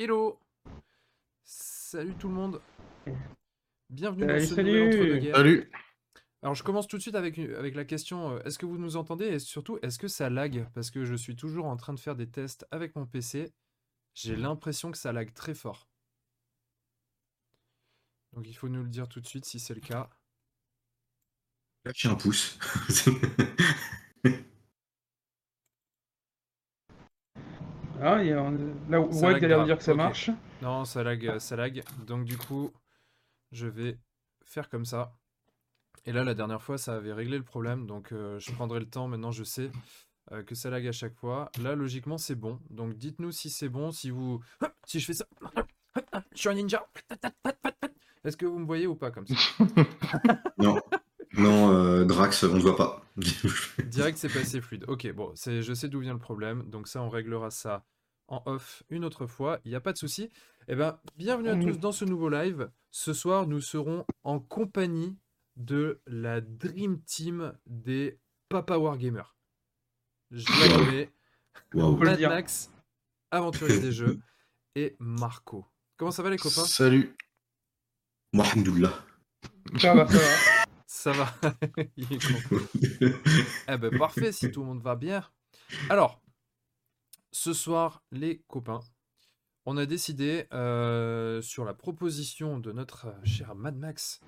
Hello 0.00 0.38
Salut 1.42 2.14
tout 2.14 2.28
le 2.28 2.34
monde 2.34 2.62
Bienvenue 3.90 4.28
dans 4.28 4.38
ce 4.38 4.54
salut. 4.54 4.70
nouvel 4.70 4.94
entre-deux-guerres. 4.94 5.34
Salut. 5.34 5.72
Alors 6.40 6.54
je 6.54 6.62
commence 6.62 6.86
tout 6.86 6.98
de 6.98 7.02
suite 7.02 7.16
avec, 7.16 7.36
avec 7.36 7.74
la 7.74 7.84
question, 7.84 8.30
euh, 8.30 8.42
est-ce 8.44 8.60
que 8.60 8.66
vous 8.66 8.78
nous 8.78 8.94
entendez? 8.96 9.26
Et 9.26 9.40
surtout, 9.40 9.80
est-ce 9.82 9.98
que 9.98 10.06
ça 10.06 10.30
lag? 10.30 10.68
Parce 10.72 10.92
que 10.92 11.04
je 11.04 11.16
suis 11.16 11.34
toujours 11.34 11.66
en 11.66 11.76
train 11.76 11.94
de 11.94 11.98
faire 11.98 12.14
des 12.14 12.28
tests 12.30 12.64
avec 12.70 12.94
mon 12.94 13.06
PC. 13.06 13.52
J'ai 14.14 14.36
l'impression 14.36 14.92
que 14.92 14.98
ça 14.98 15.12
lag 15.12 15.34
très 15.34 15.54
fort. 15.54 15.88
Donc 18.34 18.46
il 18.46 18.54
faut 18.54 18.68
nous 18.68 18.84
le 18.84 18.90
dire 18.90 19.08
tout 19.08 19.20
de 19.20 19.26
suite 19.26 19.46
si 19.46 19.58
c'est 19.58 19.74
le 19.74 19.80
cas. 19.80 20.08
Lâchez 21.84 22.06
un 22.06 22.14
pouce. 22.14 22.56
Ah, 28.00 28.22
y 28.22 28.32
a- 28.32 28.50
là, 28.88 29.00
de 29.00 29.46
grave, 29.46 29.66
dire 29.66 29.78
que 29.78 29.84
ça 29.84 29.94
marche. 29.94 30.30
Non, 30.62 30.84
ça 30.84 31.02
lag, 31.02 31.38
ça 31.38 31.56
lag. 31.56 31.82
Donc 32.06 32.24
du 32.24 32.36
coup, 32.36 32.72
je 33.52 33.66
vais 33.66 33.98
faire 34.44 34.68
comme 34.68 34.84
ça. 34.84 35.12
Et 36.04 36.12
là, 36.12 36.24
la 36.24 36.34
dernière 36.34 36.62
fois, 36.62 36.78
ça 36.78 36.96
avait 36.96 37.12
réglé 37.12 37.36
le 37.36 37.44
problème. 37.44 37.86
Donc 37.86 38.12
euh, 38.12 38.38
je 38.38 38.52
prendrai 38.52 38.80
le 38.80 38.86
temps. 38.86 39.08
Maintenant, 39.08 39.30
je 39.32 39.44
sais 39.44 39.70
euh, 40.32 40.42
que 40.42 40.54
ça 40.54 40.70
lag 40.70 40.86
à 40.86 40.92
chaque 40.92 41.14
fois. 41.14 41.50
Là, 41.62 41.74
logiquement, 41.74 42.18
c'est 42.18 42.34
bon. 42.34 42.60
Donc 42.70 42.94
dites-nous 42.96 43.32
si 43.32 43.50
c'est 43.50 43.68
bon. 43.68 43.90
Si 43.90 44.10
vous... 44.10 44.40
Si 44.86 45.00
je 45.00 45.06
fais 45.06 45.12
ça... 45.14 45.26
Je 46.32 46.38
suis 46.38 46.48
un 46.48 46.54
ninja. 46.54 46.86
Est-ce 48.24 48.36
que 48.36 48.46
vous 48.46 48.58
me 48.58 48.64
voyez 48.66 48.86
ou 48.86 48.94
pas 48.94 49.10
comme 49.10 49.26
ça? 49.26 49.34
non. 50.58 50.80
Non, 51.36 51.72
euh, 51.72 51.87
Drax, 52.04 52.44
on 52.44 52.54
ne 52.54 52.60
voit 52.60 52.76
pas. 52.76 53.04
Direct, 53.84 54.18
c'est 54.18 54.28
pas 54.28 54.40
assez 54.40 54.60
fluide. 54.60 54.84
Ok, 54.88 55.10
bon, 55.12 55.32
c'est, 55.34 55.62
je 55.62 55.72
sais 55.72 55.88
d'où 55.88 56.00
vient 56.00 56.12
le 56.12 56.18
problème. 56.18 56.68
Donc 56.68 56.88
ça, 56.88 57.02
on 57.02 57.08
réglera 57.08 57.50
ça 57.50 57.84
en 58.28 58.42
off 58.46 58.82
une 58.90 59.04
autre 59.04 59.26
fois. 59.26 59.58
Il 59.64 59.70
n'y 59.70 59.74
a 59.74 59.80
pas 59.80 59.92
de 59.92 59.98
souci. 59.98 60.30
Eh 60.68 60.76
ben, 60.76 60.98
bienvenue 61.16 61.48
à 61.48 61.56
tous 61.56 61.78
dans 61.78 61.92
ce 61.92 62.04
nouveau 62.04 62.28
live. 62.28 62.70
Ce 62.90 63.12
soir, 63.12 63.46
nous 63.46 63.60
serons 63.60 64.04
en 64.22 64.38
compagnie 64.38 65.16
de 65.56 66.00
la 66.06 66.40
Dream 66.40 67.00
Team 67.02 67.52
des 67.66 68.18
Papa 68.48 68.76
Wargamers. 68.76 69.36
Je 70.30 70.44
la 70.60 70.76
nommé 70.76 71.10
Waouh. 71.74 71.96
peut 71.96 72.04
le 72.04 72.10
Mad 72.10 72.18
dire. 72.18 72.28
Max, 72.28 72.70
aventurier 73.30 73.80
des 73.80 73.92
jeux, 73.92 74.18
et 74.74 74.96
Marco. 74.98 75.66
Comment 75.96 76.10
ça 76.10 76.22
va 76.22 76.30
les 76.30 76.36
copains? 76.36 76.64
Salut. 76.64 77.16
Moi, 78.32 78.44
alhamdoulilah. 78.44 79.04
Ça 79.78 79.94
va, 79.94 80.06
ça 80.06 80.18
va. 80.18 80.57
Ça 80.90 81.12
va? 81.12 81.34
Il 81.98 82.10
est 82.14 82.48
con. 82.48 82.56
Eh 83.68 83.76
ben 83.76 83.96
parfait, 83.98 84.32
si 84.32 84.50
tout 84.50 84.60
le 84.60 84.66
monde 84.66 84.80
va 84.82 84.96
bien. 84.96 85.22
Alors, 85.90 86.22
ce 87.30 87.52
soir, 87.52 88.02
les 88.10 88.38
copains, 88.48 88.80
on 89.66 89.76
a 89.76 89.84
décidé, 89.84 90.46
euh, 90.54 91.42
sur 91.42 91.66
la 91.66 91.74
proposition 91.74 92.58
de 92.58 92.72
notre 92.72 93.08
euh, 93.08 93.24
cher 93.24 93.54
Mad 93.54 93.76
Max, 93.76 94.20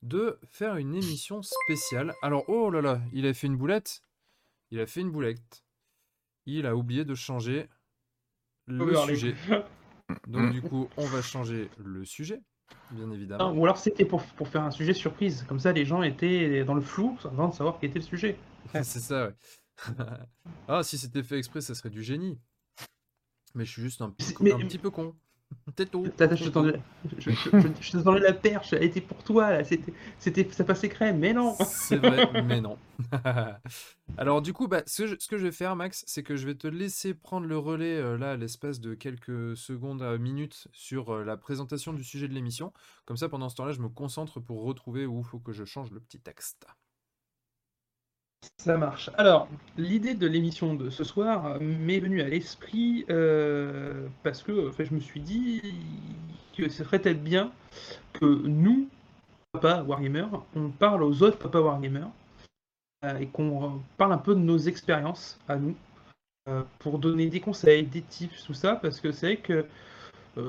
de 0.00 0.40
faire 0.50 0.76
une 0.76 0.94
émission 0.94 1.42
spéciale. 1.42 2.14
Alors, 2.22 2.44
oh 2.48 2.70
là 2.70 2.80
là, 2.80 3.02
il 3.12 3.26
a 3.26 3.34
fait 3.34 3.46
une 3.46 3.58
boulette. 3.58 4.00
Il 4.70 4.80
a 4.80 4.86
fait 4.86 5.02
une 5.02 5.10
boulette. 5.10 5.64
Il 6.46 6.64
a 6.64 6.76
oublié 6.76 7.04
de 7.04 7.14
changer 7.14 7.68
le 8.64 8.84
Overlay. 8.84 9.16
sujet. 9.16 9.36
Donc 10.28 10.50
du 10.54 10.62
coup, 10.62 10.88
on 10.96 11.04
va 11.04 11.20
changer 11.20 11.68
le 11.76 12.06
sujet, 12.06 12.40
bien 12.90 13.10
évidemment. 13.10 13.52
Ou 13.52 13.64
alors 13.64 13.78
c'était 13.78 14.04
pour, 14.04 14.22
pour 14.22 14.48
faire 14.48 14.62
un 14.62 14.70
sujet 14.70 14.94
surprise. 14.94 15.44
Comme 15.48 15.60
ça, 15.60 15.72
les 15.72 15.84
gens 15.84 16.02
étaient 16.02 16.64
dans 16.64 16.74
le 16.74 16.80
flou 16.80 17.18
avant 17.24 17.48
de 17.48 17.54
savoir 17.54 17.78
quel 17.80 17.90
était 17.90 17.98
le 18.00 18.04
sujet. 18.04 18.38
C'est 18.82 19.00
ça, 19.00 19.28
ouais. 19.28 19.34
ah, 20.68 20.82
si 20.82 20.98
c'était 20.98 21.22
fait 21.22 21.38
exprès, 21.38 21.60
ça 21.60 21.74
serait 21.74 21.90
du 21.90 22.02
génie. 22.02 22.38
Mais 23.54 23.64
je 23.64 23.72
suis 23.72 23.82
juste 23.82 24.02
un, 24.02 24.14
Mais- 24.40 24.52
un 24.52 24.58
petit 24.58 24.78
peu 24.78 24.90
con. 24.90 25.14
C'est 25.76 25.90
tout. 25.90 26.04
Je 26.06 26.44
te 26.44 26.48
tendais, 26.48 26.80
je, 27.18 27.30
je- 27.30 27.50
je- 27.52 27.68
je 27.80 27.90
te 27.92 27.96
tendais 27.98 28.20
la 28.20 28.32
perche, 28.32 28.72
elle 28.72 28.84
était 28.84 29.00
pour 29.00 29.22
toi, 29.22 29.50
là. 29.50 29.64
C'était, 29.64 29.92
c'était, 30.18 30.48
ça 30.50 30.64
passait 30.64 30.88
crème, 30.88 31.18
mais 31.18 31.32
non. 31.34 31.56
C'est 31.60 31.96
vrai, 31.98 32.26
mais 32.44 32.60
non. 32.60 32.78
Alors 34.16 34.40
du 34.42 34.52
coup, 34.52 34.68
bah, 34.68 34.82
ce, 34.86 35.02
que 35.02 35.08
je- 35.08 35.16
ce 35.18 35.28
que 35.28 35.38
je 35.38 35.44
vais 35.44 35.52
faire, 35.52 35.76
Max, 35.76 36.04
c'est 36.06 36.22
que 36.22 36.36
je 36.36 36.46
vais 36.46 36.54
te 36.54 36.66
laisser 36.66 37.14
prendre 37.14 37.46
le 37.46 37.58
relais, 37.58 37.96
euh, 37.96 38.16
là, 38.16 38.32
à 38.32 38.36
l'espace 38.36 38.80
de 38.80 38.94
quelques 38.94 39.56
secondes 39.56 40.02
à 40.02 40.16
minutes 40.18 40.68
sur 40.72 41.10
euh, 41.14 41.24
la 41.24 41.36
présentation 41.36 41.92
du 41.92 42.04
sujet 42.04 42.28
de 42.28 42.34
l'émission. 42.34 42.72
Comme 43.04 43.16
ça, 43.16 43.28
pendant 43.28 43.48
ce 43.48 43.56
temps-là, 43.56 43.72
je 43.72 43.80
me 43.80 43.88
concentre 43.88 44.40
pour 44.40 44.62
retrouver 44.64 45.06
où 45.06 45.18
il 45.20 45.24
faut 45.24 45.38
que 45.40 45.52
je 45.52 45.64
change 45.64 45.90
le 45.90 46.00
petit 46.00 46.20
texte. 46.20 46.66
Ça 48.58 48.76
marche. 48.76 49.10
Alors, 49.16 49.48
l'idée 49.76 50.14
de 50.14 50.26
l'émission 50.26 50.74
de 50.74 50.90
ce 50.90 51.04
soir 51.04 51.46
euh, 51.46 51.58
m'est 51.60 52.00
venue 52.00 52.20
à 52.20 52.28
l'esprit 52.28 53.04
euh, 53.10 54.08
parce 54.22 54.42
que 54.42 54.72
je 54.76 54.92
me 54.92 54.98
suis 54.98 55.20
dit 55.20 55.62
que 56.56 56.68
ce 56.68 56.82
serait 56.82 56.98
peut-être 56.98 57.22
bien 57.22 57.52
que 58.12 58.24
nous, 58.24 58.88
papa 59.52 59.82
Wargamer, 59.82 60.26
on 60.54 60.70
parle 60.70 61.02
aux 61.02 61.22
autres 61.22 61.38
papa 61.38 61.60
Wargamer 61.60 62.06
euh, 63.04 63.18
et 63.18 63.26
qu'on 63.26 63.80
parle 63.98 64.12
un 64.12 64.18
peu 64.18 64.34
de 64.34 64.40
nos 64.40 64.58
expériences 64.58 65.38
à 65.48 65.56
nous 65.56 65.76
pour 66.78 66.98
donner 66.98 67.26
des 67.26 67.40
conseils, 67.40 67.84
des 67.84 68.02
tips, 68.02 68.44
tout 68.44 68.54
ça, 68.54 68.76
parce 68.76 69.00
que 69.00 69.10
c'est 69.10 69.26
vrai 69.26 69.36
que 69.36 69.66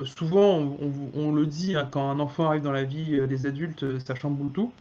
souvent 0.05 0.77
on, 1.15 1.31
le 1.31 1.47
dit 1.47 1.75
hein, 1.75 1.87
quand 1.89 2.11
un 2.11 2.19
enfant 2.19 2.45
arrive 2.45 2.61
dans 2.61 2.71
la 2.71 2.83
vie 2.83 3.27
des 3.27 3.47
adultes, 3.47 3.97
ça 3.99 4.13
chamboule 4.13 4.51
tout. 4.51 4.71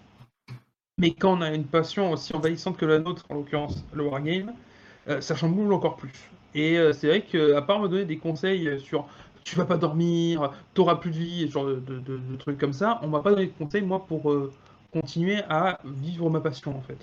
Mais 0.99 1.13
quand 1.13 1.39
on 1.39 1.43
a 1.43 1.51
une 1.53 1.67
passion 1.67 2.11
aussi 2.13 2.35
envahissante 2.35 2.77
que 2.79 2.87
la 2.87 2.99
nôtre, 2.99 3.25
en 3.29 3.35
l'occurrence 3.35 3.85
le 3.93 4.05
wargame, 4.05 4.55
euh, 5.09 5.21
ça 5.21 5.35
chamboule 5.37 5.73
encore 5.73 5.97
plus. 5.97 6.31
Et 6.55 6.79
euh, 6.79 6.93
c'est 6.93 7.09
vrai 7.09 7.23
qu'à 7.23 7.61
part 7.63 7.81
me 7.81 7.89
donner 7.89 8.07
des 8.07 8.19
conseils 8.19 8.81
sur 8.81 9.07
tu 9.45 9.57
vas 9.57 9.67
pas 9.67 9.77
dormir, 9.77 10.53
t'auras 10.75 10.97
plus 10.97 11.11
de 11.11 11.17
vie, 11.19 11.49
genre 11.51 11.67
de, 11.67 11.79
de- 11.79 12.37
trucs 12.37 12.59
comme 12.59 12.73
ça, 12.73 12.99
on 13.03 13.09
m'a 13.09 13.21
pas 13.21 13.31
donné 13.31 13.47
de 13.47 13.53
conseils 13.53 13.83
moi 13.83 14.05
pour 14.07 14.33
euh, 14.33 14.53
continuer 14.93 15.43
à 15.49 15.79
vivre 15.85 16.29
ma 16.31 16.41
passion 16.41 16.77
en 16.77 16.81
fait. 16.81 16.99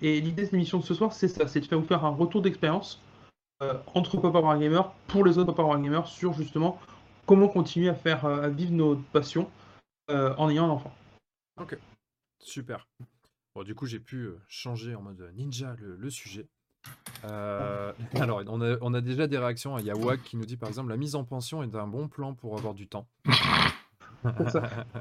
Et 0.00 0.20
l'idée 0.20 0.46
de 0.46 0.52
l'émission 0.52 0.78
de 0.78 0.84
ce 0.84 0.94
soir, 0.94 1.12
c'est 1.12 1.28
ça, 1.28 1.48
c'est 1.48 1.60
de 1.60 1.66
faire 1.66 1.80
vous 1.80 1.86
faire 1.86 2.04
un 2.04 2.10
retour 2.10 2.40
d'expérience 2.42 3.00
euh, 3.62 3.74
entre 3.94 4.18
Papa 4.18 4.40
Wargamer 4.40 4.82
pour 5.08 5.24
les 5.24 5.38
autres 5.38 5.52
Papa 5.52 5.64
Wargamer 5.68 6.02
sur 6.06 6.32
justement 6.34 6.78
comment 7.26 7.48
continuer 7.48 7.88
à 7.90 7.94
faire 7.94 8.24
à 8.26 8.48
vivre 8.48 8.72
nos 8.72 8.96
passions 9.12 9.48
en 10.10 10.50
ayant 10.50 10.66
un 10.66 10.70
enfant. 10.70 10.92
Super. 12.38 12.86
Bon, 13.54 13.62
du 13.62 13.76
coup, 13.76 13.86
j'ai 13.86 14.00
pu 14.00 14.24
euh, 14.24 14.40
changer 14.48 14.96
en 14.96 15.02
mode 15.02 15.30
ninja 15.36 15.76
le, 15.78 15.94
le 15.94 16.10
sujet. 16.10 16.48
Euh, 17.24 17.92
alors, 18.14 18.42
on 18.48 18.60
a, 18.60 18.76
on 18.80 18.92
a 18.94 19.00
déjà 19.00 19.28
des 19.28 19.38
réactions. 19.38 19.78
Il 19.78 19.86
y 19.86 19.92
a 19.92 19.96
Wag 19.96 20.20
qui 20.22 20.36
nous 20.36 20.44
dit 20.44 20.56
par 20.56 20.68
exemple 20.68 20.90
la 20.90 20.96
mise 20.96 21.14
en 21.14 21.22
pension 21.22 21.62
est 21.62 21.74
un 21.76 21.86
bon 21.86 22.08
plan 22.08 22.34
pour 22.34 22.58
avoir 22.58 22.74
du 22.74 22.88
temps. 22.88 23.08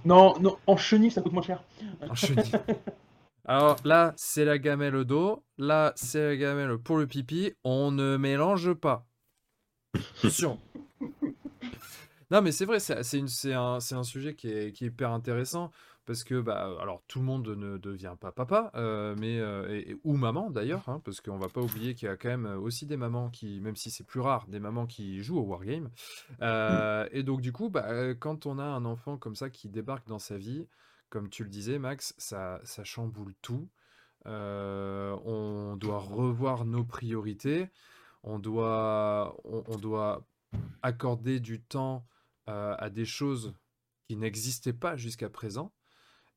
Non, 0.03 0.37
non, 0.41 0.57
en 0.67 0.75
chenille 0.75 1.09
ça 1.09 1.21
coûte 1.21 1.31
moins 1.31 1.41
cher. 1.41 1.63
En 2.09 2.13
chenille. 2.13 2.51
Alors 3.45 3.77
là, 3.85 4.13
c'est 4.17 4.43
la 4.43 4.57
gamelle 4.57 4.97
au 4.97 5.05
dos. 5.05 5.45
Là, 5.57 5.93
c'est 5.95 6.27
la 6.27 6.35
gamelle 6.35 6.77
pour 6.77 6.97
le 6.97 7.07
pipi. 7.07 7.53
On 7.63 7.89
ne 7.91 8.17
mélange 8.17 8.73
pas. 8.73 9.07
Attention. 10.19 10.59
Non, 12.31 12.41
mais 12.41 12.51
c'est 12.51 12.65
vrai, 12.65 12.79
un, 12.89 13.79
c'est 13.79 13.95
un 13.95 14.03
sujet 14.03 14.35
qui 14.35 14.49
est, 14.49 14.73
qui 14.73 14.83
est 14.83 14.87
hyper 14.87 15.11
intéressant 15.11 15.71
parce 16.05 16.23
que, 16.23 16.41
bah, 16.41 16.75
alors 16.81 17.01
tout 17.07 17.19
le 17.19 17.25
monde 17.25 17.47
ne 17.47 17.77
devient 17.77 18.15
pas 18.19 18.31
papa, 18.31 18.71
euh, 18.75 19.15
mais 19.17 19.39
euh, 19.39 19.73
et- 19.73 19.91
et- 19.91 19.97
ou 20.03 20.15
maman 20.17 20.49
d'ailleurs, 20.49 20.87
hein, 20.89 21.01
parce 21.05 21.21
qu'on 21.21 21.37
va 21.37 21.47
pas 21.49 21.61
oublier 21.61 21.95
qu'il 21.95 22.07
y 22.07 22.11
a 22.11 22.17
quand 22.17 22.29
même 22.29 22.45
aussi 22.45 22.85
des 22.85 22.97
mamans 22.97 23.29
qui, 23.29 23.59
même 23.61 23.75
si 23.75 23.89
c'est 23.91 24.03
plus 24.03 24.19
rare, 24.19 24.45
des 24.47 24.59
mamans 24.59 24.85
qui 24.85 25.21
jouent 25.23 25.39
au 25.39 25.43
wargame. 25.45 25.89
Euh, 26.41 27.07
et 27.11 27.23
donc 27.23 27.41
du 27.41 27.51
coup, 27.51 27.69
bah, 27.69 27.85
euh, 27.87 28.13
quand 28.15 28.45
on 28.45 28.59
a 28.59 28.63
un 28.65 28.85
enfant 28.85 29.17
comme 29.17 29.35
ça 29.35 29.49
qui 29.49 29.69
débarque 29.69 30.07
dans 30.07 30.19
sa 30.19 30.37
vie, 30.37 30.67
comme 31.09 31.29
tu 31.29 31.43
le 31.43 31.49
disais, 31.49 31.79
Max, 31.79 32.13
ça, 32.17 32.59
ça 32.63 32.83
chamboule 32.83 33.33
tout. 33.41 33.69
Euh, 34.25 35.15
on 35.25 35.75
doit 35.77 35.99
revoir 35.99 36.65
nos 36.65 36.83
priorités. 36.83 37.69
On 38.23 38.39
doit, 38.39 39.35
on, 39.43 39.63
on 39.67 39.77
doit 39.77 40.25
accorder 40.81 41.39
du 41.39 41.61
temps 41.61 42.05
euh, 42.49 42.75
à 42.77 42.89
des 42.89 43.05
choses 43.05 43.53
qui 44.07 44.15
n'existaient 44.15 44.73
pas 44.73 44.95
jusqu'à 44.97 45.29
présent. 45.29 45.71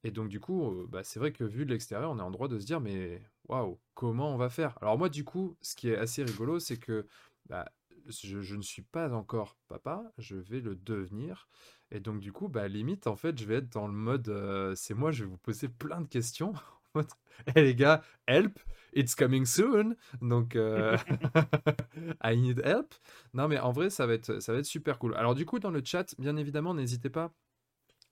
Et 0.04 0.10
donc, 0.10 0.28
du 0.28 0.40
coup, 0.40 0.70
euh, 0.70 0.86
bah, 0.88 1.02
c'est 1.02 1.18
vrai 1.18 1.32
que 1.32 1.44
vu 1.44 1.66
de 1.66 1.72
l'extérieur, 1.72 2.10
on 2.10 2.18
est 2.18 2.22
en 2.22 2.30
droit 2.30 2.48
de 2.48 2.58
se 2.58 2.66
dire, 2.66 2.80
mais 2.80 3.22
waouh, 3.48 3.78
comment 3.94 4.32
on 4.32 4.36
va 4.36 4.50
faire? 4.50 4.78
Alors, 4.80 4.98
moi, 4.98 5.08
du 5.08 5.24
coup, 5.24 5.56
ce 5.62 5.74
qui 5.74 5.88
est 5.88 5.96
assez 5.96 6.22
rigolo, 6.22 6.58
c'est 6.60 6.76
que 6.78 7.06
bah, 7.48 7.66
je, 8.08 8.54
ne 8.54 8.62
suis 8.62 8.82
pas 8.82 9.12
encore 9.12 9.56
papa, 9.68 10.04
je 10.18 10.36
vais 10.36 10.60
le 10.60 10.74
devenir. 10.76 11.48
Et 11.90 12.00
donc, 12.00 12.20
du 12.20 12.32
coup, 12.32 12.48
bah, 12.48 12.68
limite, 12.68 13.06
en 13.06 13.16
fait, 13.16 13.38
je 13.38 13.44
vais 13.46 13.56
être 13.56 13.72
dans 13.72 13.86
le 13.86 13.92
mode, 13.92 14.28
euh, 14.28 14.74
c'est 14.74 14.94
moi, 14.94 15.10
je 15.12 15.24
vais 15.24 15.30
vous 15.30 15.38
poser 15.38 15.68
plein 15.68 16.00
de 16.00 16.08
questions. 16.08 16.52
En 16.94 17.00
mode, 17.00 17.10
Eh 17.54 17.62
les 17.62 17.74
gars, 17.74 18.02
help, 18.26 18.58
it's 18.94 19.14
coming 19.14 19.44
soon. 19.44 19.96
Donc, 20.22 20.56
euh, 20.56 20.96
I 22.24 22.36
need 22.38 22.62
help. 22.64 22.94
Non, 23.34 23.48
mais 23.48 23.58
en 23.58 23.70
vrai, 23.70 23.90
ça 23.90 24.06
va 24.06 24.14
être, 24.14 24.40
ça 24.40 24.52
va 24.54 24.60
être 24.60 24.64
super 24.64 24.98
cool. 24.98 25.14
Alors, 25.14 25.34
du 25.34 25.44
coup, 25.44 25.58
dans 25.58 25.70
le 25.70 25.82
chat, 25.84 26.14
bien 26.18 26.36
évidemment, 26.36 26.72
n'hésitez 26.72 27.10
pas 27.10 27.34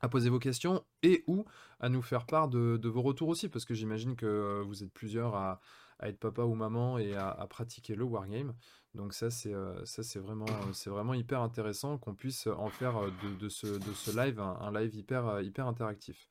à 0.04 0.08
poser 0.08 0.28
vos 0.28 0.38
questions 0.38 0.84
et 1.02 1.24
ou 1.26 1.44
à 1.80 1.88
nous 1.88 2.02
faire 2.02 2.26
part 2.26 2.48
de, 2.48 2.88
vos 2.88 3.02
retours 3.02 3.28
aussi, 3.28 3.48
parce 3.48 3.64
que 3.64 3.74
j'imagine 3.74 4.16
que 4.16 4.26
euh, 4.26 4.62
vous 4.62 4.82
êtes 4.82 4.92
plusieurs 4.92 5.34
à, 5.34 5.60
être 6.02 6.18
papa 6.18 6.42
ou 6.42 6.54
maman 6.54 6.98
et 6.98 7.14
à, 7.14 7.46
pratiquer 7.48 7.94
le 7.94 8.04
wargame. 8.04 8.54
Donc 8.94 9.14
ça 9.14 9.30
c'est 9.30 9.54
euh, 9.54 9.84
ça 9.86 10.02
c'est 10.02 10.18
vraiment 10.18 10.44
euh, 10.46 10.72
c'est 10.72 10.90
vraiment 10.90 11.14
hyper 11.14 11.40
intéressant 11.40 11.98
qu'on 11.98 12.14
puisse 12.14 12.46
en 12.46 12.68
faire 12.68 12.94
de, 13.40 13.48
ce, 13.48 13.66
de 13.66 13.92
ce 13.94 14.10
live 14.16 14.38
un, 14.38 14.70
live 14.72 14.94
hyper 14.94 15.40
hyper 15.40 15.66
interactif. 15.66 16.28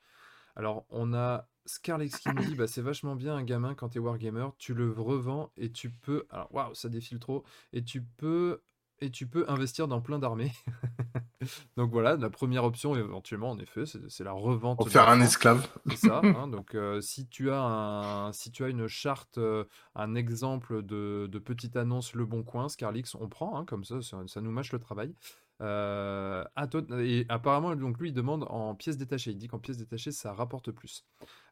Alors 0.56 0.86
on 0.90 1.14
a 1.14 1.50
Scarlex 1.66 2.20
qui 2.20 2.30
me 2.30 2.46
dit 2.46 2.56
bah 2.56 2.68
c'est 2.68 2.82
vachement 2.82 3.16
bien 3.16 3.36
un 3.36 3.44
gamin 3.44 3.74
quand 3.74 3.90
t'es 3.90 4.00
wargamer, 4.00 4.50
tu 4.60 4.76
le 4.76 4.92
revends 4.92 5.52
et 5.58 5.72
tu 5.72 5.90
peux 5.90 6.28
alors 6.30 6.54
waouh 6.54 6.76
ça 6.76 6.90
défile 6.90 7.20
trop 7.20 7.44
et 7.72 7.84
tu 7.84 8.04
peux 8.04 8.62
et 9.04 9.12
tu 9.12 9.28
peux 9.28 9.46
investir 9.50 9.88
dans 9.88 10.02
plein 10.02 10.18
d'armées. 10.18 10.52
Donc 11.78 11.92
voilà, 11.92 12.16
la 12.16 12.30
première 12.30 12.64
option 12.64 12.96
éventuellement 12.96 13.52
en 13.52 13.60
effet, 13.60 13.84
c'est 13.86 14.24
la 14.24 14.32
revente 14.32 14.78
Pour 14.78 14.90
faire 14.90 15.10
un 15.10 15.20
esclave. 15.20 15.68
C'est 15.90 16.08
ça. 16.08 16.22
hein, 16.24 16.48
donc, 16.48 16.74
euh, 16.74 17.02
si 17.02 17.28
tu 17.28 17.52
as 17.52 17.62
un, 17.62 18.32
si 18.32 18.50
tu 18.50 18.64
as 18.64 18.70
une 18.70 18.88
charte, 18.88 19.38
euh, 19.38 19.66
un 19.96 20.16
exemple 20.16 20.84
de, 20.84 21.28
de 21.30 21.40
petite 21.40 21.76
annonce 21.76 22.14
Le 22.14 22.26
Bon 22.26 22.44
Coin, 22.44 22.70
Scarlix, 22.70 23.16
on 23.16 23.28
prend, 23.28 23.58
hein, 23.58 23.66
comme 23.66 23.84
ça, 23.84 24.02
ça, 24.02 24.20
ça 24.26 24.40
nous 24.40 24.52
mâche 24.52 24.72
le 24.72 24.80
travail. 24.80 25.14
Euh, 25.62 26.44
à 26.56 26.68
et 27.00 27.26
apparemment, 27.30 27.76
donc 27.76 28.00
lui, 28.00 28.10
il 28.10 28.14
demande 28.14 28.46
en 28.50 28.76
pièces 28.76 28.98
détachées. 28.98 29.32
Il 29.32 29.38
dit 29.38 29.48
qu'en 29.48 29.60
pièces 29.60 29.78
détachées, 29.78 30.12
ça 30.12 30.34
rapporte 30.34 30.72
plus. 30.72 31.06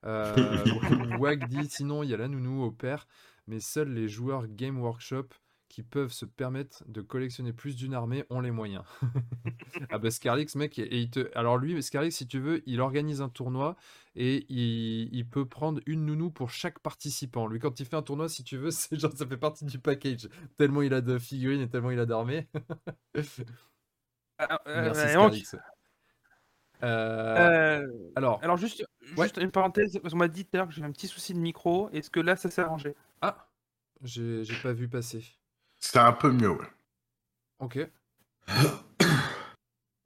Euh, 0.06 0.36
Wag 1.20 1.48
dit 1.48 1.70
sinon, 1.70 2.04
il 2.04 2.10
y 2.10 2.14
a 2.14 2.18
la 2.18 2.28
nounou 2.28 2.64
au 2.64 2.72
père, 2.72 3.08
mais 3.48 3.60
seuls 3.60 3.94
les 3.94 4.08
joueurs 4.08 4.48
Game 4.48 4.80
Workshop 4.82 5.28
qui 5.72 5.84
peuvent 5.84 6.12
se 6.12 6.26
permettre 6.26 6.84
de 6.88 7.00
collectionner 7.02 7.54
plus 7.54 7.78
d'une 7.78 7.94
armée 7.94 8.26
ont 8.30 8.42
les 8.42 8.52
moyens. 8.52 8.84
ah 9.90 9.98
bah 10.00 10.12
Scarlix, 10.12 10.56
mec, 10.56 10.78
et 10.78 10.98
il 10.98 11.10
te... 11.10 11.32
alors 11.34 11.58
lui, 11.58 11.82
Scarlix, 11.82 12.18
si 12.18 12.28
tu 12.28 12.40
veux, 12.40 12.62
il 12.66 12.82
organise 12.82 13.22
un 13.22 13.30
tournoi 13.30 13.78
et 14.16 14.46
il, 14.50 15.08
il 15.16 15.26
peut 15.26 15.46
prendre 15.46 15.80
une 15.86 16.06
nounou 16.06 16.30
pour 16.30 16.50
chaque 16.50 16.80
participant. 16.80 17.48
Lui, 17.48 17.60
quand 17.60 17.80
il 17.80 17.86
fait 17.86 17.96
un 17.96 18.02
tournoi, 18.02 18.28
si 18.28 18.44
tu 18.44 18.58
veux, 18.58 18.70
c'est 18.72 19.00
genre 19.00 19.14
ça 19.14 19.26
fait 19.26 19.38
partie 19.38 19.64
du 19.64 19.80
package. 19.80 20.28
Tellement 20.58 20.82
il 20.82 20.94
a 20.94 21.00
de 21.00 21.18
figurines 21.18 21.62
et 21.62 21.70
tellement 21.70 21.92
il 21.92 22.00
a 22.00 22.06
d'armées. 22.06 22.50
Ah, 24.38 24.60
euh, 24.68 24.82
Merci 24.84 25.08
Scarlix. 25.08 25.56
Euh, 26.84 27.84
euh, 27.84 28.12
alors, 28.16 28.40
alors 28.44 28.58
juste, 28.58 28.84
juste 29.02 29.38
une 29.38 29.52
parenthèse, 29.52 29.98
parce 30.02 30.14
qu'on 30.14 30.20
m'a 30.20 30.28
dit 30.28 30.44
tout 30.46 30.50
à 30.56 30.58
l'heure 30.58 30.68
que 30.68 30.74
j'avais 30.74 30.88
un 30.88 30.92
petit 30.92 31.08
souci 31.08 31.34
de 31.34 31.40
micro. 31.40 31.90
Est-ce 31.92 32.10
que 32.10 32.20
là 32.20 32.36
ça 32.36 32.50
s'est 32.50 32.62
arrangé? 32.62 32.96
Ah, 33.22 33.48
j'ai 34.04 34.44
pas 34.64 34.74
vu 34.74 34.90
passer. 34.90 35.24
C'était 35.82 36.00
un 36.00 36.14
peu 36.14 36.32
mieux, 36.32 36.52
ouais. 36.52 36.68
Ok. 37.60 37.80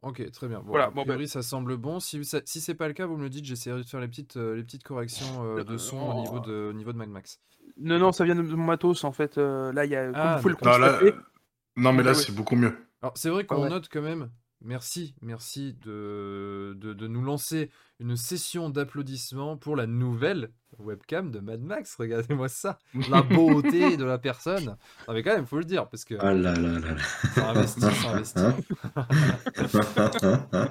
Ok, 0.01 0.30
très 0.31 0.48
bien. 0.48 0.60
Bon, 0.60 0.68
Voilà, 0.68 0.86
a 0.86 0.92
bon, 0.92 1.01
priori, 1.04 1.27
ça 1.27 1.42
semble 1.42 1.77
bon. 1.77 2.00
Si, 2.00 2.24
ça- 2.25 2.42
si 2.45 2.62
c'est 2.62 2.75
pas 2.75 2.88
le 2.88 2.94
cas, 2.94 3.07
vous 3.07 3.18
me 3.18 3.24
le 3.24 3.30
dites, 3.30 3.44
j'essaierai 3.45 3.80
de 3.81 3.88
faire 3.88 4.00
les 4.00 4.07
petites, 4.07 4.38
euh, 4.38 4.56
les 4.56 4.63
petites 4.63 4.83
corrections 4.83 5.44
euh, 5.44 5.63
de 5.63 5.77
son 5.80 5.98
au 6.00 6.13
niveau 6.22 6.39
de, 6.39 6.68
au 6.69 6.74
niveau 6.74 6.94
de 6.94 6.98
Mad 7.00 7.10
Max. 7.10 7.39
Non, 7.77 7.98
non, 7.98 8.12
ça 8.12 8.24
vient 8.24 8.36
de 8.36 8.42
mon 8.44 8.66
matos 8.66 9.04
en 9.04 9.12
fait. 9.12 9.39
euh, 9.39 9.74
là, 9.74 9.83
il 9.86 9.92
y 9.92 9.95
a, 9.95 10.06
comme 10.06 10.16
Ah, 10.16 10.38
vous 10.39 10.50
le. 10.50 10.56
Non, 10.63 10.77
là, 10.77 11.92
mais 11.94 12.04
là, 12.04 12.12
Ah 12.12 12.13
ouais. 12.13 12.22
c'est 12.22 12.36
beaucoup 12.36 12.56
mieux. 12.56 12.77
Alors, 13.01 13.18
c'est 13.18 13.31
vrai 13.31 13.48
qu'on 13.48 13.63
ouais. 13.63 13.69
note 13.69 13.89
quand 13.92 14.04
même, 14.04 14.30
merci, 14.61 15.15
merci 15.21 15.73
de, 15.83 16.75
de, 16.79 16.93
de 16.93 17.07
nous 17.07 17.21
lancer 17.23 17.69
une 17.99 18.15
session 18.17 18.69
d'applaudissements 18.69 19.55
pour 19.57 19.75
la 19.75 19.87
nouvelle 19.87 20.51
webcam 20.79 21.31
de 21.31 21.39
Mad 21.39 21.61
Max. 21.61 21.95
Regardez-moi 21.97 22.49
ça, 22.49 22.77
la 23.09 23.21
beauté 23.23 23.95
de 23.95 24.03
la 24.03 24.17
personne. 24.17 24.75
Non, 25.07 25.13
mais 25.13 25.23
quand 25.23 25.33
même, 25.33 25.45
faut 25.45 25.57
le 25.59 25.63
dire, 25.63 25.87
parce 25.87 26.03
que 26.03 26.15
Ah 26.19 26.33
là 26.33 26.53
là 26.55 26.79
là 26.79 26.97
ça 27.33 27.49
investit, 27.51 27.79
ça 27.81 28.09
investit. 28.09 28.39
là. 28.39 28.55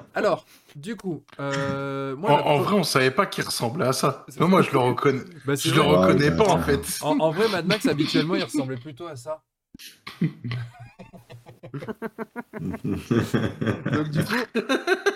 Alors, 0.13 0.45
du 0.75 0.95
coup, 0.95 1.23
euh, 1.39 2.15
moi, 2.15 2.31
En, 2.31 2.37
la 2.37 2.45
en 2.45 2.57
vrai, 2.59 2.75
on 2.75 2.83
savait 2.83 3.11
pas 3.11 3.25
qu'il 3.25 3.43
ressemblait 3.43 3.87
à 3.87 3.93
ça. 3.93 4.25
Moi, 4.39 4.61
je 4.61 4.71
le 4.71 4.77
reconnais. 4.79 5.23
Bah, 5.45 5.55
Je 5.55 5.73
le 5.73 5.81
reconnais 5.81 6.35
pas, 6.35 6.47
en 6.47 6.61
fait. 6.61 6.99
En, 7.01 7.19
en 7.19 7.31
vrai, 7.31 7.47
Mad 7.49 7.65
Max, 7.65 7.85
habituellement, 7.87 8.35
il 8.35 8.43
ressemblait 8.43 8.77
plutôt 8.77 9.07
à 9.07 9.15
ça. 9.15 9.41
Donc 13.91 14.09
du 14.09 14.23
coup, 14.23 14.35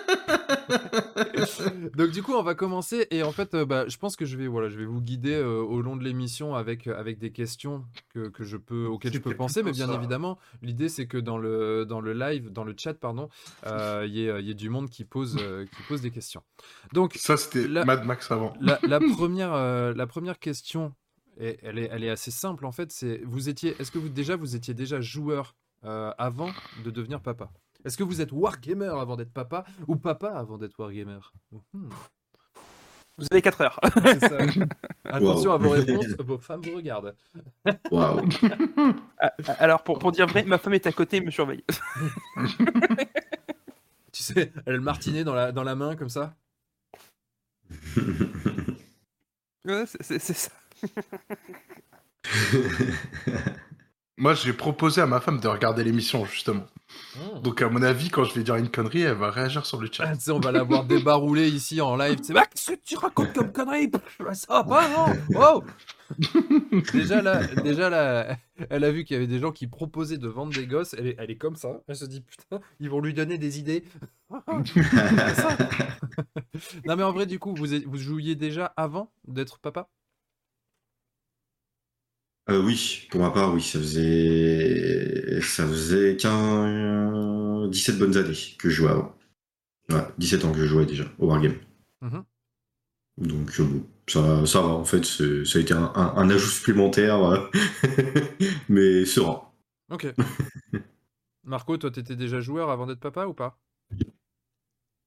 donc 1.96 2.10
du 2.10 2.22
coup, 2.22 2.32
on 2.34 2.42
va 2.42 2.54
commencer 2.54 3.06
et 3.10 3.22
en 3.22 3.32
fait, 3.32 3.54
euh, 3.54 3.64
bah, 3.64 3.84
je 3.88 3.96
pense 3.96 4.16
que 4.16 4.24
je 4.24 4.36
vais, 4.36 4.46
voilà, 4.46 4.68
je 4.68 4.78
vais 4.78 4.84
vous 4.84 5.00
guider 5.00 5.34
euh, 5.34 5.60
au 5.60 5.82
long 5.82 5.96
de 5.96 6.04
l'émission 6.04 6.54
avec 6.54 6.86
euh, 6.86 6.98
avec 6.98 7.18
des 7.18 7.32
questions 7.32 7.84
que, 8.12 8.28
que 8.28 8.44
je 8.44 8.56
peux 8.56 8.86
auxquelles 8.86 9.12
je 9.12 9.18
peux 9.18 9.34
penser, 9.34 9.62
mais 9.62 9.72
bien 9.72 9.86
ça. 9.86 9.94
évidemment, 9.94 10.38
l'idée 10.62 10.88
c'est 10.88 11.06
que 11.06 11.18
dans 11.18 11.38
le 11.38 11.84
dans 11.86 12.00
le 12.00 12.12
live, 12.12 12.50
dans 12.50 12.64
le 12.64 12.74
chat, 12.76 12.94
pardon, 12.94 13.28
euh, 13.66 14.04
il 14.06 14.14
y, 14.14 14.22
y 14.22 14.50
ait 14.50 14.54
du 14.54 14.70
monde 14.70 14.90
qui 14.90 15.04
pose 15.04 15.36
qui 15.36 15.82
pose 15.88 16.02
des 16.02 16.10
questions. 16.10 16.42
Donc 16.92 17.14
Ça, 17.14 17.36
c'était 17.36 17.66
Mad 17.68 18.04
Max 18.04 18.30
avant. 18.30 18.52
la, 18.60 18.78
la 18.82 19.00
première, 19.16 19.52
la 19.94 20.06
première 20.06 20.38
question, 20.38 20.94
et 21.38 21.58
elle, 21.62 21.78
est, 21.78 21.88
elle 21.90 22.04
est 22.04 22.10
assez 22.10 22.30
simple 22.30 22.66
en 22.66 22.72
fait. 22.72 22.92
C'est 22.92 23.22
vous 23.24 23.48
étiez, 23.48 23.74
est-ce 23.78 23.90
que 23.90 23.98
vous 23.98 24.08
déjà 24.08 24.36
vous 24.36 24.56
étiez 24.56 24.74
déjà 24.74 25.00
joueur 25.00 25.54
euh, 25.84 26.12
avant 26.18 26.50
de 26.84 26.90
devenir 26.90 27.20
papa 27.20 27.50
Est-ce 27.84 27.96
que 27.96 28.02
vous 28.04 28.20
êtes 28.20 28.32
wargamer 28.32 28.92
avant 29.00 29.16
d'être 29.16 29.32
papa 29.32 29.64
ou 29.86 29.96
papa 29.96 30.28
avant 30.28 30.58
d'être 30.58 30.78
wargamer? 30.78 31.20
Mhm, 31.52 31.90
vous 33.20 33.26
avez 33.30 33.42
4 33.42 33.60
heures. 33.60 33.78
ça. 34.20 34.38
Attention 35.04 35.52
à 35.52 35.58
vos 35.58 35.68
réponses, 35.70 36.06
vos 36.20 36.38
femmes 36.38 36.62
vous 36.62 36.76
regardent. 36.76 37.14
Waouh. 37.90 38.26
Ah, 39.22 39.32
Alors, 39.58 39.82
pour, 39.82 39.98
pour 39.98 40.12
dire 40.12 40.26
vrai, 40.26 40.42
ma 40.44 40.56
femme 40.56 40.72
est 40.72 40.86
à 40.86 40.92
côté 40.92 41.18
et 41.18 41.20
me 41.20 41.30
surveille. 41.30 41.62
Tu 44.12 44.22
sais, 44.24 44.52
elle 44.66 44.72
a 44.74 44.76
le 44.76 44.82
martinet 44.82 45.22
dans 45.22 45.34
la, 45.34 45.52
dans 45.52 45.62
la 45.62 45.74
main 45.76 45.94
comme 45.94 46.08
ça. 46.08 46.34
Ouais, 49.64 49.84
c'est 50.00 50.18
ça. 50.18 50.50
Moi, 54.20 54.34
j'ai 54.34 54.52
proposé 54.52 55.00
à 55.00 55.06
ma 55.06 55.18
femme 55.18 55.40
de 55.40 55.48
regarder 55.48 55.82
l'émission, 55.82 56.26
justement. 56.26 56.66
Mhm. 57.16 57.40
Donc, 57.40 57.62
à 57.62 57.70
mon 57.70 57.82
avis, 57.82 58.10
quand 58.10 58.24
je 58.24 58.34
vais 58.34 58.42
dire 58.42 58.56
une 58.56 58.68
connerie, 58.68 59.00
elle 59.00 59.16
va 59.16 59.30
réagir 59.30 59.64
sur 59.64 59.80
le 59.80 59.88
chat. 59.90 60.04
Ah, 60.06 60.14
tu 60.14 60.20
sais, 60.24 60.30
on 60.30 60.40
va 60.40 60.52
la 60.52 60.62
voir 60.62 60.84
débarrouler 60.84 61.48
ici 61.48 61.80
en 61.80 61.96
live. 61.96 62.18
C'est 62.22 62.34
qu'est-ce 62.34 62.72
que 62.72 62.80
tu 62.84 62.96
racontes 62.98 63.32
comme 63.32 63.50
connerie 63.50 63.88
Pff, 63.88 64.18
Ça 64.34 64.62
va 64.62 64.64
pas, 64.64 64.88
non 64.90 65.06
Oh 65.36 65.64
Déjà 66.92 67.22
là, 67.22 67.46
déjà 67.62 67.88
là, 67.88 68.36
elle 68.68 68.84
a 68.84 68.90
vu 68.90 69.04
qu'il 69.04 69.14
y 69.14 69.16
avait 69.16 69.26
des 69.26 69.38
gens 69.38 69.52
qui 69.52 69.66
proposaient 69.66 70.18
de 70.18 70.28
vendre 70.28 70.52
des 70.52 70.66
gosses. 70.66 70.94
Elle 70.98 71.06
est, 71.06 71.16
elle 71.18 71.30
est 71.30 71.38
comme 71.38 71.56
ça. 71.56 71.80
Elle 71.88 71.96
se 71.96 72.04
dit 72.04 72.20
putain, 72.20 72.60
ils 72.78 72.90
vont 72.90 73.00
lui 73.00 73.14
donner 73.14 73.38
des 73.38 73.58
idées. 73.58 73.84
non 76.84 76.96
mais 76.96 77.04
en 77.04 77.12
vrai, 77.12 77.24
du 77.24 77.38
coup, 77.38 77.54
vous 77.54 77.96
jouiez 77.96 78.34
déjà 78.34 78.66
avant 78.76 79.10
d'être 79.26 79.60
papa? 79.60 79.88
Euh, 82.50 82.62
oui, 82.62 83.06
pour 83.10 83.20
ma 83.20 83.30
part, 83.30 83.54
oui, 83.54 83.62
ça 83.62 83.78
faisait, 83.78 85.40
ça 85.42 85.66
faisait 85.66 86.16
15... 86.16 87.70
17 87.70 87.98
bonnes 87.98 88.16
années 88.16 88.34
que 88.58 88.68
je 88.70 88.74
jouais 88.76 88.90
avant. 88.90 89.14
Ouais, 89.90 90.04
17 90.18 90.44
ans 90.44 90.52
que 90.52 90.60
je 90.60 90.66
jouais 90.66 90.86
déjà 90.86 91.04
au 91.18 91.28
Wargame. 91.28 91.56
Mhm. 92.00 92.22
Donc, 93.18 93.50
euh, 93.60 93.64
bon, 93.64 93.86
ça, 94.08 94.46
ça 94.46 94.60
va, 94.62 94.68
en 94.68 94.84
fait, 94.84 95.04
ça 95.04 95.58
a 95.58 95.62
été 95.62 95.74
un, 95.74 95.92
un- 95.94 96.14
un 96.16 96.30
ajout 96.30 96.48
supplémentaire, 96.48 97.22
euh, 97.22 97.50
mais 98.68 99.04
serein. 99.04 99.42
Ok. 99.88 100.04
Marco, 101.44 101.76
toi, 101.76 101.90
t'étais 101.90 102.16
déjà 102.16 102.40
joueur 102.40 102.70
avant 102.70 102.86
d'être 102.86 103.00
papa 103.00 103.26
ou 103.26 103.34
pas? 103.34 103.58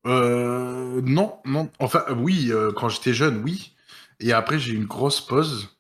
Euh, 0.05 1.01
non, 1.01 1.37
non. 1.45 1.69
Enfin, 1.79 2.03
oui, 2.17 2.47
euh, 2.51 2.71
quand 2.73 2.89
j'étais 2.89 3.13
jeune, 3.13 3.41
oui. 3.43 3.73
Et 4.19 4.33
après, 4.33 4.59
j'ai 4.59 4.73
eu 4.73 4.75
une 4.75 4.85
grosse 4.85 5.21
pause. 5.25 5.72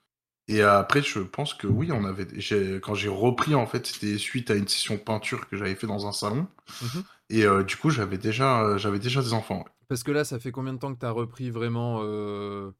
Et 0.47 0.61
après, 0.61 1.01
je 1.01 1.19
pense 1.19 1.53
que 1.53 1.67
oui, 1.67 1.91
on 1.91 2.05
avait. 2.05 2.27
j'ai- 2.39 2.79
Quand 2.81 2.95
j'ai 2.95 3.09
repris, 3.09 3.55
en 3.55 3.65
fait, 3.67 3.85
c'était 3.87 4.17
suite 4.17 4.51
à 4.51 4.55
une 4.55 4.67
session 4.67 4.97
peinture 4.97 5.47
que 5.49 5.57
j'avais 5.57 5.75
fait 5.75 5.87
dans 5.87 6.07
un 6.07 6.11
salon. 6.13 6.47
Mhm. 6.81 7.03
Et 7.29 7.45
euh, 7.45 7.63
du 7.63 7.77
coup, 7.77 7.89
j'avais 7.91 8.17
déjà, 8.19 8.61
euh, 8.63 8.77
j'avais 8.79 8.99
déjà 8.99 9.21
des 9.21 9.33
enfants. 9.33 9.59
ouais. 9.59 9.71
Parce 9.87 10.03
que 10.03 10.11
là, 10.11 10.23
ça 10.25 10.39
fait 10.39 10.51
combien 10.51 10.73
de 10.73 10.79
temps 10.79 10.93
que 10.93 10.99
t'as 10.99 11.11
repris 11.11 11.49
vraiment. 11.49 11.99
euh, 12.03 12.71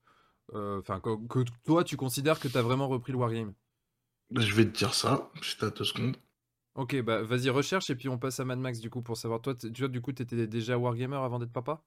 Enfin, 0.79 1.00
que, 1.01 1.15
que 1.27 1.39
toi, 1.65 1.84
tu 1.84 1.98
considères 1.98 2.39
que 2.39 2.48
t'as 2.48 2.62
vraiment 2.62 2.88
repris 2.88 3.12
le 3.12 3.17
wargame? 3.17 3.53
Je 4.36 4.53
vais 4.53 4.65
te 4.65 4.77
dire 4.77 4.93
ça. 4.93 5.32
Juste 5.41 5.63
à 5.63 5.70
deux 5.70 5.86
secondes. 5.86 6.17
Ok, 6.75 7.00
bah 7.03 7.22
vas-y, 7.22 7.50
recherche 7.50 7.89
et 7.91 7.96
puis 7.96 8.10
on 8.10 8.17
passe 8.17 8.39
à 8.39 8.46
Mad 8.46 8.58
Max 8.60 8.79
du 8.79 8.89
coup 8.89 9.01
pour 9.03 9.15
savoir. 9.17 9.41
Toi, 9.41 9.53
t- 9.55 9.72
tu 9.72 9.82
vois, 9.82 9.89
du 9.89 10.01
coup, 10.01 10.12
t'étais 10.12 10.48
déjà 10.48 10.77
wargamer 10.77 11.17
avant 11.17 11.38
d'être 11.39 11.51
papa? 11.53 11.84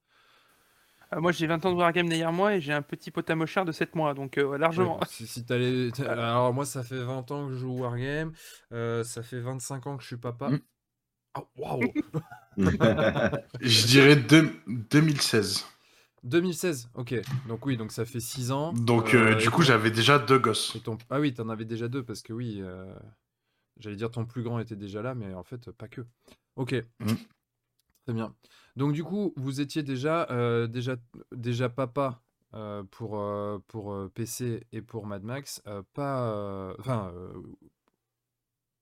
Euh, 1.14 1.20
moi, 1.20 1.30
j'ai 1.32 1.46
20 1.46 1.64
ans 1.64 1.70
de 1.72 1.76
Wargame 1.76 2.08
derrière 2.08 2.32
moi 2.32 2.54
et 2.56 2.60
j'ai 2.60 2.72
un 2.72 2.82
petit 2.82 3.10
potamochard 3.10 3.64
de 3.64 3.72
7 3.72 3.94
mois, 3.94 4.12
donc 4.14 4.38
euh, 4.38 4.58
largement. 4.58 4.98
Ouais, 4.98 5.06
Si, 5.08 5.26
si 5.26 5.44
t'allais- 5.44 5.90
t'as- 5.96 6.10
Alors, 6.12 6.52
moi, 6.52 6.64
ça 6.66 6.82
fait 6.82 7.02
20 7.02 7.30
ans 7.30 7.46
que 7.48 7.54
je 7.54 7.58
joue 7.58 7.78
wargame. 7.78 8.32
euh, 8.72 9.04
ça 9.04 9.22
fait 9.22 9.38
25 9.40 9.86
ans 9.86 9.96
que 9.96 10.02
je 10.02 10.08
suis 10.08 10.16
papa. 10.16 10.50
Mm. 10.50 10.60
Ah, 11.34 11.44
waouh 11.56 11.80
Je 13.60 13.86
dirais 13.86 14.16
deux- 14.16 14.50
2016. 14.66 15.64
2016, 16.24 16.88
ok. 16.94 17.14
Donc, 17.46 17.64
oui, 17.66 17.76
donc 17.76 17.92
ça 17.92 18.04
fait 18.04 18.18
6 18.20 18.50
ans. 18.50 18.72
Donc, 18.72 19.14
euh, 19.14 19.32
Euh, 19.32 19.34
du 19.36 19.48
coup, 19.50 19.58
ton- 19.62 19.68
j'avais 19.68 19.90
déjà 19.92 20.18
deux 20.18 20.38
gosses. 20.40 20.74
et 20.74 20.80
ton- 20.80 20.98
Ah 21.10 21.20
oui, 21.20 21.32
t'en 21.34 21.48
avais 21.50 21.64
déjà 21.66 21.86
deux 21.88 22.02
parce 22.02 22.22
que 22.22 22.32
oui, 22.32 22.58
euh, 22.60 22.92
j'allais 23.78 23.94
dire 23.96 24.10
ton 24.10 24.24
plus 24.24 24.42
grand 24.42 24.58
était 24.58 24.74
déjà 24.74 25.02
là, 25.02 25.14
mais 25.14 25.32
en 25.34 25.44
fait, 25.44 25.70
pas 25.70 25.86
que. 25.86 26.00
Ok. 26.56 26.74
Mm. 27.00 27.12
Très 28.06 28.14
bien. 28.14 28.34
Donc, 28.76 28.92
du 28.92 29.02
coup, 29.02 29.32
vous 29.36 29.60
étiez 29.60 29.82
déjà, 29.82 30.28
euh, 30.30 30.66
déjà, 30.68 30.96
déjà 31.32 31.68
papa 31.68 32.22
euh, 32.54 32.84
pour, 32.90 33.18
euh, 33.18 33.58
pour 33.66 33.94
PC 34.14 34.62
et 34.72 34.80
pour 34.80 35.06
Mad 35.06 35.24
Max, 35.24 35.60
pas. 35.92 36.72
Enfin. 36.78 37.12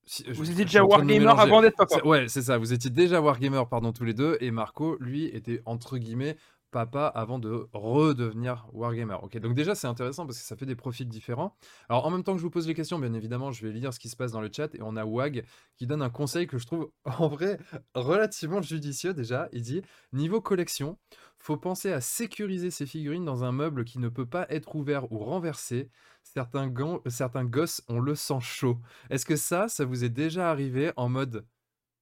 si- 0.05 0.25
je- 0.27 0.33
Vous 0.33 0.45
je 0.45 0.51
étiez 0.51 0.55
suis 0.57 0.65
déjà 0.67 0.85
Wargamer 0.85 1.27
avant 1.39 1.63
d'être 1.63 1.77
papa. 1.77 2.07
Ouais, 2.07 2.29
c'est 2.29 2.43
ça. 2.43 2.59
Vous 2.59 2.73
étiez 2.75 2.91
déjà 2.91 3.21
Wargamer, 3.23 3.63
pardon, 3.71 3.93
tous 3.93 4.05
les 4.05 4.13
deux. 4.15 4.37
Et 4.41 4.51
Marco, 4.51 4.97
lui, 5.01 5.25
était 5.27 5.63
entre 5.65 5.97
guillemets 5.97 6.37
papa 6.75 7.07
avant 7.07 7.39
de 7.39 7.69
redevenir 7.73 8.67
Wargamer. 8.73 9.17
Ok, 9.23 9.39
donc 9.39 9.55
déjà, 9.55 9.77
c'est 9.77 9.87
intéressant 9.87 10.27
parce 10.27 10.39
que 10.41 10.45
ça 10.45 10.57
fait 10.57 10.67
des 10.67 10.75
profils 10.75 11.09
différents. 11.09 11.57
Alors, 11.89 12.05
en 12.05 12.11
même 12.11 12.25
temps 12.25 12.33
que 12.33 12.39
je 12.39 12.43
vous 12.43 12.51
pose 12.51 12.67
les 12.67 12.75
questions, 12.75 12.99
bien 12.99 13.15
évidemment, 13.15 13.53
je 13.53 13.65
vais 13.65 13.73
lire 13.73 13.95
ce 13.95 14.01
qui 14.01 14.09
se 14.09 14.17
passe 14.17 14.33
dans 14.33 14.41
le 14.41 14.51
chat. 14.53 14.75
Et 14.75 14.83
on 14.83 14.97
a 14.97 15.05
Wag 15.05 15.45
qui 15.77 15.87
donne 15.87 16.03
un 16.03 16.11
conseil 16.11 16.49
que 16.49 16.59
je 16.59 16.67
trouve 16.67 16.91
en 17.05 17.29
vrai 17.29 17.59
relativement 17.95 18.61
judicieux 18.61 19.15
déjà. 19.15 19.49
Il 19.53 19.63
dit 19.63 19.83
Niveau 20.13 20.41
collection, 20.41 20.99
faut 21.39 21.57
penser 21.57 21.93
à 21.93 22.01
sécuriser 22.01 22.73
ces 22.73 22.87
figurines 22.87 23.25
dans 23.25 23.45
un 23.45 23.53
meuble 23.53 23.85
qui 23.85 24.01
ne 24.01 24.09
peut 24.09 24.27
pas 24.27 24.47
être 24.51 24.75
ouvert 24.75 25.13
ou 25.13 25.19
renversé. 25.19 25.91
Certains, 26.25 26.67
gants- 26.67 27.01
certains 27.07 27.45
gosses 27.45 27.83
ont 27.89 28.01
le 28.01 28.17
sang 28.17 28.41
chaud. 28.41 28.81
Est-ce 29.11 29.25
que 29.27 29.37
ça, 29.37 29.69
ça 29.69 29.85
vous 29.85 30.03
est 30.05 30.09
déjà 30.09 30.51
arrivé 30.51 30.91
en 30.97 31.09
mode 31.09 31.47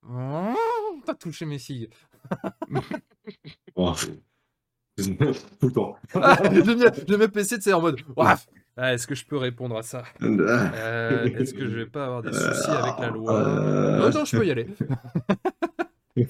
T'as 1.04 1.14
touché 1.14 1.44
mes 1.44 1.58
filles 1.58 1.90
Oh. 3.74 3.94
Tout 5.60 5.66
le 5.68 5.72
temps. 5.72 5.96
Ah, 6.14 6.48
bien, 6.48 6.62
j'aime 6.64 7.18
bien 7.18 7.28
PC, 7.28 7.56
tu 7.56 7.62
sais, 7.62 7.72
en 7.72 7.80
mode 7.80 7.96
ah, 8.76 8.94
Est-ce 8.94 9.06
que 9.06 9.14
je 9.14 9.24
peux 9.24 9.36
répondre 9.36 9.76
à 9.76 9.82
ça? 9.82 10.04
Euh, 10.22 11.26
Est-ce 11.38 11.54
que 11.54 11.66
je 11.66 11.76
vais 11.76 11.86
pas 11.86 12.06
avoir 12.06 12.22
des 12.22 12.32
soucis 12.32 12.70
avec 12.70 12.98
la 13.00 13.10
loi? 13.10 13.32
Euh, 13.34 13.98
Non, 14.10 14.18
non, 14.18 14.24
je 14.24 14.36
peux 14.36 14.46
y 14.46 14.50
aller. 14.50 14.66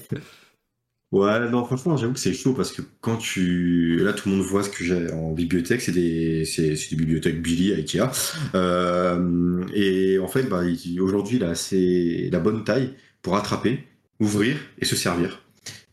Ouais, 1.12 1.50
non, 1.50 1.62
franchement, 1.66 1.99
j'avoue 1.99 2.14
que 2.14 2.19
c'est 2.19 2.33
chaud 2.33 2.54
parce 2.54 2.73
que 2.73 2.81
quand 3.02 3.19
tu. 3.19 3.99
Là, 4.02 4.14
tout 4.14 4.31
le 4.31 4.37
monde 4.37 4.47
voit 4.47 4.62
ce 4.62 4.71
que 4.71 4.83
j'ai 4.83 5.12
en 5.12 5.33
bibliothèque, 5.33 5.83
c'est 5.83 5.92
des, 5.92 6.47
c'est, 6.47 6.75
c'est 6.75 6.88
des 6.88 6.97
bibliothèques 6.97 7.42
Billy 7.42 7.75
à 7.75 7.76
Ikea. 7.76 8.11
Euh, 8.54 9.62
et 9.75 10.19
en 10.19 10.26
fait, 10.28 10.45
bah, 10.45 10.64
il- 10.64 11.00
aujourd'hui, 11.02 11.38
là, 11.38 11.54
c'est 11.54 12.31
la 12.33 12.38
bonne 12.40 12.64
taille 12.64 12.95
pour 13.21 13.37
attraper, 13.37 13.85
ouvrir 14.21 14.57
et 14.78 14.87
se 14.87 14.97
servir. 14.97 15.41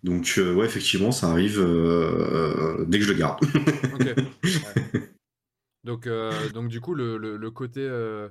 Donc, 0.03 0.35
euh, 0.37 0.53
ouais, 0.55 0.65
effectivement, 0.65 1.11
ça 1.11 1.29
arrive 1.29 1.59
euh, 1.59 2.85
dès 2.87 2.99
que 2.99 3.05
je 3.05 3.11
le 3.11 3.17
garde. 3.19 3.39
Ouais. 4.43 4.99
Donc, 5.83 6.07
euh, 6.07 6.49
donc 6.49 6.69
du 6.69 6.81
coup, 6.81 6.93
le, 6.93 7.17
le- 7.17 7.37
le 7.37 7.51
côté. 7.51 7.81
euh, 7.81 8.29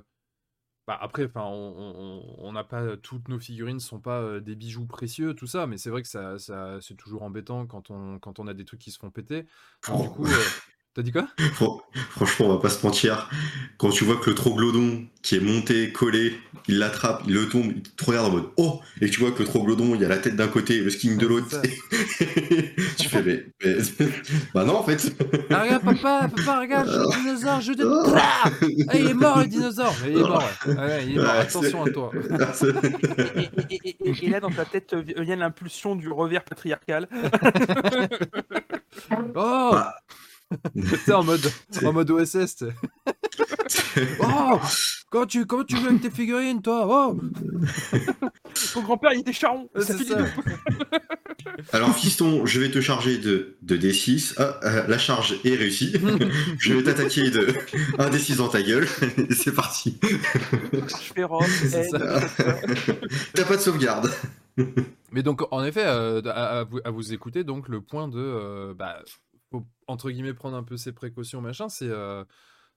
bah, 0.87 0.97
après, 1.01 1.25
enfin, 1.25 1.43
on- 1.45 1.75
on 1.77 2.35
on 2.39 2.51
n'a 2.53 2.63
pas 2.63 2.97
toutes 2.97 3.27
nos 3.29 3.39
figurines 3.39 3.79
sont 3.79 3.99
pas 4.01 4.21
euh, 4.21 4.39
des 4.41 4.55
bijoux 4.55 4.85
précieux, 4.87 5.33
tout 5.35 5.47
ça, 5.47 5.67
mais 5.67 5.77
c'est 5.77 5.89
vrai 5.91 6.01
que 6.03 6.07
ça, 6.07 6.39
ça 6.39 6.79
c'est 6.81 6.95
toujours 6.95 7.23
embêtant 7.23 7.67
quand 7.67 7.91
on 7.91 8.19
quand 8.19 8.39
on 8.39 8.47
a 8.47 8.53
des 8.55 8.65
trucs 8.65 8.81
qui 8.81 8.91
se 8.91 8.99
font 8.99 9.11
péter. 9.11 9.45
Donc, 9.87 10.01
du 10.01 10.09
coup, 10.09 10.25
euh, 10.25 10.53
t'as 10.99 11.03
dit 11.03 11.11
quoi? 11.13 11.27
Fran- 11.53 11.81
Franchement, 12.11 12.47
on 12.47 12.53
va 12.55 12.57
pas 12.59 12.69
se 12.69 12.85
mentir. 12.85 13.29
Quand 13.77 13.89
tu 13.89 14.03
vois 14.03 14.17
que 14.17 14.29
le 14.29 14.35
troglodyte 14.35 15.07
qui 15.21 15.35
est 15.35 15.39
monté, 15.39 15.91
collé, 15.93 16.33
il 16.67 16.77
l'attrape, 16.79 17.23
il 17.27 17.33
le 17.33 17.47
tombe, 17.47 17.71
il 17.75 17.81
te 17.81 18.05
regarde 18.05 18.27
en 18.27 18.31
mode 18.31 18.49
Oh 18.57 18.81
Et 19.01 19.05
que 19.07 19.11
tu 19.13 19.19
vois 19.21 19.31
que 19.31 19.39
le 19.39 19.45
troglodyte, 19.45 19.85
il 19.95 20.01
y 20.01 20.05
a 20.05 20.09
la 20.09 20.17
tête 20.17 20.35
d'un 20.35 20.47
côté 20.49 20.75
et 20.77 20.81
le 20.81 20.89
skin 20.89 21.15
de 21.15 21.25
l'autre. 21.27 21.61
tu 22.97 23.07
fais, 23.09 23.23
mais, 23.23 23.45
mais- 23.63 23.77
Bah 24.53 24.65
non, 24.65 24.75
en 24.77 24.83
fait. 24.83 25.13
Ah, 25.49 25.63
regarde, 25.63 25.83
papa, 25.83 26.29
papa, 26.35 26.59
regarde, 26.59 26.89
j'ai 26.89 26.97
le 26.97 27.21
dinosaure, 27.23 27.61
je 27.61 27.73
te. 27.73 27.83
Ah 28.15 28.49
Ah, 28.89 28.97
il 28.97 29.07
est 29.07 29.13
mort 29.13 29.39
le 29.39 29.47
dinosaure 29.47 29.95
Il 30.05 30.17
est 30.17 30.19
mort, 30.19 30.43
ouais. 30.67 30.73
Ouais, 30.75 31.05
il 31.05 31.11
est 31.17 31.21
mort, 31.21 31.25
Ouais, 31.33 31.39
attention 31.39 31.83
à 31.85 31.89
toi. 31.89 32.11
Et, 33.37 33.49
et- 33.69 33.79
et- 33.89 33.97
et- 34.09 34.25
et 34.25 34.29
là, 34.29 34.39
dans 34.41 34.51
ta 34.51 34.65
tête 34.65 34.93
euh, 34.93 35.03
vient 35.21 35.35
l'impulsion 35.37 35.95
du 35.95 36.09
revers 36.09 36.43
patriarcal. 36.43 37.07
Oh 39.35 39.71
Ah. 39.73 39.95
T'es 41.05 41.13
en 41.13 41.23
mode, 41.23 41.51
en 41.83 41.93
mode 41.93 42.11
OSS. 42.11 42.63
Oh 44.21 44.59
Comment 45.11 45.25
tu, 45.25 45.45
comment 45.45 45.63
tu 45.63 45.75
joues 45.75 45.87
avec 45.87 46.01
tes 46.01 46.09
figurines, 46.09 46.61
toi? 46.61 46.85
Oh 46.87 47.19
Ton 48.73 48.81
grand-père, 48.81 49.11
il 49.13 49.19
était 49.19 49.33
charron. 49.33 49.69
Ça 49.75 49.97
ça. 49.97 50.25
Alors, 51.71 51.95
fiston, 51.95 52.45
je 52.45 52.59
vais 52.59 52.71
te 52.71 52.81
charger 52.81 53.17
de, 53.17 53.57
de 53.61 53.77
D6. 53.77 54.35
Ah, 54.37 54.59
euh, 54.63 54.87
la 54.87 54.97
charge 54.97 55.39
est 55.43 55.55
réussie. 55.55 55.93
je 56.57 56.73
vais 56.73 56.83
t'attaquer 56.83 57.29
de 57.29 57.53
un 57.97 58.09
D6 58.09 58.37
dans 58.37 58.49
ta 58.49 58.61
gueule. 58.61 58.87
Et 59.29 59.33
c'est 59.33 59.53
parti. 59.53 59.99
Je 60.73 61.13
fais 61.13 61.23
Rome, 61.23 61.45
C'est 61.47 61.85
aide, 61.85 61.89
ça. 61.91 62.19
T'as 63.33 63.45
pas 63.45 63.57
de 63.57 63.61
sauvegarde. 63.61 64.11
Mais 65.11 65.23
donc, 65.23 65.41
en 65.51 65.63
effet, 65.63 65.85
euh, 65.85 66.21
à, 66.25 66.59
à 66.59 66.63
vous, 66.63 66.79
à 66.83 66.91
vous 66.91 67.13
écouter, 67.13 67.43
donc 67.43 67.67
le 67.67 67.81
point 67.81 68.07
de, 68.07 68.19
euh, 68.19 68.73
bah, 68.73 69.03
faut, 69.51 69.65
entre 69.87 70.11
guillemets, 70.11 70.33
prendre 70.33 70.57
un 70.57 70.63
peu 70.63 70.77
ses 70.77 70.93
précautions, 70.93 71.41
machin, 71.41 71.69
c'est, 71.69 71.89
euh, 71.89 72.23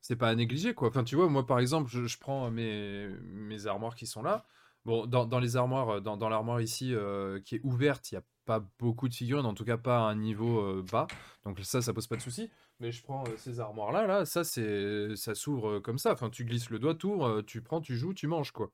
c'est 0.00 0.17
pas 0.17 0.29
à 0.29 0.35
négliger, 0.35 0.75
quoi. 0.75 0.88
Enfin, 0.88 1.05
tu 1.05 1.17
vois, 1.17 1.29
moi, 1.29 1.47
par 1.47 1.59
exemple, 1.61 1.91
je, 1.91 2.07
je 2.07 2.19
prends 2.19 2.50
mes, 2.50 3.09
mes 3.23 3.67
armoires 3.67 3.95
qui 3.95 4.07
sont 4.07 4.23
là. 4.23 4.47
Bon, 4.85 5.07
dans, 5.07 5.26
dans 5.26 5.38
les 5.38 5.57
armoires, 5.57 5.88
euh, 5.91 6.00
dans, 6.00 6.17
dans 6.17 6.29
l'armoire 6.29 6.61
ici 6.61 6.95
euh, 6.95 7.41
qui 7.41 7.57
est 7.57 7.61
ouverte, 7.62 8.11
il 8.11 8.14
n'y 8.17 8.19
a 8.19 8.25
pas 8.45 8.64
beaucoup 8.81 9.09
de 9.09 9.14
figurines, 9.14 9.47
en 9.47 9.55
tout 9.55 9.64
cas 9.64 9.76
pas 9.76 9.99
à 9.99 10.11
un 10.11 10.17
niveau 10.17 10.61
euh, 10.61 10.83
bas. 10.91 11.07
Donc 11.45 11.61
ça, 11.62 11.81
ça 11.83 11.93
pose 11.93 12.09
pas 12.09 12.17
de 12.17 12.23
souci. 12.23 12.50
Mais 12.81 12.91
je 12.91 13.02
prends 13.02 13.23
euh, 13.29 13.37
ces 13.37 13.61
armoires-là, 13.61 14.07
là, 14.09 14.25
ça, 14.25 14.43
c'est, 14.45 15.14
ça 15.17 15.35
s'ouvre 15.37 15.69
euh, 15.76 15.81
comme 15.81 15.99
ça. 15.99 16.12
Enfin, 16.12 16.31
tu 16.31 16.45
glisses 16.45 16.71
le 16.71 16.81
doigt, 16.81 16.95
tour, 16.97 17.25
euh, 17.26 17.43
tu 17.43 17.61
prends, 17.62 17.81
tu 17.81 17.97
joues, 17.97 18.12
tu 18.14 18.26
manges, 18.26 18.50
quoi. 18.50 18.73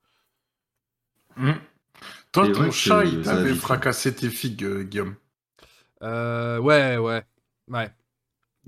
Hmm. 1.35 1.53
Toi, 2.31 2.47
Et 2.47 2.51
ton 2.51 2.61
ouais, 2.65 2.71
chat, 2.71 3.05
il 3.05 3.21
t'avait 3.21 3.53
vite. 3.53 3.61
fracassé 3.61 4.15
tes 4.15 4.29
figues, 4.29 4.63
euh, 4.65 4.83
Guillaume? 4.83 5.15
Euh, 6.01 6.59
ouais, 6.59 6.97
ouais, 6.97 7.25
ouais. 7.69 7.89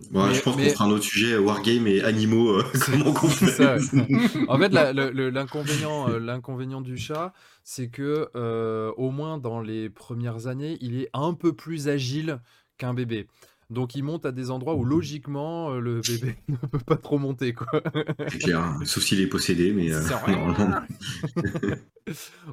Mais- 0.10 0.34
je 0.34 0.42
pense 0.42 0.56
mais- 0.58 0.68
qu'on 0.68 0.74
fera 0.74 0.86
un 0.86 0.92
autre 0.92 1.04
sujet, 1.04 1.38
Wargame 1.38 1.88
et 1.88 2.02
animaux, 2.02 2.60
euh, 2.60 2.64
comment 2.86 3.14
En 4.48 4.58
fait, 4.58 4.70
l'inconvénient, 4.70 6.10
euh, 6.10 6.20
l'inconvénient 6.20 6.82
du 6.82 6.98
chat, 6.98 7.34
c'est 7.64 7.90
que 7.90 8.30
euh, 8.36 8.92
au 8.98 9.12
moins 9.12 9.38
dans 9.38 9.62
les 9.62 9.90
premières 9.90 10.48
années, 10.48 10.78
il 10.82 11.00
est 11.00 11.10
un 11.14 11.34
peu 11.34 11.54
plus 11.54 11.88
agile 11.88 12.40
qu'un 12.78 12.94
bébé. 12.94 13.28
Donc, 13.72 13.96
il 13.96 14.04
monte 14.04 14.26
à 14.26 14.32
des 14.32 14.52
endroits 14.52 14.76
où 14.76 14.84
logiquement 14.84 15.72
euh, 15.72 15.80
le 15.80 16.02
bébé 16.02 16.36
ne 16.50 16.56
peut 16.58 16.78
pas 16.80 16.98
trop 16.98 17.18
monter, 17.18 17.54
quoi. 17.54 17.68
C'est 18.28 18.38
clair, 18.40 18.60
hein, 18.60 18.80
sauf 18.86 19.02
s'il 19.04 19.20
est 19.22 19.28
possédé, 19.28 19.72
mais 19.74 19.92
euh, 19.92 20.02
normalement. 20.30 20.82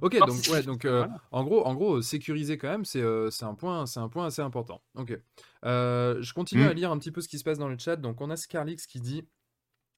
Ok, 0.03 0.19
donc 0.19 0.37
ouais, 0.53 0.63
donc 0.63 0.85
euh, 0.85 1.07
en 1.33 1.43
gros, 1.43 1.65
en 1.67 1.75
gros, 1.75 2.03
sécuriser 2.03 2.59
quand 2.59 2.69
même, 2.69 2.85
c'est 2.85 3.01
euh, 3.01 3.31
c'est 3.31 3.45
un 3.47 3.55
point, 3.55 3.87
c'est 3.87 3.99
un 3.99 4.09
point 4.09 4.27
assez 4.27 4.43
important. 4.43 4.83
Ok. 4.95 5.19
Euh, 5.65 6.19
je 6.21 6.33
continue 6.35 6.65
Mm. 6.65 6.69
à 6.69 6.73
lire 6.75 6.91
un 6.93 6.99
petit 6.99 7.11
peu 7.11 7.21
ce 7.21 7.29
qui 7.29 7.39
se 7.39 7.45
passe 7.45 7.59
dans 7.59 7.69
le 7.69 7.77
chat. 7.79 7.97
Donc 7.97 8.21
on 8.21 8.31
a 8.31 8.37
Scarlix 8.37 8.87
qui 8.87 9.01
dit. 9.01 9.25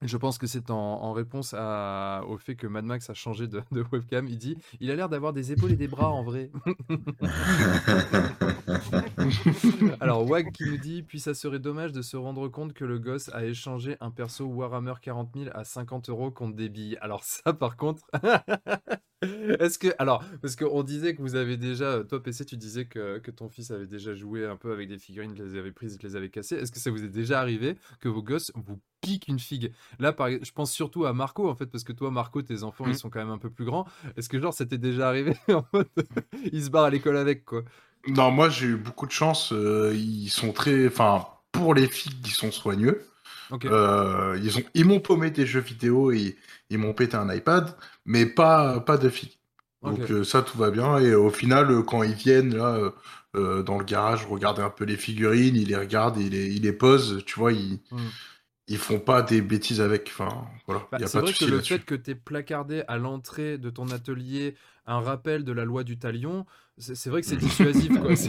Je 0.02 0.16
pense 0.16 0.38
que 0.38 0.46
c'est 0.46 0.70
en, 0.70 0.76
en 0.76 1.12
réponse 1.12 1.54
à- 1.56 2.22
au 2.26 2.38
fait 2.38 2.54
que 2.56 2.66
Mad 2.66 2.84
Max 2.86 3.10
a 3.10 3.14
changé 3.14 3.46
de, 3.48 3.60
de 3.70 3.84
webcam. 3.92 4.26
Il 4.28 4.38
dit 4.38 4.56
Il 4.80 4.90
a 4.90 4.96
l'air 4.96 5.10
d'avoir 5.10 5.34
des 5.34 5.52
épaules 5.52 5.72
et 5.72 5.76
des 5.76 5.88
bras 5.88 6.10
en 6.10 6.22
vrai. 6.22 6.50
Alors, 10.00 10.26
Wag 10.28 10.52
qui 10.52 10.64
nous 10.64 10.78
dit 10.78 11.02
Puis 11.02 11.20
ça 11.20 11.34
serait 11.34 11.58
dommage 11.58 11.92
de 11.92 12.00
se 12.00 12.16
rendre 12.16 12.48
compte 12.48 12.72
que 12.72 12.86
le 12.86 12.98
gosse 12.98 13.28
a 13.34 13.44
échangé 13.44 13.98
un 14.00 14.10
perso 14.10 14.46
Warhammer 14.46 14.94
40 15.02 15.30
000 15.34 15.50
à 15.52 15.64
50 15.64 16.08
euros 16.08 16.30
contre 16.30 16.56
des 16.56 16.70
billes. 16.70 16.96
Alors, 17.02 17.22
ça 17.24 17.52
par 17.52 17.76
contre. 17.76 18.06
Est-ce 19.22 19.78
que. 19.78 19.88
Alors, 19.98 20.24
parce 20.40 20.56
qu'on 20.56 20.82
disait 20.82 21.14
que 21.14 21.20
vous 21.20 21.34
avez 21.34 21.58
déjà. 21.58 22.02
Toi, 22.04 22.22
PC, 22.22 22.46
tu 22.46 22.56
disais 22.56 22.86
que, 22.86 23.18
que 23.18 23.30
ton 23.30 23.50
fils 23.50 23.70
avait 23.70 23.86
déjà 23.86 24.14
joué 24.14 24.46
un 24.46 24.56
peu 24.56 24.72
avec 24.72 24.88
des 24.88 24.98
figurines, 24.98 25.32
il 25.36 25.42
les 25.42 25.58
avait 25.58 25.72
prises, 25.72 25.98
il 26.00 26.06
les 26.06 26.16
avait 26.16 26.30
cassées. 26.30 26.56
Est-ce 26.56 26.72
que 26.72 26.78
ça 26.78 26.90
vous 26.90 27.04
est 27.04 27.08
déjà 27.08 27.38
arrivé 27.38 27.76
que 28.00 28.08
vos 28.08 28.22
gosses 28.22 28.50
vous 28.54 28.80
piquent 29.00 29.28
une 29.28 29.38
figue 29.38 29.72
Là, 29.98 30.12
par... 30.12 30.28
je 30.30 30.52
pense 30.52 30.72
surtout 30.72 31.04
à 31.06 31.12
Marco, 31.12 31.48
en 31.48 31.54
fait, 31.54 31.66
parce 31.66 31.84
que 31.84 31.92
toi, 31.92 32.10
Marco, 32.10 32.42
tes 32.42 32.62
enfants, 32.62 32.86
ils 32.88 32.96
sont 32.96 33.10
quand 33.10 33.18
même 33.20 33.30
un 33.30 33.38
peu 33.38 33.50
plus 33.50 33.64
grands. 33.64 33.86
Est-ce 34.16 34.28
que, 34.28 34.40
genre, 34.40 34.54
ça 34.54 34.66
t'est 34.66 34.78
déjà 34.78 35.08
arrivé 35.08 35.34
en 35.48 35.64
mode. 35.72 35.88
ils 36.52 36.64
se 36.64 36.70
barrent 36.70 36.84
à 36.84 36.90
l'école 36.90 37.16
avec, 37.16 37.44
quoi? 37.44 37.62
Non, 38.06 38.30
moi, 38.30 38.48
j'ai 38.48 38.66
eu 38.68 38.76
beaucoup 38.76 39.06
de 39.06 39.12
chance. 39.12 39.52
euh, 39.52 39.92
ils 39.94 40.28
sont 40.30 40.52
très. 40.52 40.86
Enfin, 40.86 41.26
pour 41.52 41.74
les 41.74 41.86
filles, 41.88 42.16
ils 42.24 42.30
sont 42.30 42.50
soigneux. 42.50 43.06
Euh, 43.64 44.38
ils 44.42 44.58
ont, 44.58 44.62
ils 44.74 44.84
m'ont 44.84 45.00
paumé 45.00 45.30
des 45.30 45.44
jeux 45.46 45.60
vidéo 45.60 46.12
et 46.12 46.36
ils 46.70 46.78
m'ont 46.78 46.94
pété 46.94 47.16
un 47.16 47.32
iPad, 47.34 47.76
mais 48.04 48.26
pas, 48.26 48.80
pas 48.80 48.96
de 48.96 49.08
filles. 49.08 49.38
Donc 49.82 50.10
euh, 50.10 50.24
ça, 50.24 50.42
tout 50.42 50.56
va 50.58 50.70
bien. 50.70 50.98
Et 50.98 51.14
au 51.14 51.30
final, 51.30 51.84
quand 51.84 52.02
ils 52.02 52.14
viennent 52.14 52.54
là 52.56 52.92
dans 53.34 53.78
le 53.78 53.84
garage, 53.84 54.26
regarder 54.26 54.62
un 54.62 54.70
peu 54.70 54.84
les 54.84 54.96
figurines, 54.96 55.56
ils 55.56 55.68
les 55.68 55.76
regardent, 55.76 56.18
ils 56.18 56.30
les, 56.30 56.48
ils 56.54 56.62
les 56.62 56.72
posent. 56.72 57.22
Tu 57.26 57.38
vois, 57.38 57.52
ils, 57.52 57.80
Hmm. 57.90 58.10
Ils 58.70 58.78
font 58.78 58.98
pas 59.00 59.20
des 59.20 59.42
bêtises 59.42 59.80
avec. 59.82 60.08
Enfin, 60.12 60.46
voilà. 60.66 60.86
Bah, 60.90 60.96
Il 60.98 61.02
y 61.02 61.04
a 61.04 61.08
c'est 61.08 61.18
pas 61.18 61.26
de 61.26 61.30
vrai 61.32 61.34
que 61.38 61.44
le 61.50 61.60
fait 61.60 61.84
que 61.84 61.94
tu 61.94 62.12
aies 62.12 62.14
placardé 62.14 62.82
à 62.88 62.96
l'entrée 62.96 63.58
de 63.58 63.68
ton 63.68 63.88
atelier 63.90 64.54
un 64.86 65.00
rappel 65.00 65.44
de 65.44 65.52
la 65.52 65.64
loi 65.64 65.84
du 65.84 65.98
talion, 65.98 66.46
c'est 66.78 67.08
vrai 67.10 67.20
que 67.20 67.26
c'est 67.26 67.36
dissuasif. 67.36 67.92
quoi. 68.00 68.10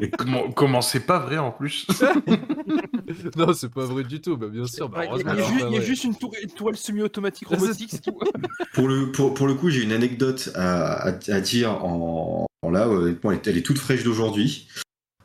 C'est- 0.00 0.10
Comment, 0.16 0.50
comment 0.52 0.80
c'est 0.80 1.00
pas 1.00 1.18
vrai 1.18 1.38
en 1.38 1.50
plus? 1.50 1.86
Non, 3.36 3.52
c'est 3.52 3.70
pas 3.72 3.84
vrai 3.84 4.02
du 4.04 4.20
tout. 4.20 4.36
Bah, 4.36 4.48
bien 4.48 4.66
sûr. 4.66 4.88
bah, 4.88 5.04
Il 5.04 5.10
y, 5.10 5.14
a- 5.14 5.16
il 5.16 5.20
y 5.20 5.24
que 5.24 5.28
a 5.28 5.36
c'est 5.36 5.52
ju- 5.52 5.60
pas 5.60 5.66
il 5.68 5.72
y 5.72 5.76
a 5.76 5.78
vrai. 5.78 5.82
juste 5.86 6.04
une, 6.04 6.14
tour- 6.16 6.32
une 6.42 6.50
toile 6.50 6.76
semi-automatique 6.76 7.48
robotique. 7.48 8.00
Pour 8.74 8.88
le, 8.88 9.10
pour, 9.12 9.32
pour 9.34 9.46
le 9.46 9.54
coup, 9.54 9.70
j'ai 9.70 9.82
une 9.82 9.92
anecdote 9.92 10.50
à, 10.54 11.08
à, 11.08 11.08
à 11.08 11.40
dire 11.40 11.84
en, 11.84 12.46
en 12.62 12.70
là, 12.70 12.88
honnêtement, 12.88 13.30
elle, 13.32 13.38
est- 13.38 13.46
elle 13.48 13.56
est 13.56 13.62
toute 13.62 13.78
fraîche 13.78 14.02
d'aujourd'hui. 14.04 14.68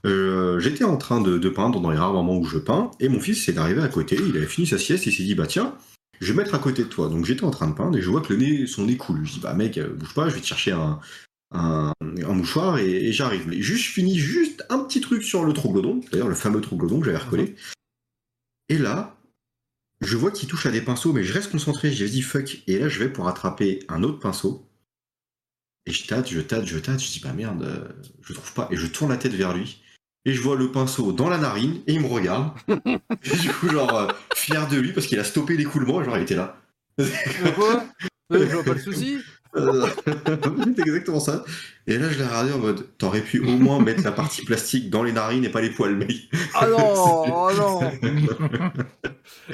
Euh, 0.05 0.59
J'étais 0.59 0.83
en 0.83 0.97
train 0.97 1.21
de, 1.21 1.37
de 1.37 1.49
peindre 1.49 1.79
dans 1.79 1.91
les 1.91 1.97
rares 1.97 2.13
moments 2.13 2.37
où 2.37 2.45
je 2.45 2.57
peins, 2.57 2.91
et 2.99 3.09
mon 3.09 3.19
fils 3.19 3.47
est 3.49 3.57
arrivé 3.57 3.81
à 3.81 3.87
côté, 3.87 4.15
il 4.15 4.35
avait 4.37 4.47
fini 4.47 4.65
sa 4.67 4.77
sieste, 4.77 5.05
et 5.07 5.09
il 5.09 5.13
s'est 5.13 5.23
dit, 5.23 5.35
bah 5.35 5.47
tiens, 5.47 5.75
je 6.19 6.31
vais 6.33 6.37
mettre 6.37 6.55
à 6.55 6.59
côté 6.59 6.83
de 6.83 6.87
toi. 6.89 7.09
Donc 7.09 7.25
j'étais 7.25 7.43
en 7.43 7.51
train 7.51 7.67
de 7.67 7.73
peindre, 7.73 7.97
et 7.97 8.01
je 8.01 8.09
vois 8.09 8.21
que 8.21 8.33
le 8.33 8.39
nez, 8.39 8.67
son 8.67 8.85
nez 8.85 8.97
coule. 8.97 9.25
Je 9.25 9.33
dis, 9.33 9.39
bah 9.39 9.53
mec, 9.53 9.77
euh, 9.77 9.93
bouge 9.93 10.13
pas, 10.13 10.29
je 10.29 10.35
vais 10.35 10.41
te 10.41 10.47
chercher 10.47 10.71
un, 10.71 10.99
un, 11.51 11.93
un 12.01 12.33
mouchoir, 12.33 12.77
et, 12.79 13.07
et 13.07 13.13
j'arrive. 13.13 13.47
Mais 13.47 13.61
juste, 13.61 13.85
je 13.85 13.91
finis 13.91 14.17
juste 14.17 14.65
un 14.69 14.79
petit 14.79 15.01
truc 15.01 15.23
sur 15.23 15.43
le 15.43 15.53
troglodon, 15.53 16.01
d'ailleurs 16.11 16.29
le 16.29 16.35
fameux 16.35 16.61
troglodon 16.61 16.99
que 16.99 17.05
j'avais 17.05 17.17
recollé. 17.17 17.55
Et 18.69 18.77
là, 18.77 19.17
je 19.99 20.17
vois 20.17 20.31
qu'il 20.31 20.49
touche 20.49 20.65
à 20.65 20.71
des 20.71 20.81
pinceaux, 20.81 21.13
mais 21.13 21.23
je 21.23 21.33
reste 21.33 21.51
concentré, 21.51 21.91
j'ai 21.91 22.09
dit 22.09 22.23
fuck, 22.23 22.63
et 22.65 22.79
là 22.79 22.89
je 22.89 22.97
vais 22.99 23.09
pour 23.09 23.27
attraper 23.27 23.83
un 23.87 24.01
autre 24.01 24.19
pinceau. 24.19 24.67
Et 25.85 25.91
je 25.91 26.07
tâte, 26.07 26.29
je 26.29 26.39
tâte, 26.41 26.65
je 26.65 26.77
tâte, 26.77 26.99
je 27.03 27.11
dis 27.11 27.19
bah 27.19 27.33
merde, 27.33 27.63
euh, 27.63 27.87
je 28.21 28.33
trouve 28.33 28.53
pas. 28.53 28.67
Et 28.71 28.77
je 28.77 28.85
tourne 28.87 29.09
la 29.09 29.17
tête 29.17 29.33
vers 29.33 29.55
lui. 29.55 29.80
Et 30.25 30.33
je 30.33 30.41
vois 30.41 30.55
le 30.55 30.71
pinceau 30.71 31.11
dans 31.11 31.29
la 31.29 31.37
narine 31.39 31.81
et 31.87 31.93
il 31.93 32.01
me 32.01 32.07
regarde. 32.07 32.51
et 32.69 33.37
du 33.37 33.49
coup, 33.49 33.69
genre, 33.69 33.95
euh, 33.95 34.07
fier 34.35 34.67
de 34.67 34.77
lui 34.77 34.93
parce 34.93 35.07
qu'il 35.07 35.19
a 35.19 35.23
stoppé 35.23 35.57
l'écoulement 35.57 36.01
et 36.01 36.05
genre 36.05 36.17
il 36.17 36.23
était 36.23 36.35
là. 36.35 36.57
Quoi 37.55 37.83
Euh, 38.33 38.47
Je 38.47 38.53
vois 38.55 38.63
pas 38.63 38.73
le 38.73 38.79
souci. 38.79 39.17
C'est 39.55 40.79
exactement 40.79 41.19
ça. 41.19 41.43
Et 41.87 41.97
là, 41.97 42.09
je 42.09 42.17
l'ai 42.19 42.25
regardé 42.25 42.53
en 42.53 42.59
mode 42.59 42.87
t'aurais 42.97 43.21
pu 43.21 43.39
au 43.39 43.57
moins 43.57 43.79
mettre 43.81 44.03
la 44.03 44.11
partie 44.13 44.45
plastique 44.45 44.89
dans 44.89 45.03
les 45.03 45.11
narines 45.11 45.43
et 45.43 45.49
pas 45.49 45.59
les 45.61 45.71
poils, 45.71 45.95
mec. 45.95 46.29
Ah 46.53 46.67
non, 46.67 46.77
oh 46.95 47.49
non. 47.57 47.81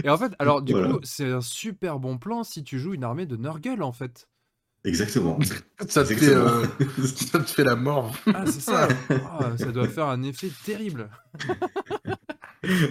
Et 0.04 0.10
en 0.10 0.18
fait, 0.18 0.34
alors 0.40 0.62
du 0.62 0.74
Voilà. 0.74 0.90
coup, 0.90 1.00
c'est 1.04 1.32
un 1.32 1.42
super 1.42 2.00
bon 2.00 2.18
plan 2.18 2.44
si 2.44 2.64
tu 2.64 2.78
joues 2.80 2.94
une 2.94 3.04
armée 3.04 3.26
de 3.26 3.38
Nurgle 3.38 3.82
en 3.82 3.92
fait. 3.92 4.28
Exactement. 4.88 5.38
Ça 5.88 6.04
te, 6.04 6.08
fait, 6.08 6.14
Exactement. 6.14 6.64
euh, 6.80 7.06
ça 7.06 7.40
te 7.40 7.50
fait 7.50 7.64
la 7.64 7.76
mort. 7.76 8.16
Ah, 8.34 8.46
c'est 8.48 8.62
ça. 8.62 8.88
Ah, 9.10 9.52
ça 9.58 9.72
doit 9.72 9.88
faire 9.88 10.08
un 10.08 10.24
effet 10.24 10.50
terrible. 10.66 11.10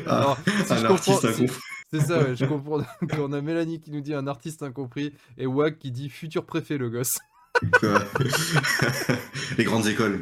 Ah, 0.07 0.19
Alors, 0.19 0.39
si 0.65 0.73
un 0.73 0.85
artiste 0.85 1.25
incompris. 1.25 1.61
C'est 1.93 2.01
ça, 2.01 2.19
ouais, 2.19 2.37
je 2.37 2.45
comprends. 2.45 2.83
qu'on 3.11 3.33
a 3.33 3.41
Mélanie 3.41 3.81
qui 3.81 3.91
nous 3.91 4.01
dit 4.01 4.15
un 4.15 4.27
artiste 4.27 4.63
incompris 4.63 5.15
et 5.39 5.47
Wag 5.47 5.79
qui 5.79 5.91
dit 5.91 6.09
futur 6.09 6.45
préfet 6.45 6.79
le 6.79 6.91
gosse. 6.91 7.19
les 9.59 9.65
grandes 9.65 9.87
écoles. 9.87 10.21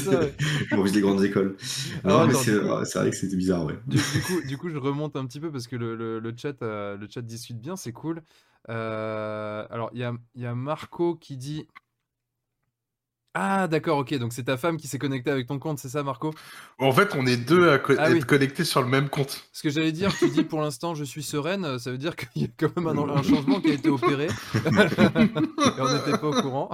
ça, 0.00 0.20
ouais. 0.20 0.34
Je 0.70 0.76
m'en 0.76 0.84
les 0.84 1.00
grandes 1.00 1.24
écoles. 1.24 1.56
Non, 2.04 2.26
mais 2.26 2.34
c'est 2.34 2.52
vrai 2.98 3.10
que 3.10 3.16
c'était 3.16 3.36
bizarre, 3.36 3.64
ouais. 3.64 3.78
Du, 3.86 3.96
du 3.96 4.20
coup, 4.22 4.40
du 4.46 4.58
coup, 4.58 4.68
je 4.70 4.76
remonte 4.78 5.16
un 5.16 5.26
petit 5.26 5.40
peu 5.40 5.50
parce 5.50 5.66
que 5.66 5.76
le, 5.76 5.94
le- 5.96 6.18
le 6.20 6.34
chat, 6.36 6.60
euh, 6.62 6.96
le 6.96 7.06
chat 7.08 7.22
discute 7.22 7.60
bien, 7.60 7.76
c'est 7.76 7.92
cool. 7.92 8.22
Euh, 8.68 9.66
alors, 9.70 9.90
il 9.92 10.00
y 10.00 10.04
a, 10.04 10.14
il 10.34 10.42
y 10.42 10.46
a 10.46 10.54
Marco 10.54 11.14
qui 11.16 11.36
dit. 11.36 11.66
Ah, 13.34 13.66
d'accord, 13.66 13.96
ok, 13.98 14.12
donc 14.18 14.34
c'est 14.34 14.42
ta 14.44 14.58
femme 14.58 14.76
qui 14.76 14.88
s'est 14.88 14.98
connectée 14.98 15.30
avec 15.30 15.46
ton 15.46 15.58
compte, 15.58 15.78
c'est 15.78 15.88
ça, 15.88 16.02
Marco? 16.02 16.34
En 16.78 16.92
fait, 16.92 17.14
on 17.14 17.24
est 17.26 17.38
deux 17.38 17.70
à 17.70 17.78
co- 17.78 17.94
Ah 17.96 18.10
être 18.10 18.14
oui. 18.14 18.20
connectés 18.20 18.64
sur 18.64 18.82
le 18.82 18.88
même 18.88 19.08
compte. 19.08 19.48
Ce 19.52 19.62
que 19.62 19.70
j'allais 19.70 19.92
dire, 19.92 20.14
tu 20.18 20.28
dis 20.28 20.42
pour 20.44 20.60
l'instant 20.60 20.94
je 20.94 21.04
suis 21.04 21.22
sereine, 21.22 21.78
ça 21.78 21.90
veut 21.90 21.96
dire 21.98 22.14
qu'il 22.14 22.42
y 22.42 22.44
a 22.44 22.48
quand 22.58 22.76
même 22.76 22.88
un, 22.88 23.08
un 23.08 23.22
changement 23.22 23.60
qui 23.60 23.70
a 23.70 23.74
été 23.74 23.88
opéré. 23.88 24.26
Et 24.54 25.80
on 25.80 25.92
n'était 25.94 26.18
pas 26.18 26.28
au 26.28 26.42
courant. 26.42 26.70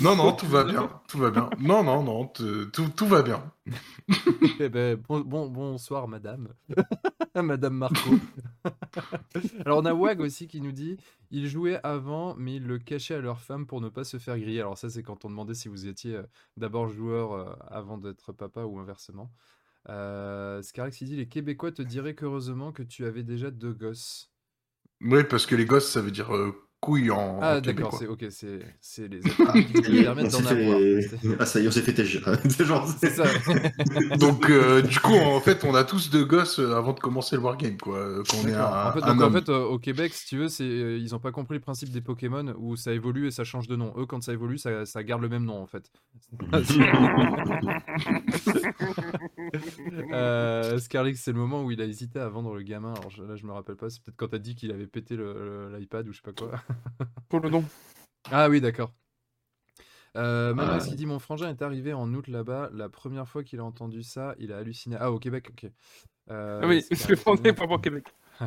Non, 0.00 0.16
non, 0.16 0.32
tout 0.32 0.46
va 0.46 0.64
bien. 0.64 0.90
Tout 1.08 1.18
va 1.18 1.30
bien. 1.30 1.50
Non, 1.58 1.82
non, 1.82 2.02
non, 2.02 2.26
tout, 2.26 2.66
tout 2.66 3.06
va 3.06 3.22
bien. 3.22 3.42
Eh 4.60 4.68
ben, 4.68 4.96
bon, 4.96 5.20
bon- 5.20 5.48
bonsoir, 5.48 6.06
madame. 6.06 6.48
madame 7.34 7.74
Marco. 7.74 8.10
Alors, 9.64 9.78
on 9.78 9.84
a 9.84 9.92
Wag 9.94 10.20
aussi 10.20 10.46
qui 10.46 10.60
nous 10.60 10.72
dit 10.72 10.96
ils 11.30 11.48
jouaient 11.48 11.80
avant, 11.82 12.36
mais 12.36 12.56
ils 12.56 12.66
le 12.66 12.78
cachaient 12.78 13.14
à 13.14 13.20
leur 13.20 13.40
femme 13.40 13.66
pour 13.66 13.80
ne 13.80 13.88
pas 13.88 14.04
se 14.04 14.18
faire 14.18 14.38
griller. 14.38 14.60
Alors, 14.60 14.78
ça, 14.78 14.90
c'est 14.90 15.02
quand 15.02 15.24
on 15.24 15.30
demandait 15.30 15.54
si 15.54 15.68
vous 15.68 15.86
étiez 15.86 16.16
euh, 16.16 16.22
d'abord 16.56 16.88
joueur 16.88 17.32
euh, 17.32 17.52
avant 17.68 17.98
d'être 17.98 18.32
papa 18.32 18.62
ou 18.62 18.78
inversement. 18.78 19.32
Euh, 19.88 20.62
il 21.00 21.06
dit 21.06 21.16
les 21.16 21.28
Québécois 21.28 21.72
te 21.72 21.82
diraient 21.82 22.14
qu'heureusement 22.14 22.72
que 22.72 22.82
tu 22.82 23.04
avais 23.04 23.22
déjà 23.22 23.50
deux 23.50 23.72
gosses. 23.72 24.30
Oui, 25.00 25.24
parce 25.24 25.44
que 25.46 25.54
les 25.56 25.66
gosses, 25.66 25.90
ça 25.90 26.00
veut 26.00 26.10
dire 26.10 26.34
euh, 26.34 26.63
en, 27.10 27.38
Ah, 27.42 27.60
d'accord, 27.60 27.96
c'est 27.98 28.06
ok, 28.06 28.24
c'est 28.30 28.60
c'est 28.80 29.08
les 29.08 29.20
qui 29.82 29.98
est, 29.98 30.02
permettent 30.04 30.32
d'en 30.32 30.44
avoir. 30.46 30.78
Ah, 31.38 31.46
ça 31.46 31.60
y 31.60 31.64
est, 31.64 31.68
on 31.68 31.70
s'est 31.70 31.82
fait 31.82 31.92
têche. 31.94 32.18
C'est 32.48 32.64
genre... 32.64 32.86
C'est 32.98 33.10
ça. 33.10 33.24
Donc, 34.18 34.48
euh, 34.50 34.82
du 34.82 34.98
coup, 35.00 35.14
en 35.14 35.40
fait, 35.40 35.64
on 35.64 35.74
a 35.74 35.84
tous 35.84 36.10
deux 36.10 36.24
gosses 36.24 36.58
euh, 36.58 36.74
avant 36.76 36.92
de 36.92 37.00
commencer 37.00 37.36
le 37.36 37.42
wargame, 37.42 37.76
quoi. 37.78 37.96
euh, 37.98 38.22
Quand 38.28 38.36
on 38.44 38.48
est 38.48 38.54
un, 38.54 38.88
en 38.88 38.92
fait, 38.92 39.02
un 39.02 39.14
donc, 39.14 39.22
en 39.22 39.30
fait, 39.32 39.48
euh, 39.48 39.64
au 39.64 39.78
Québec, 39.78 40.12
si 40.14 40.26
tu 40.26 40.36
veux, 40.38 40.48
c'est 40.48 40.64
ils 40.64 41.14
ont 41.14 41.18
pas 41.18 41.32
compris 41.32 41.54
le 41.54 41.60
principe 41.60 41.90
des 41.90 42.00
Pokémon 42.00 42.54
où 42.58 42.76
ça 42.76 42.92
évolue 42.92 43.26
et 43.26 43.30
ça 43.30 43.44
change 43.44 43.66
de 43.68 43.76
nom. 43.76 43.92
Eux, 43.96 44.06
quand 44.06 44.22
ça 44.22 44.32
évolue, 44.32 44.58
ça, 44.58 44.84
ça 44.86 45.02
garde 45.02 45.22
le 45.22 45.28
même 45.28 45.44
nom 45.44 45.60
en 45.62 45.66
fait. 45.66 45.90
euh, 50.12 50.78
Scarlix, 50.78 51.20
c'est 51.22 51.32
le 51.32 51.38
moment 51.38 51.62
où 51.62 51.70
il 51.70 51.80
a 51.80 51.84
hésité 51.84 52.18
à 52.18 52.28
vendre 52.28 52.54
le 52.54 52.62
gamin. 52.62 52.92
Alors 52.94 53.10
je- 53.10 53.22
là, 53.22 53.36
je 53.36 53.44
me 53.46 53.52
rappelle 53.52 53.76
pas. 53.76 53.90
C'est 53.90 54.02
peut-être 54.02 54.16
quand 54.16 54.28
t'as 54.28 54.38
dit 54.38 54.54
qu'il 54.54 54.70
avait 54.72 54.86
pété 54.86 55.16
l'iPad 55.16 56.08
ou 56.08 56.12
je 56.12 56.18
sais 56.18 56.22
pas 56.22 56.32
quoi. 56.32 56.52
Pour 57.28 57.40
le 57.40 57.50
nom. 57.50 57.64
Ah 58.30 58.48
oui, 58.48 58.60
d'accord. 58.60 58.92
Euh, 60.16 60.54
Ah. 60.56 60.78
qui 60.78 60.94
dit 60.94 61.06
Mon 61.06 61.18
frangin 61.18 61.50
est 61.50 61.62
arrivé 61.62 61.92
en 61.92 62.12
août 62.14 62.28
là-bas. 62.28 62.70
La 62.72 62.88
première 62.88 63.28
fois 63.28 63.42
qu'il 63.42 63.58
a 63.60 63.64
entendu 63.64 64.02
ça, 64.02 64.34
il 64.38 64.52
a 64.52 64.58
halluciné. 64.58 64.96
Ah, 64.98 65.10
au 65.10 65.18
Québec, 65.18 65.48
ok. 65.50 65.70
Euh, 66.30 66.60
Ah 66.62 66.66
oui, 66.66 66.82
très 66.84 67.12
est 67.14 67.42
bien. 67.42 67.52
pas 67.54 67.64
au 67.64 67.78
Québec. 67.78 68.06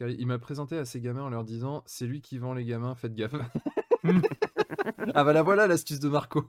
Il 0.00 0.26
m'a 0.26 0.38
présenté 0.38 0.78
à 0.78 0.86
ses 0.86 0.98
gamins 1.00 1.22
en 1.24 1.28
leur 1.28 1.44
disant 1.44 1.82
C'est 1.84 2.06
lui 2.06 2.22
qui 2.22 2.38
vend 2.38 2.54
les 2.54 2.64
gamins, 2.64 2.94
faites 2.94 3.14
gaffe. 3.14 3.34
ah 5.14 5.24
bah 5.24 5.34
la 5.34 5.42
voilà 5.42 5.66
l'astuce 5.66 6.00
de 6.00 6.08
Marco. 6.08 6.46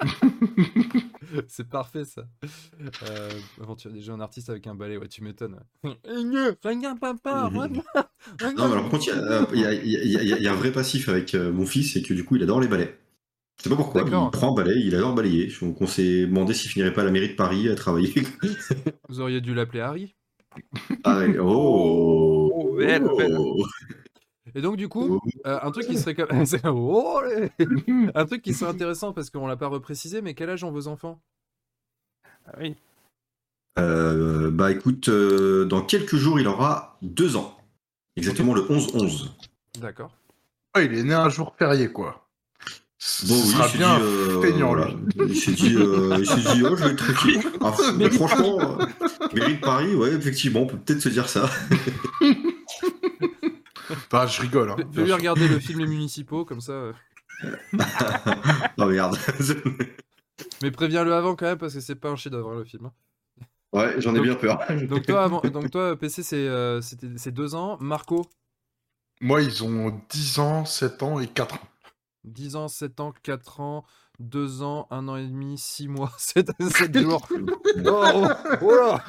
C'est 1.48 1.68
parfait 1.68 2.04
ça. 2.04 2.24
Euh, 3.02 3.30
avant, 3.60 3.76
tu 3.76 3.88
as 3.88 3.90
déjà 3.90 4.12
un 4.12 4.20
artiste 4.20 4.50
avec 4.50 4.66
un 4.66 4.74
balai, 4.74 4.96
ouais, 4.96 5.08
tu 5.08 5.22
m'étonnes. 5.22 5.58
Regarde 6.64 7.00
papa, 7.00 7.46
Mhm. 7.46 7.48
regarde, 7.48 7.76
Non, 7.76 7.88
mais 8.56 8.62
alors, 8.72 8.82
par 8.82 8.90
contre, 8.90 9.08
il 9.54 9.60
y 9.60 9.64
a, 9.64 9.72
il 9.72 9.90
y 9.90 9.96
a- 9.96 10.02
il 10.04 10.10
y 10.12 10.16
a- 10.16 10.22
il 10.22 10.28
y 10.28 10.32
a- 10.32 10.36
il 10.38 10.42
y 10.42 10.48
a 10.48 10.52
un 10.52 10.56
vrai 10.56 10.72
passif 10.72 11.08
avec 11.08 11.34
euh, 11.34 11.52
mon 11.52 11.66
fils, 11.66 11.92
c'est 11.94 12.02
que 12.02 12.14
du 12.14 12.24
coup, 12.24 12.36
il 12.36 12.42
adore 12.42 12.60
les 12.60 12.68
balais. 12.68 12.98
Je 13.58 13.64
sais 13.64 13.70
pas 13.70 13.76
pourquoi, 13.76 14.04
il 14.12 14.30
prend 14.30 14.52
un 14.52 14.54
balai, 14.54 14.74
il 14.84 14.94
adore 14.96 15.14
balayer. 15.14 15.52
Donc, 15.62 15.80
on 15.82 15.86
s'est 15.88 16.22
demandé 16.26 16.54
s'il 16.54 16.70
finirait 16.70 16.92
pas 16.94 17.02
à 17.02 17.04
la 17.06 17.12
mairie 17.12 17.30
de 17.30 17.34
Paris 17.34 17.68
à 17.70 17.76
travailler. 17.76 18.14
Vous 19.08 19.20
auriez 19.20 19.40
dû 19.40 19.52
l'appeler 19.54 19.80
Harry. 19.80 20.14
Ah, 21.04 21.24
oh, 21.40 22.50
Oh, 22.54 22.74
belle, 22.76 23.08
belle. 23.16 23.36
Et 24.56 24.62
donc 24.62 24.76
du 24.76 24.88
coup, 24.88 25.20
euh, 25.46 25.58
un 25.62 25.70
truc 25.70 25.86
qui 25.86 25.98
serait 25.98 26.14
comme... 26.16 26.28
Oh, 26.64 27.20
un 28.14 28.24
truc 28.24 28.40
qui 28.42 28.54
serait 28.54 28.70
intéressant 28.70 29.12
parce 29.12 29.28
qu'on 29.30 29.46
l'a 29.46 29.56
pas 29.56 29.68
reprécisé, 29.68 30.22
mais 30.22 30.32
quel 30.34 30.48
âge 30.50 30.64
ont 30.64 30.72
vos 30.72 30.88
enfants? 30.88 31.20
Ah 32.48 32.54
oui. 32.58 32.74
Euh, 33.78 34.50
bah 34.50 34.72
écoute, 34.72 35.10
euh, 35.10 35.66
dans 35.66 35.82
quelques 35.82 36.16
jours, 36.16 36.40
il 36.40 36.48
aura 36.48 36.96
deux 37.02 37.36
ans. 37.36 37.54
Exactement 38.16 38.54
le 38.54 38.62
11-11. 38.62 39.28
D'accord. 39.78 40.10
Ah, 40.72 40.82
il 40.82 40.94
est 40.94 41.02
né 41.02 41.12
un 41.12 41.28
jour 41.28 41.54
férié, 41.58 41.92
quoi. 41.92 42.26
Ce 42.98 43.26
Bon, 43.26 43.34
oui, 43.34 43.40
sera 43.50 43.66
il 43.66 43.70
s'est 43.72 43.78
bien 43.78 43.98
dit, 43.98 44.02
euh, 44.04 44.52
voilà. 44.64 44.86
lui. 44.86 44.96
Il 45.28 45.36
s'est 45.36 45.52
dit, 45.52 45.74
euh, 45.76 46.16
il 46.18 46.26
s'est 46.26 46.54
dit, 46.54 46.62
oh, 46.64 46.76
je 46.76 46.84
vais 46.84 46.90
être 46.92 46.96
tranquille. 47.12 47.42
Ah, 47.60 47.70
f- 47.72 48.10
franchement, 48.12 48.58
euh, 48.80 48.86
mairie 49.34 49.56
de 49.56 49.60
Paris, 49.60 49.94
ouais, 49.94 50.14
effectivement, 50.14 50.60
on 50.60 50.66
peut 50.66 50.78
peut-être 50.78 51.02
se 51.02 51.10
dire 51.10 51.28
ça. 51.28 51.50
Enfin, 54.06 54.26
je 54.26 54.40
rigole. 54.42 54.70
Hein, 54.70 54.76
sûr. 54.94 55.16
regarder 55.16 55.48
le 55.48 55.58
film 55.60 55.80
Les 55.80 55.86
Municipaux, 55.86 56.44
comme 56.44 56.60
ça. 56.60 56.72
euh. 56.72 56.92
Oh 58.78 58.86
merde. 58.86 59.16
Mais 60.62 60.70
préviens-le 60.70 61.12
avant 61.14 61.34
quand 61.34 61.46
même, 61.46 61.58
parce 61.58 61.74
que 61.74 61.80
c'est 61.80 61.94
pas 61.96 62.08
un 62.10 62.16
chef-d'œuvre 62.16 62.52
hein, 62.52 62.56
le 62.58 62.64
film. 62.64 62.86
hein. 62.86 62.92
ouais, 63.72 64.00
j'en 64.00 64.14
ai 64.14 64.20
bien 64.20 64.34
peur. 64.34 64.60
Donc 64.88 65.06
toi, 65.06 65.24
avant... 65.24 65.40
Donc 65.40 65.70
toi 65.70 65.96
PC, 65.96 66.22
c'est 66.22 66.46
euh, 66.48 66.80
deux 67.26 67.54
ans. 67.54 67.76
Marco, 67.80 68.26
Moi, 69.20 69.42
ils 69.42 69.64
ont 69.64 70.00
10 70.10 70.38
ans, 70.38 70.64
7 70.64 71.02
ans 71.02 71.20
et 71.20 71.26
4 71.26 71.54
ans. 71.56 71.68
10 72.24 72.56
ans, 72.56 72.68
7 72.68 73.00
ans, 73.00 73.12
4 73.22 73.60
ans, 73.60 73.84
2 74.18 74.62
ans, 74.62 74.86
1 74.90 75.08
an 75.08 75.16
et 75.16 75.26
demi, 75.26 75.58
6 75.58 75.88
mois, 75.88 76.12
7, 76.18 76.50
7 76.60 76.98
jours. 76.98 77.26
Oh, 77.86 78.26
oh 78.62 78.74
là 78.74 79.04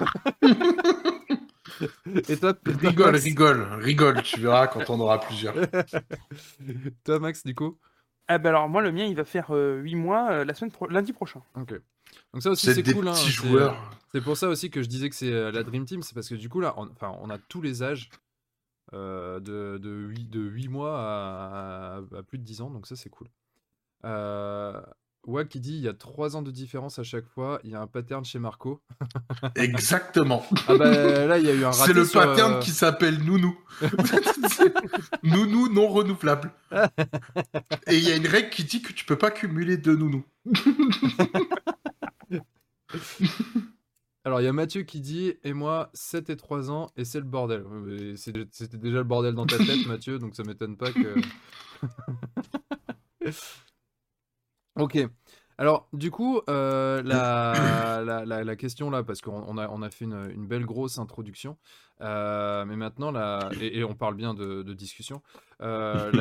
Et 2.30 2.38
toi, 2.38 2.54
toi, 2.54 2.74
Rigole, 2.82 3.12
Max 3.12 3.24
rigole, 3.24 3.62
rigole, 3.82 4.24
tu 4.24 4.40
verras 4.40 4.68
quand 4.68 4.90
on 4.90 5.00
aura 5.00 5.20
plusieurs. 5.20 5.56
Toi, 7.04 7.20
Max, 7.20 7.44
du 7.44 7.56
coup? 7.56 7.78
Ah 8.30 8.38
bah 8.40 8.50
alors 8.50 8.68
moi 8.68 8.82
le 8.82 8.92
mien 8.92 9.06
il 9.06 9.16
va 9.16 9.24
faire 9.24 9.52
8 9.52 9.96
mois 9.96 10.30
euh, 10.32 10.44
la 10.46 10.54
semaine 10.54 10.72
pro- 10.72 10.88
lundi 10.88 11.14
prochain. 11.14 11.42
Ok. 11.56 11.74
Donc 12.34 12.44
ça 12.44 12.50
aussi, 12.52 12.66
C'est 12.66 12.74
c'est 12.76 12.84
des 12.84 12.94
cool. 12.94 13.08
hein, 13.08 13.14
petits 13.14 13.26
c'est- 13.26 13.32
joueurs. 13.32 13.90
C'est 14.12 14.22
pour 14.22 14.36
ça 14.36 14.50
aussi 14.50 14.70
que 14.70 14.82
je 14.82 14.88
disais 14.88 15.10
que 15.10 15.16
c'est 15.16 15.32
euh, 15.32 15.50
la 15.52 15.64
Dream 15.64 15.86
Team, 15.86 16.02
c'est 16.04 16.14
parce 16.14 16.28
que 16.28 16.36
du 16.36 16.50
coup 16.50 16.60
là, 16.60 16.74
on, 16.78 16.90
enfin, 16.90 17.16
on 17.22 17.30
a 17.30 17.38
tous 17.38 17.62
les 17.62 17.84
âges 17.84 18.10
euh, 18.94 19.40
de, 19.40 19.78
de, 19.78 19.90
8, 19.92 20.30
de 20.30 20.42
8 20.42 20.68
mois 20.68 20.98
à, 21.00 22.02
à- 22.16 22.18
à 22.20 22.24
plus 22.24 22.38
de 22.38 22.44
10 22.44 22.60
ans, 22.62 22.70
donc 22.70 22.86
ça 22.88 22.96
c'est 22.98 23.10
cool. 23.10 23.28
Wag 25.28 25.48
qui 25.48 25.60
dit 25.60 25.76
il 25.76 25.82
y 25.82 25.88
a 25.88 25.94
3 25.94 26.36
ans 26.36 26.42
de 26.42 26.52
différence 26.52 27.00
à 27.00 27.04
chaque 27.04 27.28
fois, 27.28 27.60
il 27.64 27.70
y 27.72 27.76
a 27.76 27.82
un 27.82 27.88
pattern 27.88 28.26
chez 28.26 28.40
Marco. 28.40 28.82
Exactement. 29.56 30.46
Ah 30.68 30.76
bah 30.76 31.28
là 31.28 31.38
il 31.38 31.46
y 31.46 31.50
a 31.50 31.54
eu 31.54 31.64
un 31.64 31.72
raté 31.72 31.86
C'est 31.86 31.94
le 31.94 32.06
sur, 32.06 32.20
pattern 32.20 32.54
euh, 32.54 32.60
qui 32.60 32.72
s'appelle 32.72 33.24
Nounou. 33.24 33.56
nounou 35.24 35.70
non 35.70 35.88
renouvelable. 35.90 36.52
Et 37.88 37.98
il 37.98 38.04
y 38.04 38.12
a 38.12 38.16
une 38.16 38.28
règle 38.28 38.50
qui 38.50 38.64
dit 38.64 38.82
que 38.82 38.94
tu 38.94 39.06
peux 39.06 39.18
pas 39.18 39.32
cumuler 39.32 39.78
deux 39.78 39.96
nounous. 39.96 40.26
Alors, 44.28 44.42
il 44.42 44.44
y 44.44 44.48
a 44.48 44.54
Mathieu 44.54 44.84
qui 44.84 45.00
dit 45.00 45.36
Et 45.46 45.54
moi, 45.54 45.90
7 45.94 46.30
et 46.32 46.36
3 46.36 46.70
ans, 46.70 46.92
et 46.98 47.06
c'est 47.06 47.20
le 47.20 47.26
bordel. 47.26 47.64
C'était 48.18 48.78
déjà 48.78 48.98
le 48.98 49.06
bordel 49.06 49.34
dans 49.34 49.46
ta 49.46 49.58
tête, 49.58 49.86
Mathieu, 49.88 50.20
donc 50.20 50.36
ça 50.36 50.44
m'étonne 50.44 50.76
pas 50.76 50.92
que. 50.92 51.16
ok. 54.78 55.08
Alors, 55.60 55.88
du 55.92 56.12
coup, 56.12 56.40
euh, 56.50 57.02
la, 57.02 58.04
la, 58.06 58.44
la- 58.44 58.56
question 58.56 58.92
là, 58.92 59.04
parce 59.04 59.22
qu'on 59.22 59.44
on 59.48 59.58
a, 59.58 59.68
on 59.70 59.82
a 59.82 59.90
fait 59.90 60.06
une, 60.06 60.46
belle 60.46 60.66
grosse 60.66 61.00
introduction, 61.00 61.58
euh, 62.02 62.64
mais 62.66 62.76
maintenant, 62.76 63.12
là, 63.12 63.50
et, 63.60 63.84
on 63.84 63.96
parle 63.96 64.16
bien 64.16 64.36
de, 64.36 64.62
discussion, 64.74 65.24
euh, 65.62 66.12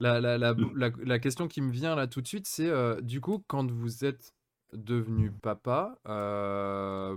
la, 0.00 1.18
question 1.18 1.48
qui 1.48 1.60
me 1.60 1.70
vient 1.70 1.94
là 1.94 2.06
tout 2.06 2.22
de 2.22 2.26
suite, 2.26 2.46
c'est 2.46 2.72
du 3.02 3.20
coup, 3.20 3.44
quand 3.46 3.70
vous 3.70 4.06
êtes 4.06 4.32
devenu 4.72 5.30
papa 5.30 5.98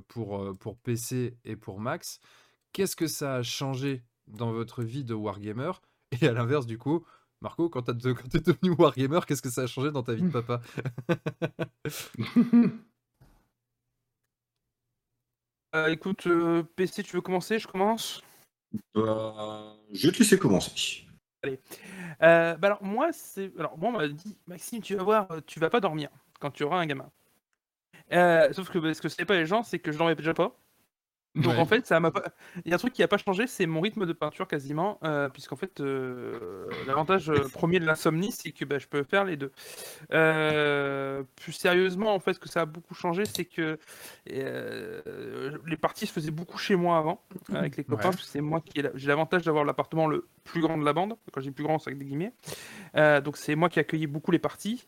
pour, 0.09 0.57
pour 0.59 0.77
PC 0.77 1.37
et 1.45 1.55
pour 1.55 1.79
Max, 1.79 2.19
qu'est-ce 2.73 2.97
que 2.97 3.07
ça 3.07 3.35
a 3.35 3.43
changé 3.43 4.03
dans 4.27 4.51
votre 4.51 4.83
vie 4.83 5.05
de 5.05 5.13
Wargamer? 5.13 5.71
Et 6.21 6.27
à 6.27 6.33
l'inverse, 6.33 6.65
du 6.65 6.77
coup, 6.77 7.05
Marco, 7.41 7.69
quand 7.69 7.83
t'es 7.83 7.93
devenu 7.93 8.71
Wargamer, 8.77 9.21
qu'est-ce 9.25 9.41
que 9.41 9.49
ça 9.49 9.61
a 9.61 9.67
changé 9.67 9.91
dans 9.91 10.03
ta 10.03 10.13
vie 10.13 10.23
de 10.23 10.29
papa 10.29 10.61
Euh, 15.75 15.87
écoute, 15.89 16.25
euh, 16.25 16.63
PC, 16.75 17.03
tu 17.03 17.15
veux 17.15 17.21
commencer? 17.21 17.59
Je 17.59 17.67
commence? 17.67 18.23
Bah, 18.95 19.75
je 19.91 20.07
vais 20.07 20.13
te 20.13 20.19
laisser 20.19 20.39
commencer. 20.39 21.05
Euh, 22.21 22.55
bah 22.57 22.67
alors 22.67 22.83
moi 22.83 23.13
c'est 23.13 23.49
alors 23.57 23.77
moi 23.77 23.89
on 23.89 23.91
m'a 23.93 24.07
dit 24.09 24.37
Maxime 24.45 24.81
tu 24.81 24.95
vas 24.95 25.03
voir 25.03 25.27
tu 25.47 25.61
vas 25.61 25.69
pas 25.69 25.79
dormir 25.79 26.09
quand 26.41 26.51
tu 26.51 26.63
auras 26.63 26.79
un 26.79 26.85
gamin. 26.85 27.09
Euh, 28.11 28.51
sauf 28.51 28.69
que 28.69 28.77
bah, 28.77 28.93
ce 28.93 29.01
que 29.01 29.07
c'est 29.07 29.23
pas 29.23 29.35
les 29.35 29.45
gens 29.45 29.63
c'est 29.63 29.79
que 29.79 29.91
je 29.91 29.97
dormais 29.97 30.15
déjà 30.15 30.33
pas. 30.33 30.53
Donc 31.35 31.53
Ouais. 31.53 31.59
en 31.59 31.65
fait 31.65 31.85
ça 31.85 31.99
m'a 31.99 32.09
pas 32.09 32.23
il 32.65 32.69
y 32.69 32.73
a 32.73 32.75
un 32.75 32.79
truc 32.79 32.91
qui 32.91 33.03
a 33.03 33.07
pas 33.07 33.17
changé 33.17 33.45
c'est 33.45 33.67
mon 33.67 33.81
rythme 33.81 34.07
de 34.07 34.13
peinture 34.13 34.47
quasiment 34.47 34.97
euh, 35.03 35.29
puisqu'en 35.29 35.55
fait 35.55 35.79
euh, 35.79 36.65
l'avantage 36.87 37.29
euh, 37.29 37.47
premier 37.53 37.79
de 37.79 37.85
l'insomnie 37.85 38.31
c'est 38.31 38.51
que 38.51 38.65
bah, 38.65 38.79
je 38.79 38.87
peux 38.87 39.03
faire 39.03 39.25
les 39.25 39.37
deux. 39.37 39.51
Euh, 40.11 41.21
plus 41.35 41.51
sérieusement 41.51 42.15
en 42.15 42.19
fait 42.19 42.33
ce 42.33 42.39
que 42.39 42.49
ça 42.49 42.61
a 42.61 42.65
beaucoup 42.65 42.95
changé 42.95 43.25
c'est 43.25 43.45
que 43.45 43.77
les 44.25 45.77
parties 45.77 46.07
se 46.07 46.13
faisaient 46.13 46.31
beaucoup 46.31 46.57
chez 46.57 46.75
moi 46.75 46.97
avant 46.97 47.21
avec 47.53 47.77
les 47.77 47.83
copains 47.83 48.09
Ouais. 48.09 48.15
c'est 48.23 48.41
moi 48.41 48.61
qui 48.61 48.81
j'ai 48.95 49.07
l'avantage 49.07 49.43
d'avoir 49.43 49.65
l'appartement 49.65 50.07
le 50.07 50.27
plus 50.45 50.61
grand 50.61 50.77
de 50.79 50.85
la 50.85 50.93
bande 50.93 51.15
quand 51.31 51.41
j'ai 51.41 51.51
plus 51.51 51.63
grand 51.63 51.77
c'est 51.77 51.89
avec 51.91 51.99
des 51.99 52.05
guillemets 52.05 52.33
donc 53.23 53.37
c'est 53.37 53.53
moi 53.55 53.69
qui 53.69 53.79
accueillais 53.79 54.07
beaucoup 54.07 54.31
les 54.31 54.39
parties 54.39 54.85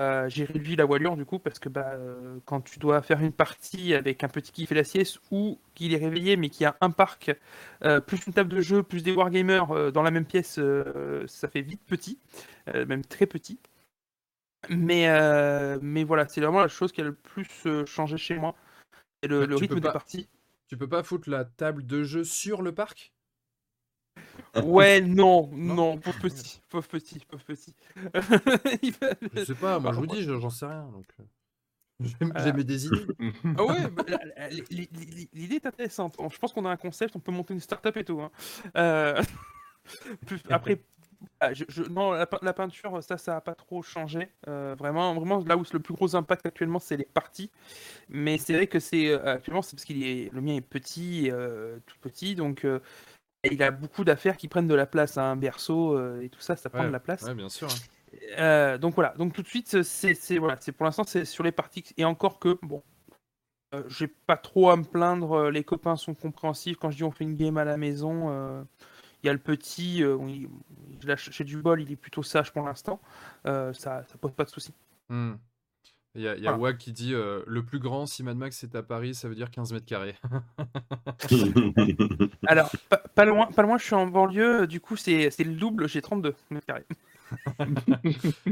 Euh, 0.00 0.28
j'ai 0.28 0.44
réduit 0.44 0.76
la 0.76 0.86
voilure 0.86 1.14
du 1.16 1.24
coup 1.26 1.38
parce 1.38 1.58
que 1.58 1.68
bah, 1.68 1.90
euh, 1.92 2.38
quand 2.46 2.62
tu 2.62 2.78
dois 2.78 3.02
faire 3.02 3.20
une 3.20 3.32
partie 3.32 3.94
avec 3.94 4.24
un 4.24 4.28
petit 4.28 4.50
qui 4.50 4.64
fait 4.66 4.74
la 4.74 4.82
sieste 4.84 5.20
ou 5.30 5.58
qu'il 5.74 5.92
est 5.92 5.98
réveillé 5.98 6.36
mais 6.36 6.48
qui 6.48 6.64
a 6.64 6.76
un 6.80 6.90
parc 6.90 7.30
euh, 7.84 8.00
plus 8.00 8.26
une 8.26 8.32
table 8.32 8.48
de 8.50 8.60
jeu 8.62 8.82
plus 8.82 9.02
des 9.02 9.12
wargamers 9.12 9.92
dans 9.92 10.02
la 10.02 10.10
même 10.10 10.24
pièce 10.24 10.58
ça 11.26 11.48
fait 11.48 11.60
vite 11.62 11.82
petit 11.86 12.18
même 12.74 13.04
très 13.04 13.26
petit. 13.26 13.58
Mais, 14.68 15.06
mais 15.82 16.04
voilà 16.04 16.28
c'est 16.28 16.40
vraiment 16.40 16.60
la 16.60 16.68
chose 16.68 16.92
qui 16.92 17.00
a 17.00 17.04
le 17.04 17.14
plus 17.14 17.66
changé 17.86 18.16
chez 18.16 18.36
moi. 18.36 18.54
C'est 19.22 19.28
le, 19.28 19.40
Bah, 19.40 19.46
le 19.46 19.56
rythme 19.56 19.80
pas- 19.80 19.92
parties. 19.92 20.28
Tu 20.68 20.76
peux 20.76 20.88
pas 20.88 21.02
foutre 21.02 21.28
la 21.28 21.44
table 21.44 21.84
de 21.84 22.04
jeu 22.04 22.24
sur 22.24 22.62
le 22.62 22.72
parc? 22.74 23.12
Ouais, 24.64 25.00
non, 25.00 25.48
Non. 25.52 25.74
non, 25.74 25.98
pauvre 25.98 26.18
petit, 26.20 26.60
pauvre 26.68 26.88
petit, 26.88 27.20
pauvre 27.28 27.44
petit. 27.44 27.74
Je 29.34 29.44
sais 29.44 29.54
pas, 29.54 29.78
moi 29.78 29.90
Bah, 29.90 29.92
je 29.94 30.00
vous 30.00 30.06
dis, 30.06 30.22
je- 30.22 30.38
j'en 30.38 30.50
sais 30.50 30.66
rien. 30.66 30.88
Donc... 30.92 31.06
euh, 31.20 31.24
J'ai 32.00 32.14
Euh, 32.22 32.28
j'ai 32.44 32.52
mes 32.52 32.64
des 32.64 32.86
idées. 32.86 33.06
Ah 33.56 33.64
ouais, 33.64 33.88
bah, 33.90 34.04
l'idée 34.70 35.56
est 35.56 35.66
intéressante. 35.66 36.16
Je 36.32 36.38
pense 36.38 36.52
qu'on 36.52 36.64
a 36.64 36.70
un 36.70 36.76
concept, 36.76 37.14
on 37.14 37.20
peut 37.20 37.32
monter 37.32 37.54
une 37.54 37.60
start-up 37.60 37.96
et 37.96 38.04
tout. 38.04 38.20
hein. 38.20 38.30
Euh, 38.76 39.22
Après, 40.50 40.80
ah, 41.40 41.52
je- 41.52 41.64
je- 41.68 41.82
non, 41.82 42.12
la, 42.12 42.26
pein- 42.26 42.38
la 42.42 42.52
peinture, 42.54 43.02
ça, 43.02 43.18
ça 43.18 43.36
a 43.36 43.40
pas 43.40 43.54
trop 43.54 43.82
changé. 43.82 44.28
Euh, 44.48 44.74
vraiment, 44.78 45.14
vraiment, 45.14 45.44
là 45.44 45.56
où 45.56 45.64
c'est 45.64 45.74
le 45.74 45.80
plus 45.80 45.94
gros 45.94 46.16
impact 46.16 46.46
actuellement, 46.46 46.78
c'est 46.78 46.96
les 46.96 47.04
parties. 47.04 47.50
Mais 48.08 48.38
c'est 48.38 48.54
vrai 48.54 48.66
que 48.66 48.78
c'est 48.80 49.12
actuellement, 49.12 49.62
c'est 49.62 49.76
parce 49.76 49.84
qu'il 49.84 50.02
est, 50.02 50.32
le 50.32 50.40
mien 50.40 50.54
est 50.54 50.60
petit, 50.62 51.30
euh, 51.30 51.78
tout 51.86 51.96
petit, 52.00 52.34
donc 52.34 52.64
euh, 52.64 52.80
il 53.44 53.62
a 53.62 53.70
beaucoup 53.70 54.04
d'affaires 54.04 54.36
qui 54.36 54.48
prennent 54.48 54.68
de 54.68 54.74
la 54.74 54.86
place. 54.86 55.16
Un 55.18 55.36
berceau 55.36 55.96
euh, 55.96 56.20
et 56.20 56.28
tout 56.28 56.40
ça, 56.40 56.56
ça 56.56 56.68
prend 56.70 56.82
de 56.88 56.92
la 56.92 57.00
place. 57.00 57.22
Ouais, 57.22 57.34
bien 57.34 57.48
sûr. 57.48 57.68
hein. 57.68 57.74
Euh, 58.38 58.76
donc 58.76 58.94
voilà, 58.96 59.14
donc 59.16 59.32
tout 59.32 59.42
de 59.42 59.46
suite, 59.46 59.82
c'est 59.82 60.38
voilà, 60.38 60.58
pour 60.76 60.84
l'instant 60.84 61.04
c'est 61.04 61.24
sur 61.24 61.44
les 61.44 61.52
parties 61.52 61.84
et 61.96 62.04
encore 62.04 62.40
que 62.40 62.58
bon, 62.60 62.82
euh, 63.72 63.84
j'ai 63.88 64.08
pas 64.08 64.36
trop 64.36 64.70
à 64.70 64.76
me 64.76 64.82
plaindre. 64.82 65.32
euh, 65.32 65.50
Les 65.52 65.62
copains 65.62 65.94
sont 65.96 66.14
compréhensifs 66.14 66.76
quand 66.76 66.90
je 66.90 66.96
dis 66.96 67.04
on 67.04 67.12
fait 67.12 67.22
une 67.24 67.36
game 67.36 67.56
à 67.56 67.64
la 67.64 67.76
maison. 67.76 68.66
Il 69.22 69.26
y 69.26 69.28
a 69.28 69.32
le 69.32 69.38
petit, 69.38 69.98
il- 69.98 70.48
je 71.00 71.06
lâche- 71.06 71.30
j'ai 71.30 71.44
du 71.44 71.56
bol, 71.58 71.80
il 71.82 71.92
est 71.92 71.96
plutôt 71.96 72.22
sage 72.22 72.52
pour 72.52 72.64
l'instant. 72.66 73.00
ça, 73.44 73.72
ça 73.72 74.18
pose 74.20 74.32
pas 74.32 74.44
de 74.44 74.50
soucis. 74.50 74.74
Hmm. 75.08 75.34
Il 76.16 76.22
y 76.22 76.28
a, 76.28 76.34
il 76.36 76.42
y 76.42 76.46
a 76.46 76.50
Voilà. 76.50 76.62
Wag 76.72 76.76
qui 76.76 76.92
dit 76.92 77.14
euh, 77.14 77.42
le 77.46 77.62
plus 77.62 77.78
grand, 77.78 78.04
si 78.04 78.24
Mad 78.24 78.36
Max 78.36 78.64
est 78.64 78.74
à 78.74 78.82
Paris, 78.82 79.14
ça 79.14 79.28
veut 79.28 79.36
dire 79.36 79.50
15 79.50 79.72
mètres 79.72 79.86
carrés. 79.86 80.16
Alors 82.46 82.70
pas, 82.88 82.96
pas 83.14 83.24
loin, 83.24 83.46
pas 83.46 83.62
loin, 83.62 83.78
je 83.78 83.84
suis 83.84 83.94
en 83.94 84.06
banlieue. 84.06 84.66
Du 84.66 84.80
coup 84.80 84.96
c'est 84.96 85.30
c'est 85.30 85.44
le 85.44 85.54
double, 85.54 85.88
j'ai 85.88 86.02
32 86.02 86.34
mètres 86.50 86.66
carrés. 86.66 86.86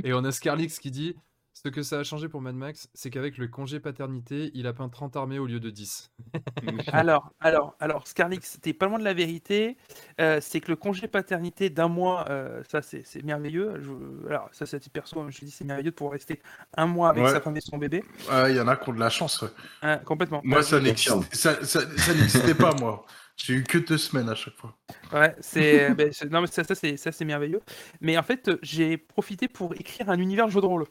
Et 0.04 0.12
on 0.12 0.24
a 0.24 0.30
Scarlix 0.30 0.78
qui 0.78 0.92
dit 0.92 1.16
ce 1.62 1.68
que 1.68 1.82
ça 1.82 1.98
a 1.98 2.04
changé 2.04 2.28
pour 2.28 2.40
Mad 2.40 2.54
Max, 2.54 2.88
c'est 2.94 3.10
qu'avec 3.10 3.36
le 3.36 3.48
congé 3.48 3.80
paternité, 3.80 4.50
il 4.54 4.66
a 4.66 4.72
peint 4.72 4.88
30 4.88 5.16
armées 5.16 5.38
au 5.40 5.46
lieu 5.46 5.58
de 5.60 5.70
10. 5.70 6.10
Alors, 6.92 7.32
alors, 7.40 7.74
alors, 7.80 8.06
Scarlix, 8.06 8.58
t'es 8.60 8.72
pas 8.72 8.86
loin 8.86 8.98
de 8.98 9.04
la 9.04 9.14
vérité. 9.14 9.76
Euh, 10.20 10.38
c'est 10.40 10.60
que 10.60 10.70
le 10.70 10.76
congé 10.76 11.08
paternité 11.08 11.68
d'un 11.70 11.88
mois, 11.88 12.26
euh, 12.30 12.62
ça 12.68 12.82
c'est 12.82 13.02
c'est 13.04 13.22
merveilleux. 13.24 13.74
Je- 13.80 14.28
alors, 14.28 14.48
ça 14.52 14.66
c'est 14.66 14.76
à 14.76 14.80
titre 14.80 14.92
perso, 14.92 15.20
hein, 15.20 15.28
je 15.30 15.44
dis 15.44 15.50
c'est 15.50 15.64
merveilleux 15.64 15.90
de 15.90 15.94
pouvoir 15.96 16.12
rester 16.12 16.40
un 16.76 16.86
mois 16.86 17.10
avec 17.10 17.24
Ouais. 17.24 17.30
sa 17.32 17.40
femme 17.40 17.56
et 17.56 17.60
son 17.60 17.78
bébé. 17.78 18.04
Ah, 18.30 18.48
Il 18.50 18.56
y 18.56 18.60
en 18.60 18.68
a 18.68 18.76
qui 18.76 18.88
ont 18.88 18.92
de 18.92 19.00
la 19.00 19.10
chance. 19.10 19.42
ouais. 19.42 19.48
Hein, 19.82 19.98
complètement. 19.98 20.40
Moi, 20.44 20.62
ça 20.62 20.80
n'existait 20.80 21.36
ça, 21.36 21.64
ça- 21.64 21.96
ça 21.96 22.14
n'existait 22.14 22.54
pas, 22.54 22.72
moi. 22.80 23.04
J'ai 23.36 23.54
eu 23.54 23.62
que 23.64 23.78
deux 23.78 23.98
semaines 23.98 24.28
à 24.28 24.34
chaque 24.34 24.54
fois. 24.56 24.76
Ouais, 25.12 25.34
c'est 25.40 25.94
ben, 25.94 26.12
c'est- 26.12 26.28
non 26.30 26.40
mais 26.40 26.48
ça, 26.48 26.64
ça 26.64 26.74
c'est 26.74 26.96
ça 26.96 27.12
c'est 27.12 27.24
merveilleux. 27.24 27.60
Mais 28.00 28.18
en 28.18 28.22
fait, 28.22 28.48
euh, 28.48 28.58
j'ai 28.62 28.96
profité 28.96 29.46
pour 29.48 29.74
écrire 29.74 30.10
un 30.10 30.18
univers 30.18 30.46
de 30.46 30.50
jeu 30.52 30.60
de 30.60 30.66
rôle. 30.66 30.86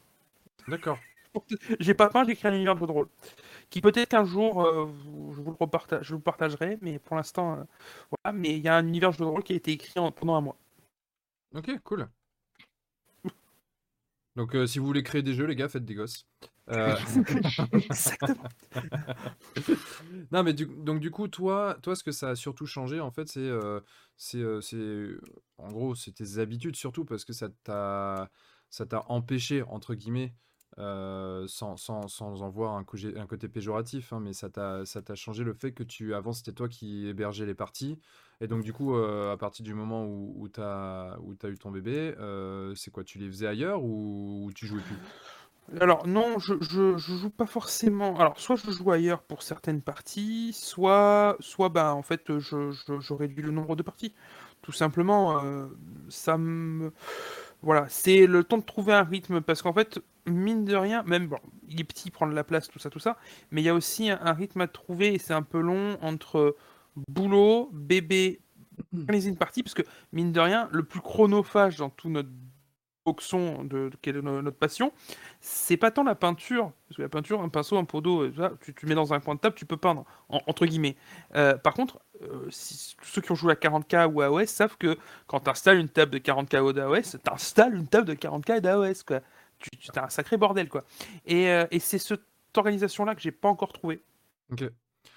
D'accord. 0.67 0.99
J'ai 1.79 1.93
pas 1.93 2.09
j'ai 2.25 2.31
écrit 2.31 2.47
un 2.47 2.53
univers 2.53 2.75
de 2.75 2.79
jeu 2.79 2.87
de 2.87 2.91
rôle. 2.91 3.07
Qui 3.69 3.81
peut-être 3.81 4.09
qu'un 4.09 4.25
jour, 4.25 4.63
euh, 4.63 4.87
je 5.35 5.41
vous 5.41 5.51
le 5.51 5.57
repartage, 5.59 6.07
je 6.07 6.15
vous 6.15 6.21
partagerai, 6.21 6.77
mais 6.81 6.99
pour 6.99 7.15
l'instant, 7.15 7.53
euh, 7.53 7.63
voilà. 8.23 8.37
Mais 8.37 8.57
il 8.57 8.63
y 8.63 8.67
a 8.67 8.75
un 8.75 8.87
univers 8.87 9.11
de 9.11 9.15
jeu 9.17 9.25
de 9.25 9.29
rôle 9.29 9.43
qui 9.43 9.53
a 9.53 9.55
été 9.55 9.71
écrit 9.71 9.99
en- 9.99 10.11
pendant 10.11 10.35
un 10.35 10.41
mois. 10.41 10.57
Ok, 11.53 11.69
cool. 11.83 12.09
Donc 14.35 14.55
euh, 14.55 14.67
si 14.67 14.77
vous 14.79 14.85
voulez 14.85 15.03
créer 15.03 15.23
des 15.23 15.33
jeux, 15.33 15.45
les 15.45 15.55
gars, 15.55 15.67
faites 15.67 15.85
des 15.85 15.95
gosses. 15.95 16.25
Exactement. 17.73 18.43
non 20.31 20.43
mais 20.43 20.53
du, 20.53 20.65
donc 20.65 20.99
du 20.99 21.11
coup 21.11 21.27
toi 21.29 21.77
toi 21.81 21.95
ce 21.95 22.03
que 22.03 22.11
ça 22.11 22.31
a 22.31 22.35
surtout 22.35 22.65
changé 22.65 22.99
en 22.99 23.09
fait 23.09 23.29
c'est 23.29 23.49
en 25.57 25.71
gros 25.71 25.95
c'est 25.95 26.11
tes 26.11 26.39
habitudes 26.39 26.75
surtout 26.75 27.05
parce 27.05 27.23
que 27.23 27.31
ça 27.33 27.47
t'a 27.63 28.29
ça 28.69 28.85
t'a 28.85 29.05
empêché 29.07 29.63
entre 29.63 29.95
guillemets 29.95 30.33
euh, 30.79 31.45
sans, 31.47 31.75
sans, 31.75 32.07
sans 32.07 32.43
en 32.43 32.49
voir 32.49 32.75
un, 32.75 32.83
côté- 32.83 33.47
péjoratif 33.47 34.13
hein, 34.13 34.19
mais 34.19 34.33
ça 34.33 34.49
t'a 34.49 35.15
changé 35.15 35.43
le 35.43 35.53
fait 35.53 35.71
que 35.71 35.81
tu 35.83 36.13
avant 36.13 36.33
c'était 36.33 36.51
toi 36.51 36.67
qui 36.67 37.07
hébergeais 37.07 37.47
les 37.47 37.55
parties 37.55 37.97
et 38.41 38.47
donc 38.47 38.63
du 38.63 38.73
coup 38.73 38.95
euh, 38.95 39.33
à 39.33 39.37
partir 39.37 39.63
du 39.65 39.73
moment 39.73 40.05
où, 40.05 40.35
où 40.37 40.45
où 40.45 40.49
t'as 40.49 41.49
eu 41.49 41.57
ton 41.57 41.71
bébé 41.71 42.13
euh, 42.19 42.75
c'est 42.75 42.91
quoi 42.91 43.03
tu 43.03 43.17
les 43.17 43.27
faisais 43.27 43.47
ailleurs 43.47 43.83
ou, 43.83 44.51
tu 44.53 44.67
jouais 44.67 44.81
plus? 44.81 45.81
Alors 45.81 46.07
non, 46.07 46.39
je, 46.39 46.53
je, 46.61 46.97
joue 46.97 47.29
pas 47.29 47.45
forcément. 47.45 48.17
Alors 48.19 48.39
soit 48.39 48.55
je 48.55 48.71
joue 48.71 48.89
ailleurs 48.89 49.21
pour 49.21 49.43
certaines 49.43 49.81
parties, 49.81 50.53
soit 50.53 51.35
soit 51.41 51.67
bah 51.67 51.93
en 51.93 52.03
fait 52.03 52.37
je, 52.39 52.71
je, 52.71 53.13
réduis 53.13 53.41
le 53.41 53.51
nombre 53.51 53.75
de 53.75 53.83
parties. 53.83 54.13
Tout 54.61 54.71
simplement, 54.71 55.41
ça 56.09 56.37
me 56.37 56.91
voilà, 57.61 57.85
c'est 57.89 58.27
le 58.27 58.43
temps 58.43 58.57
de 58.57 58.63
trouver 58.63 58.93
un 58.93 59.03
rythme 59.03 59.41
parce 59.41 59.61
qu'en 59.61 59.73
fait 59.73 59.99
mine 60.25 60.65
de 60.65 60.75
rien, 60.75 61.03
même 61.03 61.27
bon, 61.27 61.39
il 61.67 61.79
est 61.79 61.83
petit, 61.83 62.09
il 62.09 62.11
prend 62.11 62.27
de 62.27 62.33
la 62.33 62.43
place, 62.43 62.67
tout 62.67 62.79
ça, 62.79 62.89
tout 62.89 62.99
ça, 62.99 63.17
mais 63.51 63.61
il 63.61 63.65
y 63.65 63.69
a 63.69 63.73
aussi 63.73 64.09
un, 64.09 64.19
un 64.21 64.33
rythme 64.33 64.61
à 64.61 64.67
trouver 64.67 65.13
et 65.15 65.19
c'est 65.19 65.33
un 65.33 65.41
peu 65.41 65.59
long 65.59 65.97
entre 66.01 66.55
boulot, 67.09 67.69
bébé, 67.73 68.41
organiser 68.97 69.29
une 69.29 69.37
partie 69.37 69.63
parce 69.63 69.73
que 69.73 69.83
mine 70.11 70.31
de 70.31 70.39
rien, 70.39 70.69
le 70.71 70.83
plus 70.83 71.01
chronophage 71.01 71.77
dans 71.77 71.89
tout 71.89 72.09
notre 72.09 72.29
boxon 73.07 73.63
de, 73.63 73.89
qui 74.01 74.09
est 74.09 74.13
de 74.13 74.21
no- 74.21 74.41
notre 74.41 74.57
passion, 74.57 74.91
c'est 75.39 75.77
pas 75.77 75.91
tant 75.91 76.03
la 76.03 76.15
peinture, 76.15 76.71
parce 76.87 76.97
que 76.97 77.01
la 77.03 77.09
peinture, 77.09 77.41
un 77.41 77.49
pinceau, 77.49 77.77
un 77.77 77.85
pot 77.85 78.01
d'eau, 78.01 78.23
euh, 78.23 78.49
tu, 78.61 78.73
tu 78.73 78.85
mets 78.85 78.95
dans 78.95 79.13
un 79.13 79.19
coin 79.19 79.35
de 79.35 79.39
table, 79.39 79.55
tu 79.55 79.65
peux 79.65 79.77
peindre, 79.77 80.05
en- 80.29 80.41
entre 80.47 80.65
guillemets. 80.65 80.97
Euh, 81.35 81.57
par 81.57 81.73
contre, 81.73 81.99
euh, 82.21 82.47
si- 82.49 82.95
ceux 83.03 83.21
qui 83.21 83.31
ont 83.31 83.35
joué 83.35 83.53
à 83.53 83.55
40K 83.55 84.07
ou 84.13 84.21
AOS 84.21 84.47
savent 84.47 84.77
que 84.77 84.97
quand 85.27 85.39
tu 85.39 85.49
installes 85.49 85.79
une 85.79 85.89
table 85.89 86.11
de 86.11 86.17
40K 86.19 86.61
ou 86.61 86.73
d'AOS, 86.73 87.01
tu 87.23 87.31
installes 87.31 87.75
une 87.75 87.87
table 87.87 88.07
de 88.07 88.13
40K 88.13 88.57
et 88.57 88.61
d'AOS. 88.61 89.03
Tu, 89.59 89.69
tu 89.71 89.89
as 89.95 90.03
un 90.05 90.09
sacré 90.09 90.37
bordel, 90.37 90.69
quoi. 90.69 90.83
Et, 91.25 91.45
et 91.71 91.79
c'est 91.79 91.97
cette 91.99 92.21
organisation-là 92.55 93.15
que 93.15 93.21
j'ai 93.21 93.31
pas 93.31 93.49
encore 93.49 93.73
trouvé. 93.73 94.01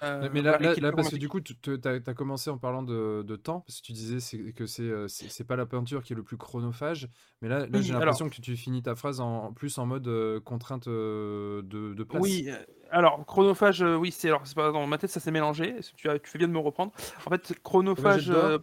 Mais- 0.01 0.29
Mais 0.29 0.41
là, 0.41 0.57
là, 0.57 0.73
là, 0.73 0.91
parce 0.91 1.09
que 1.09 1.15
du 1.15 1.29
coup, 1.29 1.41
tu 1.41 1.53
as, 1.85 1.99
commencé 2.13 2.49
en 2.49 2.57
parlant 2.57 2.81
de, 2.81 3.21
de 3.21 3.35
temps, 3.35 3.61
parce 3.61 3.81
que 3.81 3.85
tu 3.85 3.91
disais 3.91 4.51
que 4.53 4.65
c'est 4.65 4.81
euh, 4.83 5.07
c'est 5.07 5.43
pas 5.43 5.55
la 5.55 5.67
peinture 5.67 6.01
qui 6.03 6.13
est 6.13 6.15
le 6.15 6.23
plus 6.23 6.37
chronophage, 6.37 7.07
mais 7.41 7.49
là, 7.49 7.59
là 7.59 7.67
Oui, 7.73 7.83
j'ai 7.83 7.93
l'impression 7.93 8.29
que 8.29 8.41
tu 8.41 8.57
finis 8.57 8.81
ta 8.81 8.95
phrase 8.95 9.19
en 9.19 9.53
plus 9.53 9.77
en 9.77 9.85
mode 9.85 10.07
euh, 10.07 10.39
contrainte 10.39 10.87
euh, 10.87 11.61
de, 11.63 11.93
de 11.93 12.03
place. 12.03 12.21
Oui, 12.21 12.47
euh, 12.49 12.55
alors 12.89 13.23
chronophage, 13.25 13.83
euh, 13.83 13.95
oui, 13.95 14.11
c'est 14.11 14.29
alors 14.29 14.43
pas 14.55 14.71
dans 14.71 14.87
ma 14.87 14.97
tête, 14.97 15.11
ça 15.11 15.19
s'est 15.19 15.31
mélangé. 15.31 15.75
Tu, 15.95 16.09
as- 16.09 16.17
tu 16.17 16.29
fais 16.29 16.39
bien 16.39 16.47
de 16.47 16.53
me 16.53 16.59
reprendre. 16.59 16.91
En 17.25 17.29
fait, 17.29 17.53
chronophage. 17.63 18.31
Euh, 18.31 18.57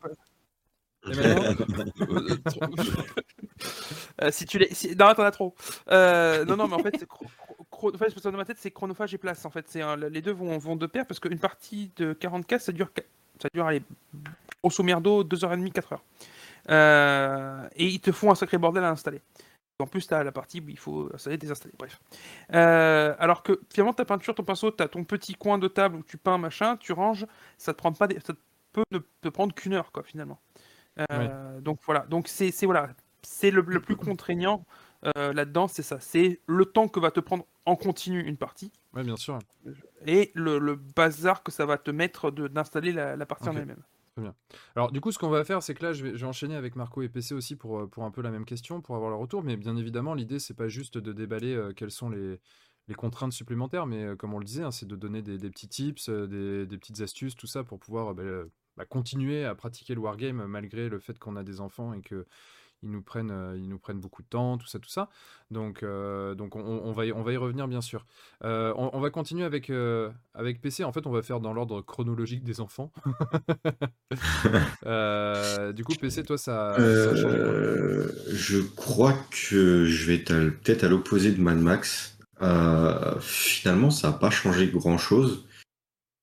Et 1.08 1.14
maintenant 1.14 1.54
euh, 4.22 4.30
si 4.32 4.46
tu 4.46 4.58
l'es, 4.58 4.68
si... 4.72 4.94
non, 4.96 5.14
t'en 5.14 5.22
as 5.22 5.30
trop. 5.30 5.54
Euh, 5.90 6.44
non, 6.44 6.56
non, 6.56 6.68
mais 6.68 6.74
en 6.74 6.78
fait, 6.80 7.06
c'est 7.80 7.86
chro- 7.86 7.90
chro- 7.90 7.96
chronophage, 7.96 8.14
parce 8.14 8.22
que 8.24 8.28
dans 8.28 8.36
ma 8.38 8.44
tête, 8.44 8.58
c'est 8.58 8.70
chronophage 8.70 9.14
et 9.14 9.18
place. 9.18 9.44
En 9.44 9.50
fait, 9.50 9.66
c'est 9.68 9.82
un- 9.82 9.96
les 9.96 10.22
deux 10.22 10.32
vont, 10.32 10.58
vont 10.58 10.76
de 10.76 10.86
pair 10.86 11.06
parce 11.06 11.20
qu'une 11.20 11.38
partie 11.38 11.90
de 11.96 12.12
40K, 12.12 12.58
ça 12.58 12.72
dure, 12.72 12.90
ça 13.40 13.48
dure, 13.52 13.66
allez, 13.66 13.82
grosso 14.62 14.82
merdo, 14.82 15.22
2h30, 15.24 15.72
4h. 15.72 15.98
Euh, 16.70 17.68
et 17.76 17.86
ils 17.86 18.00
te 18.00 18.12
font 18.12 18.30
un 18.30 18.34
sacré 18.34 18.58
bordel 18.58 18.84
à 18.84 18.90
installer. 18.90 19.20
En 19.80 19.86
plus, 19.86 20.06
tu 20.08 20.12
as 20.14 20.24
la 20.24 20.32
partie 20.32 20.60
où 20.60 20.68
il 20.68 20.78
faut 20.78 21.08
installer, 21.14 21.36
désinstaller, 21.38 21.72
bref. 21.78 22.00
Euh, 22.52 23.14
alors 23.20 23.44
que 23.44 23.60
finalement, 23.72 23.92
ta 23.94 24.04
peinture, 24.04 24.34
ton 24.34 24.42
pinceau, 24.42 24.72
tu 24.72 24.82
as 24.82 24.88
ton 24.88 25.04
petit 25.04 25.34
coin 25.34 25.56
de 25.56 25.68
table 25.68 25.96
où 25.96 26.02
tu 26.02 26.16
peins, 26.18 26.36
machin, 26.36 26.76
tu 26.76 26.92
ranges, 26.92 27.26
ça 27.58 27.72
te 27.72 27.78
prend 27.78 27.92
pas 27.92 28.08
des- 28.08 28.18
ça 28.20 28.32
peut 28.72 28.82
ne 28.90 28.98
te 29.22 29.28
prendre 29.28 29.54
qu'une 29.54 29.74
heure, 29.74 29.92
quoi, 29.92 30.02
finalement. 30.02 30.38
Euh, 30.98 31.60
Donc 31.60 31.78
voilà, 31.86 32.00
donc 32.08 32.26
c'est 32.28 32.50
c'est- 32.50 32.66
voilà, 32.66 32.88
c'est 33.22 33.50
le, 33.52 33.62
le 33.62 33.80
plus 33.80 33.94
contraignant 33.96 34.64
euh, 35.16 35.32
là-dedans, 35.32 35.68
c'est 35.68 35.84
ça. 35.84 36.00
C'est 36.00 36.40
le 36.46 36.64
temps 36.64 36.88
que 36.88 36.98
va 36.98 37.12
te 37.12 37.20
prendre 37.20 37.46
en 37.68 37.76
continu 37.76 38.22
une 38.24 38.36
partie 38.36 38.72
Ouais, 38.94 39.04
bien 39.04 39.16
sûr. 39.16 39.38
et 40.06 40.32
le, 40.34 40.58
le 40.58 40.74
bazar 40.74 41.42
que 41.42 41.52
ça 41.52 41.66
va 41.66 41.78
te 41.78 41.90
mettre 41.90 42.30
d'installer 42.30 42.92
la, 42.92 43.16
la 43.16 43.26
partie 43.26 43.48
en 43.48 43.56
elle-même. 43.56 43.82
Alors, 44.74 44.90
du 44.90 45.00
coup, 45.00 45.12
ce 45.12 45.18
qu'on 45.18 45.28
va 45.28 45.44
faire, 45.44 45.62
c'est 45.62 45.74
que 45.74 45.84
là, 45.84 45.92
je 45.92 46.02
vais, 46.02 46.10
je 46.16 46.16
vais 46.22 46.26
enchaîner 46.26 46.56
avec 46.56 46.74
Marco 46.74 47.02
et 47.02 47.08
PC 47.08 47.34
aussi 47.34 47.54
pour, 47.54 47.78
euh, 47.78 47.86
pour 47.86 48.02
un 48.02 48.10
peu 48.10 48.20
la 48.20 48.32
même 48.32 48.44
question, 48.44 48.80
pour 48.80 48.96
avoir 48.96 49.10
leur 49.10 49.20
retour. 49.20 49.44
Mais 49.44 49.56
bien 49.56 49.76
évidemment, 49.76 50.14
l'idée, 50.14 50.40
c'est 50.40 50.54
pas 50.54 50.66
juste 50.66 50.98
de 50.98 51.12
déballer 51.12 51.54
euh, 51.54 51.72
quelles 51.72 51.92
sont 51.92 52.10
les, 52.10 52.40
les 52.88 52.94
contraintes 52.94 53.32
supplémentaires, 53.32 53.86
mais 53.86 54.02
euh, 54.02 54.16
comme 54.16 54.34
on 54.34 54.40
le 54.40 54.44
disait, 54.44 54.64
hein, 54.64 54.72
c'est 54.72 54.88
de 54.88 54.96
donner 54.96 55.22
des, 55.22 55.38
des 55.38 55.50
petits 55.50 55.68
tips, 55.68 56.08
euh, 56.08 56.26
des, 56.26 56.66
des 56.66 56.78
petites 56.78 57.00
astuces, 57.00 57.36
tout 57.36 57.46
ça, 57.46 57.62
pour 57.62 57.78
pouvoir 57.78 58.12
bah, 58.14 58.84
continuer 58.88 59.44
à 59.44 59.54
pratiquer 59.54 59.94
le 59.94 60.00
wargame 60.00 60.44
malgré 60.46 60.88
le 60.88 60.98
fait 60.98 61.16
qu'on 61.18 61.36
a 61.36 61.44
des 61.44 61.60
enfants 61.60 61.92
et 61.92 62.00
que 62.00 62.26
ils 62.82 62.90
nous 62.90 63.02
prennent, 63.02 63.30
euh, 63.30 63.56
ils 63.56 63.68
nous 63.68 63.78
prennent 63.78 64.00
beaucoup 64.00 64.22
de 64.22 64.28
temps, 64.28 64.58
tout 64.58 64.66
ça, 64.66 64.78
tout 64.78 64.88
ça. 64.88 65.08
Donc, 65.50 65.82
euh, 65.82 66.34
donc 66.34 66.56
on, 66.56 66.60
on 66.60 66.92
va 66.92 67.06
y, 67.06 67.12
on 67.12 67.22
va 67.22 67.32
y 67.32 67.36
revenir 67.36 67.68
bien 67.68 67.80
sûr. 67.80 68.06
Euh, 68.44 68.72
on, 68.76 68.90
on 68.92 69.00
va 69.00 69.10
continuer 69.10 69.44
avec, 69.44 69.70
avec 70.34 70.60
PC. 70.60 70.84
En 70.84 70.92
fait, 70.92 71.06
on 71.06 71.10
va 71.10 71.22
faire 71.22 71.40
dans 71.40 71.52
l'ordre 71.52 71.80
chronologique 71.80 72.44
des 72.44 72.60
enfants. 72.60 72.92
Du 75.74 75.84
coup, 75.84 75.94
PC, 75.94 76.22
toi, 76.24 76.38
ça, 76.38 76.74
quoi? 76.76 76.84
je 77.16 78.58
crois 78.76 79.14
que 79.30 79.84
je 79.84 80.06
vais 80.06 80.16
être 80.16 80.32
peut-être 80.32 80.84
à 80.84 80.88
l'opposé 80.88 81.32
de 81.32 81.40
Mad 81.40 81.58
Max. 81.58 82.18
Euh, 82.42 83.18
finalement, 83.20 83.90
ça 83.90 84.08
n'a 84.10 84.16
pas 84.16 84.30
changé 84.30 84.68
grand-chose. 84.68 85.44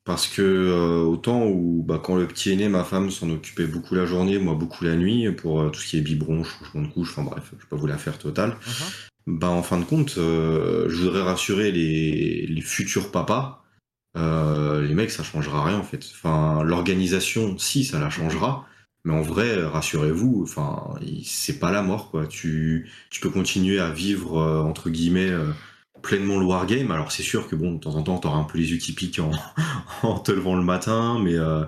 Parce 0.05 0.27
que 0.27 0.41
euh, 0.41 1.01
autant 1.01 1.45
où 1.47 1.83
bah, 1.83 1.99
quand 2.01 2.15
le 2.15 2.27
petit 2.27 2.51
est 2.51 2.55
né, 2.55 2.69
ma 2.69 2.83
femme 2.83 3.09
s'en 3.09 3.29
occupait 3.31 3.65
beaucoup 3.65 3.95
la 3.95 4.05
journée, 4.05 4.37
moi 4.37 4.53
beaucoup 4.53 4.85
la 4.85 4.95
nuit, 4.95 5.31
pour 5.31 5.61
euh, 5.61 5.69
tout 5.69 5.79
ce 5.81 5.87
qui 5.87 5.97
est 5.97 6.01
biberon, 6.01 6.43
changement 6.43 6.83
de 6.83 6.87
couche, 6.87 7.09
enfin 7.11 7.23
bref, 7.23 7.43
je 7.51 7.65
peux 7.65 7.75
pas 7.75 7.75
vous 7.75 7.87
la 7.87 7.97
faire 7.97 8.17
totale. 8.17 8.51
Mhm. 8.51 9.39
Bah 9.39 9.49
en 9.49 9.63
fin 9.63 9.79
de 9.79 9.85
compte, 9.85 10.17
euh, 10.17 10.87
je 10.87 11.01
voudrais 11.01 11.23
rassurer 11.23 11.71
les, 11.71 12.45
les 12.47 12.61
futurs 12.61 13.11
papas. 13.11 13.63
Euh, 14.17 14.81
les 14.81 14.93
mecs, 14.93 15.11
ça 15.11 15.23
changera 15.23 15.63
rien 15.65 15.77
en 15.79 15.83
fait. 15.83 16.05
Enfin, 16.13 16.63
l'organisation, 16.63 17.57
si, 17.57 17.83
ça 17.83 17.99
la 17.99 18.09
changera. 18.09 18.67
Mais 19.03 19.13
en 19.13 19.21
vrai, 19.21 19.63
rassurez-vous, 19.63 20.41
enfin, 20.43 20.95
c'est 21.23 21.59
pas 21.59 21.71
la 21.71 21.81
mort 21.83 22.09
quoi. 22.11 22.25
Tu, 22.27 22.89
tu 23.11 23.21
peux 23.21 23.29
continuer 23.29 23.79
à 23.79 23.91
vivre 23.91 24.37
euh, 24.39 24.61
entre 24.61 24.89
guillemets 24.89 25.29
euh, 25.29 25.51
pleinement 26.05 26.37
le 26.39 26.45
wargame. 26.45 26.91
Alors 26.91 27.11
c'est 27.11 27.23
sûr 27.23 27.47
que 27.47 27.55
bon, 27.55 27.73
de 27.73 27.79
temps 27.79 27.95
en 27.95 28.03
temps, 28.03 28.17
t'auras 28.19 28.37
un 28.37 28.43
peu 28.43 28.57
les 28.59 28.71
yeux 28.71 28.77
qui 28.77 28.93
piquent 28.93 29.19
en, 29.19 29.31
en 30.07 30.19
te 30.19 30.31
levant 30.31 30.55
le 30.55 30.63
matin, 30.63 31.19
mais 31.19 31.33
euh, 31.35 31.63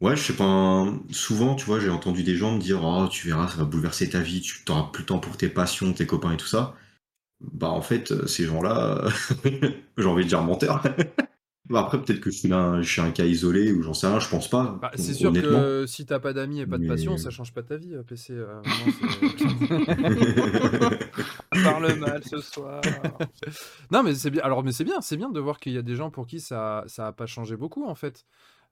ouais, 0.00 0.14
je 0.16 0.22
sais 0.22 0.32
pas. 0.36 0.44
hein, 0.44 1.00
Souvent, 1.10 1.54
tu 1.54 1.64
vois, 1.66 1.80
j'ai 1.80 1.88
entendu 1.90 2.22
des 2.22 2.36
gens 2.36 2.54
me 2.54 2.60
dire, 2.60 2.84
oh, 2.84 3.08
tu 3.10 3.26
verras, 3.28 3.48
ça 3.48 3.56
va 3.56 3.64
bouleverser 3.64 4.08
ta 4.10 4.20
vie, 4.20 4.40
tu 4.42 4.62
t'auras 4.64 4.90
plus 4.92 5.02
le 5.02 5.06
temps 5.06 5.18
pour 5.18 5.36
tes 5.36 5.48
passions, 5.48 5.92
tes 5.92 6.06
copains 6.06 6.32
et 6.32 6.36
tout 6.36 6.46
ça. 6.46 6.74
Bah 7.52 7.70
en 7.70 7.80
fait, 7.80 8.12
euh, 8.12 8.26
ces 8.26 8.44
gens-là, 8.44 9.04
j'ai 9.96 10.04
envie 10.06 10.24
de 10.24 10.28
dire 10.28 10.42
menteur. 10.42 10.82
bah 11.70 11.80
après, 11.80 12.02
peut-être 12.02 12.20
que 12.20 12.30
je 12.30 12.36
suis 12.36 12.48
là, 12.48 12.82
je 12.82 12.90
suis 12.92 13.00
un 13.00 13.10
cas 13.12 13.24
isolé 13.24 13.72
ou 13.72 13.82
j'en 13.82 13.94
sais 13.94 14.06
rien, 14.08 14.20
je 14.20 14.28
pense 14.28 14.50
pas. 14.50 14.78
Bah, 14.82 14.90
c'est 14.96 15.14
sûr 15.14 15.32
que 15.32 15.86
si 15.86 16.04
t'as 16.04 16.18
pas 16.18 16.34
d'amis 16.34 16.60
et 16.60 16.66
pas 16.66 16.76
de 16.76 16.82
Mais- 16.82 16.88
passion, 16.88 17.16
ça 17.16 17.30
change 17.30 17.54
pas 17.54 17.62
ta 17.62 17.76
vie, 17.78 17.94
euh, 17.94 18.02
PC. 18.02 18.34
euh, 18.34 18.60
Parle 21.62 21.94
mal 21.94 22.22
ce 22.24 22.40
soir. 22.40 22.82
non, 23.90 24.02
mais 24.02 24.14
c'est 24.14 24.30
bien. 24.30 24.42
Alors, 24.42 24.62
mais 24.62 24.72
c'est 24.72 24.84
bien, 24.84 25.00
c'est 25.00 25.16
bien 25.16 25.30
de 25.30 25.40
voir 25.40 25.58
qu'il 25.60 25.72
y 25.72 25.78
a 25.78 25.82
des 25.82 25.96
gens 25.96 26.10
pour 26.10 26.26
qui 26.26 26.40
ça, 26.40 26.84
ça 26.86 27.08
a 27.08 27.12
pas 27.12 27.26
changé 27.26 27.56
beaucoup 27.56 27.86
en 27.86 27.94
fait. 27.94 28.24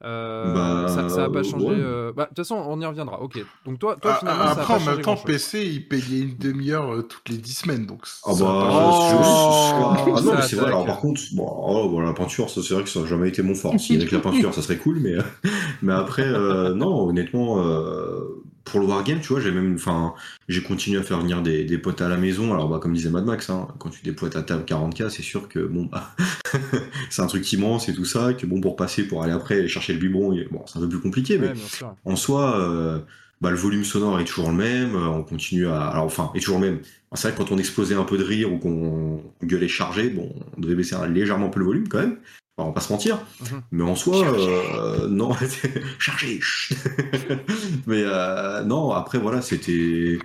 Euh, 0.05 0.55
Bah, 0.55 0.89
ça, 0.89 1.09
ça 1.09 1.25
a 1.25 1.29
pas 1.31 1.43
changé. 1.43 1.67
ouais. 1.67 1.75
euh, 1.75 2.13
Bah, 2.15 2.25
de 2.25 2.29
toute 2.29 2.39
façon, 2.39 2.55
on 2.55 2.81
y 2.81 2.87
reviendra. 2.87 3.21
Ok. 3.21 3.39
Donc 3.65 3.79
toi, 3.81 3.97
toi 4.01 4.13
Ah, 4.15 4.19
finalement, 4.21 4.45
ah, 4.45 4.55
ça 4.55 4.61
a 4.61 4.63
Après, 4.63 4.75
pas 4.75 4.75
en 4.75 4.79
changé 4.79 4.97
même 4.97 5.05
temps. 5.05 5.17
PC, 5.17 5.67
il 5.67 5.89
payait 5.89 6.21
une 6.21 6.37
demi-heure 6.37 6.95
euh, 6.95 7.03
toutes 7.03 7.29
les 7.29 7.37
10 7.39 7.55
semaines. 7.55 7.85
Donc 7.87 8.03
Ah 8.25 8.31
bah, 8.31 8.37
je- 8.39 9.15
Oh, 9.17 10.15
ah 10.17 10.21
non, 10.23 10.35
mais 10.37 10.43
c'est 10.43 10.57
vrai. 10.57 10.67
Alors 10.69 10.87
par 10.87 11.01
contre, 11.01 11.21
bon, 11.33 11.49
oh, 11.51 11.89
bon, 11.89 12.01
la 12.01 12.13
peinture, 12.13 12.49
ça 12.49 12.63
c'est 12.63 12.75
vrai 12.75 12.85
que 12.85 12.91
ça 12.91 13.01
n'a 13.01 13.07
jamais 13.07 13.29
été 13.29 13.43
mon 13.43 13.55
fort. 13.55 13.79
Si 13.81 13.97
avec 13.97 14.13
la 14.13 14.21
peinture, 14.21 14.55
ça 14.55 14.63
serait 14.63 14.77
cool, 14.79 15.01
mais 15.01 15.15
mais 15.83 15.93
après, 15.93 16.23
euh, 16.27 16.75
non, 16.75 17.09
honnêtement, 17.09 17.59
euh, 17.61 18.38
pour 18.69 18.81
le 18.81 18.87
wargame, 18.87 19.21
tu 19.21 19.29
vois, 19.29 19.41
j'ai 19.41 19.51
même, 19.51 19.75
enfin, 19.75 20.15
j'ai 20.49 20.63
continué 20.63 20.99
à 20.99 21.03
faire 21.03 21.21
venir 21.21 21.43
des, 21.43 21.65
des 21.65 21.79
potes 21.79 22.01
à 22.01 22.09
la 22.09 22.17
maison. 22.17 22.53
Alors 22.53 22.69
bah, 22.69 22.79
comme 22.81 22.93
disait 22.95 23.11
Mad 23.11 23.25
Max, 23.25 23.51
hein, 23.51 23.69
quand 23.79 23.91
tu 23.91 24.03
déploies 24.03 24.31
ta 24.31 24.43
table 24.43 24.65
40k, 24.65 25.09
c'est 25.11 25.23
sûr 25.23 25.49
que 25.49 25.59
bon, 25.61 25.87
bah, 25.91 26.15
c'est 27.11 27.23
un 27.23 27.27
truc 27.27 27.51
immense 27.53 27.89
et 27.89 27.95
tout 27.95 28.05
ça, 28.05 28.33
que 28.35 28.47
bon 28.47 28.61
pour 28.61 28.77
passer, 28.77 29.07
pour 29.07 29.23
aller 29.23 29.33
après 29.33 29.59
aller 29.59 29.69
chercher 29.69 29.93
le 29.95 29.99
biberon, 29.99 30.33
et, 30.33 30.47
bon, 30.51 30.63
c'est 30.67 30.79
un 30.79 30.83
peu 30.83 30.89
plus 30.89 31.01
compliqué, 31.01 31.39
mais 31.39 31.49
Ouais, 31.49 31.55
en 32.05 32.17
soi, 32.17 32.59
euh, 32.61 32.99
bah, 33.41 33.51
le 33.51 33.57
volume 33.57 33.85
sonore 33.85 34.19
est 34.21 34.25
toujours 34.25 34.51
le 34.51 34.57
même. 34.57 34.95
euh, 34.97 35.07
On 35.07 35.23
continue 35.23 35.67
à. 35.69 35.87
Alors, 35.89 36.05
enfin, 36.05 36.31
est 36.35 36.41
toujours 36.41 36.59
le 36.59 36.67
même. 36.71 36.81
C'est 37.15 37.29
vrai 37.29 37.37
que 37.37 37.43
quand 37.43 37.55
on 37.55 37.59
explosait 37.59 37.95
un 37.95 38.05
peu 38.05 38.19
de 38.19 38.25
rire 38.25 38.53
ou 38.53 38.59
qu'on 38.59 39.23
gueulait 39.43 39.69
chargé, 39.69 40.11
bon, 40.11 40.35
on 40.57 40.61
devait 40.61 40.75
baisser 40.75 40.97
légèrement 41.09 41.47
un 41.47 41.51
peu 41.51 41.61
le 41.61 41.67
volume 41.67 41.89
quand 41.89 42.01
même. 42.01 42.19
On 42.61 42.67
va 42.67 42.73
pas 42.73 42.81
se 42.81 42.93
mentir. 42.93 43.19
Mhm. 43.41 43.63
Mais 43.71 43.83
en 43.85 43.95
soi, 43.95 44.27
euh, 44.27 45.07
non, 45.09 45.31
chargé. 45.99 46.41
Mais 47.87 48.03
euh, 48.05 48.65
non, 48.65 48.91
après 48.91 49.19
voilà, 49.19 49.41
c'était. 49.43 50.19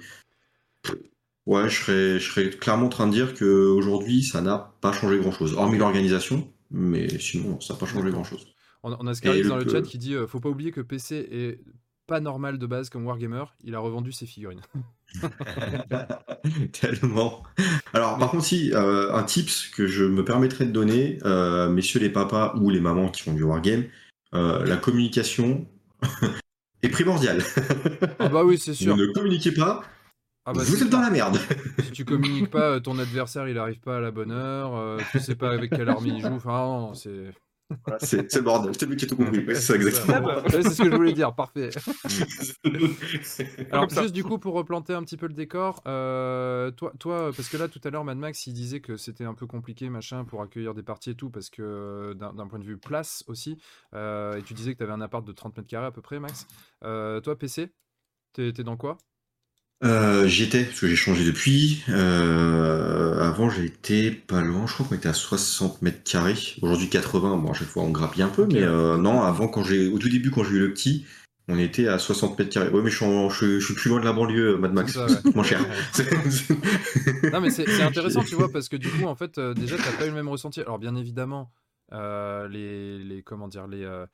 Ouais, 1.45 1.69
je 1.69 1.75
serais, 1.81 2.19
je 2.19 2.31
serais 2.31 2.49
clairement 2.49 2.85
en 2.85 2.89
train 2.89 3.07
de 3.07 3.11
dire 3.11 3.33
qu'aujourd'hui, 3.33 4.23
ça 4.23 4.41
n'a 4.41 4.73
pas 4.81 4.93
changé 4.93 5.19
grand-chose. 5.19 5.53
Hormis 5.53 5.77
l'organisation, 5.77 6.49
mais 6.71 7.19
sinon, 7.19 7.59
ça 7.59 7.73
n'a 7.73 7.79
pas 7.79 7.85
changé 7.85 8.05
D'accord. 8.05 8.21
grand-chose. 8.21 8.47
On, 8.81 8.95
on 8.99 9.07
a 9.07 9.13
Scarix 9.13 9.39
Et 9.39 9.43
le- 9.43 9.49
dans 9.49 9.57
le 9.57 9.69
chat 9.69 9.81
qui 9.81 9.97
dit 9.97 10.15
euh, 10.15 10.25
faut 10.25 10.39
pas 10.39 10.49
oublier 10.49 10.71
que 10.71 10.81
PC 10.81 11.15
est 11.31 11.59
pas 12.07 12.19
normal 12.21 12.57
de 12.59 12.65
base 12.65 12.89
comme 12.89 13.05
Wargamer. 13.05 13.43
Il 13.63 13.75
a 13.75 13.79
revendu 13.79 14.11
ses 14.11 14.25
figurines. 14.25 14.61
Tellement. 16.71 17.43
Alors, 17.93 18.17
par 18.17 18.31
contre, 18.31 18.43
si, 18.45 18.71
euh, 18.73 19.13
un 19.13 19.23
tips 19.23 19.69
que 19.69 19.87
je 19.87 20.03
me 20.03 20.23
permettrais 20.25 20.65
de 20.65 20.71
donner, 20.71 21.19
euh, 21.23 21.69
messieurs 21.69 21.99
les 21.99 22.09
papas 22.09 22.53
ou 22.59 22.69
les 22.69 22.79
mamans 22.79 23.09
qui 23.09 23.23
font 23.23 23.33
du 23.33 23.43
wargame, 23.43 23.85
euh, 24.33 24.65
la 24.65 24.77
communication 24.77 25.67
est 26.81 26.89
primordiale. 26.89 27.41
ah 28.19 28.29
bah 28.29 28.43
oui, 28.43 28.57
c'est 28.57 28.71
Vous 28.77 28.77
sûr. 28.77 28.97
ne 28.97 29.05
communiquez 29.07 29.51
pas, 29.51 29.83
Ah 30.45 30.53
bah, 30.53 30.63
vous 30.65 30.81
êtes 30.81 30.89
dans 30.89 31.01
la 31.01 31.09
merde. 31.09 31.37
Si 31.83 31.91
tu 31.91 32.05
communiques 32.05 32.49
pas, 32.51 32.79
ton 32.81 32.97
adversaire 32.99 33.47
il 33.47 33.57
arrive 33.57 33.79
pas 33.79 33.97
à 33.97 34.01
la 34.01 34.11
bonne 34.11 34.31
heure, 34.31 34.97
tu 35.11 35.19
sais 35.19 35.35
pas 35.35 35.51
avec 35.51 35.71
quelle 35.71 35.89
arme 35.89 36.07
il 36.07 36.19
joue, 36.21 36.33
enfin 36.33 36.91
c'est. 36.95 37.31
C'est 37.99 38.31
c'est 38.31 38.39
le 38.39 38.45
bordel. 38.45 38.73
C'est 38.77 38.85
lui 38.85 38.95
qui 38.95 39.05
a 39.05 39.07
tout 39.07 39.15
compris. 39.15 39.45
Ouais, 39.45 39.55
c'est 39.55 39.61
ça, 39.61 39.75
exactement. 39.75 40.27
Ouais, 40.27 40.43
c'est 40.49 40.63
ce 40.63 40.81
que 40.81 40.91
je 40.91 40.95
voulais 40.95 41.13
dire, 41.13 41.33
parfait. 41.33 41.69
Alors 43.71 43.89
juste 43.89 44.13
du 44.13 44.23
coup 44.23 44.37
pour 44.37 44.53
replanter 44.53 44.93
un 44.93 45.03
petit 45.03 45.17
peu 45.17 45.27
le 45.27 45.33
décor, 45.33 45.81
euh, 45.87 46.71
toi, 46.71 46.93
toi, 46.99 47.31
parce 47.35 47.49
que 47.49 47.57
là 47.57 47.67
tout 47.67 47.81
à 47.83 47.89
l'heure 47.89 48.03
Mad 48.03 48.17
Max 48.17 48.47
il 48.47 48.53
disait 48.53 48.79
que 48.79 48.97
c'était 48.97 49.25
un 49.25 49.33
peu 49.33 49.47
compliqué 49.47 49.89
machin 49.89 50.25
pour 50.25 50.41
accueillir 50.41 50.73
des 50.73 50.83
parties 50.83 51.11
et 51.11 51.15
tout, 51.15 51.29
parce 51.29 51.49
que 51.49 51.61
euh, 51.61 52.13
d'un 52.13 52.47
point 52.47 52.59
de 52.59 52.65
vue 52.65 52.77
place 52.77 53.23
aussi, 53.27 53.57
euh, 53.93 54.37
et 54.37 54.43
tu 54.43 54.53
disais 54.53 54.73
que 54.73 54.77
tu 54.77 54.83
avais 54.83 54.93
un 54.93 55.01
appart 55.01 55.25
de 55.25 55.31
30 55.31 55.57
mètres 55.57 55.69
carrés 55.69 55.87
à 55.87 55.91
peu 55.91 56.01
près 56.01 56.19
Max. 56.19 56.47
Euh, 56.83 57.19
toi 57.21 57.37
PC, 57.37 57.71
t'es 58.33 58.51
t'es 58.53 58.63
dans 58.63 58.77
quoi? 58.77 58.97
Euh, 59.83 60.27
J'y 60.27 60.43
étais, 60.43 60.63
parce 60.63 60.79
que 60.79 60.87
j'ai 60.87 60.95
changé 60.95 61.25
depuis. 61.25 61.83
Euh, 61.89 63.19
avant, 63.19 63.49
j'étais 63.49 64.11
pas 64.11 64.41
loin. 64.41 64.65
Je 64.65 64.73
crois 64.73 64.85
qu'on 64.85 64.95
était 64.95 65.09
à 65.09 65.13
60 65.13 65.81
mètres 65.81 66.03
carrés. 66.03 66.35
Aujourd'hui, 66.61 66.89
80. 66.89 67.37
Bon, 67.37 67.51
à 67.51 67.53
chaque 67.53 67.67
fois, 67.67 67.83
on 67.83 67.89
grappille 67.91 68.23
un 68.23 68.29
peu. 68.29 68.47
Mais 68.51 68.63
euh, 68.63 68.97
non, 68.97 69.21
avant, 69.23 69.47
quand 69.47 69.63
j'ai, 69.63 69.87
au 69.87 69.99
tout 69.99 70.09
début, 70.09 70.31
quand 70.31 70.43
j'ai 70.45 70.55
eu 70.55 70.59
le 70.59 70.73
petit, 70.73 71.05
on 71.49 71.59
était 71.59 71.89
à 71.89 71.99
60 71.99 72.39
mètres 72.39 72.51
carrés. 72.51 72.69
Ouais, 72.69 72.81
mais 72.81 72.89
je 72.89 72.95
suis, 72.95 73.05
en- 73.05 73.29
je, 73.29 73.59
je 73.59 73.65
suis 73.65 73.73
plus 73.73 73.89
loin 73.89 73.99
de 73.99 74.05
la 74.05 74.13
banlieue, 74.13 74.57
Mad 74.57 74.71
Max. 74.73 74.93
C'est 74.93 74.99
ça, 74.99 75.05
ouais. 75.07 75.31
moins 75.35 75.43
cher. 75.43 75.59
Non 77.33 77.41
mais 77.41 77.49
c'est 77.49 77.81
intéressant 77.81 78.23
tu 78.23 78.35
vois 78.35 78.51
parce 78.51 78.69
que 78.69 78.75
du 78.75 78.89
coup 78.89 79.05
en 79.05 79.15
fait 79.15 79.37
euh, 79.37 79.53
déjà 79.53 79.75
t'as 79.77 79.91
pas 79.97 80.05
eu 80.05 80.09
le 80.09 80.15
même 80.15 80.29
ressenti. 80.29 80.61
Alors 80.61 80.77
bien 80.79 80.95
évidemment 80.95 81.51
Euh, 81.91 82.47
les, 82.47 82.99
les- 83.03 83.21
comment 83.23 83.47
dire, 83.47 83.67
les, 83.67 83.83
euh, 83.83 84.05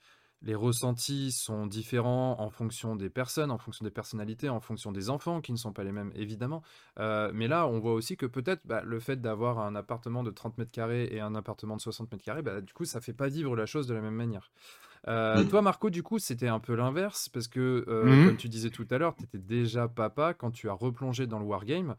les 0.42 0.56
ressentis 0.56 1.32
sont 1.32 1.68
différents 1.68 2.40
en 2.40 2.50
fonction 2.50 2.96
des 2.96 3.10
personnes, 3.10 3.52
en 3.52 3.58
fonction 3.58 3.84
des 3.84 3.92
personnalités, 3.92 4.48
en 4.50 4.60
fonction 4.62 4.92
des 4.92 5.10
enfants 5.10 5.42
qui 5.42 5.52
ne 5.52 5.58
sont 5.58 5.74
pas 5.74 5.84
les 5.84 5.92
mêmes, 5.92 6.12
évidemment. 6.16 6.62
Euh, 6.98 7.32
mais 7.34 7.48
là, 7.48 7.68
on 7.68 7.80
voit 7.80 7.94
aussi 7.94 8.16
que 8.16 8.26
peut-être 8.26 8.62
bah, 8.66 8.82
le 8.86 9.00
fait 9.00 9.20
d'avoir 9.20 9.60
un 9.60 9.76
appartement 9.76 10.24
de 10.24 10.32
30 10.32 10.58
mètres 10.58 10.72
carrés 10.72 11.10
et 11.12 11.20
un 11.20 11.36
appartement 11.36 11.76
de 11.76 11.82
60 11.82 12.12
mètres 12.12 12.24
carrés, 12.24 12.42
bah, 12.42 12.62
du 12.62 12.74
coup, 12.74 12.86
ça 12.86 13.02
fait 13.02 13.14
pas 13.14 13.28
vivre 13.28 13.56
la 13.56 13.66
chose 13.66 13.86
de 13.88 13.94
la 13.94 14.02
même 14.02 14.16
manière. 14.16 14.50
Euh, 15.08 15.44
Mm. 15.44 15.50
Toi, 15.50 15.62
Marco, 15.62 15.90
du 15.90 16.04
coup, 16.04 16.20
c'était 16.20 16.48
un 16.48 16.60
peu 16.60 16.76
l'inverse 16.76 17.30
parce 17.30 17.48
que, 17.48 17.86
euh, 17.88 18.18
Mhm. 18.18 18.24
comme 18.26 18.38
tu 18.38 18.50
disais 18.50 18.70
tout 18.70 18.88
à 18.92 18.98
l'heure, 18.98 19.16
tu 19.16 19.26
étais 19.26 19.38
déjà 19.40 19.88
papa 19.88 20.34
quand 20.34 20.52
tu 20.52 20.70
as 20.70 20.74
replongé 20.74 21.28
dans 21.28 21.40
le 21.40 21.46
wargame. 21.46 21.96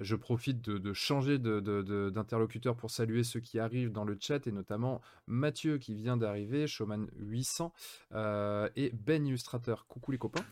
Je 0.00 0.14
profite 0.16 0.62
de, 0.62 0.78
de 0.78 0.92
changer 0.92 1.38
de- 1.38 1.60
de- 1.60 1.82
de- 1.82 2.10
d'interlocuteur 2.10 2.76
pour 2.76 2.90
saluer 2.90 3.24
ceux 3.24 3.40
qui 3.40 3.58
arrivent 3.58 3.92
dans 3.92 4.04
le 4.04 4.16
chat 4.20 4.46
et 4.46 4.52
notamment 4.52 5.00
Mathieu 5.26 5.78
qui 5.78 5.94
vient 5.94 6.16
d'arriver, 6.16 6.66
Showman 6.66 7.06
800 7.18 7.72
euh, 8.14 8.68
et 8.76 8.92
Ben 9.06 9.26
Illustrateur. 9.26 9.86
Coucou 9.88 10.12
les 10.12 10.18
copains. 10.18 10.44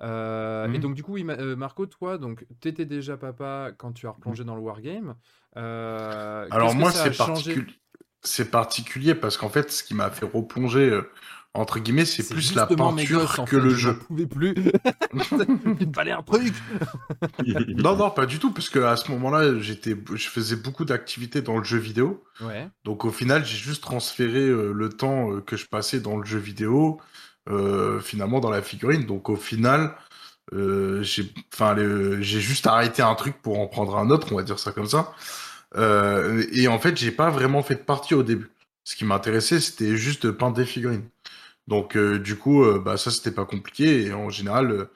Euh, 0.00 0.72
Et 0.72 0.78
donc 0.78 0.94
du 0.94 1.02
coup, 1.02 1.16
euh, 1.16 1.56
Marco, 1.56 1.86
toi, 1.86 2.18
donc 2.18 2.44
t'étais 2.60 2.86
déjà 2.86 3.16
papa 3.16 3.70
quand 3.76 3.92
tu 3.92 4.06
as 4.06 4.10
replongé 4.10 4.42
dans 4.44 4.56
le 4.56 4.60
wargame. 4.60 5.14
Euh, 5.56 6.46
Alors 6.50 6.74
moi, 6.74 6.90
c'est 8.24 8.50
particulier. 8.50 9.14
Parce 9.14 9.36
qu'en 9.36 9.48
fait, 9.48 9.70
ce 9.70 9.82
qui 9.84 9.94
m'a 9.94 10.10
fait 10.10 10.26
replonger, 10.26 11.00
entre 11.54 11.80
guillemets, 11.80 12.06
c'est 12.06 12.26
plus 12.26 12.54
la 12.54 12.66
peinture 12.66 13.44
que 13.44 13.56
le 13.56 13.70
je 13.70 13.76
jeu. 13.76 13.92
n'en 13.92 13.98
pouvais 14.06 14.26
plus. 14.26 14.54
Il 15.80 15.88
me 15.88 15.92
fallait 15.92 16.12
un 16.12 16.22
truc. 16.22 16.52
Non, 17.76 17.96
non, 17.96 18.10
pas 18.10 18.24
du 18.26 18.38
tout, 18.38 18.52
parce 18.52 18.70
que 18.70 18.78
à 18.78 18.96
ce 18.96 19.10
moment-là, 19.10 19.58
j'étais, 19.60 19.96
je 20.14 20.28
faisais 20.28 20.56
beaucoup 20.56 20.84
d'activités 20.84 21.42
dans 21.42 21.58
le 21.58 21.64
jeu 21.64 21.78
vidéo. 21.78 22.24
Ouais. 22.40 22.68
Donc 22.84 23.04
au 23.04 23.10
final, 23.10 23.44
j'ai 23.44 23.56
juste 23.58 23.82
transféré 23.82 24.38
euh, 24.40 24.72
le 24.72 24.88
temps 24.88 25.30
euh, 25.30 25.40
que 25.40 25.56
je 25.56 25.66
passais 25.66 26.00
dans 26.00 26.16
le 26.16 26.24
jeu 26.24 26.38
vidéo, 26.38 27.00
euh, 27.50 28.00
finalement 28.00 28.40
dans 28.40 28.50
la 28.50 28.62
figurine. 28.62 29.04
Donc 29.04 29.28
au 29.28 29.36
final, 29.36 29.94
euh, 30.54 31.02
j'ai, 31.02 31.30
enfin, 31.52 31.76
j'ai 32.20 32.40
juste 32.40 32.66
arrêté 32.66 33.02
un 33.02 33.14
truc 33.14 33.40
pour 33.42 33.58
en 33.60 33.66
prendre 33.66 33.98
un 33.98 34.08
autre, 34.10 34.32
on 34.32 34.36
va 34.36 34.42
dire 34.42 34.58
ça 34.58 34.72
comme 34.72 34.88
ça. 34.88 35.12
Et 35.76 36.68
en 36.68 36.78
fait, 36.78 36.96
j'ai 36.96 37.10
pas 37.12 37.30
vraiment 37.30 37.62
fait 37.62 37.74
de 37.76 37.80
partie 37.80 38.14
au 38.14 38.22
début. 38.22 38.50
Ce 38.84 38.96
qui 38.96 39.04
m'intéressait, 39.04 39.60
c'était 39.60 39.96
juste 39.96 40.26
de 40.26 40.32
peindre 40.32 40.56
des 40.56 40.64
figurines. 40.66 41.04
Donc 41.68 41.96
euh, 41.96 42.18
du 42.18 42.36
coup, 42.36 42.64
euh, 42.64 42.80
bah 42.80 42.96
ça 42.96 43.10
c'était 43.10 43.32
pas 43.32 43.44
compliqué. 43.46 44.06
Et 44.06 44.12
en 44.12 44.30
général, 44.30 44.70
euh, 44.72 44.90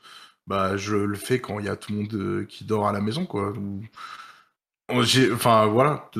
bah 0.46 0.76
je 0.76 0.96
le 0.96 1.16
fais 1.16 1.40
quand 1.40 1.59
il 1.61 1.66
y 1.66 1.68
a 1.68 1.76
tout 1.76 1.92
le 1.92 1.98
monde 1.98 2.46
qui 2.48 2.64
dort 2.64 2.88
à 2.88 2.92
la 2.92 3.00
maison, 3.00 3.26
quoi. 3.26 3.52
Enfin 4.88 5.66
voilà, 5.66 6.11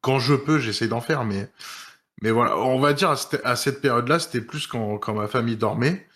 quand 0.00 0.18
je 0.18 0.34
peux, 0.34 0.58
j'essaie 0.58 0.88
d'en 0.88 1.00
faire, 1.00 1.24
mais 1.24 1.50
mais 2.22 2.30
voilà, 2.30 2.56
on 2.58 2.78
va 2.80 2.92
dire 2.92 3.10
à 3.44 3.56
cette, 3.56 3.80
période-là, 3.80 4.18
c'était 4.18 4.40
plus 4.40 4.66
quand, 4.66 4.98
quand 4.98 5.14
ma 5.14 5.28
famille 5.28 5.56
dormait. 5.56 6.06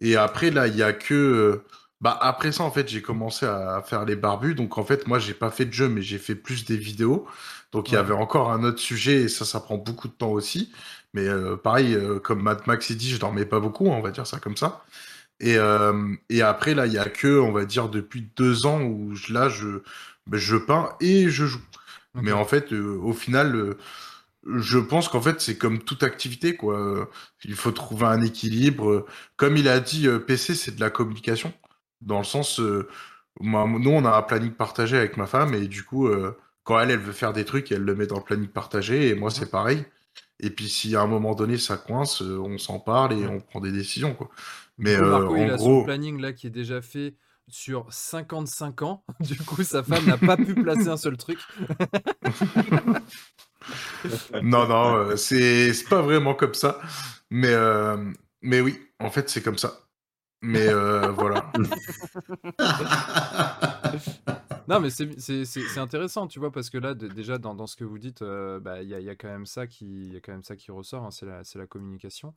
Et 0.00 0.16
après, 0.16 0.50
là, 0.50 0.66
il 0.66 0.76
y 0.76 0.82
a 0.82 0.92
que. 0.92 1.62
Bah, 2.00 2.18
après 2.20 2.52
ça, 2.52 2.64
en 2.64 2.70
fait, 2.72 2.88
j'ai 2.88 3.02
commencé 3.02 3.46
à 3.46 3.82
faire 3.86 4.04
les 4.04 4.16
barbus. 4.16 4.54
Donc, 4.56 4.78
en 4.78 4.84
fait, 4.84 5.06
moi, 5.06 5.18
j'ai 5.20 5.34
pas 5.34 5.50
fait 5.50 5.64
de 5.66 5.72
jeu, 5.72 5.88
mais 5.88 6.02
j'ai 6.02 6.18
fait 6.18 6.34
plus 6.34 6.64
des 6.64 6.76
vidéos. 6.76 7.26
Donc, 7.72 7.90
il 7.90 7.94
y 7.94 7.96
avait 7.96 8.14
encore 8.14 8.50
un 8.52 8.64
autre 8.64 8.80
sujet, 8.80 9.22
et 9.22 9.28
ça, 9.28 9.44
ça 9.44 9.60
prend 9.60 9.76
beaucoup 9.78 10.08
de 10.08 10.12
temps 10.12 10.30
aussi. 10.32 10.72
Mais 11.14 11.28
euh, 11.28 11.56
pareil, 11.56 11.94
euh, 11.94 12.18
comme 12.20 12.42
Mad 12.42 12.66
Max 12.66 12.90
il 12.90 12.96
dit, 12.96 13.10
je 13.10 13.18
dormais 13.18 13.44
pas 13.46 13.60
beaucoup, 13.60 13.86
on 13.86 14.00
va 14.00 14.10
dire 14.10 14.26
ça 14.26 14.38
comme 14.40 14.56
ça. 14.56 14.84
Et, 15.40 15.56
euh, 15.58 16.14
et 16.30 16.42
après, 16.42 16.74
là, 16.74 16.86
il 16.86 16.92
y 16.94 16.98
a 16.98 17.08
que, 17.10 17.40
on 17.40 17.52
va 17.52 17.64
dire, 17.66 17.88
depuis 17.90 18.30
deux 18.36 18.66
ans 18.66 18.82
où 18.82 19.14
je- 19.16 19.32
là, 19.34 19.48
je, 19.50 19.82
ben, 20.26 20.38
je 20.38 20.56
peins 20.56 20.90
et 21.00 21.30
je 21.30 21.46
joue. 21.46 21.60
Mais 22.14 22.32
en 22.32 22.44
fait, 22.46 22.72
euh, 22.72 22.98
au 23.02 23.12
final, 23.14 23.56
euh, 23.56 23.78
je 24.46 24.78
pense 24.78 25.08
qu'en 25.08 25.20
fait, 25.22 25.40
c'est 25.40 25.56
comme 25.58 25.80
toute 25.80 26.02
activité, 26.02 26.56
quoi. 26.56 27.08
Il 27.44 27.54
faut 27.54 27.70
trouver 27.72 28.06
un 28.06 28.22
équilibre. 28.22 29.06
Comme 29.36 29.56
il 29.56 29.68
a 29.68 29.80
dit, 29.80 30.08
euh, 30.08 30.18
PC, 30.18 30.54
c'est 30.54 30.74
de 30.76 30.80
la 30.80 30.90
communication. 30.90 31.52
Dans 32.00 32.18
le 32.18 32.24
sens, 32.24 32.58
euh, 32.60 32.88
moi, 33.40 33.66
nous, 33.68 33.90
on 33.90 34.04
a 34.04 34.16
un 34.16 34.22
planning 34.22 34.52
partagé 34.52 34.96
avec 34.98 35.16
ma 35.16 35.26
femme, 35.26 35.54
et 35.54 35.68
du 35.68 35.84
coup, 35.84 36.08
euh, 36.08 36.36
quand 36.64 36.78
elle, 36.80 36.90
elle 36.90 36.98
veut 37.00 37.12
faire 37.12 37.32
des 37.32 37.44
trucs, 37.44 37.70
elle 37.72 37.82
le 37.84 37.94
met 37.94 38.06
dans 38.06 38.18
le 38.18 38.24
planning 38.24 38.48
partagé, 38.48 39.08
et 39.08 39.14
moi, 39.14 39.30
c'est 39.30 39.50
pareil. 39.50 39.84
Et 40.42 40.50
puis, 40.50 40.68
si 40.68 40.96
à 40.96 41.02
un 41.02 41.06
moment 41.06 41.34
donné, 41.34 41.56
ça 41.56 41.76
coince, 41.76 42.22
euh, 42.22 42.38
on 42.38 42.58
s'en 42.58 42.80
parle 42.80 43.12
et 43.12 43.24
Ouais. 43.24 43.26
on 43.26 43.40
prend 43.40 43.60
des 43.60 43.72
décisions, 43.72 44.14
quoi. 44.14 44.28
Mais 44.78 44.96
coup, 44.96 45.02
euh, 45.02 45.10
Marco, 45.10 45.36
il 45.36 45.50
a 45.50 45.58
son 45.58 45.84
planning 45.84 46.20
là 46.20 46.32
qui 46.32 46.48
est 46.48 46.50
déjà 46.50 46.82
fait 46.82 47.14
sur 47.48 47.86
55 47.90 48.82
ans. 48.82 49.04
Du 49.20 49.36
coup, 49.36 49.62
sa 49.62 49.82
femme 49.82 50.06
n'a 50.06 50.18
pas 50.18 50.36
pu 50.36 50.54
placer 50.54 50.88
un 50.88 50.96
seul 50.96 51.16
truc. 51.16 51.38
non, 54.42 54.66
non, 54.66 54.96
euh, 54.96 55.16
c'est 55.16 55.72
c'est 55.72 55.88
pas 55.88 56.02
vraiment 56.02 56.34
comme 56.34 56.54
ça. 56.54 56.80
Mais, 57.30 57.52
euh, 57.52 57.96
mais 58.40 58.60
oui, 58.60 58.80
en 58.98 59.10
fait, 59.10 59.30
c'est 59.30 59.42
comme 59.42 59.58
ça. 59.58 59.78
Mais 60.42 60.66
euh, 60.66 61.12
voilà. 61.12 61.52
Non, 64.72 64.80
mais 64.80 64.90
c'est 64.90 65.78
intéressant, 65.78 66.26
tu 66.28 66.38
vois, 66.38 66.50
parce 66.52 66.70
que 66.70 66.78
là, 66.78 66.94
déjà, 66.94 67.36
dans, 67.38 67.54
dans 67.54 67.66
ce 67.66 67.76
que 67.76 67.84
vous 67.84 67.98
dites, 67.98 68.22
euh, 68.22 68.58
bah, 68.60 68.82
il 68.82 68.88
y, 68.88 68.94
a, 68.94 69.00
y 69.00 69.10
a 69.10 69.14
quand 69.16 69.28
même 69.28 69.44
ça 69.46 69.66
qui, 69.66 70.08
y 70.08 70.16
a 70.16 70.20
quand 70.20 70.32
même 70.32 70.42
ça 70.44 70.56
qui 70.56 70.70
ressort, 70.70 71.04
hein, 71.04 71.10
c'est 71.10 71.26
la, 71.26 71.42
la 71.54 71.66
communication. 71.66 72.34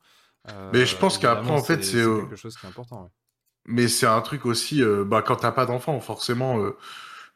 Mais 0.72 0.86
je 0.86 0.96
pense 0.96 1.18
Euh, 1.18 1.18
qu'après, 1.18 1.52
en 1.52 1.62
fait, 1.62 1.82
c'est, 1.84 1.98
c'est 1.98 1.98
euh, 1.98 2.20
quelque 2.20 2.36
chose 2.36 2.56
qui 2.56 2.66
est 2.66 2.68
important. 2.68 3.04
ouais. 3.04 3.10
Mais 3.66 3.88
c'est 3.88 4.06
un 4.06 4.20
truc 4.20 4.46
aussi, 4.46 4.82
euh, 4.82 5.04
bah, 5.04 5.22
quand 5.22 5.36
t'as 5.36 5.50
pas 5.52 5.66
d'enfant, 5.66 6.00
forcément, 6.00 6.60
euh, 6.62 6.76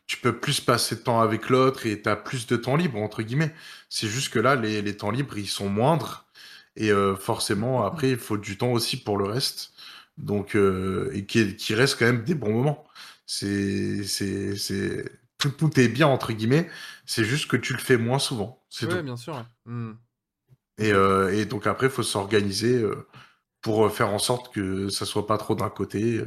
tu 0.06 0.16
peux 0.18 0.38
plus 0.40 0.60
passer 0.60 0.96
de 0.96 1.00
temps 1.02 1.20
avec 1.20 1.50
l'autre 1.50 1.86
et 1.86 2.02
t'as 2.02 2.16
plus 2.16 2.46
de 2.46 2.56
temps 2.56 2.76
libre, 2.76 2.98
entre 3.00 3.22
guillemets. 3.22 3.54
C'est 3.88 4.08
juste 4.08 4.30
que 4.32 4.38
là, 4.40 4.56
les, 4.56 4.82
les 4.82 4.96
temps 4.96 5.10
libres, 5.10 5.38
ils 5.38 5.48
sont 5.48 5.68
moindres. 5.68 6.26
Et 6.76 6.92
euh, 6.92 7.16
forcément, 7.16 7.84
après, 7.84 8.10
il 8.12 8.18
faut 8.18 8.38
du 8.38 8.58
temps 8.58 8.72
aussi 8.72 8.96
pour 9.02 9.18
le 9.18 9.24
reste. 9.26 9.72
Donc, 10.18 10.56
euh, 10.56 11.10
et 11.14 11.26
qui, 11.26 11.56
qui 11.56 11.74
reste 11.74 11.98
quand 11.98 12.06
même 12.06 12.24
des 12.24 12.34
bons 12.34 12.52
moments. 12.52 12.86
C'est, 13.32 14.02
c'est, 14.02 14.56
c'est, 14.56 15.04
tout, 15.38 15.50
tout 15.50 15.78
est 15.78 15.86
bien, 15.86 16.08
entre 16.08 16.32
guillemets. 16.32 16.68
C'est 17.06 17.22
juste 17.24 17.48
que 17.48 17.56
tu 17.56 17.72
le 17.72 17.78
fais 17.78 17.96
moins 17.96 18.18
souvent. 18.18 18.60
C'est 18.68 18.86
Ouais, 18.86 18.98
tout. 18.98 19.04
bien 19.04 19.16
sûr. 19.16 19.46
Hmm. 19.66 19.92
Et, 20.78 20.92
euh, 20.92 21.32
et 21.32 21.44
donc 21.44 21.68
après, 21.68 21.86
il 21.86 21.92
faut 21.92 22.02
s'organiser 22.02 22.74
euh, 22.82 23.06
pour 23.60 23.86
euh, 23.86 23.88
faire 23.88 24.08
en 24.08 24.18
sorte 24.18 24.52
que 24.52 24.88
ça 24.88 25.06
soit 25.06 25.28
pas 25.28 25.38
trop 25.38 25.54
d'un 25.54 25.70
côté. 25.70 26.24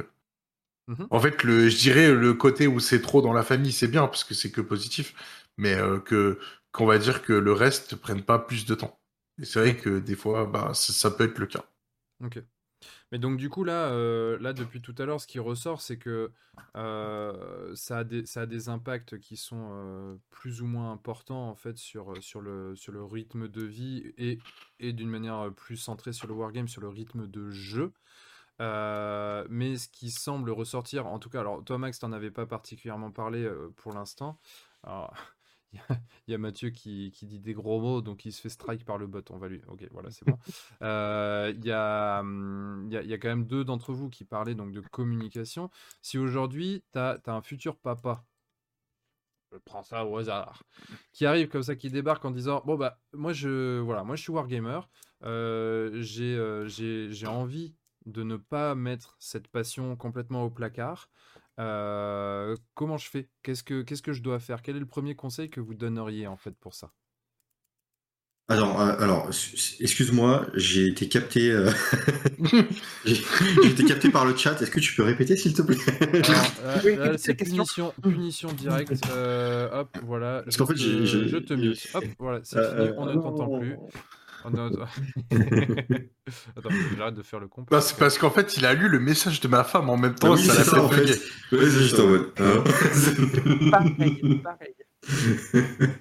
Mhm. 0.86 1.06
En 1.10 1.20
fait, 1.20 1.42
le, 1.42 1.68
je 1.68 1.76
dirais 1.76 2.10
le 2.12 2.34
côté 2.34 2.66
où 2.66 2.80
c'est 2.80 3.02
trop 3.02 3.20
dans 3.22 3.32
la 3.34 3.42
famille, 3.42 3.72
c'est 3.72 3.88
bien 3.88 4.06
parce 4.06 4.24
que 4.24 4.34
c'est 4.34 4.50
que 4.50 4.60
positif, 4.62 5.14
mais 5.58 5.74
euh, 5.74 5.98
que 5.98 6.38
qu'on 6.72 6.86
va 6.86 6.98
dire 6.98 7.22
que 7.22 7.32
le 7.34 7.52
reste 7.52 7.96
prenne 7.96 8.22
pas 8.22 8.38
plus 8.38 8.64
de 8.66 8.74
temps. 8.74 8.98
Et 9.40 9.44
c'est 9.44 9.60
vrai 9.60 9.76
que 9.76 9.98
des 9.98 10.16
fois, 10.16 10.46
bah, 10.46 10.72
ça, 10.74 10.92
ça 10.92 11.10
peut 11.10 11.24
être 11.24 11.38
le 11.38 11.46
cas. 11.46 11.64
Ok. 12.20 12.38
Mais 13.14 13.20
donc 13.20 13.36
du 13.36 13.48
coup 13.48 13.62
là, 13.62 13.92
euh, 13.92 14.36
là 14.40 14.52
depuis 14.52 14.82
tout 14.82 14.94
à 14.98 15.04
l'heure, 15.04 15.20
ce 15.20 15.28
qui 15.28 15.38
ressort, 15.38 15.80
c'est 15.80 15.98
que 15.98 16.32
euh, 16.76 17.72
ça 17.76 17.98
a 17.98 18.04
des, 18.04 18.26
ça 18.26 18.40
a 18.40 18.46
des 18.46 18.68
impacts 18.68 19.20
qui 19.20 19.36
sont 19.36 19.68
euh, 19.70 20.16
plus 20.30 20.62
ou 20.62 20.66
moins 20.66 20.90
importants 20.90 21.48
en 21.48 21.54
fait 21.54 21.78
sur, 21.78 22.20
sur, 22.20 22.40
le, 22.40 22.74
sur 22.74 22.90
le 22.90 23.04
rythme 23.04 23.46
de 23.46 23.62
vie 23.62 24.12
et, 24.18 24.40
et 24.80 24.92
d'une 24.92 25.08
manière 25.08 25.52
plus 25.54 25.76
centrée 25.76 26.12
sur 26.12 26.26
le 26.26 26.34
wargame, 26.34 26.66
sur 26.66 26.80
le 26.80 26.88
rythme 26.88 27.28
de 27.28 27.50
jeu. 27.50 27.92
Mais 28.58 29.76
ce 29.76 29.86
qui 29.86 30.10
semble 30.10 30.50
ressortir, 30.50 31.06
en 31.06 31.20
tout 31.20 31.30
cas, 31.30 31.38
alors 31.38 31.62
toi 31.62 31.78
Max, 31.78 32.00
t'en 32.00 32.10
avais 32.10 32.32
pas 32.32 32.46
particulièrement 32.46 33.12
parlé 33.12 33.48
pour 33.76 33.92
l'instant. 33.92 34.40
Alors, 34.82 35.14
il 35.74 35.78
y 35.78 35.92
a- 35.92 36.00
il 36.28 36.32
y 36.32 36.34
a 36.34 36.38
Mathieu 36.38 36.70
qui, 36.70 37.10
qui 37.12 37.26
dit 37.26 37.40
des 37.40 37.52
gros 37.54 37.80
mots, 37.80 38.00
donc 38.00 38.24
il 38.24 38.32
se 38.32 38.40
fait 38.40 38.48
strike 38.48 38.84
par 38.84 38.98
le 38.98 39.06
bot. 39.06 39.22
On 39.30 39.38
va 39.38 39.48
lui. 39.48 39.60
Ok, 39.68 39.86
voilà, 39.90 40.10
c'est 40.10 40.24
bon. 40.24 40.38
Euh, 40.82 41.52
Il 41.56 41.64
y, 41.64 41.72
a, 41.72 42.20
hum, 42.20 42.84
il 42.88 42.94
y, 42.94 42.96
a, 42.96 43.02
y 43.02 43.12
a 43.12 43.18
quand 43.18 43.28
même 43.28 43.46
deux 43.46 43.64
d'entre 43.64 43.92
vous 43.92 44.08
qui 44.10 44.24
parlaient 44.24 44.54
donc 44.54 44.72
de 44.72 44.80
communication. 44.80 45.70
Si 46.02 46.18
aujourd'hui, 46.18 46.84
tu 46.92 46.98
as, 46.98 47.20
un 47.26 47.42
futur 47.42 47.76
papa, 47.76 48.24
je 49.52 49.58
prends 49.58 49.82
ça 49.82 50.04
au 50.04 50.16
hasard, 50.18 50.62
qui 51.12 51.26
arrive 51.26 51.48
comme 51.48 51.62
ça, 51.62 51.76
qui 51.76 51.90
débarque 51.90 52.24
en 52.24 52.30
disant 52.30 52.62
Bon, 52.66 52.76
bah, 52.76 53.00
moi, 53.12 53.32
je, 53.32 53.78
voilà, 53.80 54.04
moi, 54.04 54.16
je 54.16 54.22
suis 54.22 54.32
Wargamer, 54.32 54.80
euh, 55.24 55.90
j'ai 56.02 56.34
euh, 56.36 56.68
envie 57.26 57.74
de 58.06 58.22
ne 58.22 58.36
pas 58.36 58.74
mettre 58.74 59.16
cette 59.18 59.48
passion 59.48 59.96
complètement 59.96 60.44
au 60.44 60.50
placard. 60.50 61.08
Euh, 61.60 62.56
comment 62.74 62.96
je 62.98 63.08
fais? 63.08 63.28
Qu'est-ce 63.42 63.62
que 63.62 64.12
je 64.12 64.22
dois 64.22 64.40
faire? 64.40 64.62
Quel 64.62 64.76
est 64.76 64.80
le 64.80 64.86
premier 64.86 65.14
conseil 65.14 65.50
que 65.50 65.60
vous 65.60 65.74
donneriez 65.74 66.26
en 66.26 66.36
fait 66.36 66.56
pour 66.56 66.74
ça? 66.74 66.92
Alors, 68.48 68.78
euh, 68.78 68.94
alors, 68.98 69.30
excuse-moi, 69.80 70.46
j'ai 70.54 70.88
été 70.88 71.08
capté. 71.08 71.50
euh, 71.50 71.70
j'ai 73.06 73.16
été 73.70 73.84
capté 73.84 74.10
par 74.10 74.26
le 74.26 74.36
chat. 74.36 74.60
Est-ce 74.60 74.70
que 74.70 74.80
tu 74.80 74.94
peux 74.94 75.02
répéter, 75.02 75.34
s'il 75.34 75.54
te 75.54 75.62
plaît? 75.62 75.78
Euh, 76.60 76.82
là, 76.82 76.82
quelle 77.06 77.18
c'est 77.18 77.34
punition, 77.34 77.94
punition 78.02 78.52
directe. 78.52 79.06
Euh, 79.10 79.70
hop, 79.72 79.88
voilà. 80.02 80.42
Parce 80.44 80.56
je 80.56 80.58
qu'en 80.58 80.66
fait, 80.66 80.76
je 80.76 81.38
te 81.38 81.54
mute. 81.54 81.88
Hop, 81.94 82.04
voilà, 82.18 82.40
c'est 82.44 82.58
Euh, 82.58 82.68
fini. 82.70 82.88
euh, 82.88 82.94
On 82.98 83.06
ne 83.06 83.14
t'entend 83.14 83.58
plus. 83.58 83.76
Oh, 84.46 84.50
non, 84.50 84.66
attends, 84.66 84.84
Attends, 86.56 86.68
j'arrête 86.96 87.14
de 87.14 87.22
faire 87.22 87.40
le 87.40 87.48
comp. 87.48 87.68
Bah, 87.70 87.80
c'est 87.80 87.96
parce 87.98 88.18
qu'en 88.18 88.30
fait, 88.30 88.56
il 88.56 88.66
a 88.66 88.74
lu 88.74 88.88
le 88.88 89.00
message 89.00 89.40
de 89.40 89.48
ma 89.48 89.64
femme 89.64 89.88
en 89.88 89.96
même 89.96 90.14
temps, 90.14 90.32
Oui, 90.34 90.44
ça 90.44 90.54
l'a 90.58 90.64
fait 90.64 90.78
en 90.78 90.88
fait. 90.88 91.00
bugger. 91.00 91.12
Ouais, 91.52 91.70
c'est 91.70 91.70
juste 91.70 91.98
en 91.98 92.06
mode. 92.06 92.32
hein. 92.38 92.64
Pareil, 93.70 94.40
pareil. 94.42 94.74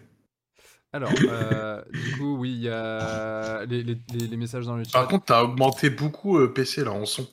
Alors, 0.91 1.11
euh, 1.23 1.83
du 1.91 2.17
coup, 2.17 2.37
oui, 2.37 2.51
il 2.51 2.61
y 2.61 2.69
a 2.69 3.65
les, 3.65 3.81
les- 3.83 3.99
les- 4.13 4.27
les 4.27 4.37
messages 4.37 4.65
dans 4.67 4.75
le 4.75 4.83
chat. 4.83 4.91
Par 4.91 5.07
contre, 5.07 5.25
t'as 5.25 5.41
augmenté 5.43 5.89
beaucoup 5.89 6.37
euh, 6.37 6.53
PC 6.53 6.83
là 6.83 6.91
en 6.91 7.05
son. 7.05 7.27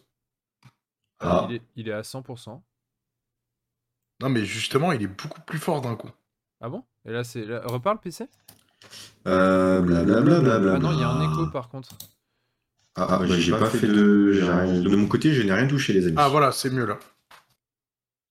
Ah. 1.20 1.46
il, 1.50 1.56
est, 1.56 1.62
il 1.76 1.88
est 1.88 1.92
à 1.92 2.00
100%. 2.00 2.62
Non, 4.22 4.28
mais 4.30 4.44
justement, 4.46 4.92
il 4.92 5.02
est 5.02 5.06
beaucoup 5.08 5.40
plus 5.42 5.58
fort 5.58 5.82
d'un 5.82 5.94
coup. 5.96 6.11
Ah 6.62 6.68
bon? 6.70 6.84
Et 7.04 7.12
là, 7.12 7.22
c'est. 7.24 7.44
là- 7.44 7.61
Reparle 7.66 8.00
PC 8.00 8.26
Euh, 9.26 9.80
blablabla. 9.82 10.74
Ah 10.74 10.78
non, 10.78 10.92
il 10.92 11.00
y 11.00 11.02
a 11.04 11.08
un 11.10 11.20
écho 11.32 11.46
par 11.48 11.68
contre. 11.68 11.90
Ah, 12.96 13.18
bah, 13.20 13.26
j'ai 13.26 13.52
pas 13.52 13.66
fait 13.70 13.86
de. 13.86 14.32
rien- 14.42 14.80
De 14.82 14.96
mon 14.96 15.06
côté, 15.06 15.32
je 15.34 15.42
n'ai 15.42 15.52
rien 15.52 15.66
touché, 15.66 15.92
les 15.92 16.06
amis. 16.06 16.16
Ah 16.18 16.28
voilà, 16.28 16.52
c'est 16.52 16.70
mieux 16.70 16.86
là. 16.86 16.98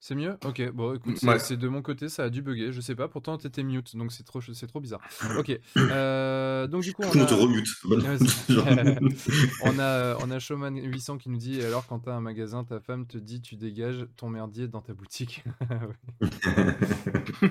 C'est 0.02 0.16
mieux? 0.16 0.38
Ok, 0.46 0.72
bon, 0.72 0.96
écoute, 0.96 1.18
c'est 1.18 1.28
Ouais. 1.28 1.40
c'est 1.40 1.58
de 1.58 1.68
mon 1.68 1.82
côté, 1.82 2.08
ça 2.08 2.24
a 2.24 2.30
dû 2.30 2.42
bugger, 2.42 2.72
je 2.72 2.80
sais 2.80 2.96
pas, 2.96 3.10
pourtant 3.10 3.38
t'étais 3.38 3.64
mute, 3.64 3.98
donc 3.98 4.14
c'est 4.14 4.24
trop, 4.24 4.40
c'est 4.40 4.68
trop 4.68 4.80
bizarre. 4.80 5.02
Ok, 5.38 5.52
euh, 5.78 6.68
donc 6.68 6.84
du 6.84 6.94
coup, 6.94 7.04
on 7.04 7.20
a, 7.20 7.26
te 7.26 7.34
remute. 7.34 7.68
On 9.64 9.78
a, 9.78 10.16
on 10.22 10.32
a 10.32 10.38
Showman800 10.38 11.18
qui 11.18 11.30
nous 11.30 11.38
dit 11.38 11.62
Alors, 11.62 11.86
quand 11.86 12.00
t'as 12.00 12.14
un 12.14 12.22
magasin, 12.22 12.64
ta 12.64 12.80
femme 12.80 13.08
te 13.08 13.18
dit 13.18 13.42
Tu 13.42 13.58
dégages 13.58 14.08
ton 14.16 14.30
merdier 14.30 14.68
dans 14.70 14.82
ta 14.82 14.94
boutique. 14.94 15.44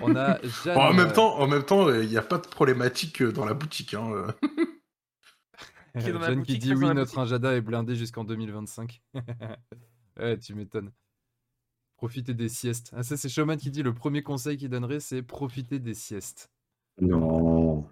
on 0.00 0.16
a 0.16 0.40
Jeanne. 0.64 0.74
Bon, 0.74 0.80
en 0.80 0.94
même 0.94 1.08
euh, 1.08 1.12
temps, 1.12 1.38
en 1.38 1.46
même 1.46 1.64
temps, 1.64 1.92
il 1.92 2.08
n'y 2.08 2.16
a 2.16 2.22
pas 2.22 2.38
de 2.38 2.46
problématique 2.46 3.20
euh, 3.22 3.30
dans 3.32 3.44
la 3.44 3.54
boutique. 3.54 3.92
Hein. 3.94 4.10
euh. 4.12 4.32
Qui 6.00 6.08
est 6.08 6.12
dans 6.12 6.18
la 6.18 6.28
Jeanne 6.28 6.42
qui 6.42 6.58
dit 6.58 6.74
Oui, 6.74 6.86
notre. 6.94 7.18
Injada 7.18 7.54
est 7.54 7.60
blindé 7.60 7.94
jusqu'en 7.94 8.24
2025. 8.24 9.02
ouais, 10.18 10.38
tu 10.38 10.54
m'étonnes. 10.54 10.90
Profitez 11.98 12.32
des 12.32 12.48
siestes. 12.48 12.92
Ah, 12.96 13.02
ça, 13.02 13.16
c'est 13.16 13.28
Showman 13.28 13.56
qui 13.58 13.70
dit 13.70 13.82
Le 13.82 13.92
premier 13.92 14.22
conseil 14.22 14.56
qu'il 14.56 14.70
donnerait, 14.70 15.00
c'est 15.00 15.22
profiter 15.22 15.78
des 15.80 15.94
siestes. 15.94 16.50
Non. 17.00 17.84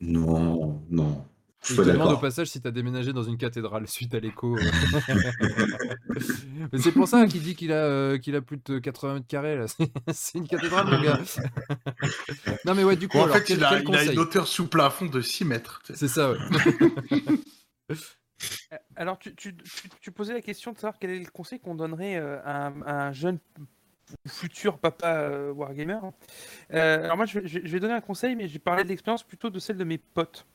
Non, 0.00 0.82
non. 0.90 1.24
Je 1.66 1.76
te 1.76 1.80
demande 1.82 2.12
au 2.12 2.18
passage 2.18 2.48
si 2.50 2.60
t'as 2.60 2.70
déménagé 2.70 3.14
dans 3.14 3.22
une 3.22 3.38
cathédrale 3.38 3.88
suite 3.88 4.14
à 4.14 4.20
l'écho. 4.20 4.54
Mais 6.72 6.78
c'est 6.78 6.92
pour 6.92 7.08
ça 7.08 7.26
qu'il 7.26 7.40
dit 7.42 7.54
qu'il 7.54 7.72
a, 7.72 7.76
euh, 7.86 8.18
qu'il 8.18 8.36
a 8.36 8.42
plus 8.42 8.58
de 8.62 8.78
80 8.78 9.14
mètres 9.14 9.26
carrés. 9.26 9.56
là. 9.56 9.64
C'est- 10.12 10.36
une 10.38 10.46
cathédrale, 10.46 10.86
mon 10.90 11.00
gars. 11.02 11.20
non, 12.66 12.74
mais 12.74 12.84
ouais, 12.84 12.96
du 12.96 13.08
coup, 13.08 13.16
Bon, 13.16 13.22
en 13.22 13.26
alors, 13.26 13.36
fait, 13.38 13.44
quel, 13.44 13.58
il, 13.58 13.64
a, 13.64 13.80
quel 13.80 13.88
il 13.88 13.96
a 13.96 14.12
une 14.12 14.18
hauteur 14.18 14.46
sous 14.46 14.66
plafond 14.66 15.06
de 15.06 15.22
6 15.22 15.46
mètres. 15.46 15.80
tu. 15.86 15.94
C'est 15.96 16.08
ça, 16.08 16.32
ouais. 16.32 16.38
Euh, 18.72 18.76
Alors, 18.96 19.18
tu, 19.18 19.34
tu- 19.34 19.54
tu- 19.56 19.88
tu 20.00 20.12
posais 20.12 20.32
la 20.32 20.40
question 20.40 20.72
de 20.72 20.76
savoir 20.78 20.98
quel 20.98 21.10
est 21.10 21.18
le 21.20 21.30
conseil 21.30 21.60
qu'on 21.60 21.74
donnerait 21.74 22.16
euh, 22.16 22.40
à, 22.44 22.66
un, 22.66 22.82
à 22.82 23.06
un 23.08 23.12
jeune 23.12 23.38
futur 24.28 24.78
papa 24.78 25.14
euh, 25.16 25.52
Wargamer. 25.52 25.98
Euh, 26.72 27.04
alors, 27.04 27.16
moi, 27.16 27.26
je 27.26 27.40
vais, 27.40 27.48
je 27.48 27.58
vais- 27.58 27.66
je 27.66 27.72
vais 27.72 27.80
donner 27.80 27.94
un 27.94 28.00
conseil, 28.00 28.36
mais 28.36 28.48
j'ai 28.48 28.58
parlé 28.58 28.84
de 28.84 28.88
l'expérience 28.88 29.22
plutôt 29.22 29.50
de 29.50 29.58
celle 29.58 29.76
de 29.78 29.84
mes 29.84 29.98
potes. 29.98 30.46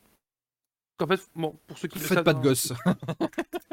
En 1.01 1.07
fait, 1.07 1.21
bon, 1.33 1.57
pour 1.65 1.77
ceux 1.77 1.87
qui 1.87 1.97
le 1.97 2.03
Faites 2.05 2.23
pas 2.23 2.33
de 2.33 2.41
gosse. 2.41 2.73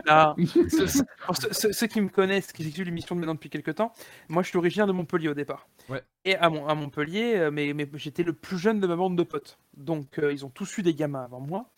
Ah, 0.08 0.36
ceux, 0.70 0.86
ceux- 0.86 1.04
pour 1.26 1.36
ceux- 1.36 1.52
ceux- 1.52 1.72
ceux 1.72 1.86
qui 1.88 2.00
me 2.00 2.08
connaissent, 2.08 2.52
qui 2.52 2.70
suivent 2.70 2.84
l'émission 2.86 3.16
de 3.16 3.20
maintenant 3.20 3.34
depuis 3.34 3.50
quelques 3.50 3.74
temps, 3.74 3.92
moi 4.28 4.44
je 4.44 4.48
suis 4.50 4.56
originaire 4.56 4.86
de 4.86 4.92
Montpellier 4.92 5.28
au 5.28 5.34
départ. 5.34 5.66
Ouais. 5.88 6.00
Et 6.24 6.36
à, 6.36 6.48
Mon- 6.48 6.68
à 6.68 6.76
Montpellier, 6.76 7.48
mais, 7.52 7.72
mais 7.72 7.88
j'étais 7.94 8.22
le 8.22 8.32
plus 8.32 8.56
jeune 8.56 8.78
de 8.78 8.86
ma 8.86 8.94
bande 8.94 9.18
de 9.18 9.24
potes. 9.24 9.58
Donc 9.76 10.20
euh, 10.20 10.32
ils 10.32 10.46
ont 10.46 10.48
tous 10.48 10.78
eu 10.78 10.82
des 10.84 10.94
gamins 10.94 11.24
avant 11.24 11.40
moi. 11.40 11.68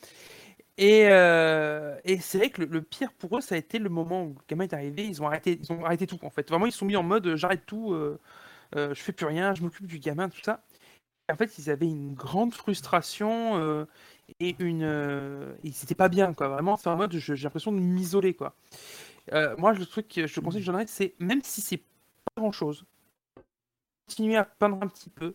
Et, 0.79 1.09
euh, 1.09 1.99
et 2.05 2.21
c'est 2.21 2.39
vrai 2.39 2.51
que 2.51 2.63
le, 2.63 2.83
pire 2.83 3.13
pour 3.15 3.37
eux, 3.37 3.41
ça 3.41 3.57
a 3.57 3.59
été 3.59 3.81
le 3.81 3.89
moment 3.91 4.23
où 4.25 4.29
le 4.29 4.45
gamin 4.49 4.65
est 4.65 4.73
arrivé, 4.73 5.05
ils 5.05 5.21
ont 5.21 5.27
arrêté, 5.27 5.59
ils 5.61 5.73
ont 5.73 5.85
arrêté 5.85 6.07
tout 6.07 6.25
en 6.25 6.31
fait. 6.31 6.49
Vraiment, 6.49 6.67
ils 6.67 6.73
sont 6.73 6.87
mis 6.87 6.97
en 6.97 7.03
mode 7.03 7.27
euh, 7.27 7.37
j'arrête 7.37 7.67
tout, 7.67 7.93
euh, 7.93 8.21
euh, 8.77 8.95
je 8.95 9.03
fais 9.03 9.13
plus 9.13 9.27
rien, 9.27 9.55
je 9.55 9.63
m'occupe 9.63 9.87
du 9.87 9.99
gamin, 9.99 10.29
tout 10.29 10.41
ça. 10.41 10.63
En 11.33 11.37
fait, 11.37 11.59
ils 11.59 11.71
avaient 11.71 11.89
une 11.89 12.15
grande 12.15 12.55
frustration 12.55 13.59
euh, 13.59 13.87
et 14.41 14.57
une. 14.61 15.57
ils 15.65 15.83
étaient 15.83 15.95
pas 15.97 16.09
bien, 16.09 16.35
quoi. 16.35 16.49
Vraiment, 16.49 16.77
c'est 16.77 16.89
en 16.89 16.97
mode 16.97 17.13
j'ai 17.13 17.37
l'impression 17.37 17.73
de 17.73 17.81
m'isoler, 17.81 18.35
quoi. 18.35 18.55
Moi, 19.59 19.73
le 19.75 19.87
truc, 19.87 20.09
que 20.09 20.27
je 20.27 20.41
conseille 20.41 20.61
que 20.61 20.67
je 20.67 20.71
donnerais, 20.73 20.87
c'est 20.87 21.15
même 21.19 21.43
si 21.43 21.61
c'est 21.61 21.79
pas 21.79 22.41
grand 22.41 22.53
chose, 22.53 22.85
continuer 24.09 24.37
à 24.37 24.45
peindre 24.45 24.79
un 24.83 24.89
petit 24.89 25.11
peu, 25.11 25.35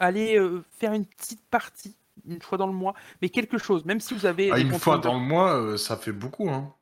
aller 0.00 0.38
faire 0.70 0.92
une 0.94 1.06
petite 1.06 1.42
partie 1.50 1.96
une 2.26 2.40
fois 2.40 2.58
dans 2.58 2.66
le 2.66 2.72
mois, 2.72 2.94
mais 3.20 3.28
quelque 3.28 3.58
chose, 3.58 3.84
même 3.84 4.00
si 4.00 4.14
vous 4.14 4.26
avez 4.26 4.50
Ah, 4.50 4.58
une 4.58 4.72
fois 4.72 4.98
dans 4.98 5.14
le 5.14 5.20
mois, 5.20 5.54
euh, 5.54 5.76
ça 5.76 5.96
fait 5.96 6.12
beaucoup. 6.12 6.48
Hein. 6.48 6.74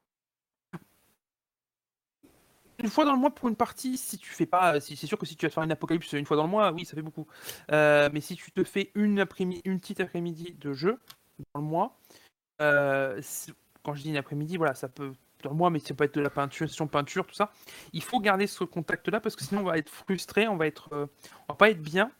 une 2.78 2.88
fois 2.88 3.04
dans 3.04 3.12
le 3.12 3.18
mois 3.18 3.30
pour 3.30 3.48
une 3.48 3.56
partie, 3.56 3.96
si 3.96 4.18
tu 4.18 4.30
fais 4.30 4.46
pas, 4.46 4.80
si 4.80 4.96
c'est 4.96 5.06
sûr 5.06 5.18
que 5.18 5.26
si 5.26 5.36
tu 5.36 5.44
vas 5.44 5.50
te 5.50 5.54
faire 5.54 5.64
une 5.64 5.72
apocalypse 5.72 6.12
une 6.12 6.24
fois 6.24 6.36
dans 6.36 6.44
le 6.44 6.50
mois, 6.50 6.72
oui, 6.72 6.84
ça 6.84 6.94
fait 6.94 7.02
beaucoup. 7.02 7.26
Euh, 7.70 8.08
mais 8.12 8.20
si 8.20 8.36
tu 8.36 8.52
te 8.52 8.64
fais 8.64 8.90
une 8.94 9.20
après-midi, 9.20 9.62
une 9.64 9.80
petite 9.80 10.00
après-midi 10.00 10.56
de 10.58 10.72
jeu 10.72 10.98
dans 11.54 11.60
le 11.60 11.66
mois, 11.66 11.98
euh, 12.62 13.20
quand 13.82 13.94
je 13.94 14.02
dis 14.02 14.10
une 14.10 14.16
après-midi, 14.16 14.56
voilà, 14.56 14.74
ça 14.74 14.88
peut 14.88 15.12
dans 15.42 15.50
le 15.50 15.56
mois, 15.56 15.70
mais 15.70 15.78
ça 15.78 15.94
peut 15.94 16.04
être 16.04 16.14
de 16.14 16.20
la 16.20 16.28
peinture, 16.28 16.68
session 16.68 16.86
peinture, 16.86 17.26
tout 17.26 17.34
ça. 17.34 17.50
Il 17.94 18.02
faut 18.02 18.20
garder 18.20 18.46
ce 18.46 18.62
contact-là 18.64 19.20
parce 19.20 19.36
que 19.36 19.44
sinon 19.44 19.62
on 19.62 19.64
va 19.64 19.78
être 19.78 19.88
frustré, 19.88 20.48
on 20.48 20.56
va 20.56 20.66
être, 20.66 20.90
on 20.92 21.52
va 21.52 21.54
pas 21.54 21.70
être 21.70 21.80
bien. 21.80 22.10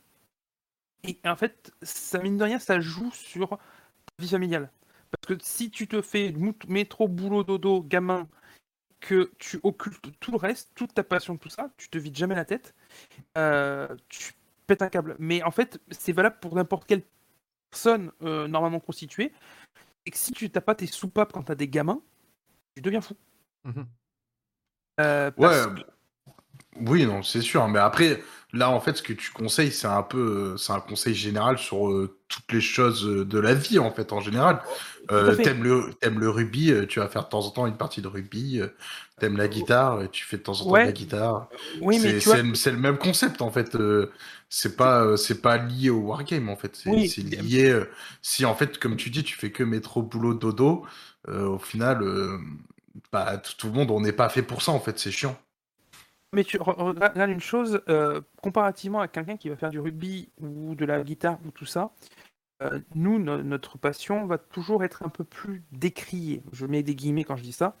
Et 1.03 1.19
en 1.25 1.35
fait, 1.35 1.73
ça 1.81 2.19
mine 2.19 2.37
de 2.37 2.43
rien, 2.43 2.59
ça 2.59 2.79
joue 2.79 3.11
sur 3.11 3.49
ta 3.49 3.57
vie 4.19 4.29
familiale. 4.29 4.71
Parce 5.09 5.27
que 5.27 5.43
si 5.43 5.71
tu 5.71 5.87
te 5.87 6.01
fais 6.01 6.33
métro, 6.67 7.07
boulot, 7.07 7.43
dodo, 7.43 7.81
gamin, 7.81 8.29
que 8.99 9.31
tu 9.39 9.59
occultes 9.63 10.11
tout 10.19 10.31
le 10.31 10.37
reste, 10.37 10.71
toute 10.75 10.93
ta 10.93 11.03
passion, 11.03 11.37
tout 11.37 11.49
ça, 11.49 11.71
tu 11.77 11.89
te 11.89 11.97
vides 11.97 12.15
jamais 12.15 12.35
la 12.35 12.45
tête, 12.45 12.75
euh, 13.37 13.87
tu 14.09 14.33
pètes 14.67 14.83
un 14.83 14.89
câble. 14.89 15.15
Mais 15.19 15.41
en 15.43 15.51
fait, 15.51 15.81
c'est 15.89 16.13
valable 16.13 16.37
pour 16.39 16.55
n'importe 16.55 16.85
quelle 16.85 17.03
personne 17.71 18.11
euh, 18.21 18.47
normalement 18.47 18.79
constituée. 18.79 19.33
Et 20.05 20.11
que 20.11 20.17
si 20.17 20.31
tu 20.31 20.49
n'as 20.53 20.61
pas 20.61 20.75
tes 20.75 20.87
soupapes 20.87 21.33
quand 21.33 21.43
tu 21.43 21.51
as 21.51 21.55
des 21.55 21.67
gamins, 21.67 22.01
tu 22.75 22.81
deviens 22.81 23.01
fou. 23.01 23.15
Euh, 24.99 25.31
Ouais, 25.37 25.49
que- 25.75 25.85
oui, 26.79 27.05
non, 27.05 27.21
c'est 27.23 27.41
sûr. 27.41 27.67
Mais 27.67 27.79
après, 27.79 28.23
là, 28.53 28.69
en 28.69 28.79
fait, 28.79 28.95
ce 28.97 29.03
que 29.03 29.13
tu 29.13 29.31
conseilles, 29.31 29.71
c'est 29.71 29.87
un 29.87 30.03
peu, 30.03 30.53
euh, 30.53 30.57
c'est 30.57 30.71
un 30.73 30.79
conseil 30.79 31.13
général 31.13 31.57
sur 31.57 31.89
euh, 31.89 32.17
toutes 32.29 32.51
les 32.53 32.61
choses 32.61 33.05
euh, 33.05 33.25
de 33.25 33.39
la 33.39 33.53
vie, 33.53 33.77
en 33.79 33.91
fait, 33.91 34.13
en 34.13 34.21
général. 34.21 34.61
Euh, 35.11 35.35
t'aimes 35.35 35.63
le, 35.63 35.93
t'aimes 35.99 36.19
le 36.19 36.29
rugby, 36.29 36.73
tu 36.87 36.99
vas 36.99 37.09
faire 37.09 37.25
de 37.25 37.29
temps 37.29 37.45
en 37.45 37.49
temps 37.51 37.67
une 37.67 37.75
partie 37.77 38.01
de 38.01 38.07
rugby. 38.07 38.61
T'aimes 39.19 39.37
la 39.37 39.47
guitare, 39.49 40.09
tu 40.11 40.23
fais 40.25 40.37
de 40.37 40.43
temps 40.43 40.61
en 40.61 40.67
temps 40.67 40.69
Ouais. 40.69 40.81
de 40.81 40.85
la 40.85 40.91
guitare. 40.93 41.49
oui, 41.81 41.99
mais 41.99 42.19
c'est, 42.19 42.19
vois, 42.19 42.37
le- 42.37 42.77
même 42.77 42.97
concept, 42.97 43.41
en 43.41 43.51
fait. 43.51 43.77
c'est 44.49 44.75
pas, 44.77 45.17
c'est 45.17 45.41
pas 45.41 45.57
lié 45.57 45.89
au 45.89 45.99
wargame, 45.99 46.49
en 46.49 46.55
fait. 46.55 46.75
C'est, 46.75 46.89
Oui. 46.89 47.09
c'est 47.09 47.21
lié. 47.23 47.81
si, 48.21 48.45
en 48.45 48.55
fait, 48.55 48.77
comme 48.79 48.95
tu 48.95 49.09
dis, 49.09 49.23
tu 49.23 49.35
fais 49.35 49.51
que 49.51 49.63
métro, 49.63 50.01
boulot, 50.03 50.33
dodo, 50.33 50.85
euh, 51.27 51.45
au 51.47 51.59
final, 51.59 52.01
bah, 53.11 53.37
tout 53.37 53.53
tout 53.57 53.67
le 53.67 53.73
monde, 53.73 53.91
on 53.91 54.01
n'est 54.01 54.11
pas 54.13 54.29
fait 54.29 54.41
pour 54.43 54.61
ça, 54.61 54.71
en 54.71 54.79
fait. 54.79 54.99
C'est 54.99 55.11
chiant. 55.11 55.37
Mais 56.33 56.43
tu 56.43 56.57
re- 56.57 56.75
re- 56.77 57.11
regarde 57.11 57.29
une 57.31 57.41
chose, 57.41 57.81
euh, 57.89 58.21
comparativement 58.41 59.01
à 59.01 59.07
quelqu'un 59.07 59.35
qui 59.37 59.49
va 59.49 59.55
faire 59.57 59.69
du 59.69 59.79
rugby 59.79 60.29
ou 60.39 60.75
de 60.75 60.85
la 60.85 61.03
guitare 61.03 61.37
ou 61.45 61.51
tout 61.51 61.65
ça, 61.65 61.91
euh, 62.63 62.79
nous, 62.95 63.19
no- 63.19 63.43
notre 63.43 63.77
passion 63.77 64.25
va 64.27 64.37
toujours 64.37 64.83
être 64.83 65.03
un 65.03 65.09
peu 65.09 65.23
plus 65.23 65.63
décriée. 65.71 66.43
Je 66.53 66.65
mets 66.67 66.83
des 66.83 66.95
guillemets 66.95 67.23
quand 67.25 67.35
je 67.35 67.43
dis 67.43 67.53
ça. 67.53 67.75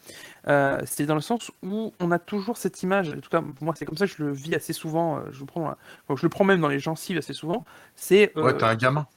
Euh, 0.47 0.79
c'est 0.85 1.05
dans 1.05 1.15
le 1.15 1.21
sens 1.21 1.51
où 1.63 1.93
on 1.99 2.11
a 2.11 2.19
toujours 2.19 2.57
cette 2.57 2.83
image, 2.83 3.09
en 3.13 3.19
tout 3.21 3.29
cas 3.29 3.41
pour 3.41 3.63
moi 3.63 3.75
c'est 3.77 3.85
comme 3.85 3.97
ça 3.97 4.07
que 4.07 4.13
je 4.13 4.23
le 4.23 4.31
vis 4.33 4.55
assez 4.55 4.73
souvent, 4.73 5.21
je, 5.31 5.39
le 5.41 5.45
prends 5.45 5.75
je 6.15 6.27
le 6.27 6.45
même 6.45 6.61
dans 6.61 6.67
les 6.69 6.79
gencives 6.79 7.17
assez 7.17 7.33
souvent, 7.33 7.65
c'est 7.95 8.35
Ouais, 8.37 8.57
t'es 8.57 8.63
un 8.63 8.75
gamin. 8.75 9.07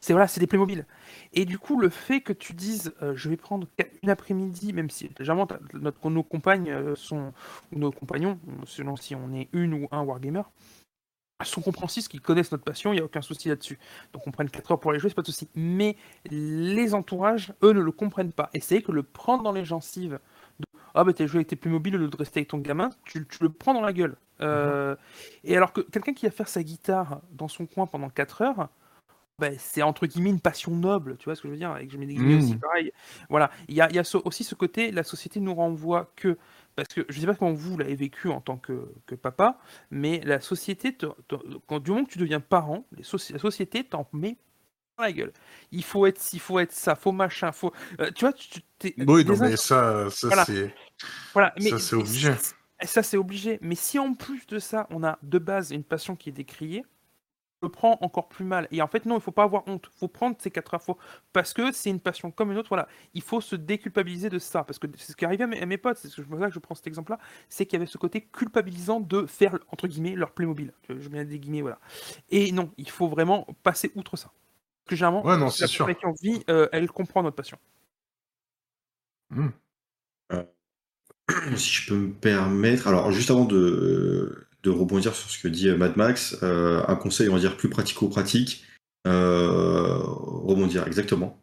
C'est 0.00 0.12
voilà, 0.14 0.26
c'est 0.28 0.40
des 0.40 0.46
Playmobil. 0.46 0.86
Et 1.32 1.44
du 1.44 1.58
coup, 1.58 1.78
le 1.80 1.90
fait 1.90 2.20
que 2.22 2.32
tu 2.32 2.54
dises, 2.54 2.92
euh, 3.02 3.14
je 3.16 3.28
vais 3.28 3.36
prendre 3.36 3.66
une 4.02 4.10
après-midi, 4.10 4.72
même 4.72 4.90
si 4.90 5.08
t'as- 5.10 5.58
notre, 5.74 6.10
nos 6.10 6.22
compagnes 6.22 6.70
euh, 6.70 6.94
sont 6.96 7.32
ou 7.72 7.78
nos 7.78 7.92
compagnons, 7.92 8.38
selon 8.64 8.96
si 8.96 9.14
on 9.14 9.32
est 9.34 9.48
une 9.52 9.74
ou 9.74 9.88
un 9.92 10.02
wargamer, 10.02 10.42
sont 11.44 11.62
compréhensifs, 11.62 12.08
qu'ils 12.08 12.20
connaissent 12.20 12.52
notre 12.52 12.64
passion, 12.64 12.92
il 12.92 12.96
n'y 12.96 13.00
a 13.00 13.04
aucun 13.04 13.22
souci 13.22 13.48
là-dessus. 13.48 13.78
Donc 14.12 14.26
on 14.26 14.30
prenne 14.30 14.50
4 14.50 14.72
heures 14.72 14.80
pour 14.80 14.92
les 14.92 14.98
jouer, 14.98 15.08
c'est 15.08 15.14
pas 15.14 15.22
de 15.22 15.26
souci. 15.26 15.48
Mais 15.54 15.96
les 16.30 16.92
entourages, 16.94 17.54
eux, 17.62 17.72
ne 17.72 17.80
le 17.80 17.92
comprennent 17.92 18.32
pas. 18.32 18.50
Et 18.52 18.60
c'est 18.60 18.82
que 18.82 18.92
le 18.92 19.02
prendre 19.02 19.42
dans 19.42 19.52
les 19.52 19.64
gencives, 19.64 20.18
de, 20.58 20.66
ah 20.94 21.02
bah 21.04 21.12
t'as 21.14 21.26
joué 21.26 21.38
avec 21.38 21.48
tes 21.48 21.56
Playmobil 21.56 21.94
au 21.94 21.98
lieu 21.98 22.08
de 22.08 22.16
rester 22.16 22.40
avec 22.40 22.48
ton 22.48 22.58
gamin, 22.58 22.90
tu, 23.04 23.26
tu 23.26 23.42
le 23.42 23.48
prends 23.50 23.72
dans 23.72 23.80
la 23.80 23.92
gueule. 23.94 24.16
Euh, 24.42 24.96
Et 25.44 25.56
alors 25.56 25.72
que 25.72 25.80
quelqu'un 25.80 26.12
qui 26.12 26.26
va 26.26 26.32
faire 26.32 26.48
sa 26.48 26.62
guitare 26.62 27.20
dans 27.32 27.48
son 27.48 27.66
coin 27.66 27.86
pendant 27.86 28.10
4 28.10 28.42
heures, 28.42 28.68
ben, 29.40 29.56
c'est 29.58 29.82
entre 29.82 30.06
guillemets 30.06 30.30
une 30.30 30.40
passion 30.40 30.70
noble, 30.72 31.16
tu 31.16 31.24
vois 31.24 31.34
ce 31.34 31.42
que 31.42 31.48
je 31.48 31.52
veux 31.52 31.58
dire, 31.58 31.76
et 31.78 31.86
que 31.86 31.92
je 31.92 31.98
mets 31.98 32.06
des 32.06 32.14
guillemets 32.14 32.36
Mm. 32.36 32.44
aussi 32.44 32.56
pareil. 32.56 32.92
Voilà, 33.28 33.50
il 33.68 33.74
y 33.74 33.80
a, 33.80 33.90
y 33.90 34.00
aussi 34.24 34.44
ce 34.44 34.54
côté, 34.54 34.92
la 34.92 35.02
société 35.02 35.40
nous 35.40 35.54
renvoie 35.54 36.12
que, 36.14 36.38
parce 36.76 36.88
que 36.94 37.04
je 37.08 37.18
sais 37.20 37.26
pas 37.26 37.34
comment 37.34 37.52
vous 37.52 37.76
l'avez 37.76 37.96
vécu 37.96 38.28
en 38.28 38.40
tant 38.40 38.56
que, 38.56 38.92
que 39.06 39.14
papa, 39.16 39.58
mais 39.90 40.20
la 40.24 40.40
société, 40.40 40.94
te- 40.94 41.06
te- 41.26 41.36
quand 41.66 41.80
du 41.80 41.90
moment 41.90 42.04
que 42.04 42.12
tu 42.12 42.18
deviens 42.18 42.40
parent, 42.40 42.84
les 42.96 43.02
soci- 43.02 43.32
la 43.32 43.38
société 43.40 43.82
t'en 43.82 44.06
met 44.12 44.36
dans 44.98 45.04
la 45.04 45.12
gueule. 45.12 45.32
Il 45.72 45.82
faut 45.82 46.06
être 46.06 46.20
ci, 46.20 46.36
il 46.36 46.40
faut 46.40 46.58
être 46.58 46.72
ça, 46.72 46.94
faut 46.94 47.12
machin, 47.12 47.50
faut. 47.52 47.72
euh, 48.00 48.10
tu 48.14 48.24
vois, 48.24 48.32
tu, 48.34 48.60
t'es- 48.78 48.94
Oui, 48.98 49.24
non, 49.24 49.36
mais 49.38 49.56
ça, 49.56 50.08
ça 50.10 50.26
Voilà. 50.28 50.44
c'est. 50.44 50.74
voilà, 51.32 51.54
mais 51.60 51.70
ça, 51.70 51.78
c'est 51.78 51.96
obligé. 51.96 52.32
Ça, 52.82 53.02
c'est 53.02 53.16
obligé. 53.18 53.58
Mais 53.60 53.74
si 53.74 53.98
en 53.98 54.14
plus 54.14 54.46
de 54.46 54.58
ça, 54.58 54.86
on 54.90 55.04
a 55.04 55.18
de 55.22 55.38
base 55.38 55.70
une 55.70 55.84
passion 55.84 56.16
qui 56.16 56.30
est 56.30 56.32
décriée, 56.32 56.82
le 57.62 57.68
prend 57.68 57.98
encore 58.00 58.28
plus 58.28 58.44
mal. 58.44 58.68
Et 58.70 58.82
en 58.82 58.86
fait, 58.86 59.04
non, 59.06 59.16
il 59.16 59.20
faut 59.20 59.32
pas 59.32 59.42
avoir 59.44 59.66
honte. 59.68 59.88
Il 59.94 59.98
faut 59.98 60.08
prendre 60.08 60.36
ces 60.38 60.50
4 60.50 60.74
heures. 60.74 60.82
Faut... 60.82 60.98
Parce 61.32 61.52
que 61.52 61.72
c'est 61.72 61.90
une 61.90 62.00
passion 62.00 62.30
comme 62.30 62.52
une 62.52 62.58
autre. 62.58 62.68
Voilà. 62.68 62.88
Il 63.14 63.22
faut 63.22 63.40
se 63.40 63.56
déculpabiliser 63.56 64.30
de 64.30 64.38
ça. 64.38 64.64
Parce 64.64 64.78
que 64.78 64.86
c'est 64.96 65.12
ce 65.12 65.16
qui 65.16 65.24
arrivait 65.24 65.44
à 65.44 65.46
mes, 65.46 65.60
à 65.60 65.66
mes 65.66 65.78
potes. 65.78 65.98
C'est 65.98 66.22
pour 66.22 66.38
ça 66.38 66.48
que 66.48 66.54
je 66.54 66.58
prends 66.58 66.74
cet 66.74 66.86
exemple-là. 66.86 67.18
C'est 67.48 67.66
qu'il 67.66 67.78
y 67.78 67.82
avait 67.82 67.90
ce 67.90 67.98
côté 67.98 68.22
culpabilisant 68.22 69.00
de 69.00 69.26
faire, 69.26 69.58
entre 69.70 69.88
guillemets, 69.88 70.14
leur 70.14 70.32
Playmobil. 70.32 70.72
Je 70.88 71.08
mets 71.08 71.24
des 71.24 71.38
guillemets, 71.38 71.62
voilà. 71.62 71.78
Et 72.30 72.52
non, 72.52 72.72
il 72.78 72.90
faut 72.90 73.08
vraiment 73.08 73.46
passer 73.62 73.92
outre 73.94 74.16
ça. 74.16 74.32
Parce 74.84 74.90
que 74.90 74.96
généralement, 74.96 75.24
Ouais, 75.24 75.36
non, 75.36 75.50
c'est 75.50 75.62
la 75.64 75.68
sûr. 75.68 75.86
personne 75.86 76.00
qui 76.00 76.06
en 76.06 76.12
vit, 76.12 76.42
euh, 76.50 76.68
elle 76.72 76.90
comprend 76.90 77.22
notre 77.22 77.36
passion. 77.36 77.58
si 81.56 81.70
je 81.72 81.88
peux 81.88 81.94
me 81.96 82.12
permettre. 82.12 82.88
Alors, 82.88 83.12
juste 83.12 83.30
avant 83.30 83.44
de, 83.44 84.46
de 84.62 84.70
rebondir 84.70 85.14
sur 85.14 85.30
ce 85.30 85.38
que 85.38 85.48
dit 85.48 85.68
euh, 85.68 85.76
Mad 85.76 85.96
Max, 85.96 86.36
euh, 86.42 86.82
un 86.86 86.96
conseil, 86.96 87.28
on 87.28 87.34
va 87.34 87.40
dire, 87.40 87.56
plus 87.56 87.68
pratico-pratique. 87.68 88.64
Euh, 89.06 89.96
rebondir, 89.98 90.86
exactement. 90.86 91.40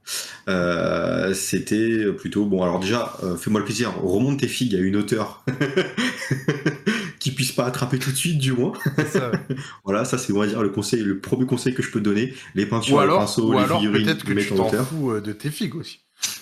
Euh, 0.47 1.34
C'était 1.34 2.05
plutôt. 2.13 2.45
Bon, 2.45 2.61
alors 2.61 2.80
déjà, 2.80 3.18
euh, 3.24 3.36
fais-moi 3.36 3.59
le 3.59 3.65
plaisir, 3.65 3.95
remonte 3.99 4.39
tes 4.39 4.47
figues 4.47 4.76
à 4.76 4.80
une 4.80 4.95
hauteur 4.95 5.43
qui 7.20 7.32
puisse 7.32 7.51
pas 7.51 7.65
attraper 7.65 7.97
tout 7.97 8.11
de 8.11 8.15
suite, 8.15 8.38
du 8.38 8.51
moins. 8.53 8.74
C'est 8.97 9.07
ça, 9.07 9.32
ouais. 9.32 9.39
Voilà, 9.84 10.05
ça, 10.05 10.20
c'est, 10.20 10.32
on 10.34 10.39
va 10.39 10.45
dire, 10.45 10.61
le 10.61 10.70
conseil, 10.70 11.01
le 11.01 11.20
premier 11.20 11.47
conseil 11.47 11.74
que 11.74 11.82
je 11.82 11.89
peux 11.89 11.99
te 11.99 12.05
donner. 12.05 12.34
Les 12.53 12.68
peintures, 12.68 12.97
les 12.97 13.03
alors, 13.03 13.20
pinceaux, 13.22 13.51
les 13.53 13.59
alors 13.59 13.80
figurines, 13.80 14.05
peut-être 14.05 14.24
que 14.24 14.34
tu 14.34 14.53
en 14.53 14.70
t'en 14.70 14.84
fous 14.86 15.20
de 15.20 15.34
tes 15.34 15.49
figues 15.49 15.76
aussi. 15.76 16.01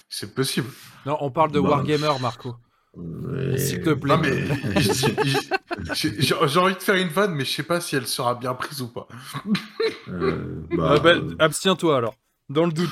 C'est 0.09 0.33
possible. 0.33 0.67
Non, 1.05 1.17
on 1.21 1.31
parle 1.31 1.51
de 1.51 1.59
Bah, 1.59 1.69
Wargamer, 1.69 2.19
Marco. 2.21 2.55
Ouais. 2.95 3.57
S'il 3.57 3.81
te 3.81 3.91
plaît. 3.91 4.15
J'ai 5.93 6.59
envie 6.59 6.75
de 6.75 6.79
faire 6.79 6.95
une 6.95 7.09
vanne, 7.09 7.35
mais 7.35 7.45
je 7.45 7.51
sais 7.51 7.63
pas 7.63 7.81
si 7.81 7.95
elle 7.95 8.07
sera 8.07 8.35
bien 8.35 8.53
prise 8.53 8.81
ou 8.81 8.87
pas. 8.87 9.07
Euh, 10.07 10.61
bah, 10.75 10.93
Ah 10.95 10.99
bah, 10.99 11.09
euh, 11.15 11.35
Abstiens-toi 11.39 11.97
alors. 11.97 12.15
Dans 12.49 12.65
le 12.65 12.71
doute. 12.71 12.89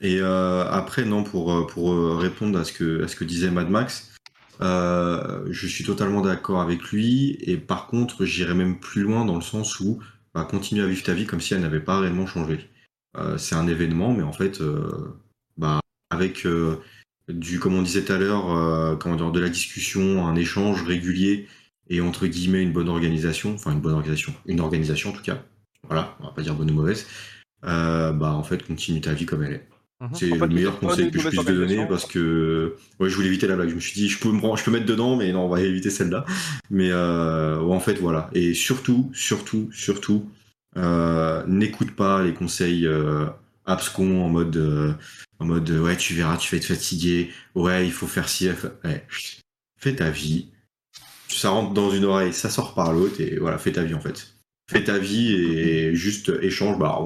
Et 0.00 0.20
euh, 0.20 0.68
après, 0.70 1.04
non, 1.04 1.22
pour, 1.22 1.52
euh, 1.52 1.66
pour 1.66 2.18
répondre 2.18 2.58
à 2.58 2.64
ce, 2.64 2.72
que, 2.72 3.04
à 3.04 3.08
ce 3.08 3.16
que 3.16 3.24
disait 3.24 3.50
Mad 3.50 3.70
Max, 3.70 4.14
euh, 4.60 5.46
je 5.50 5.66
suis 5.66 5.84
totalement 5.84 6.20
d'accord 6.20 6.60
avec 6.60 6.82
lui. 6.90 7.36
Et 7.40 7.56
par 7.56 7.86
contre, 7.86 8.24
j'irais 8.24 8.54
même 8.54 8.78
plus 8.78 9.02
loin 9.02 9.24
dans 9.24 9.36
le 9.36 9.42
sens 9.42 9.80
où 9.80 10.00
bah, 10.34 10.44
continue 10.44 10.82
à 10.82 10.86
vivre 10.86 11.02
ta 11.02 11.14
vie 11.14 11.26
comme 11.26 11.40
si 11.40 11.54
elle 11.54 11.60
n'avait 11.60 11.80
pas 11.80 12.00
réellement 12.00 12.26
changé. 12.26 12.70
Euh, 13.16 13.38
c'est 13.38 13.54
un 13.54 13.66
événement, 13.68 14.12
mais 14.12 14.22
en 14.22 14.32
fait, 14.32 14.60
euh, 14.60 15.18
bah, 15.56 15.80
avec 16.10 16.44
euh, 16.46 16.76
du, 17.28 17.58
comme 17.58 17.74
on 17.74 17.82
disait 17.82 18.02
tout 18.02 18.12
à 18.12 18.18
l'heure, 18.18 18.50
euh, 18.56 18.96
comment 18.96 19.16
dire, 19.16 19.30
de 19.32 19.40
la 19.40 19.48
discussion, 19.48 20.26
un 20.26 20.36
échange 20.36 20.82
régulier 20.82 21.46
et 21.88 22.00
entre 22.00 22.26
guillemets 22.26 22.62
une 22.62 22.72
bonne 22.72 22.88
organisation, 22.88 23.54
enfin 23.54 23.72
une 23.72 23.80
bonne 23.80 23.94
organisation, 23.94 24.34
une 24.46 24.60
organisation 24.60 25.10
en 25.10 25.12
tout 25.12 25.22
cas. 25.22 25.42
Voilà, 25.84 26.16
on 26.20 26.24
va 26.24 26.30
pas 26.30 26.42
dire 26.42 26.54
bonne 26.54 26.70
ou 26.70 26.74
mauvaise. 26.74 27.06
Euh, 27.64 28.12
bah 28.12 28.32
en 28.32 28.42
fait, 28.42 28.66
continue 28.66 29.00
ta 29.00 29.12
vie 29.12 29.26
comme 29.26 29.42
elle 29.42 29.52
est. 29.54 29.68
Mhm. 30.00 30.08
C'est 30.12 30.28
fait, 30.28 30.36
le 30.38 30.48
meilleur 30.48 30.78
conseil 30.78 31.10
que 31.10 31.18
je 31.18 31.28
puisse 31.28 31.44
te 31.44 31.52
donner 31.52 31.86
parce 31.86 32.04
que 32.04 32.76
ouais, 33.00 33.08
je 33.08 33.14
voulais 33.16 33.28
éviter 33.28 33.46
la 33.46 33.56
blague. 33.56 33.70
Je 33.70 33.74
me 33.76 33.80
suis 33.80 33.94
dit, 33.94 34.08
je 34.08 34.18
peux 34.18 34.30
me, 34.30 34.38
prendre- 34.38 34.56
je 34.56 34.64
peux 34.64 34.70
mettre 34.70 34.84
dedans, 34.84 35.16
mais 35.16 35.32
non, 35.32 35.46
on 35.46 35.48
va 35.48 35.60
éviter 35.62 35.90
celle-là. 35.90 36.26
Mais 36.70 36.90
euh, 36.90 37.60
ouais, 37.60 37.74
en 37.74 37.80
fait, 37.80 37.94
voilà. 37.94 38.28
Et 38.34 38.52
surtout, 38.52 39.10
surtout, 39.14 39.70
surtout, 39.72 40.28
euh, 40.76 41.42
n'écoute 41.46 41.92
pas 41.92 42.22
les 42.22 42.34
conseils 42.34 42.86
euh, 42.86 43.26
abscons 43.64 44.22
en 44.22 44.28
mode, 44.28 44.56
euh, 44.56 44.92
en 45.38 45.44
mode, 45.46 45.68
euh, 45.70 45.80
ouais, 45.82 45.96
tu 45.96 46.14
verras, 46.14 46.36
tu 46.36 46.50
vas 46.54 46.58
être 46.58 46.64
fatigué. 46.66 47.30
Ouais, 47.54 47.84
il 47.86 47.92
faut 47.92 48.06
faire 48.06 48.28
ci. 48.28 48.48
Ouais. 48.84 49.06
Fais 49.78 49.94
ta 49.94 50.10
vie. 50.10 50.48
Ça 51.28 51.50
rentre 51.50 51.72
dans 51.74 51.90
une 51.90 52.04
oreille, 52.04 52.32
ça 52.32 52.48
sort 52.50 52.74
par 52.74 52.92
l'autre, 52.92 53.20
et 53.20 53.36
voilà, 53.38 53.58
fais 53.58 53.72
ta 53.72 53.82
vie 53.82 53.94
en 53.94 54.00
fait. 54.00 54.34
Fais 54.70 54.82
ta 54.84 54.98
vie 54.98 55.32
et 55.34 55.94
juste 55.94 56.32
échange. 56.40 56.78
Bah, 56.78 56.98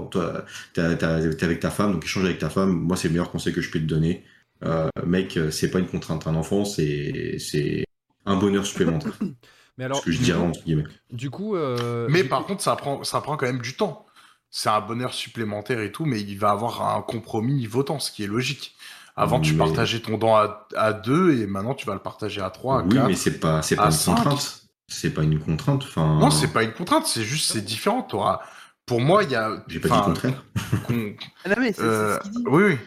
t'es 0.73 0.81
avec 0.83 1.61
ta 1.61 1.71
femme, 1.71 1.93
donc 1.93 2.05
échange 2.05 2.25
avec 2.25 2.39
ta 2.39 2.49
femme. 2.51 2.71
Moi, 2.71 2.97
c'est 2.97 3.09
le 3.09 3.13
meilleur 3.13 3.31
conseil 3.31 3.53
que 3.53 3.61
je 3.61 3.71
peux 3.71 3.79
te 3.81 3.85
donner. 3.85 4.25
Euh, 4.65 4.89
mec, 5.07 5.39
c'est 5.51 5.71
pas 5.71 5.79
une 5.79 5.87
contrainte. 5.89 6.27
Un 6.27 6.35
enfant, 6.37 6.65
c'est 6.65 7.37
c'est 7.39 7.85
un 8.27 8.37
bonheur 8.37 8.65
supplémentaire. 8.67 9.13
Mais 9.79 9.85
alors, 9.85 9.99
ce 10.01 10.05
que 10.07 10.13
je 10.13 10.19
dirais 10.19 10.39
entre 10.39 10.63
guillemets. 10.65 10.85
du 11.11 11.31
coup. 11.31 11.57
euh, 11.57 12.07
Mais 12.11 12.23
du 12.23 12.29
par 12.29 12.41
coup- 12.43 12.49
contre, 12.49 12.63
ça 12.63 12.77
prend, 12.77 13.03
ça 13.05 13.21
prend 13.23 13.37
quand 13.39 13.47
même 13.47 13.63
du 13.63 13.75
temps. 13.75 14.05
C'est 14.51 14.69
un 14.69 14.81
bonheur 14.81 15.15
supplémentaire 15.15 15.81
et 15.81 15.93
tout, 15.93 16.05
mais 16.07 16.21
il 16.21 16.39
va 16.39 16.51
avoir 16.51 16.97
un 16.97 17.03
compromis 17.03 17.55
niveau 17.55 17.83
temps, 17.83 17.99
ce 18.01 18.11
qui 18.11 18.25
est 18.25 18.27
logique. 18.27 18.75
Avant, 19.17 19.41
tu 19.41 19.53
Mais- 19.53 19.59
partageais 19.59 20.01
ton 20.01 20.19
temps 20.19 20.37
à, 20.37 20.67
à 20.77 20.93
deux 20.93 21.39
et 21.39 21.47
maintenant, 21.47 21.75
tu 21.75 21.87
vas 21.87 21.95
le 21.95 22.01
partager 22.01 22.41
à 22.41 22.51
trois, 22.51 22.81
à 22.81 22.83
oui, 22.83 22.95
quatre. 22.95 23.07
mais 23.09 23.15
c'est 23.15 23.39
pas 23.39 23.63
c'est 23.63 23.77
pas 23.77 23.87
une 23.87 23.91
cinq. 23.93 24.15
contrainte. 24.17 24.63
C'est 24.89 25.11
pas 25.11 25.23
une 25.23 25.39
contrainte. 25.39 25.85
Enfin, 25.85 26.19
Non, 26.19 26.31
c'est 26.31 26.49
pas 26.53 26.63
une 26.65 26.73
contrainte, 26.73 27.07
c'est 27.07 27.23
juste, 27.23 27.53
c'est 27.53 27.61
différent. 27.65 28.03
T'auras- 28.03 28.41
Pour 28.87 29.01
moi, 29.01 29.23
il 29.23 29.31
y 29.31 29.37
a. 29.37 29.63
J'ai 29.69 29.79
pas 29.79 29.89
dit 29.89 29.95
le 29.97 30.01
contraire. 30.03 30.45
qu'on- 30.87 31.15
Ah 31.45 31.49
non, 31.51 31.55
mais 31.61 31.73
c'est 31.73 31.83
c'est 31.83 31.87
euh, 31.87 32.17
ce 32.19 32.23
qu'il 32.23 32.31
dit. 32.33 32.45
oui, 32.49 32.63
oui. 32.65 32.79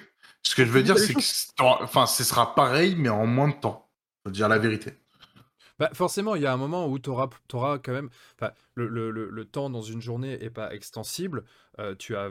Ce 0.42 0.56
que 0.56 0.66
je 0.66 0.70
veux 0.72 0.84
dire, 0.84 0.98
c'est 1.00 1.14
que 1.14 1.22
enfin, 1.62 2.06
ce 2.06 2.24
sera 2.26 2.54
pareil, 2.56 2.96
mais 2.98 3.08
en 3.10 3.26
moins 3.26 3.48
de 3.48 3.54
temps. 3.54 3.88
Faut 4.26 4.32
dire 4.32 4.50
la 4.50 4.58
vérité. 4.58 4.94
Bah, 5.80 5.90
forcément, 5.94 6.36
il 6.36 6.42
y 6.44 6.46
a 6.46 6.54
un 6.54 6.58
moment 6.58 6.88
où 6.88 7.00
tu 7.00 7.10
auras, 7.10 7.30
quand 7.52 7.92
même. 7.92 8.10
Le, 8.76 8.88
le- 8.88 9.12
le- 9.12 9.30
le 9.30 9.46
temps 9.46 9.70
dans 9.70 9.82
une 9.82 10.02
journée 10.02 10.34
est 10.44 10.50
pas 10.50 10.74
extensible. 10.74 11.44
Euh, 11.80 11.96
tu 11.98 12.16
as, 12.16 12.30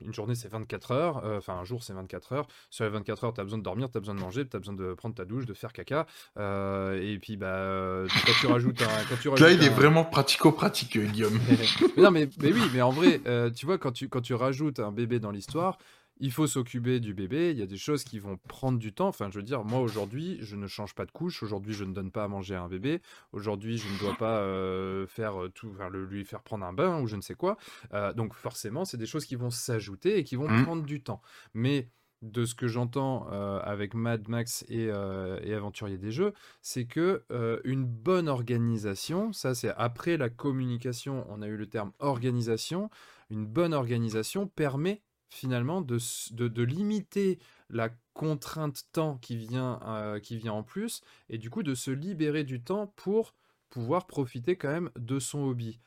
une 0.00 0.12
journée, 0.14 0.34
c'est 0.34 0.48
24 0.48 0.90
heures. 0.92 1.24
euh, 1.24 1.38
Enfin, 1.38 1.54
un 1.54 1.64
jour, 1.64 1.82
c'est 1.82 1.92
24 1.92 2.32
heures. 2.32 2.46
Sur 2.70 2.84
les 2.84 2.90
24 2.90 3.24
heures, 3.24 3.34
tu 3.34 3.40
as 3.40 3.44
besoin 3.44 3.58
de 3.58 3.64
dormir, 3.64 3.90
tu 3.90 3.96
as 3.96 4.00
besoin 4.00 4.14
de 4.14 4.20
manger, 4.20 4.46
tu 4.48 4.56
as 4.56 4.58
besoin 4.60 4.74
de 4.74 4.94
prendre 4.94 5.14
ta 5.14 5.24
douche, 5.24 5.46
de 5.46 5.54
faire 5.54 5.72
caca. 5.72 6.06
euh, 6.38 7.00
et 7.00 7.18
puis, 7.18 7.36
bah, 7.36 8.04
quand 8.26 8.32
tu 8.40 8.46
rajoutes 8.46 8.82
un. 8.82 8.86
Quand 9.08 9.16
tu 9.20 9.28
Là, 9.42 9.50
il 9.52 9.62
est 9.62 9.68
vraiment 9.68 10.04
pratico-pratique, 10.04 10.98
Guillaume. 10.98 11.38
mais 11.48 11.56
non, 12.02 12.10
mais, 12.10 12.28
mais 12.40 12.52
oui, 12.52 12.62
mais 12.72 12.82
en 12.82 12.90
vrai, 12.90 13.20
tu 13.54 13.66
vois, 13.66 13.78
quand 13.78 13.92
tu, 13.92 14.08
quand 14.08 14.20
tu 14.20 14.34
rajoutes 14.34 14.80
un 14.80 14.92
bébé 14.92 15.18
dans 15.20 15.30
l'histoire, 15.30 15.78
il 16.20 16.30
faut 16.32 16.46
s'occuper 16.46 17.00
du 17.00 17.12
bébé. 17.14 17.50
Il 17.50 17.58
y 17.58 17.62
a 17.62 17.66
des 17.66 17.76
choses 17.76 18.04
qui 18.04 18.18
vont 18.18 18.36
prendre 18.48 18.78
du 18.78 18.92
temps. 18.92 19.08
Enfin, 19.08 19.28
je 19.30 19.36
veux 19.38 19.42
dire, 19.42 19.64
moi 19.64 19.80
aujourd'hui, 19.80 20.38
je 20.40 20.56
ne 20.56 20.66
change 20.66 20.94
pas 20.94 21.06
de 21.06 21.10
couche. 21.12 21.42
Aujourd'hui, 21.42 21.74
je 21.74 21.84
ne 21.84 21.92
donne 21.92 22.10
pas 22.10 22.24
à 22.24 22.28
manger 22.28 22.54
à 22.54 22.62
un 22.62 22.68
bébé. 22.68 23.00
Aujourd'hui, 23.32 23.78
je 23.78 23.88
ne 23.92 23.98
dois 23.98 24.14
pas 24.16 24.38
euh, 24.38 25.06
faire 25.06 25.42
euh, 25.42 25.48
tout, 25.48 25.70
enfin, 25.74 25.88
le- 25.88 26.04
lui 26.06 26.24
faire 26.24 26.42
prendre 26.42 26.64
un 26.64 26.72
bain 26.72 27.00
ou 27.00 27.06
je 27.06 27.16
ne 27.16 27.20
sais 27.20 27.34
quoi. 27.34 27.56
Euh, 27.92 28.12
donc, 28.12 28.34
forcément, 28.34 28.84
c'est 28.84 28.96
des 28.96 29.06
choses 29.06 29.24
qui 29.26 29.36
vont 29.36 29.50
s'ajouter 29.50 30.18
et 30.18 30.24
qui 30.24 30.36
vont 30.36 30.48
Mhm. 30.48 30.62
prendre 30.64 30.82
du 30.84 31.02
temps. 31.02 31.20
Mais 31.52 31.88
de 32.22 32.46
ce 32.46 32.54
que 32.54 32.68
j'entends 32.68 33.26
euh, 33.32 33.58
avec 33.60 33.92
Mad 33.92 34.28
Max 34.28 34.64
et, 34.68 34.88
euh, 34.90 35.38
et 35.42 35.52
Aventurier 35.52 35.98
des 35.98 36.10
Jeux, 36.10 36.32
c'est 36.62 36.86
que 36.86 37.22
euh, 37.30 37.60
une 37.64 37.84
bonne 37.84 38.28
organisation, 38.28 39.32
ça 39.34 39.54
c'est 39.54 39.74
après 39.76 40.16
la 40.16 40.30
communication, 40.30 41.26
on 41.28 41.42
a 41.42 41.48
eu 41.48 41.56
le 41.56 41.66
terme 41.66 41.92
organisation, 41.98 42.88
une 43.28 43.44
bonne 43.46 43.74
organisation 43.74 44.46
permet 44.46 45.02
finalement 45.34 45.80
de, 45.80 45.98
de 46.30 46.62
limiter 46.62 47.38
la 47.70 47.90
contrainte 48.14 48.84
temps 48.92 49.18
qui 49.18 49.36
vient, 49.36 49.80
euh, 49.86 50.20
qui 50.20 50.36
vient 50.36 50.52
en 50.52 50.62
plus, 50.62 51.02
et 51.28 51.38
du 51.38 51.50
coup 51.50 51.62
de 51.62 51.74
se 51.74 51.90
libérer 51.90 52.44
du 52.44 52.62
temps 52.62 52.86
pour 52.96 53.34
pouvoir 53.70 54.06
profiter 54.06 54.56
quand 54.56 54.70
même 54.70 54.90
de 54.96 55.18
son 55.18 55.40
hobby. 55.40 55.80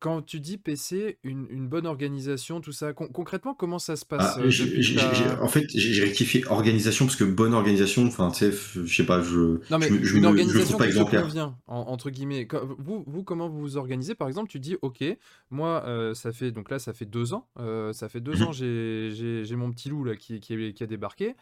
Quand 0.00 0.22
tu 0.22 0.40
dis 0.40 0.56
PC, 0.56 1.18
une, 1.24 1.46
une 1.50 1.68
bonne 1.68 1.86
organisation, 1.86 2.62
tout 2.62 2.72
ça, 2.72 2.94
con- 2.94 3.08
concrètement, 3.08 3.52
comment 3.52 3.78
ça 3.78 3.96
se 3.96 4.06
passe 4.06 4.36
Ah, 4.36 4.40
euh, 4.40 4.44
ta- 4.44 4.50
j'ai- 4.50 5.30
en 5.42 5.46
fait, 5.46 5.66
j'ai 5.74 6.02
rectifié 6.02 6.42
organisation 6.46 7.04
parce 7.04 7.16
que 7.16 7.24
bonne 7.24 7.52
organisation, 7.52 8.06
enfin, 8.06 8.30
tu 8.30 8.50
sais, 8.50 8.52
je 8.82 8.94
sais 8.96 9.04
pas, 9.04 9.20
je, 9.22 9.60
Non, 9.70 9.78
mais 9.78 9.88
je, 9.88 9.92
me- 9.92 10.02
je 10.04 10.14
une 10.16 10.20
me- 10.20 10.22
je 10.22 10.26
organisation 10.28 10.64
trouve 10.68 10.78
pas 10.78 10.86
qui 10.86 10.92
te 10.92 10.96
exemplaire. 10.96 11.22
convient, 11.24 11.58
en- 11.66 11.80
entre 11.80 12.08
guillemets. 12.08 12.48
Vous, 12.78 13.04
vous, 13.06 13.22
comment 13.24 13.50
vous 13.50 13.60
vous 13.60 13.76
organisez? 13.76 14.14
Par 14.14 14.26
exemple, 14.28 14.48
tu 14.50 14.58
dis, 14.58 14.76
OK, 14.80 15.04
moi, 15.50 15.84
euh, 15.86 16.14
ça 16.14 16.32
fait, 16.32 16.50
donc 16.50 16.70
là, 16.70 16.78
ça 16.78 16.94
fait 16.94 17.04
deux 17.04 17.34
ans. 17.34 17.46
euh, 17.58 17.92
ça 17.92 18.08
fait 18.08 18.20
deux 18.20 18.36
Mhm. 18.36 18.42
ans, 18.44 18.52
j'ai 18.52 19.54
mon 19.56 19.70
petit 19.70 19.90
loup 19.90 20.04
là, 20.04 20.16
qui, 20.16 20.40
qui, 20.40 20.54
est- 20.54 20.72
qui 20.72 20.82
a 20.82 20.86
débarqué. 20.86 21.34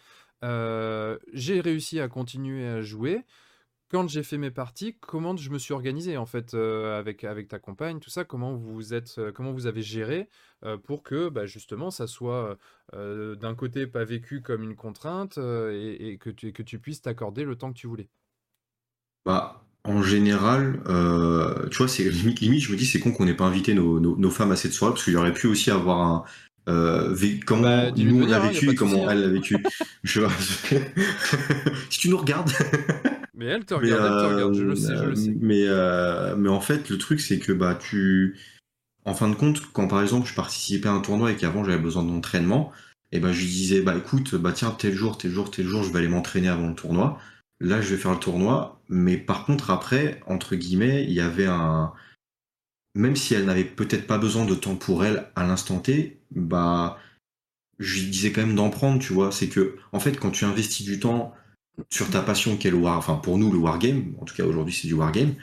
Euh, 0.44 1.16
j'ai 1.32 1.61
réussi 1.61 2.00
à 2.00 2.09
continuer 2.09 2.66
à 2.66 2.80
jouer. 2.82 3.20
Quand 3.91 4.07
j'ai 4.07 4.22
fait 4.22 4.36
mes 4.36 4.51
parties, 4.51 4.97
comment 5.01 5.34
je 5.34 5.49
me 5.49 5.59
suis 5.59 5.72
organisé 5.72 6.18
en 6.18 6.26
fait 6.26 6.53
euh, 6.53 6.99
avec, 6.99 7.24
avec 7.24 7.49
ta 7.49 7.59
compagne, 7.59 8.01
tout 8.01 8.11
ça, 8.11 8.24
comment 8.24 8.55
vous 8.55 8.93
êtes, 8.93 9.14
euh, 9.16 9.32
comment 9.32 9.53
vous 9.53 9.66
avez 9.66 9.80
géré 9.80 10.28
euh, 10.64 10.76
pour 10.76 11.03
que 11.03 11.30
bah, 11.30 11.47
justement 11.47 11.91
ça 11.91 12.07
soit 12.07 12.59
d'un 12.93 13.55
côté 13.55 13.86
pas 13.86 14.05
vécu 14.05 14.43
comme 14.43 14.62
une 14.62 14.76
contrainte 14.76 15.39
et, 15.39 16.09
et 16.09 16.18
que, 16.18 16.30
tu, 16.30 16.53
que 16.53 16.62
tu 16.62 16.78
puisses 16.78 17.03
t'accorder 17.03 17.45
le 17.45 17.57
temps 17.57 17.72
que 17.72 17.78
tu 17.78 17.86
voulais? 17.86 18.09
Bah, 19.24 19.64
en 19.84 20.03
général, 20.03 20.80
tu 21.70 21.76
vois, 21.78 21.89
c'est 21.89 22.05
limite, 22.11 22.41
limite, 22.41 22.62
je 22.62 22.72
me 22.72 22.76
dis, 22.76 22.86
c'est 22.86 22.99
con 22.99 23.12
qu'on 23.12 23.24
n'ait 23.24 23.34
pas 23.34 23.45
invité 23.45 23.74
nos, 23.74 24.01
nos, 24.01 24.16
nos 24.16 24.30
femmes 24.30 24.53
à 24.53 24.57
cette 24.57 24.72
soirée, 24.72 24.95
parce 24.95 25.05
qu'il 25.05 25.16
aurait 25.16 25.32
pu 25.32 25.47
aussi 25.47 25.70
avoir 25.70 26.01
un. 26.01 26.24
Euh, 26.68 27.16
comment 27.47 27.62
Bah, 27.62 27.91
nous 27.93 28.22
on 28.22 28.30
a 28.30 28.39
vécu 28.41 28.70
et 28.70 28.74
comment 28.74 29.07
hein. 29.07 29.12
elle 29.12 29.22
l'a 29.22 29.28
vécu. 29.28 29.57
Je 30.03 30.22
si 31.91 32.01
tu 32.01 32.09
nous 32.11 32.18
regardes. 32.18 32.53
Mais 33.39 33.47
elle 33.47 33.64
te 33.64 33.72
regarde, 33.72 34.03
elle 34.03 34.09
te 34.09 34.24
euh, 34.24 34.34
regarde, 34.34 34.55
je 34.55 34.64
le 34.64 34.74
sais, 34.74 34.97
je 34.97 35.05
le 35.05 35.14
sais. 35.14 35.36
Mais, 35.41 35.62
euh, 35.68 36.34
mais 36.34 36.49
en 36.49 36.61
fait, 36.61 36.91
le 36.91 36.99
truc, 36.99 37.20
c'est 37.20 37.39
que 37.39 37.53
bah, 37.53 37.76
tu. 37.76 38.36
En 39.05 39.14
fin 39.14 39.28
de 39.28 39.36
compte, 39.36 39.62
quand 39.72 39.86
par 39.86 40.03
exemple 40.03 40.28
je 40.28 40.34
participais 40.34 40.89
à 40.89 40.93
un 40.93 41.01
tournoi 41.01 41.30
et 41.30 41.36
qu'avant 41.36 41.64
j'avais 41.64 41.78
besoin 41.78 42.03
d'entraînement, 42.03 42.72
et 43.12 43.20
ben 43.20 43.32
je 43.32 43.41
lui 43.41 43.47
disais, 43.47 43.80
bah 43.80 43.95
écoute, 43.97 44.34
bah 44.34 44.51
tiens, 44.53 44.72
tel 44.72 44.93
jour, 44.93 45.16
tel 45.16 45.30
jour, 45.30 45.53
tel 45.53 45.66
jour, 45.66 45.84
je 45.84 45.93
vais 45.93 46.01
aller 46.01 46.09
m'entraîner 46.09 46.49
avant 46.49 46.68
le 46.68 46.74
tournoi. 46.74 47.20
Là, 47.61 47.80
je 47.80 47.95
vais 47.95 47.97
faire 47.97 48.12
le 48.12 48.18
tournoi. 48.18 48.82
Mais 48.89 49.16
par 49.16 49.47
contre, 49.47 49.70
après, 49.70 50.20
entre 50.26 50.57
guillemets, 50.57 51.05
il 51.05 51.12
y 51.12 51.20
avait 51.20 51.47
un. 51.47 51.93
même 52.97 53.14
si 53.14 53.34
elle 53.34 53.45
n'avait 53.45 53.64
peut-être 53.64 54.09
pas 54.09 54.18
besoin 54.18 54.47
de 54.47 54.55
temps 54.57 54.76
pour 54.76 55.05
elle 55.05 55.28
à 55.36 55.47
l'instant 55.47 55.78
T, 55.78 56.20
bah, 56.32 56.99
je 57.78 58.01
lui 58.01 58.11
disais 58.11 58.32
quand 58.32 58.45
même 58.45 58.57
d'en 58.57 58.70
prendre, 58.70 59.01
tu 59.01 59.12
vois. 59.12 59.30
C'est 59.30 59.49
que, 59.49 59.76
en 59.93 60.01
fait, 60.01 60.18
quand 60.18 60.32
tu 60.32 60.45
investis 60.45 60.84
du 60.84 60.99
temps 60.99 61.34
sur 61.91 62.11
ta 62.11 62.22
passion 62.22 62.57
qu'est 62.57 62.70
le 62.70 62.76
war, 62.76 62.99
enfin, 62.99 63.14
pour 63.16 63.39
nous, 63.39 63.53
le 63.53 63.59
wargame, 63.59 64.14
en 64.20 64.24
tout 64.24 64.35
cas 64.35 64.45
aujourd'hui, 64.45 64.74
c'est 64.74 64.89
du 64.89 64.95
wargame, 64.95 65.35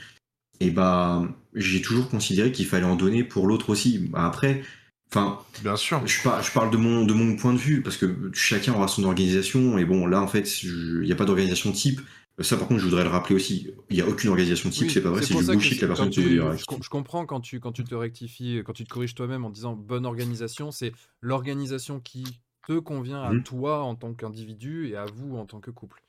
et 0.59 0.71
bah, 0.71 1.23
j'ai 1.53 1.81
toujours 1.81 2.09
considéré 2.09 2.51
qu'il 2.51 2.65
fallait 2.65 2.85
en 2.85 2.95
donner 2.95 3.23
pour 3.23 3.47
l'autre 3.47 3.69
aussi. 3.69 4.09
Après, 4.13 4.63
enfin, 5.11 5.39
Bien 5.63 5.75
sûr. 5.75 6.05
je, 6.05 6.23
par- 6.23 6.41
je 6.43 6.51
parle 6.51 6.71
de 6.71 6.77
mon, 6.77 7.05
de 7.05 7.13
mon 7.13 7.35
point 7.35 7.53
de 7.53 7.57
vue, 7.57 7.81
parce 7.81 7.97
que 7.97 8.31
chacun 8.33 8.73
aura 8.73 8.87
son 8.87 9.03
organisation, 9.03 9.77
et 9.77 9.85
bon, 9.85 10.07
là, 10.07 10.21
en 10.21 10.27
fait, 10.27 10.63
il 10.63 11.01
n'y 11.01 11.11
a 11.11 11.15
pas 11.15 11.25
d'organisation 11.25 11.71
type. 11.71 12.01
Ça, 12.41 12.57
par 12.57 12.67
contre, 12.67 12.81
je 12.81 12.85
voudrais 12.85 13.05
le 13.05 13.09
rappeler 13.09 13.33
aussi. 13.35 13.69
Il 13.89 13.95
n'y 13.95 14.01
a 14.01 14.07
aucune 14.07 14.29
organisation 14.29 14.69
type, 14.69 14.83
Oui, 14.83 14.89
c'est 14.93 15.01
pas 15.01 15.09
vrai, 15.09 15.21
c'est 15.21 15.33
du 15.35 15.43
bullshit 15.43 15.81
la 15.81 15.87
personne 15.87 16.09
tu- 16.09 16.21
je, 16.21 16.65
com- 16.65 16.79
je 16.83 16.89
comprends 16.89 17.25
quand 17.25 17.39
tu, 17.39 17.61
quand 17.61 17.71
tu 17.71 17.85
te 17.85 17.95
rectifies, 17.95 18.61
quand 18.65 18.73
tu 18.73 18.83
te 18.83 18.89
corriges 18.89 19.15
toi-même 19.15 19.45
en 19.45 19.49
disant 19.49 19.73
bonne 19.73 20.05
organisation, 20.05 20.69
c'est 20.71 20.91
l'organisation 21.21 22.01
qui 22.01 22.25
te 22.67 22.77
convient 22.79 23.21
à 23.23 23.31
Mhm. 23.31 23.43
toi 23.43 23.83
en 23.83 23.95
tant 23.95 24.13
qu'individu 24.13 24.87
et 24.89 24.97
à 24.97 25.05
vous 25.05 25.37
en 25.37 25.45
tant 25.45 25.61
que 25.61 25.71
couple. 25.71 26.01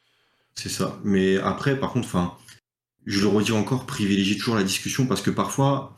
C'est 0.59 0.69
ça. 0.69 0.99
Mais 1.05 1.37
après, 1.39 1.79
par 1.79 1.93
contre, 1.93 2.07
enfin, 2.07 2.33
je 3.05 3.21
le 3.21 3.27
redis 3.29 3.53
encore, 3.53 3.87
privilégier 3.87 4.37
toujours 4.37 4.57
la 4.57 4.65
discussion 4.65 5.07
parce 5.07 5.23
que 5.23 5.31
parfois, 5.31 5.97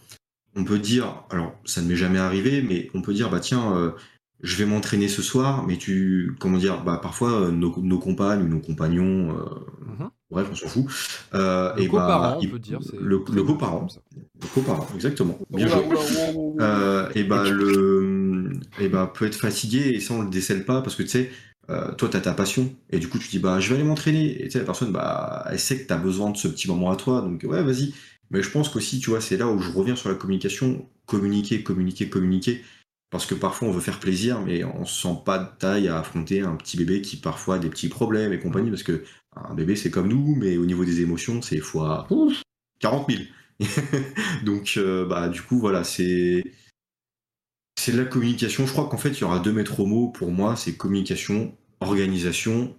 on 0.56 0.64
peut 0.64 0.78
dire, 0.78 1.22
alors 1.30 1.54
ça 1.64 1.80
ne 1.80 1.88
m'est 1.88 1.96
jamais 1.96 2.18
arrivé, 2.18 2.62
mais 2.62 2.90
on 2.94 3.02
peut 3.02 3.14
dire, 3.14 3.30
bah 3.30 3.40
tiens, 3.40 3.76
euh, 3.76 3.92
je 4.42 4.56
vais 4.56 4.66
m'entraîner 4.66 5.08
ce 5.08 5.22
soir, 5.22 5.64
mais 5.66 5.76
tu, 5.76 6.34
comment 6.40 6.58
dire, 6.58 6.82
bah 6.84 6.98
parfois 7.02 7.32
euh, 7.32 7.50
nos, 7.50 7.74
nos 7.80 7.98
compagnes 7.98 8.42
ou 8.42 8.48
nos 8.48 8.60
compagnons, 8.60 9.30
euh, 9.36 9.44
Mhm. 9.86 10.10
bref, 10.30 10.48
on 10.50 10.54
s'en 10.54 10.68
fout. 10.68 10.86
Euh, 11.34 11.74
Le 11.76 11.82
et 11.82 11.88
coparent, 11.88 12.20
bah, 12.20 12.34
on 12.38 12.42
il- 12.42 12.50
peut 12.50 12.58
dire. 12.58 12.78
c'est 12.82 13.00
le, 13.00 13.18
le 13.18 13.18
bien 13.18 13.44
coparent, 13.44 13.86
le 14.40 14.46
coparent, 14.54 14.86
exactement. 14.94 15.38
Bien 15.50 15.68
joué. 15.68 15.82
Euh, 16.60 17.08
et 17.14 17.22
bah 17.24 17.48
le 17.48 18.50
et 18.80 18.88
bah 18.88 19.10
peut 19.12 19.26
être 19.26 19.36
fatigué 19.36 19.90
et 19.94 20.00
ça 20.00 20.14
on 20.14 20.22
le 20.22 20.30
décèle 20.30 20.64
pas 20.64 20.82
parce 20.82 20.96
que 20.96 21.02
tu 21.04 21.08
sais 21.10 21.30
euh, 21.70 21.92
toi 21.94 22.08
t'as 22.08 22.20
ta 22.20 22.32
passion. 22.32 22.74
Et 22.90 22.98
du 22.98 23.08
coup 23.08 23.18
tu 23.18 23.28
dis 23.28 23.38
bah 23.38 23.60
je 23.60 23.68
vais 23.68 23.76
aller 23.76 23.84
m'entraîner. 23.84 24.42
Et 24.42 24.44
tu 24.44 24.52
sais 24.52 24.58
la 24.58 24.64
personne 24.64 24.92
bah 24.92 25.44
elle 25.50 25.58
sait 25.58 25.82
que 25.82 25.86
t'as 25.86 25.96
besoin 25.96 26.30
de 26.30 26.36
ce 26.36 26.48
petit 26.48 26.68
moment 26.68 26.90
à 26.90 26.96
toi. 26.96 27.20
Donc 27.20 27.44
ouais 27.44 27.62
vas-y. 27.62 27.94
Mais 28.30 28.42
je 28.42 28.50
pense 28.50 28.68
qu'aussi 28.68 29.00
tu 29.00 29.10
vois 29.10 29.20
c'est 29.20 29.36
là 29.36 29.48
où 29.48 29.58
je 29.60 29.70
reviens 29.70 29.96
sur 29.96 30.08
la 30.08 30.14
communication. 30.14 30.88
Communiquer 31.06 31.62
communiquer 31.62 32.08
communiquer. 32.08 32.62
Parce 33.10 33.26
que 33.26 33.34
parfois 33.34 33.68
on 33.68 33.72
veut 33.72 33.80
faire 33.80 34.00
plaisir 34.00 34.40
mais 34.40 34.64
on 34.64 34.84
se 34.84 35.02
sent 35.02 35.16
pas 35.24 35.38
de 35.38 35.48
taille 35.58 35.88
à 35.88 35.98
affronter 35.98 36.40
un 36.42 36.56
petit 36.56 36.76
bébé 36.76 37.02
qui 37.02 37.16
parfois 37.16 37.56
a 37.56 37.58
des 37.58 37.70
petits 37.70 37.88
problèmes 37.88 38.32
et 38.32 38.38
compagnie. 38.38 38.70
Parce 38.70 38.82
que 38.82 39.04
un 39.36 39.54
bébé 39.54 39.76
c'est 39.76 39.90
comme 39.90 40.08
nous 40.08 40.36
mais 40.36 40.56
au 40.56 40.66
niveau 40.66 40.84
des 40.84 41.00
émotions 41.02 41.42
c'est 41.42 41.58
fois 41.58 42.06
40 42.80 43.10
000 43.10 43.22
donc 44.44 44.74
euh, 44.76 45.04
bah 45.04 45.28
du 45.28 45.42
coup 45.42 45.58
voilà 45.58 45.82
c'est 45.84 46.44
c'est 47.78 47.92
de 47.92 47.98
la 47.98 48.04
communication. 48.04 48.66
Je 48.66 48.72
crois 48.72 48.88
qu'en 48.88 48.98
fait, 48.98 49.10
il 49.10 49.20
y 49.20 49.24
aura 49.24 49.38
deux 49.38 49.52
maîtres 49.52 49.84
mots 49.84 50.08
pour 50.08 50.32
moi, 50.32 50.56
c'est 50.56 50.76
communication, 50.76 51.56
organisation. 51.82 52.74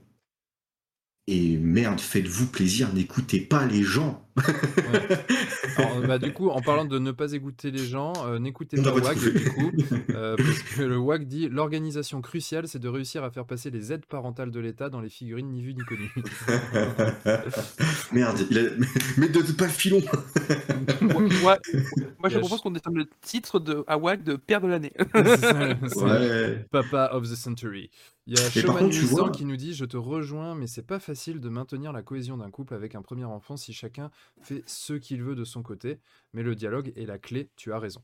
Et 1.32 1.58
merde, 1.58 2.00
faites-vous 2.00 2.48
plaisir, 2.48 2.92
n'écoutez 2.92 3.40
pas 3.40 3.64
les 3.68 3.84
gens. 3.84 4.26
Alors, 5.78 6.02
bah, 6.08 6.18
du 6.18 6.34
coup, 6.34 6.50
en 6.50 6.60
parlant 6.60 6.86
de 6.86 6.98
ne 6.98 7.12
pas 7.12 7.34
écouter 7.34 7.70
les 7.70 7.86
gens, 7.86 8.14
euh, 8.26 8.40
n'écoutez 8.40 8.82
pas 8.82 8.92
tout 8.92 9.20
fait. 9.20 9.32
du 9.32 9.50
coup, 9.52 9.72
euh, 10.10 10.36
parce 10.36 10.60
que 10.64 10.82
le 10.82 10.98
WAG 10.98 11.26
dit 11.28 11.48
l'organisation 11.48 12.22
cruciale, 12.22 12.68
c'est 12.68 12.80
de 12.80 12.88
réussir 12.88 13.24
à 13.24 13.30
faire 13.30 13.46
passer 13.46 13.70
les 13.70 13.94
aides 13.94 14.08
parentales 14.08 14.50
de 14.50 14.60
l'État 14.60 14.90
dans 14.90 15.02
les 15.02 15.10
figurines 15.10 15.50
ni 15.52 15.62
vu 15.62 15.76
ni 15.76 15.82
connu. 15.82 16.12
merde, 18.12 18.40
il 18.50 18.58
a... 18.58 18.62
mais 19.18 19.30
donne 19.30 19.54
pas 19.56 19.66
le 19.66 19.72
filon. 19.72 20.02
Moi, 21.02 21.22
moi, 21.44 21.58
moi, 22.20 22.30
je 22.30 22.40
propose 22.40 22.62
qu'on 22.62 22.72
détermine 22.72 23.02
le 23.02 23.10
titre 23.22 23.60
de 23.60 23.84
Awag 23.86 24.24
de 24.24 24.36
Père 24.36 24.62
de 24.62 24.68
l'année. 24.68 24.94
Ouais. 25.96 26.66
Papa 26.72 27.10
of 27.14 27.24
the 27.24 27.36
Century. 27.36 27.90
Il 28.28 28.38
y 28.38 28.42
a 28.42 28.44
Mais 28.56 28.62
par 28.62 28.76
Shoman 28.78 28.90
contre, 28.90 28.96
tu 28.96 29.02
800 29.02 29.16
vois- 29.16 29.30
qui 29.32 29.46
nous 29.46 29.58
dit 29.58 29.74
Je 29.74 29.86
te 29.86 29.98
rejoins, 29.98 30.56
mais 30.56 30.68
c'est 30.68 30.86
pas 30.86 31.00
facile 31.00 31.19
de 31.28 31.50
maintenir 31.50 31.92
la 31.92 32.02
cohésion 32.02 32.38
d'un 32.38 32.50
couple 32.50 32.74
avec 32.74 32.96
un 32.96 33.02
premier 33.02 33.26
enfant 33.26 33.58
si 33.58 33.74
chacun 33.74 34.10
fait 34.42 34.64
ce 34.66 34.94
qu'il 34.94 35.22
veut 35.22 35.36
de 35.36 35.44
son 35.44 35.62
côté. 35.62 36.00
Mais 36.34 36.44
le 36.44 36.56
dialogue 36.56 36.94
est 36.96 37.06
la 37.06 37.18
clé, 37.18 37.50
tu 37.56 37.74
as 37.74 37.80
raison. 37.80 38.02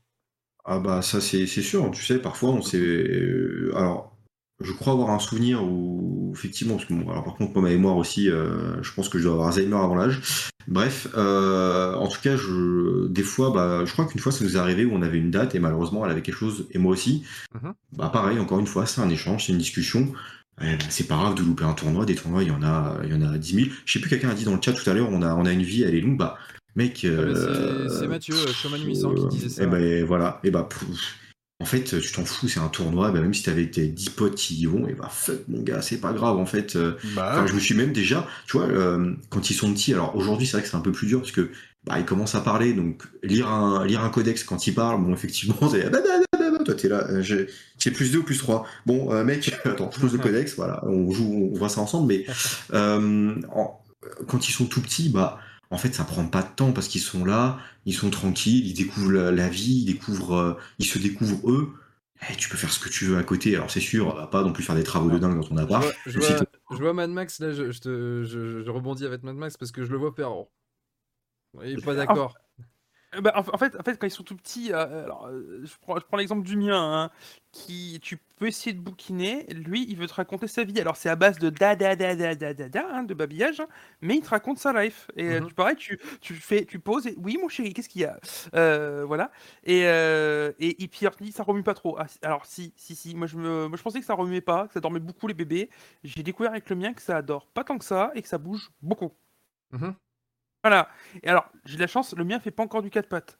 Ah 0.64 0.78
bah 0.80 1.00
ça 1.00 1.20
c'est 1.20 1.46
sûr, 1.46 1.90
tu 1.92 2.04
sais, 2.04 2.18
parfois 2.18 2.50
on 2.50 2.60
s'est... 2.60 2.78
euh, 2.78 3.72
Alors, 3.76 4.16
je 4.60 4.72
crois 4.72 4.94
avoir 4.94 5.10
un 5.10 5.18
souvenir 5.18 5.62
où, 5.62 6.32
effectivement, 6.34 6.74
parce 6.74 6.86
que 6.86 6.94
bon, 6.94 7.08
alors 7.10 7.24
par 7.24 7.36
contre, 7.36 7.52
moi, 7.52 7.62
ma 7.62 7.68
mémoire 7.68 7.96
aussi, 7.96 8.28
euh, 8.28 8.82
je 8.82 8.92
pense 8.92 9.08
que 9.08 9.18
je 9.18 9.24
dois 9.24 9.34
avoir 9.34 9.48
Alzheimer 9.48 9.76
avant 9.76 9.94
l'âge. 9.94 10.50
Bref, 10.66 11.06
euh, 11.14 11.94
en 11.94 12.08
tout 12.08 12.20
cas, 12.20 12.36
je, 12.36 13.06
des 13.06 13.22
fois, 13.22 13.52
bah, 13.52 13.84
je 13.84 13.92
crois 13.92 14.06
qu'une 14.06 14.20
fois 14.20 14.32
ça 14.32 14.44
nous 14.44 14.56
est 14.56 14.58
arrivé 14.58 14.84
où 14.84 14.92
on 14.92 15.02
avait 15.02 15.18
une 15.18 15.30
date 15.30 15.54
et 15.54 15.60
malheureusement 15.60 16.04
elle 16.04 16.10
avait 16.10 16.22
quelque 16.22 16.34
chose, 16.34 16.66
et 16.72 16.78
moi 16.78 16.92
aussi. 16.92 17.24
Mhm. 17.54 17.74
Bah 17.92 18.10
pareil, 18.12 18.40
encore 18.40 18.58
une 18.58 18.66
fois, 18.66 18.86
c'est 18.86 19.00
un 19.00 19.08
échange, 19.08 19.46
c'est 19.46 19.52
une 19.52 19.58
discussion. 19.58 20.12
Eh 20.62 20.64
ben, 20.64 20.78
c'est 20.88 21.06
pas 21.06 21.16
grave 21.16 21.34
de 21.34 21.42
louper 21.42 21.64
un 21.64 21.74
tournoi, 21.74 22.06
des 22.06 22.14
tournois, 22.14 22.42
il 22.42 22.48
y 22.48 22.52
en 22.52 22.62
a, 22.62 22.98
il 23.04 23.10
y 23.10 23.14
en 23.14 23.22
a 23.22 23.36
10 23.36 23.54
000. 23.54 23.66
Je 23.84 23.92
sais 23.92 23.98
plus, 24.00 24.08
quelqu'un 24.08 24.30
a 24.30 24.34
dit 24.34 24.44
dans 24.44 24.54
le 24.54 24.62
chat 24.62 24.72
tout 24.72 24.88
à 24.88 24.94
l'heure, 24.94 25.08
on 25.10 25.20
a, 25.22 25.34
on 25.34 25.44
a 25.44 25.52
une 25.52 25.62
vie, 25.62 25.82
elle 25.82 25.94
est 25.94 26.00
longue. 26.00 26.16
Bah, 26.16 26.38
mec. 26.76 27.04
Ah 27.06 27.08
bah, 27.22 27.32
c'est- 27.34 27.40
euh, 27.48 27.88
c'est 27.88 28.08
Mathieu, 28.08 28.34
euh, 28.34 28.46
Shoman 28.52 28.80
800 28.82 29.14
qui 29.14 29.26
disait 29.36 29.48
ça. 29.50 29.62
Et 29.62 29.66
ben 29.66 30.04
voilà, 30.06 30.40
et 30.44 30.50
bah 30.50 30.66
pff, 30.68 30.84
en 31.60 31.64
fait, 31.66 32.00
tu 32.00 32.12
t'en 32.12 32.24
fous, 32.24 32.48
c'est 32.48 32.60
un 32.60 32.68
tournoi, 32.68 33.10
bah, 33.12 33.20
même 33.20 33.34
si 33.34 33.42
t'avais 33.42 33.70
tes 33.70 33.86
10 33.88 34.08
potes 34.10 34.34
qui 34.34 34.54
y 34.56 34.64
vont, 34.66 34.88
et 34.88 34.94
bah 34.94 35.08
fuck 35.10 35.40
mon 35.48 35.62
gars, 35.62 35.82
c'est 35.82 36.00
pas 36.00 36.12
grave 36.14 36.36
en 36.38 36.46
fait. 36.46 36.76
euh, 36.76 36.92
Bah, 37.14 37.46
je 37.46 37.52
me 37.54 37.60
suis 37.60 37.74
même 37.74 37.92
déjà, 37.92 38.26
tu 38.46 38.56
vois, 38.56 38.66
euh, 38.66 39.12
quand 39.30 39.50
ils 39.50 39.54
sont 39.54 39.72
petits, 39.74 39.92
alors 39.92 40.16
aujourd'hui 40.16 40.46
c'est 40.46 40.52
vrai 40.52 40.62
que 40.62 40.68
c'est 40.68 40.76
un 40.76 40.80
peu 40.80 40.92
plus 40.92 41.06
dur 41.06 41.20
parce 41.20 41.32
que 41.32 41.50
bah, 41.84 41.98
ils 41.98 42.04
commencent 42.06 42.34
à 42.34 42.40
parler, 42.40 42.72
donc 42.72 43.02
lire 43.22 43.48
un, 43.48 43.86
lire 43.86 44.02
un 44.02 44.08
codex 44.10 44.42
quand 44.44 44.66
ils 44.66 44.74
parlent, 44.74 45.02
bon 45.02 45.12
effectivement, 45.12 45.56
c'est 45.70 45.90
toi 46.66 46.74
t'es 46.74 46.88
là, 46.88 47.06
euh, 47.10 47.22
j'ai 47.22 47.90
plus 47.90 48.12
2 48.12 48.18
ou 48.18 48.22
plus 48.22 48.38
3. 48.38 48.66
Bon, 48.86 49.12
euh, 49.12 49.24
mec, 49.24 49.50
attends, 49.64 49.90
je 49.94 50.00
pose 50.00 50.12
le 50.12 50.18
codex, 50.18 50.54
voilà, 50.56 50.84
on 50.86 51.10
joue, 51.10 51.50
on 51.52 51.56
voit 51.58 51.68
ça 51.70 51.80
ensemble, 51.80 52.08
mais 52.08 52.26
euh, 52.74 53.34
en- 53.54 53.80
quand 54.28 54.48
ils 54.48 54.52
sont 54.52 54.66
tout 54.66 54.80
petits, 54.82 55.08
bah 55.08 55.38
en 55.70 55.78
fait 55.78 55.94
ça 55.94 56.04
prend 56.04 56.24
pas 56.26 56.42
de 56.42 56.48
temps 56.54 56.72
parce 56.72 56.86
qu'ils 56.88 57.00
sont 57.00 57.24
là, 57.24 57.58
ils 57.86 57.94
sont 57.94 58.10
tranquilles, 58.10 58.66
ils 58.66 58.74
découvrent 58.74 59.12
la, 59.12 59.32
la 59.32 59.48
vie, 59.48 59.82
ils 59.82 59.84
découvrent, 59.86 60.34
euh, 60.36 60.54
ils 60.78 60.86
se 60.86 60.98
découvrent 60.98 61.50
eux. 61.50 61.72
Eh, 62.30 62.36
tu 62.36 62.48
peux 62.48 62.56
faire 62.56 62.72
ce 62.72 62.78
que 62.80 62.88
tu 62.88 63.04
veux 63.04 63.18
à 63.18 63.22
côté, 63.22 63.54
alors 63.56 63.70
c'est 63.70 63.80
sûr, 63.80 64.06
on 64.08 64.14
va 64.14 64.26
pas 64.26 64.42
non 64.42 64.52
plus 64.52 64.62
faire 64.64 64.74
des 64.74 64.84
travaux 64.84 65.10
de 65.10 65.18
dingue 65.18 65.38
dans 65.38 65.46
ton 65.46 65.56
Je 65.56 65.62
appart. 65.62 65.82
vois, 65.82 65.92
je, 66.06 66.18
vois, 66.18 66.34
t'es- 66.34 66.46
je 66.70 66.76
vois 66.76 66.94
Mad 66.94 67.10
Max, 67.10 67.40
là, 67.40 67.52
je, 67.52 67.70
je 67.72 67.80
te- 67.80 68.22
je- 68.24 68.62
je 68.62 68.70
rebondis 68.70 69.04
avec 69.04 69.22
Mad 69.22 69.36
Max 69.36 69.56
parce 69.58 69.70
que 69.70 69.84
je 69.84 69.90
le 69.92 69.98
vois 69.98 70.12
faire. 70.12 70.30
Il 71.64 71.78
est 71.78 71.84
pas 71.84 71.94
d'accord. 71.94 72.34
Euh, 72.60 72.62
bah, 73.20 73.32
en, 73.36 73.58
fait, 73.58 73.76
en 73.78 73.82
fait, 73.82 73.98
quand 73.98 74.06
ils 74.06 74.10
sont 74.10 74.22
tout 74.24 74.36
petits, 74.36 74.72
euh, 74.72 75.04
alors, 75.04 75.26
euh, 75.26 75.60
je 75.64 75.72
prends, 75.80 75.98
je 75.98 76.04
prends 76.04 76.16
l'exemple 76.16 76.42
du 76.46 76.56
mien, 76.56 76.74
hein, 77.04 77.10
qui 77.52 77.98
tu 78.02 78.18
peux 78.36 78.46
essayer 78.48 78.72
de 78.74 78.80
bouquiner. 78.80 79.44
Lui, 79.52 79.86
il 79.88 79.96
veut 79.96 80.06
te 80.06 80.14
raconter 80.14 80.46
sa 80.48 80.64
vie. 80.64 80.80
Alors, 80.80 80.96
c'est 80.96 81.08
à 81.08 81.16
base 81.16 81.38
de 81.38 81.48
da 81.50 81.76
da 81.76 81.96
da 81.96 82.14
da 82.16 82.34
da 82.34 82.54
da, 82.54 82.68
da 82.68 82.86
hein, 82.90 83.02
de 83.04 83.14
babillage, 83.14 83.60
hein, 83.60 83.68
mais 84.00 84.16
il 84.16 84.22
te 84.22 84.28
raconte 84.30 84.58
sa 84.58 84.72
life. 84.82 85.08
Et 85.16 85.24
euh, 85.34 85.40
Mhm. 85.40 85.46
tu 85.46 85.54
pareil, 85.54 85.76
tu, 85.76 85.98
tu 86.20 86.34
fais, 86.34 86.64
tu 86.64 86.78
poses. 86.80 87.06
Et, 87.06 87.14
oui, 87.18 87.38
mon 87.40 87.48
chéri, 87.48 87.72
qu'est-ce 87.74 87.88
qu'il 87.88 88.02
y 88.02 88.04
a? 88.04 88.18
Euh, 88.54 89.04
Voilà. 89.06 89.30
Et, 89.64 89.86
euh, 89.86 90.52
et, 90.58 90.82
et 90.84 90.88
puis 90.88 91.06
alors, 91.06 91.18
ça 91.32 91.42
remue 91.42 91.62
pas 91.62 91.74
trop. 91.74 91.96
Ah, 91.98 92.06
alors, 92.22 92.44
si, 92.46 92.72
si, 92.76 92.94
si. 92.96 93.14
Moi, 93.14 93.26
je 93.26 93.36
me, 93.36 93.68
moi, 93.68 93.76
je 93.78 93.82
pensais 93.82 94.00
que 94.00 94.06
ça 94.06 94.14
remuait 94.14 94.40
pas, 94.40 94.66
que 94.68 94.74
ça 94.74 94.80
dormait 94.80 95.00
beaucoup 95.00 95.26
les 95.26 95.34
bébés. 95.34 95.70
J'ai 96.04 96.22
découvert 96.22 96.52
avec 96.52 96.68
le 96.70 96.76
mien 96.76 96.92
que 96.92 97.02
ça 97.02 97.22
dort 97.22 97.46
pas 97.46 97.64
tant 97.64 97.78
que 97.78 97.84
ça 97.84 98.10
et 98.14 98.22
que 98.22 98.28
ça 98.28 98.38
bouge 98.38 98.70
beaucoup. 98.82 99.12
Mhm. 99.70 99.96
Voilà. 100.66 100.88
Et 101.22 101.28
alors, 101.28 101.48
j'ai 101.64 101.76
de 101.76 101.80
la 101.80 101.86
chance, 101.86 102.12
le 102.16 102.24
mien 102.24 102.40
fait 102.40 102.50
pas 102.50 102.62
encore 102.64 102.82
du 102.82 102.90
4 102.90 103.08
pattes. 103.08 103.38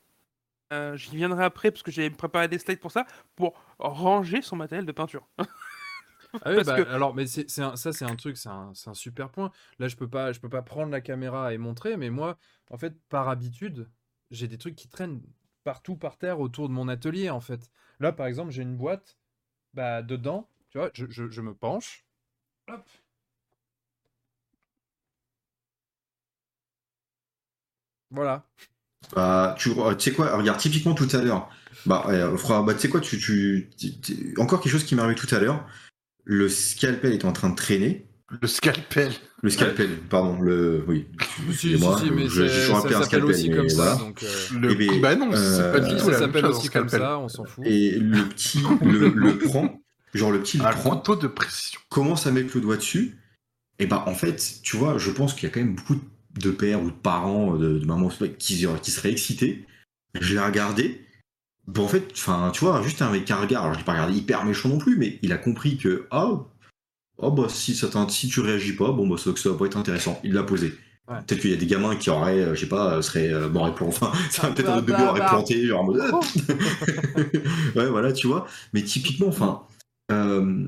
Euh, 0.73 0.97
J'y 0.97 1.17
viendrai 1.17 1.45
après 1.45 1.71
parce 1.71 1.83
que 1.83 1.93
j'ai 1.93 2.11
préparé 2.11 2.49
des 2.49 2.59
slides 2.59 2.81
pour 2.81 2.93
ça, 2.93 3.07
pour 3.37 3.55
ranger 3.79 4.43
son 4.43 4.57
matériel 4.57 4.87
de 4.87 4.93
peinture. 4.93 5.29
Ah 6.45 6.51
oui, 6.51 6.63
bah, 6.63 6.83
que- 6.85 6.89
alors, 6.89 7.15
mais 7.15 7.27
c'est, 7.27 7.49
ça, 7.51 7.77
c'est 7.77 8.05
un 8.05 8.17
truc, 8.17 8.37
c'est 8.37 8.49
un, 8.49 8.73
super 8.95 9.31
point. 9.31 9.51
Là, 9.79 9.89
je 9.89 9.97
peux 9.97 10.09
pas, 10.09 10.33
je 10.33 10.41
peux 10.41 10.49
pas 10.49 10.63
prendre 10.63 10.91
la 10.93 11.01
caméra 11.01 11.53
et 11.55 11.59
montrer, 11.59 11.97
mais 11.97 12.11
moi, 12.11 12.39
en 12.71 12.79
fait, 12.79 12.95
par 13.09 13.29
habitude, 13.29 13.89
j'ai 14.31 14.49
des 14.49 14.59
trucs 14.59 14.77
qui 14.77 14.89
traînent 14.89 15.23
partout 15.65 15.97
par 15.97 16.19
terre 16.19 16.41
autour 16.41 16.69
de 16.69 16.75
mon 16.75 16.89
atelier, 16.89 17.31
en 17.31 17.41
fait. 17.41 17.71
Là, 18.01 18.13
par 18.13 18.27
exemple, 18.27 18.51
j'ai 18.53 18.63
une 18.63 18.77
boîte, 18.77 19.19
bah, 19.75 20.03
dedans, 20.03 20.49
tu 20.71 20.79
vois, 20.79 20.91
je, 20.95 21.07
je- 21.11 21.31
je 21.31 21.43
me 21.43 21.55
penche. 21.55 22.07
Hop. 22.69 22.89
Voilà. 28.11 28.45
Bah, 29.15 29.55
tu, 29.59 29.71
euh, 29.71 29.97
sais 29.99 30.13
quoi, 30.13 30.37
regarde, 30.37 30.59
typiquement 30.59 30.95
tout 30.95 31.09
à 31.13 31.23
l'heure, 31.23 31.49
bah, 31.85 32.05
euh, 32.09 32.37
bah, 32.63 32.75
tu 32.75 32.81
sais 32.81 32.89
quoi, 32.89 33.01
tu, 33.01 33.19
tu, 33.19 33.71
tu- 33.79 34.01
tu- 34.01 34.35
encore 34.39 34.61
quelque 34.61 34.73
chose 34.73 34.85
qui 34.85 34.95
m'est 34.95 35.03
arrivé 35.03 35.15
tout 35.19 35.33
à 35.35 35.39
l'heure, 35.39 35.65
le 36.25 36.49
scalpel 36.49 37.13
est 37.13 37.25
en 37.25 37.33
train 37.33 37.51
de 37.51 37.55
traîner, 37.55 38.07
le 38.41 38.49
scalpel. 38.49 39.13
le 39.43 39.51
scalpel, 39.51 39.91
pardon, 40.11 40.41
le, 40.41 40.85
oui, 40.89 41.07
Si, 41.21 41.27
si, 41.29 41.49
excusez-moi, 41.51 41.99
si, 42.01 42.11
mais 42.11 42.29
je- 42.29 42.49
je 42.49 42.67
ça 42.67 42.73
un 42.79 42.81
s'appelle 42.83 43.03
scalpel, 43.05 43.31
aussi 43.31 43.49
mais 43.51 43.57
comme 43.57 43.69
ça, 43.69 43.77
voilà. 43.77 43.95
donc... 43.97 44.23
euh, 44.25 44.47
Le... 44.59 44.71
Eh 44.73 44.75
ben, 44.75 45.01
bah 45.01 45.15
non, 45.15 45.31
c'est 45.31 45.37
euh, 45.63 45.73
pas 45.73 45.81
du 45.81 45.93
oui, 45.95 46.01
tout 46.01 46.11
ça 46.11 46.19
s'appelle 46.19 46.47
aussi 46.47 46.69
comme 46.69 46.89
ça, 46.89 47.19
on 47.19 47.29
s'en 47.29 47.45
fout. 47.45 47.65
Et 47.65 47.93
le 47.93 48.25
petit 48.29 48.61
le, 48.83 49.11
le 49.15 49.39
prend, 49.39 49.81
genre 50.15 50.33
le 50.33 50.41
petit 50.41 50.59
le 50.59 50.65
prend, 50.65 50.97
couteau 50.97 51.15
de 51.15 51.29
précision. 51.29 51.79
commence 51.91 52.27
à 52.27 52.33
mettre 52.33 52.51
le 52.57 52.61
doigt 52.63 52.77
dessus, 52.77 53.19
et 53.79 53.87
bah 53.87 54.03
en 54.09 54.15
fait, 54.15 54.43
tu 54.65 54.77
vois, 54.77 54.99
je 54.99 55.13
pense 55.13 55.33
qu'il 55.35 55.45
y 55.45 55.47
a 55.47 55.55
quand 55.55 55.61
même 55.61 55.77
beaucoup 55.77 55.95
de 55.95 56.01
pères 56.51 56.83
ou 56.83 56.87
de 56.87 56.97
parents, 56.97 57.57
de, 57.57 57.79
de 57.79 57.85
mamans 57.85 58.11
qui, 58.39 58.67
qui 58.83 58.91
seraient 58.91 59.11
excités. 59.11 59.65
Je 60.21 60.35
l'ai 60.35 60.41
regardé, 60.41 61.07
Bon, 61.67 61.85
en 61.85 61.89
fait, 61.89 62.09
enfin, 62.13 62.51
tu 62.53 62.65
vois, 62.65 62.81
juste 62.83 63.03
avec 63.03 63.29
un 63.31 63.37
regard, 63.37 63.63
alors 63.63 63.75
je 63.75 63.81
l'ai 63.81 63.85
pas 63.85 63.93
regardé 63.93 64.15
hyper 64.15 64.45
méchant 64.45 64.69
non 64.69 64.79
plus, 64.79 64.97
mais 64.97 65.19
il 65.23 65.33
a 65.33 65.37
compris 65.37 65.77
que, 65.77 66.07
ah, 66.13 66.31
oh, 67.19 67.31
bah, 67.33 67.47
si, 67.49 67.75
ça 67.75 67.89
si 68.09 68.29
tu 68.29 68.41
réagis 68.41 68.75
pas, 68.75 68.93
bon, 68.93 69.09
bah, 69.09 69.17
ça, 69.19 69.31
ça 69.35 69.51
va 69.51 69.57
pas 69.57 69.67
être 69.67 69.77
intéressant. 69.77 70.21
Il 70.23 70.33
l'a 70.33 70.45
posé. 70.45 70.75
Ouais. 71.09 71.17
Peut-être 71.27 71.41
qu'il 71.41 71.51
y 71.51 71.55
a 71.55 71.57
des 71.57 71.67
gamins 71.67 71.97
qui 71.97 72.11
auraient, 72.11 72.41
euh, 72.41 72.55
je 72.55 72.61
sais 72.61 72.69
pas, 72.69 72.95
euh, 72.95 73.03
seraient 73.03 73.33
euh, 73.33 73.49
morts 73.49 73.69
et 73.69 73.75
plantés. 73.75 73.97
Enfin, 74.01 74.13
ça, 74.31 74.49
peut-être 74.49 74.67
bah, 74.67 74.75
un 74.75 74.79
autre 74.79 74.87
bébé 74.87 74.99
bah, 74.99 75.11
aurait 75.11 75.21
bah. 75.21 75.29
planté, 75.29 75.67
genre 75.67 75.81
en 75.81 75.85
mode. 75.85 76.03
Oh. 76.13 76.21
ouais, 77.79 77.89
voilà, 77.89 78.13
tu 78.13 78.29
vois. 78.29 78.47
Mais 78.73 78.83
typiquement, 78.83 79.29
enfin, 79.29 79.63
euh, 80.13 80.65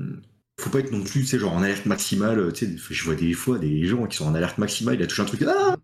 faut 0.59 0.69
pas 0.69 0.79
être 0.79 0.91
non 0.91 1.03
plus, 1.03 1.21
tu 1.21 1.27
sais, 1.27 1.39
genre 1.39 1.53
en 1.53 1.63
alerte 1.63 1.85
maximale. 1.85 2.51
Tu 2.53 2.65
sais, 2.67 2.77
je 2.89 3.03
vois 3.05 3.15
des 3.15 3.33
fois 3.33 3.57
des 3.59 3.85
gens 3.85 4.05
qui 4.07 4.17
sont 4.17 4.27
en 4.27 4.35
alerte 4.35 4.57
maximale, 4.57 4.95
il 4.95 5.03
a 5.03 5.07
touché 5.07 5.21
un 5.21 5.25
truc. 5.25 5.43
Ah 5.47 5.75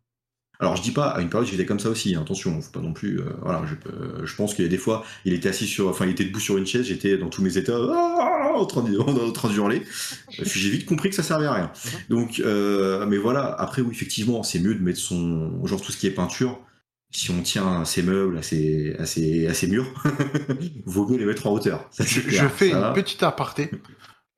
alors 0.57 0.78
je 0.78 0.82
dis 0.82 0.91
pas, 0.91 1.07
à 1.09 1.19
une 1.21 1.30
période 1.30 1.49
j'étais 1.49 1.65
comme 1.65 1.82
ça 1.82 1.89
aussi, 1.89 2.15
hein, 2.15 2.21
attention, 2.21 2.61
faut 2.61 2.71
pas 2.71 2.80
non 2.80 2.93
plus. 2.93 3.19
euh, 3.19 3.26
voilà, 3.41 3.63
je, 3.65 3.76
euh, 3.91 4.26
je 4.26 4.36
pense 4.38 4.53
qu'il 4.53 4.63
y 4.63 4.67
a 4.67 4.71
des 4.71 4.78
fois, 4.78 5.03
il 5.26 5.34
était 5.34 5.49
assis 5.49 5.67
sur, 5.67 5.89
enfin 5.89 6.05
il 6.05 6.11
était 6.11 6.23
debout 6.23 6.39
sur 6.39 6.57
une 6.57 6.65
chaise, 6.65 6.86
j'étais 6.86 7.17
dans 7.17 7.28
tous 7.28 7.41
mes 7.41 7.57
états, 7.57 7.76
ah, 7.78 8.51
en 8.55 8.65
train 8.65 8.82
de, 8.82 8.97
en 8.97 9.32
train 9.34 9.49
de 9.49 9.53
hurler. 9.55 9.82
Puis 10.30 10.59
j'ai 10.59 10.69
vite 10.69 10.86
compris 10.86 11.09
que 11.09 11.15
ça 11.15 11.23
servait 11.23 11.45
à 11.47 11.53
rien. 11.53 11.71
Donc, 12.09 12.39
euh, 12.39 13.05
mais 13.05 13.17
voilà, 13.17 13.53
après 13.59 13.82
oui 13.82 13.89
effectivement, 13.91 14.43
c'est 14.43 14.59
mieux 14.59 14.76
de 14.76 14.82
mettre 14.82 14.99
son, 14.99 15.65
genre 15.65 15.82
tout 15.82 15.91
ce 15.91 15.97
qui 15.97 16.07
est 16.07 16.11
peinture. 16.11 16.61
Si 17.11 17.32
on 17.32 17.41
tient 17.41 17.82
à 17.82 17.86
ses 17.86 18.01
meubles, 18.01 18.38
à 18.38 18.41
ses, 18.41 18.95
à 18.97 19.05
ses, 19.05 19.47
à 19.47 19.53
ses 19.53 19.67
murs, 19.67 19.88
vaut 20.86 21.05
mieux 21.07 21.17
les 21.17 21.26
mettre 21.26 21.47
en 21.47 21.51
hauteur. 21.51 21.86
Ça, 21.91 22.03
Je, 22.05 22.21
clair. 22.21 22.49
fais 22.51 22.71
Ça, 22.71 22.88
une 22.89 22.93
petite 22.93 23.23
aparté. 23.23 23.71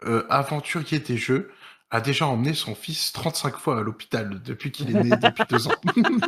Euh, 0.05 0.23
Aventurier 0.29 0.99
des 0.99 1.17
jeux 1.17 1.49
a 1.89 2.01
déjà 2.01 2.27
emmené 2.27 2.53
son 2.53 2.75
fils 2.75 3.11
35 3.13 3.57
fois 3.57 3.79
à 3.79 3.81
l'hôpital 3.81 4.41
depuis 4.43 4.71
qu'il 4.71 4.95
est 4.95 5.03
né, 5.03 5.09
depuis 5.21 5.43
deux 5.49 5.67
ans. 5.67 5.71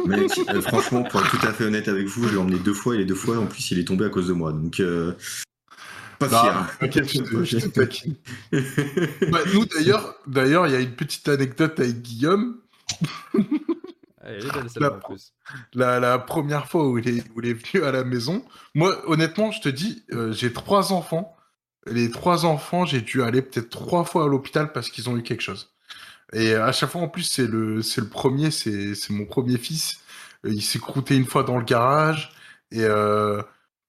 Mec, 0.05 0.31
euh, 0.49 0.61
franchement, 0.61 1.03
pour 1.03 1.19
être 1.21 1.29
tout 1.39 1.45
à 1.45 1.51
fait 1.53 1.65
honnête 1.65 1.87
avec 1.87 2.07
vous, 2.07 2.27
je 2.27 2.33
l'ai 2.33 2.37
emmené 2.39 2.57
deux 2.59 2.73
fois 2.73 2.95
et 2.95 2.99
les 2.99 3.05
deux 3.05 3.15
fois, 3.15 3.37
en 3.37 3.45
plus, 3.45 3.69
il 3.71 3.79
est 3.79 3.83
tombé 3.85 4.05
à 4.05 4.09
cause 4.09 4.27
de 4.27 4.33
moi. 4.33 4.53
Donc, 4.53 4.79
euh, 4.79 5.13
pas 6.17 6.27
Non, 6.29 6.39
fier. 6.39 6.67
t'inquiète, 6.79 7.11
je 7.13 7.19
te- 7.21 7.43
je 7.43 7.57
te 7.59 7.67
taquine. 7.67 8.15
Bah, 9.31 9.39
nous 9.53 9.65
d'ailleurs, 9.65 10.15
d'ailleurs, 10.25 10.65
il 10.67 10.73
y 10.73 10.75
a 10.75 10.79
une 10.79 10.95
petite 10.95 11.27
anecdote 11.29 11.79
avec 11.79 12.01
Guillaume. 12.01 12.57
Elle 14.21 14.45
est 14.45 14.51
belle 14.53 14.69
celle-là 14.69 14.89
La- 14.89 14.95
en 14.95 14.99
plus. 14.99 15.33
La, 15.73 15.99
la 15.99 16.19
première 16.19 16.67
fois 16.67 16.87
où 16.87 16.97
il, 16.97 17.07
est, 17.09 17.23
où 17.35 17.41
il 17.41 17.49
est 17.49 17.53
venu 17.53 17.83
à 17.85 17.91
la 17.91 18.03
maison, 18.03 18.43
moi, 18.75 18.97
honnêtement, 19.09 19.51
je 19.51 19.61
te 19.61 19.69
dis, 19.69 20.03
euh, 20.11 20.31
j'ai 20.33 20.51
trois 20.53 20.91
enfants. 20.93 21.35
Les 21.87 22.11
trois 22.11 22.45
enfants, 22.45 22.85
j'ai 22.85 23.01
dû 23.01 23.23
aller 23.23 23.41
peut-être 23.41 23.69
trois 23.69 24.03
fois 24.03 24.25
à 24.25 24.27
l'hôpital 24.27 24.71
parce 24.73 24.89
qu'ils 24.89 25.09
ont 25.09 25.17
eu 25.17 25.23
quelque 25.23 25.41
chose. 25.41 25.71
Et 26.33 26.55
à 26.55 26.71
chaque 26.73 26.91
fois, 26.91 27.01
en 27.01 27.09
plus, 27.09 27.23
c'est 27.23 27.47
le, 27.47 27.81
c'est 27.83 28.01
le 28.01 28.07
premier, 28.09 28.51
c'est, 28.51 28.95
c'est 28.95 29.13
mon 29.13 29.25
premier 29.25 29.57
fils. 29.57 29.99
Euh, 30.45 30.51
Il 30.53 30.63
s'est 30.63 30.79
croûté 30.79 31.15
une 31.17 31.25
fois 31.25 31.43
dans 31.43 31.57
le 31.57 31.65
garage. 31.65 32.31
Et 32.71 32.83
euh, 32.83 33.41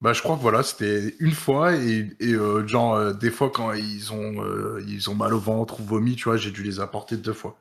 bah, 0.03 0.12
je 0.14 0.22
crois 0.22 0.36
que 0.36 0.43
voilà, 0.43 0.62
c'était 0.62 1.14
une 1.20 1.32
fois. 1.32 1.74
Et, 1.76 2.11
euh, 2.22 2.66
genre, 2.66 3.14
des 3.14 3.30
fois, 3.30 3.51
quand 3.51 3.72
ils 3.74 4.12
ont, 4.12 4.45
ils 4.86 5.11
ont 5.11 5.14
mal 5.16 5.34
au 5.34 5.41
ventre 5.41 5.80
ou 5.80 5.84
vomi, 5.84 6.16
tu 6.16 6.24
vois, 6.24 6.36
j'ai 6.38 6.51
dû 6.53 6.62
les 6.64 6.80
apporter 6.80 7.16
deux 7.16 7.32
fois. 7.34 7.59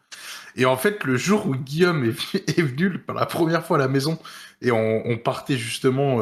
Et 0.56 0.66
en 0.66 0.78
fait, 0.78 1.04
le 1.06 1.18
jour 1.18 1.48
où 1.48 1.56
Guillaume 1.56 2.06
est, 2.06 2.12
venu- 2.12 2.44
est 2.48 2.62
venu 2.62 3.00
la 3.14 3.26
première 3.26 3.66
fois 3.66 3.78
à 3.78 3.80
la 3.80 3.88
maison, 3.88 4.20
et 4.62 4.72
on, 4.72 5.06
on 5.08 5.18
partait 5.18 5.58
justement 5.58 6.20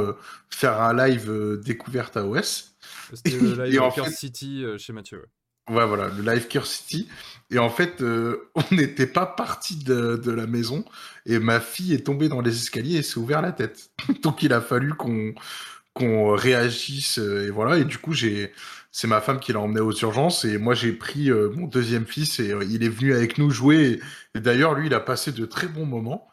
faire 0.49 0.81
un 0.81 0.93
live 1.07 1.59
découverte 1.63 2.17
à 2.17 2.25
OS. 2.25 2.75
C'était 3.13 3.37
le 3.37 3.63
live 3.65 3.81
en 3.81 3.91
fait- 3.91 4.09
City 4.11 4.63
euh, 4.63 4.77
chez 4.77 4.93
Mathieu. 4.93 5.19
ouais. 5.69 5.85
Voilà, 5.85 6.09
le 6.09 6.23
live 6.23 6.47
Cure 6.47 6.65
City. 6.65 7.07
Et 7.51 7.59
en 7.59 7.69
fait, 7.69 8.01
euh, 8.01 8.49
on 8.55 8.63
n'était 8.75 9.07
pas 9.07 9.25
parti 9.25 9.75
de, 9.77 10.15
de 10.17 10.31
la 10.31 10.47
maison, 10.47 10.85
et 11.25 11.39
ma 11.39 11.59
fille 11.59 11.93
est 11.93 12.05
tombée 12.05 12.29
dans 12.29 12.41
les 12.41 12.55
escaliers 12.55 12.97
et 12.97 13.03
s'est 13.03 13.17
ouvert 13.19 13.41
la 13.41 13.51
tête. 13.51 13.89
Donc 14.23 14.43
il 14.43 14.53
a 14.53 14.61
fallu 14.61 14.93
qu'on 14.93 15.33
qu'on 15.93 16.35
réagisse, 16.35 17.17
euh, 17.19 17.47
et 17.47 17.49
voilà. 17.49 17.77
Et 17.79 17.83
du 17.85 17.97
coup, 17.97 18.13
j'ai 18.13 18.51
c'est 18.91 19.07
ma 19.07 19.19
femme 19.21 19.39
qui 19.39 19.51
l'a 19.53 19.59
emmené 19.59 19.79
aux 19.81 19.91
urgences, 19.93 20.45
et 20.45 20.57
moi 20.57 20.73
j'ai 20.75 20.91
pris 20.93 21.29
euh, 21.31 21.49
mon 21.55 21.67
deuxième 21.67 22.05
fils, 22.05 22.39
et 22.39 22.51
euh, 22.51 22.63
il 22.69 22.83
est 22.83 22.89
venu 22.89 23.13
avec 23.13 23.37
nous 23.37 23.49
jouer. 23.49 23.99
Et, 24.35 24.37
et 24.37 24.41
d'ailleurs, 24.41 24.73
lui, 24.75 24.87
il 24.87 24.93
a 24.93 24.99
passé 24.99 25.31
de 25.31 25.45
très 25.45 25.67
bons 25.67 25.85
moments. 25.85 26.27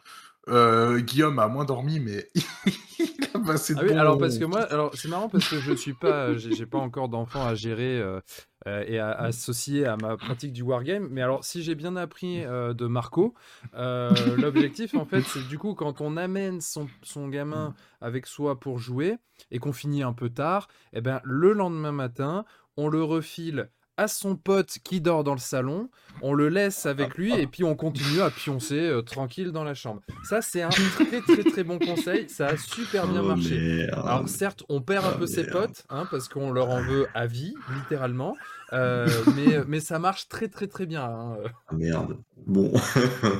Euh, 0.48 1.00
Guillaume 1.00 1.38
a 1.38 1.48
moins 1.48 1.64
dormi, 1.64 2.00
mais 2.00 2.28
il 2.98 3.28
a 3.34 3.38
passé 3.38 3.74
de 3.74 3.80
Ah 3.80 3.82
oui, 3.84 3.88
bons 3.90 3.98
alors 3.98 4.18
parce 4.18 4.38
que 4.38 4.44
moi, 4.44 4.60
alors 4.64 4.94
c'est 4.94 5.08
marrant 5.08 5.28
parce 5.28 5.48
que 5.48 5.58
je 5.58 5.72
suis 5.72 5.94
pas, 5.94 6.34
j'ai 6.36 6.52
j'ai 6.52 6.66
pas 6.66 6.78
encore 6.78 7.08
d'enfant 7.08 7.46
à 7.46 7.54
gérer 7.54 7.98
euh, 7.98 8.20
euh, 8.66 8.84
et 8.86 8.98
à, 8.98 9.10
à 9.10 9.24
associer 9.28 9.86
à 9.86 9.96
ma 9.96 10.16
pratique 10.16 10.52
du 10.52 10.62
wargame. 10.62 11.08
Mais 11.10 11.22
alors, 11.22 11.44
si 11.44 11.62
j'ai 11.62 11.74
bien 11.74 11.96
appris 11.96 12.44
euh, 12.44 12.74
de 12.74 12.86
Marco, 12.86 13.34
euh, 13.74 14.10
l'objectif 14.36 14.94
en 14.94 15.06
fait, 15.06 15.22
c'est 15.22 15.46
du 15.48 15.58
coup 15.58 15.74
quand 15.74 16.00
on 16.00 16.16
amène 16.16 16.60
son, 16.60 16.88
son 17.02 17.28
gamin 17.28 17.74
avec 18.00 18.26
soi 18.26 18.60
pour 18.60 18.78
jouer 18.78 19.16
et 19.50 19.58
qu'on 19.58 19.72
finit 19.72 20.02
un 20.02 20.12
peu 20.12 20.28
tard, 20.28 20.68
et 20.92 21.00
ben 21.00 21.20
le 21.24 21.52
lendemain 21.52 21.92
matin, 21.92 22.44
on 22.76 22.88
le 22.88 23.02
refile 23.02 23.70
à 23.96 24.08
son 24.08 24.34
pote 24.36 24.78
qui 24.82 25.00
dort 25.00 25.22
dans 25.24 25.34
le 25.34 25.38
salon, 25.40 25.88
on 26.22 26.34
le 26.34 26.48
laisse 26.48 26.86
avec 26.86 27.16
lui 27.16 27.32
et 27.34 27.46
puis 27.46 27.62
on 27.64 27.74
continue 27.76 28.20
à 28.22 28.30
pioncer 28.30 28.78
euh, 28.80 29.02
tranquille 29.02 29.52
dans 29.52 29.64
la 29.64 29.74
chambre. 29.74 30.00
Ça, 30.24 30.42
c'est 30.42 30.62
un 30.62 30.68
très 30.70 31.20
très 31.20 31.44
très 31.44 31.64
bon 31.64 31.78
conseil. 31.78 32.28
Ça 32.28 32.48
a 32.48 32.56
super 32.56 33.06
bien 33.06 33.20
Oh, 33.24 33.28
marché. 33.28 33.58
merde. 33.58 34.02
Alors 34.06 34.28
certes, 34.28 34.62
on 34.68 34.80
perd 34.80 35.04
un 35.04 35.10
Ah, 35.14 35.18
peu 35.18 35.26
ses 35.26 35.44
potes, 35.46 35.84
hein, 35.90 36.06
parce 36.10 36.28
qu'on 36.28 36.50
leur 36.52 36.70
en 36.70 36.82
veut 36.82 37.06
à 37.14 37.26
vie, 37.26 37.54
littéralement, 37.76 38.36
euh, 38.72 39.08
mais, 39.36 39.60
mais 39.68 39.80
ça 39.80 39.98
marche 39.98 40.28
très 40.28 40.48
très 40.48 40.66
très 40.66 40.86
bien. 40.86 41.04
hein. 41.04 41.36
Ah, 41.68 41.74
merde. 41.74 42.16
Bon. 42.46 42.72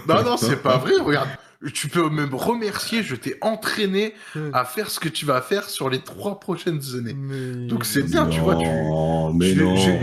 Non, 0.09 0.23
non, 0.23 0.37
c'est 0.37 0.63
pas 0.63 0.79
vrai. 0.79 0.93
Regarde, 1.01 1.29
tu 1.73 1.89
peux 1.89 2.09
me 2.11 2.27
remercier. 2.35 3.03
Je 3.03 3.15
t'ai 3.15 3.37
entraîné 3.41 4.15
à 4.53 4.65
faire 4.65 4.91
ce 4.91 5.01
que 5.01 5.09
tu 5.09 5.25
vas 5.25 5.41
faire 5.41 5.69
sur 5.69 5.89
les 5.91 6.01
trois 6.01 6.41
prochaines 6.41 6.81
années. 6.97 7.15
Mais- 7.15 7.67
Donc 7.67 7.85
c'est 7.85 8.03
bien, 8.03 8.27
tu 8.29 8.41
vois. 8.41 8.57
Tu... 8.57 8.67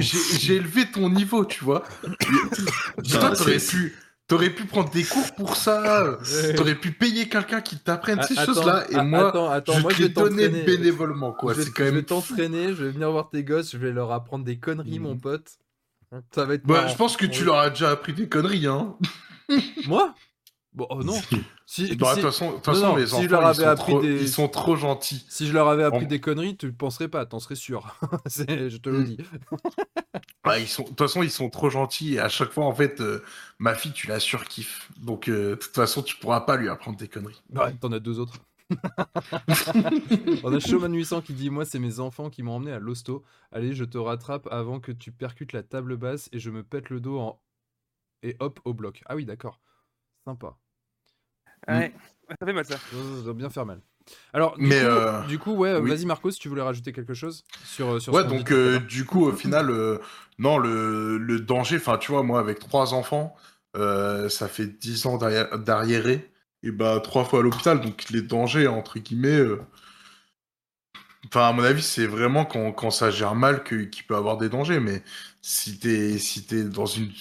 J'ai- 0.02 0.56
élevé 0.56 0.86
ton 0.92 1.10
niveau, 1.10 1.46
tu 1.46 1.64
vois. 1.64 1.84
Ah, 3.14 3.32
t'aurais 3.36 3.58
pu, 3.60 3.96
t'aurais 4.28 4.50
pu 4.50 4.66
prendre 4.66 4.90
des 4.92 5.04
cours 5.04 5.34
pour 5.36 5.56
ça. 5.56 6.18
Ouais. 6.22 6.54
T'aurais 6.54 6.76
pu 6.76 6.92
payer 6.92 7.28
quelqu'un 7.30 7.62
qui 7.62 7.78
t'apprenne 7.78 8.20
Ah, 8.22 8.28
ces 8.28 8.36
choses-là. 8.36 8.86
Et 8.90 8.96
ah, 8.96 9.04
moi, 9.04 9.30
attends, 9.30 9.50
attends, 9.50 9.74
je 9.74 9.82
moi, 9.82 9.92
te 9.92 10.66
bénévolement, 10.66 11.32
quoi. 11.34 11.54
je 11.54 11.60
vais, 11.60 11.64
C'est 11.66 11.72
quand 11.72 11.84
je 11.84 11.90
vais 11.90 11.96
même. 11.96 12.04
t'entraîner, 12.06 12.68
je 12.70 12.84
vais 12.86 12.92
venir 12.92 13.12
voir 13.12 13.30
tes 13.30 13.44
gosses, 13.44 13.72
je 13.72 13.78
vais 13.78 13.92
leur 13.92 14.12
apprendre 14.12 14.46
des 14.46 14.58
conneries, 14.58 15.00
mon 15.00 15.18
pote. 15.18 15.50
Ça 16.36 16.46
va 16.46 16.56
être 16.56 16.66
Bah, 16.66 16.74
marrant. 16.76 16.88
je 16.90 16.96
pense 16.98 17.16
que 17.18 17.26
tu 17.26 17.40
Oui. 17.40 17.46
leur 17.46 17.58
as 17.60 17.70
déjà 17.70 17.90
appris 17.92 18.14
des 18.14 18.28
conneries, 18.28 18.68
hein. 18.68 18.96
Moi? 19.88 20.14
Bon, 20.74 20.88
oh 20.90 21.04
non. 21.04 21.14
Si, 21.66 21.96
Bah, 21.96 22.16
De 22.16 22.22
si- 22.22 22.22
toute 22.22 22.32
façon, 22.32 22.52
de 22.52 22.56
toute 22.56 22.68
Non, 22.68 22.74
façon, 22.74 22.88
non, 22.88 22.96
les 22.96 23.08
si 23.08 23.14
enfants, 23.14 23.24
je 23.24 23.30
leur 23.30 23.50
ils, 23.52 23.56
sont 23.56 23.68
appris 23.68 23.92
trop, 23.92 24.02
des- 24.02 24.22
ils 24.22 24.30
sont 24.30 24.48
trop 24.48 24.76
gentils. 24.78 25.26
si 25.30 25.48
je 25.48 25.54
leur 25.54 25.68
avais 25.68 25.84
appris 25.84 26.08
des 26.08 26.20
conneries, 26.22 26.56
tu 26.56 26.68
ne 26.68 26.72
penserais 26.72 27.08
pas, 27.10 27.26
t'en 27.26 27.40
serais 27.40 27.56
sûr. 27.56 27.96
Je 28.26 28.78
te 28.78 28.90
le 28.90 29.00
Mm. 29.00 29.04
dis. 29.06 29.18
Ah, 30.44 30.58
ils 30.58 30.68
sont, 30.68 30.82
de 30.84 30.88
toute 30.90 30.98
façon, 30.98 31.22
ils 31.22 31.30
sont 31.30 31.52
trop 31.52 31.70
gentils 31.70 32.16
et 32.16 32.20
à 32.20 32.28
chaque 32.28 32.52
fois, 32.52 32.66
en 32.66 32.74
fait, 32.74 33.00
euh, 33.00 33.24
ma 33.60 33.76
fille, 33.76 33.92
tu 33.92 34.08
la 34.08 34.20
surkiffes. 34.20 34.90
Donc, 34.98 35.28
euh, 35.28 35.52
de 35.52 35.56
toute 35.56 35.76
façon, 35.76 36.02
tu 36.02 36.16
pourras 36.18 36.42
pas 36.42 36.56
lui 36.58 36.68
apprendre 36.68 36.98
des 36.98 37.08
conneries. 37.08 37.40
Ouais, 37.54 37.74
t'en 37.80 37.92
as 37.92 38.00
deux 38.00 38.18
autres. 38.20 38.34
On 40.44 40.54
a 40.54 40.60
Showman 40.60 40.94
800 40.94 41.22
qui 41.22 41.34
dit 41.34 41.50
Moi, 41.52 41.64
c'est 41.66 41.78
mes 41.80 42.00
enfants 42.00 42.30
qui 42.32 42.42
m'ont 42.44 42.54
emmené 42.56 42.72
à 42.72 42.80
l'hosto. 42.80 43.24
Allez, 43.52 43.74
je 43.76 43.84
te 43.84 43.98
rattrape 44.00 44.48
avant 44.52 44.80
que 44.80 44.92
tu 44.92 45.12
percutes 45.12 45.54
la 45.54 45.62
table 45.64 45.96
basse 45.98 46.28
et 46.32 46.40
je 46.40 46.50
me 46.50 46.64
pète 46.64 46.90
le 46.90 47.00
dos 47.00 47.20
en. 47.20 47.40
Et 48.24 48.36
hop, 48.40 48.60
au 48.66 48.74
bloc. 48.74 49.04
Ah 49.06 49.16
oui, 49.16 49.26
d'accord. 49.26 49.60
Sympa. 50.26 50.56
Ouais, 51.68 51.94
ça 52.40 52.46
fait 52.46 52.54
mal 52.54 52.66
ça. 52.66 52.78
Ça, 52.78 53.24
doit 53.24 53.34
bien 53.34 53.50
faire 53.50 53.66
mal. 53.66 53.82
Alors, 54.34 54.58
du, 54.58 54.66
Mais, 54.66 54.80
coup, 54.80 54.86
euh, 54.86 55.22
du 55.28 55.40
coup, 55.40 55.52
ouais, 55.54 55.80
oui. 55.80 55.90
vas-y, 55.90 56.06
Marco, 56.06 56.32
si 56.32 56.40
tu 56.40 56.50
voulais 56.50 56.62
rajouter 56.62 56.92
quelque 56.92 57.14
chose 57.14 57.44
sur, 57.66 57.88
euh, 57.94 58.00
sur 58.00 58.14
Ouais, 58.14 58.24
donc, 58.24 58.52
euh, 58.52 58.80
du 58.80 59.06
coup, 59.06 59.26
au 59.26 59.32
final, 59.32 59.70
euh, 59.70 60.00
non, 60.40 60.58
le, 60.58 61.18
le 61.18 61.40
danger, 61.40 61.78
enfin, 61.78 61.98
tu 61.98 62.12
vois, 62.12 62.24
moi, 62.24 62.40
avec 62.40 62.60
trois 62.60 62.94
enfants, 62.94 63.36
euh, 63.78 64.28
ça 64.30 64.48
fait 64.48 64.68
10 64.68 65.06
ans 65.06 65.18
d'arrière- 65.18 65.60
d'arriéré, 65.60 66.30
et 66.64 66.72
bah, 66.72 67.00
trois 67.04 67.26
fois 67.26 67.40
à 67.40 67.42
l'hôpital, 67.44 67.80
donc 67.82 68.10
les 68.10 68.22
dangers, 68.22 68.68
entre 68.68 69.00
guillemets, 69.00 69.40
euh, 69.40 69.60
enfin, 71.28 71.48
à 71.50 71.54
mon 71.54 71.64
avis, 71.64 71.82
c'est 71.82 72.06
vraiment 72.08 72.46
quand, 72.46 72.72
quand 72.74 72.92
ça 72.92 73.12
gère 73.12 73.36
mal 73.36 73.64
que- 73.64 73.84
qu'il 73.86 74.06
peut 74.06 74.16
avoir 74.16 74.38
des 74.38 74.50
dangers, 74.50 74.80
mais 74.80 75.04
si 75.42 75.80
t'es 75.80 76.18
si 76.20 76.46
t'es 76.46 76.64
dans 76.64 76.86
une. 76.86 77.12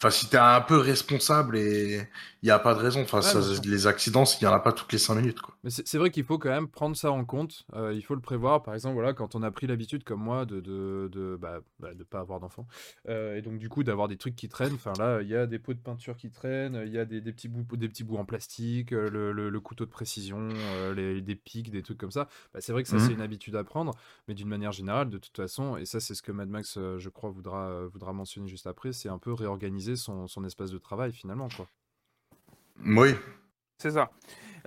Enfin, 0.00 0.10
si 0.10 0.28
t'es 0.28 0.36
un 0.36 0.60
peu 0.60 0.76
responsable 0.78 1.56
et 1.56 2.08
il 2.46 2.48
n'y 2.48 2.52
a 2.52 2.58
pas 2.60 2.74
de 2.74 2.80
raison. 2.80 3.02
Enfin, 3.02 3.18
Ouais, 3.18 3.22
ça- 3.24 3.60
les 3.64 3.86
accidents, 3.88 4.24
il 4.40 4.44
n'y 4.44 4.46
en 4.48 4.54
a 4.54 4.60
pas 4.60 4.72
toutes 4.72 4.92
les 4.92 4.98
5 4.98 5.16
minutes, 5.16 5.40
quoi. 5.40 5.54
Mais 5.64 5.70
c'est 5.70 5.98
vrai 5.98 6.10
qu'il 6.10 6.22
faut 6.22 6.38
quand 6.38 6.50
même 6.50 6.68
prendre 6.68 6.94
ça 6.96 7.10
en 7.10 7.24
compte. 7.24 7.66
euh, 7.74 7.92
il 7.92 8.02
faut 8.02 8.14
le 8.14 8.20
prévoir. 8.20 8.62
Par 8.62 8.74
exemple, 8.74 8.94
voilà, 8.94 9.14
quand 9.14 9.34
on 9.34 9.42
a 9.42 9.50
pris 9.50 9.66
l'habitude, 9.66 10.04
comme 10.04 10.20
moi, 10.22 10.46
de 10.46 10.60
de 10.60 11.08
de 11.10 11.36
bah, 11.40 11.60
bah, 11.80 11.92
de 11.92 12.04
pas 12.04 12.20
avoir 12.20 12.38
d'enfants, 12.38 12.68
euh, 13.08 13.36
et 13.36 13.42
donc 13.42 13.58
du 13.58 13.68
coup 13.68 13.82
d'avoir 13.82 14.06
des 14.06 14.16
trucs 14.16 14.36
qui 14.36 14.48
traînent. 14.48 14.74
Enfin 14.74 14.96
là, 14.96 15.22
il 15.22 15.28
y 15.28 15.34
a 15.34 15.46
des 15.46 15.58
pots 15.58 15.74
de 15.74 15.80
peinture 15.80 16.16
qui 16.16 16.30
traînent, 16.30 16.80
il 16.86 16.92
y 16.92 16.98
a 16.98 17.04
des, 17.04 17.20
des 17.20 17.32
petits 17.32 17.48
bouts 17.48 17.76
des 17.76 17.88
petits 17.88 18.04
bouts 18.04 18.16
en 18.16 18.24
plastique, 18.24 18.92
euh, 18.92 19.10
le, 19.10 19.32
le- 19.32 19.50
le 19.50 19.60
couteau 19.60 19.84
de 19.86 19.90
précision, 19.90 20.38
euh, 20.40 20.94
les, 20.94 21.20
des 21.20 21.34
pics, 21.34 21.70
des 21.72 21.82
trucs 21.82 21.98
comme 21.98 22.12
ça. 22.12 22.28
Bah, 22.54 22.60
c'est 22.60 22.72
vrai 22.72 22.82
que 22.84 22.88
ça 22.88 22.98
c'est 23.00 23.12
une 23.14 23.20
habitude 23.20 23.56
à 23.56 23.64
prendre, 23.64 23.92
mais 24.28 24.34
d'une 24.34 24.48
manière 24.48 24.72
générale, 24.72 25.10
de 25.10 25.18
toute 25.18 25.36
façon, 25.36 25.76
et 25.76 25.84
ça 25.86 25.98
c'est 26.00 26.14
ce 26.14 26.22
que 26.22 26.30
Mad 26.32 26.48
Max, 26.48 26.78
je 26.98 27.08
crois, 27.08 27.30
voudra 27.30 27.86
voudra 27.86 28.12
mentionner 28.12 28.46
juste 28.48 28.66
après, 28.68 28.92
c'est 28.92 29.08
un 29.08 29.18
peu 29.18 29.32
réorganiser 29.32 29.96
son 29.96 30.26
son 30.28 30.44
espace 30.44 30.70
de 30.70 30.78
travail 30.78 31.12
finalement, 31.12 31.50
quoi. 31.50 31.68
Oui. 32.84 33.10
C'est 33.78 33.92
ça. 33.92 34.10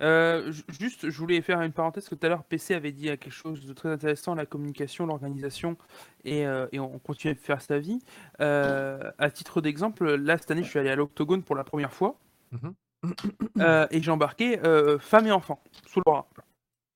Euh, 0.00 0.50
ju- 0.50 0.62
juste, 0.80 1.10
je 1.10 1.18
voulais 1.18 1.42
faire 1.42 1.60
une 1.60 1.72
parenthèse 1.72 2.08
que 2.08 2.14
tout 2.14 2.24
à 2.24 2.30
l'heure, 2.30 2.44
PC 2.44 2.74
avait 2.74 2.92
dit 2.92 3.04
quelque 3.04 3.30
chose 3.30 3.66
de 3.66 3.72
très 3.74 3.90
intéressant, 3.90 4.34
la 4.34 4.46
communication, 4.46 5.04
l'organisation, 5.04 5.76
et, 6.24 6.46
euh, 6.46 6.66
et 6.72 6.80
on 6.80 6.98
continue 6.98 7.32
à 7.34 7.36
faire 7.36 7.60
sa 7.60 7.78
vie. 7.78 7.98
Euh, 8.40 9.10
à 9.18 9.30
titre 9.30 9.60
d'exemple, 9.60 10.14
là, 10.14 10.38
cette 10.38 10.50
année, 10.52 10.62
je 10.62 10.68
suis 10.70 10.78
allé 10.78 10.88
à 10.88 10.96
l'Octogone 10.96 11.42
pour 11.42 11.54
la 11.56 11.64
première 11.64 11.92
fois, 11.92 12.18
Mhm. 12.52 12.74
euh, 13.60 13.86
et 13.90 14.00
j'ai 14.02 14.10
embarqué 14.10 14.58
euh, 14.64 14.98
femme 14.98 15.26
et 15.26 15.32
enfant, 15.32 15.62
sous 15.86 16.00
le 16.00 16.04
bras. 16.04 16.28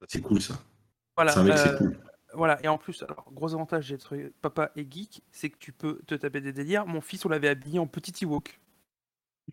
C'est 0.09 0.21
cool 0.23 0.41
ça. 0.41 0.55
Voilà, 1.17 1.33
c'est 1.33 1.41
un 1.41 1.45
mec, 1.45 1.55
euh, 1.55 1.65
c'est 1.73 1.77
cool. 1.79 1.99
Voilà, 2.33 2.59
et 2.65 2.69
en 2.69 2.79
plus, 2.79 3.03
alors, 3.03 3.27
gros 3.33 3.55
avantage 3.55 3.89
d'être 3.91 4.17
papa 4.43 4.73
et 4.77 4.87
geek, 4.91 5.23
c'est 5.31 5.51
que 5.51 5.59
tu 5.59 5.73
peux 5.73 6.01
te 6.07 6.15
taper 6.17 6.41
des 6.41 6.53
délires. 6.53 6.85
Mon 6.87 7.01
fils, 7.01 7.25
on 7.25 7.29
l'avait 7.29 7.49
habillé 7.49 7.79
en 7.79 7.87
petit 7.87 8.25
Ewok. 8.25 8.59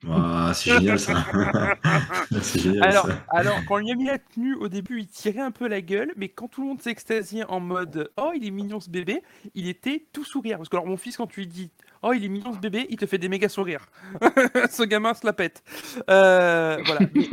Ah, 0.08 0.52
c'est 0.56 0.72
génial 0.72 1.00
ça. 1.00 1.26
c'est 2.42 2.60
génial 2.60 2.84
Alors, 2.84 3.06
ça. 3.06 3.24
alors, 3.30 3.64
quand 3.66 3.76
on 3.76 3.78
lui 3.78 3.92
a 3.92 3.96
mis 3.96 4.06
la 4.06 4.18
tenue, 4.18 4.56
au 4.56 4.68
début, 4.68 5.00
il 5.00 5.08
tirait 5.08 5.42
un 5.42 5.52
peu 5.52 5.68
la 5.68 5.82
gueule, 5.82 6.12
mais 6.16 6.30
quand 6.30 6.48
tout 6.48 6.62
le 6.62 6.68
monde 6.68 6.82
s'extasiait 6.82 7.44
en 7.46 7.60
mode 7.60 8.12
Oh, 8.18 8.32
il 8.36 8.46
est 8.48 8.52
mignon 8.52 8.80
ce 8.80 8.89
bébé, 8.89 9.22
il 9.54 9.68
était 9.68 10.08
tout 10.12 10.24
sourire. 10.26 10.58
Parce 10.58 10.70
que, 10.70 10.76
alors, 10.76 10.88
mon 10.88 10.98
fils, 10.98 11.18
quand 11.18 11.28
tu 11.28 11.42
lui 11.42 11.48
dis 11.48 11.72
Oh, 12.02 12.14
il 12.14 12.24
est 12.26 12.30
mignon 12.30 12.54
ce 12.54 12.58
bébé, 12.60 12.88
il 12.89 12.98
te 12.98 13.06
fait 13.06 13.20
des 13.20 13.30
méga 13.30 13.48
sourires. 13.50 13.88
ce 14.72 14.84
gamin 14.84 15.14
se 15.14 15.26
la 15.26 15.34
pète. 15.34 15.64
Euh, 16.10 16.82
voilà. 16.84 17.02
Mais, 17.14 17.30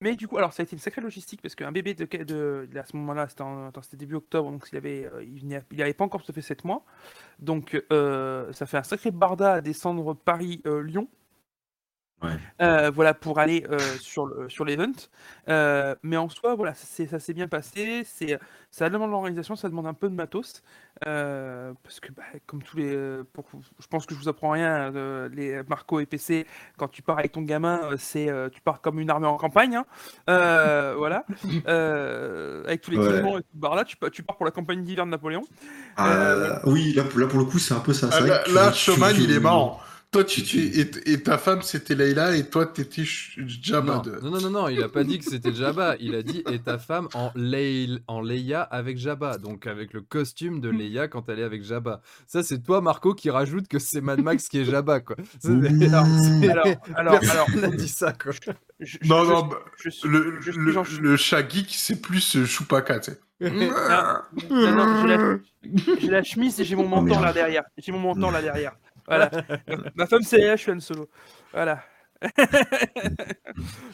mais 0.00 0.14
du 0.16 0.28
coup, 0.28 0.38
alors, 0.38 0.52
ça 0.52 0.62
a 0.62 0.64
été 0.64 0.76
une 0.76 0.80
sacrée 0.80 1.00
logistique 1.00 1.42
parce 1.42 1.56
qu'un 1.56 1.72
bébé 1.72 1.94
de, 1.94 2.04
de, 2.04 2.68
à 2.78 2.84
ce 2.84 2.96
moment-là, 2.96 3.26
c'était 3.28 3.96
début 3.96 4.14
octobre, 4.14 4.50
donc 4.52 4.64
il 4.70 4.76
avait, 4.76 5.06
euh, 5.12 5.24
il 5.24 5.40
venait, 5.40 5.62
il 5.72 5.82
avait 5.82 5.92
pas 5.94 6.04
encore 6.04 6.22
tout 6.22 6.32
fait 6.32 6.42
7 6.42 6.64
mois. 6.64 6.84
Donc, 7.40 7.82
euh, 7.92 8.52
ça 8.52 8.66
fait 8.66 8.76
un 8.76 8.84
sacré 8.84 9.10
barda 9.10 9.54
à 9.54 9.60
descendre 9.60 10.14
Paris-Lyon. 10.14 11.08
Ouais. 12.22 12.30
Euh, 12.62 12.90
voilà 12.92 13.14
pour 13.14 13.38
aller 13.38 13.64
euh, 13.70 13.78
sur 14.00 14.26
le, 14.26 14.48
sur 14.48 14.64
l'event. 14.64 14.90
Euh, 15.48 15.94
mais 16.02 16.16
en 16.16 16.28
soi, 16.28 16.56
voilà, 16.56 16.74
ça 16.74 16.84
s'est 16.84 17.06
ça 17.06 17.20
s'est 17.20 17.32
bien 17.32 17.46
passé. 17.46 18.02
C'est 18.04 18.38
ça 18.72 18.90
demande 18.90 19.08
de 19.08 19.12
l'organisation, 19.12 19.54
ça 19.56 19.68
demande 19.68 19.86
un 19.86 19.94
peu 19.94 20.08
de 20.08 20.14
matos 20.14 20.62
euh, 21.06 21.72
parce 21.84 22.00
que 22.00 22.10
bah, 22.12 22.24
comme 22.46 22.60
tous 22.62 22.76
les, 22.76 23.18
pour- 23.32 23.44
je 23.78 23.86
pense 23.86 24.04
que 24.04 24.14
je 24.14 24.18
vous 24.18 24.28
apprends 24.28 24.50
rien, 24.50 24.92
euh, 24.96 25.28
les 25.32 25.62
Marco 25.68 26.00
et 26.00 26.06
PC, 26.06 26.44
quand 26.76 26.88
tu 26.88 27.02
pars 27.02 27.18
avec 27.20 27.30
ton 27.32 27.42
gamin, 27.42 27.80
euh, 27.84 27.96
c'est 27.98 28.28
tu 28.52 28.60
pars 28.62 28.80
comme 28.80 28.98
une 28.98 29.10
armée 29.10 29.28
en 29.28 29.36
campagne, 29.36 29.76
hein. 29.76 29.86
Euh, 30.28 30.94
voilà, 30.98 31.24
Euh, 31.68 32.64
avec 32.64 32.80
tous 32.80 32.90
les 32.90 32.98
Ouais. 32.98 33.10
équipements 33.10 33.38
et 33.38 33.42
tout 33.42 33.74
là, 33.76 33.84
tu, 33.84 33.96
pars- 33.96 34.10
tu 34.10 34.22
pars 34.22 34.36
pour 34.36 34.44
la 34.46 34.50
campagne 34.52 34.82
d'hiver 34.82 35.04
de 35.06 35.10
Napoléon. 35.10 35.42
Ah, 35.96 36.10
euh, 36.12 36.58
oui, 36.64 36.92
là, 36.94 37.04
pour- 37.04 37.20
là 37.20 37.26
pour 37.26 37.38
le 37.38 37.44
coup, 37.44 37.58
c'est 37.58 37.74
un 37.74 37.80
peu 37.80 37.92
ça. 37.92 38.08
Ah, 38.12 38.20
là, 38.20 38.38
tu- 38.44 38.52
là, 38.52 38.72
tu- 38.72 39.20
il 39.22 39.30
est 39.32 39.40
marrant. 39.40 39.80
Toi, 40.10 40.24
tu, 40.24 40.42
tu- 40.42 40.58
et, 40.58 40.90
et 41.12 41.22
ta 41.22 41.36
femme, 41.36 41.60
c'était 41.60 41.94
Leila, 41.94 42.34
et 42.34 42.48
toi, 42.48 42.64
t'étais 42.64 43.02
Jabba. 43.04 43.96
Non, 43.96 44.00
de- 44.00 44.20
non, 44.22 44.30
non, 44.30 44.40
non, 44.40 44.50
non, 44.50 44.68
il 44.68 44.82
a 44.82 44.88
pas 44.88 45.04
dit 45.04 45.18
que 45.18 45.24
c'était 45.26 45.52
Jabba. 45.52 45.96
Il 46.00 46.14
a 46.14 46.22
dit 46.22 46.42
et 46.50 46.58
ta 46.60 46.78
femme 46.78 47.08
en, 47.12 47.30
Leil- 47.34 48.00
en 48.06 48.22
Leia 48.22 48.62
avec 48.62 48.96
Jabba. 48.96 49.36
Donc 49.36 49.66
avec 49.66 49.92
le 49.92 50.00
costume 50.00 50.62
de 50.62 50.70
Leia 50.70 51.08
quand 51.08 51.28
elle 51.28 51.40
est 51.40 51.44
avec 51.44 51.62
Jabba. 51.62 52.00
Ça, 52.26 52.42
c'est 52.42 52.62
toi, 52.62 52.80
Marco, 52.80 53.12
qui 53.12 53.28
rajoute 53.28 53.68
que 53.68 53.78
c'est 53.78 54.00
Mad 54.00 54.22
Max 54.22 54.48
qui 54.48 54.58
est 54.58 54.64
Jabba, 54.64 55.00
quoi. 55.00 55.16
Alors, 55.44 56.06
alors, 56.42 56.66
alors, 56.96 57.14
alors, 57.14 57.20
Personne 57.20 57.60
n'a 57.60 57.68
dit 57.76 57.88
ça, 57.88 58.14
quoi. 58.14 58.32
je- 58.80 58.96
Non, 59.04 59.24
je- 59.26 59.30
non, 59.30 59.42
bah, 59.46 59.58
je 59.76 60.06
le, 60.08 60.40
le, 61.02 61.16
chat 61.18 61.46
geek, 61.46 61.66
c'est 61.70 62.00
plus 62.00 62.36
euh, 62.36 62.46
Chewbacca, 62.46 63.00
tu 63.00 63.10
sais. 63.10 63.20
Non, 63.40 63.50
non, 64.50 64.74
non, 64.74 65.02
j'ai 65.02 66.08
la, 66.08 66.12
la 66.18 66.22
chemise 66.22 66.58
et 66.60 66.64
j'ai 66.64 66.74
mon 66.76 66.84
Oh, 66.84 66.88
menton 66.88 67.04
merde. 67.04 67.22
là 67.24 67.32
derrière. 67.34 67.62
J'ai 67.76 67.92
mon 67.92 68.00
menton 68.00 68.30
là 68.30 68.40
derrière. 68.42 68.72
Voilà. 69.08 69.30
Ma 69.96 70.06
femme, 70.06 70.22
c'est 70.22 70.38
là, 70.38 70.54
je 70.56 70.62
suis 70.62 70.70
Han 70.72 70.80
Solo. 70.80 71.08
Voilà. 71.52 71.82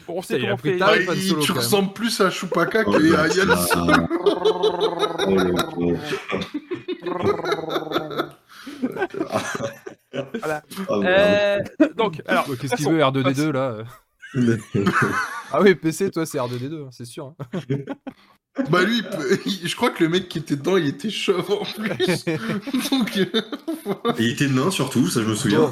bon, 0.07 0.15
on 0.17 0.21
sait 0.21 0.39
comment 0.39 0.57
fait. 0.57 0.77
Ah, 0.81 0.95
il- 0.97 1.21
Solo, 1.21 1.41
tu 1.41 1.51
ressembles 1.51 1.93
plus 1.93 2.19
à 2.21 2.29
Chewbacca 2.29 2.83
Oh, 2.85 2.91
que 2.91 3.15
à 3.15 3.23
putain. 3.29 3.45
Yann 3.45 3.57
Solo. 3.67 3.93
Voilà. 10.39 10.63
Oh, 10.87 11.01
merde. 11.01 11.69
Euh, 11.81 11.87
donc, 11.95 12.21
alors, 12.27 12.45
Qu'est-ce 12.59 12.75
qu'il 12.75 12.89
veut, 12.89 12.99
R2D2, 12.99 13.51
là 13.51 13.77
Ah 15.51 15.61
oui, 15.61 15.75
PC, 15.75 16.11
toi, 16.11 16.25
c'est 16.25 16.37
R2D2, 16.37 16.85
hein, 16.85 16.89
c'est 16.91 17.05
sûr. 17.05 17.33
Bah 18.69 18.83
lui, 18.83 19.01
il 19.45 19.67
je 19.67 19.75
crois 19.75 19.89
que 19.89 20.03
le 20.03 20.09
mec 20.09 20.29
qui 20.29 20.39
était 20.39 20.55
dedans, 20.55 20.77
il 20.77 20.87
était 20.87 21.09
chauve 21.09 21.51
en 21.51 21.65
plus. 21.65 22.25
Donc, 22.89 23.17
euh, 23.17 24.13
Et 24.17 24.23
il 24.23 24.31
était 24.31 24.47
nain 24.47 24.71
surtout, 24.71 25.07
ça 25.07 25.21
je 25.21 25.27
me 25.27 25.35
souviens. 25.35 25.69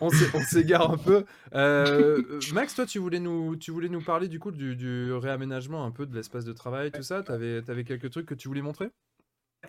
on, 0.00 0.10
s'égare 0.40 0.90
un 0.90 0.96
peu. 0.98 1.24
Euh, 1.54 2.20
Max, 2.52 2.74
toi, 2.74 2.86
tu 2.86 2.98
voulais 2.98 3.20
nous, 3.20 3.56
tu 3.56 3.70
voulais 3.70 3.88
nous 3.88 4.02
parler 4.02 4.28
du 4.28 4.40
coup 4.40 4.50
du, 4.50 4.74
du 4.74 5.12
réaménagement 5.12 5.84
un 5.84 5.92
peu 5.92 6.06
de 6.06 6.14
l'espace 6.14 6.44
de 6.44 6.52
travail, 6.52 6.90
tout 6.90 7.02
ça. 7.02 7.22
T'avais, 7.22 7.62
avais 7.68 7.84
quelques 7.84 8.10
trucs 8.10 8.26
que 8.26 8.34
tu 8.34 8.48
voulais 8.48 8.62
montrer? 8.62 8.90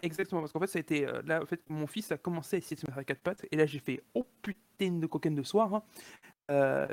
Exactement, 0.01 0.41
parce 0.41 0.51
qu'en 0.51 0.59
fait, 0.59 0.67
ça 0.67 0.79
a 0.79 0.81
été. 0.81 1.07
euh, 1.07 1.21
là, 1.25 1.41
en 1.41 1.45
fait, 1.45 1.61
mon 1.69 1.87
fils 1.87 2.11
a 2.11 2.17
commencé 2.17 2.57
à 2.57 2.59
essayer 2.59 2.75
de 2.75 2.81
se 2.81 2.85
mettre 2.87 2.97
à 2.99 3.03
quatre 3.03 3.21
pattes, 3.21 3.45
et 3.51 3.55
là, 3.55 3.65
j'ai 3.65 3.79
fait 3.79 4.03
Oh 4.13 4.25
putain 4.41 4.91
de 4.91 5.07
cocaine 5.07 5.35
de 5.35 5.43
soir. 5.43 5.73
hein. 5.73 5.83
Euh, 6.51 6.87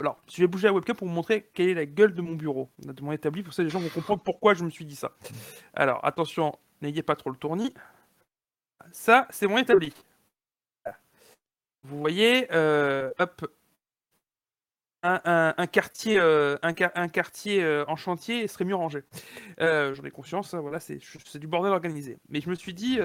alors, 0.00 0.20
je 0.30 0.40
vais 0.40 0.46
bouger 0.46 0.66
la 0.66 0.74
webcam 0.74 0.94
pour 0.94 1.08
vous 1.08 1.14
montrer 1.14 1.50
quelle 1.54 1.70
est 1.70 1.74
la 1.74 1.86
gueule 1.86 2.14
de 2.14 2.20
mon 2.20 2.34
bureau, 2.34 2.68
de 2.78 3.02
mon 3.02 3.12
établi, 3.12 3.42
pour 3.42 3.54
ça 3.54 3.62
les 3.62 3.70
gens 3.70 3.80
vont 3.80 3.88
comprendre 3.88 4.22
pourquoi 4.22 4.54
je 4.54 4.64
me 4.64 4.70
suis 4.70 4.84
dit 4.84 4.96
ça. 4.96 5.12
Alors, 5.74 6.04
attention, 6.04 6.58
n'ayez 6.82 7.02
pas 7.02 7.16
trop 7.16 7.30
le 7.30 7.36
tournis. 7.36 7.72
Ça, 8.92 9.26
c'est 9.30 9.46
mon 9.46 9.58
établi. 9.58 9.92
Vous 11.84 11.98
voyez, 11.98 12.48
euh, 12.52 13.10
hop, 13.18 13.50
un, 15.02 15.66
quartier, 15.66 16.18
un, 16.18 16.72
quar- 16.72 16.92
un 16.94 17.08
quartier 17.08 17.62
euh, 17.64 17.84
en 17.88 17.96
chantier 17.96 18.46
serait 18.46 18.64
mieux 18.64 18.74
rangé. 18.74 19.04
J'en 19.58 20.04
ai 20.04 20.10
conscience, 20.10 20.52
hein, 20.52 20.60
voilà, 20.60 20.80
c'est 20.80 20.98
du 21.36 21.46
bordel 21.46 21.72
organisé. 21.72 22.18
Mais 22.28 22.40
je 22.40 22.50
me 22.50 22.54
suis 22.54 22.74
dit, 22.74 22.98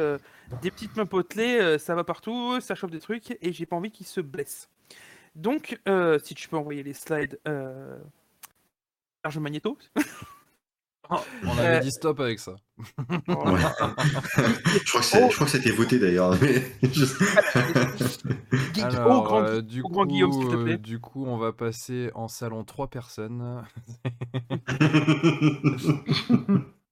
des 0.62 0.72
petites 0.72 0.96
mains 0.98 1.06
potelées, 1.06 1.80
ça 1.80 1.96
va 1.96 2.04
partout, 2.04 2.60
ça 2.60 2.76
chauffe 2.76 2.92
des 2.92 3.00
trucs, 3.00 3.38
et 3.42 3.54
j'ai 3.54 3.66
pas 3.66 3.78
envie 3.78 3.92
qu'ils 3.92 4.08
se 4.08 4.20
blessent. 4.22 4.70
Donc, 5.36 5.80
euh, 5.88 6.20
si 6.24 6.36
tu 6.36 6.48
peux 6.48 6.58
envoyer 6.58 6.84
les 6.84 6.94
slides, 6.94 7.40
euh... 7.48 7.98
Serge 9.24 9.40
Magneto. 9.40 9.78
On 11.10 11.58
avait 11.58 11.78
Euh, 11.78 11.80
dit 11.82 11.92
stop 11.92 12.20
avec 12.22 12.40
ça. 12.40 12.56
Ouais. 12.78 12.86
je 13.28 14.90
crois 14.90 15.02
que 15.02 15.06
c'est- 15.06 15.30
je 15.30 15.36
crois 15.36 15.46
que 15.46 15.52
c'était 15.52 15.72
voté 15.72 16.00
d'ailleurs. 16.00 16.36
mais 16.42 16.64
Alors, 18.84 19.20
oh, 19.20 19.24
grand, 19.24 19.60
du, 19.62 19.82
oh, 19.84 19.90
coup, 19.90 20.06
Guillaume, 20.06 20.32
s'il 20.32 20.48
te 20.50 20.56
plaît. 20.64 20.78
du 20.78 21.00
coup, 21.00 21.26
on 21.26 21.38
va 21.38 21.52
passer 21.52 22.10
en 22.16 22.28
salon 22.30 22.64
trois 22.64 22.90
personnes. 22.90 23.64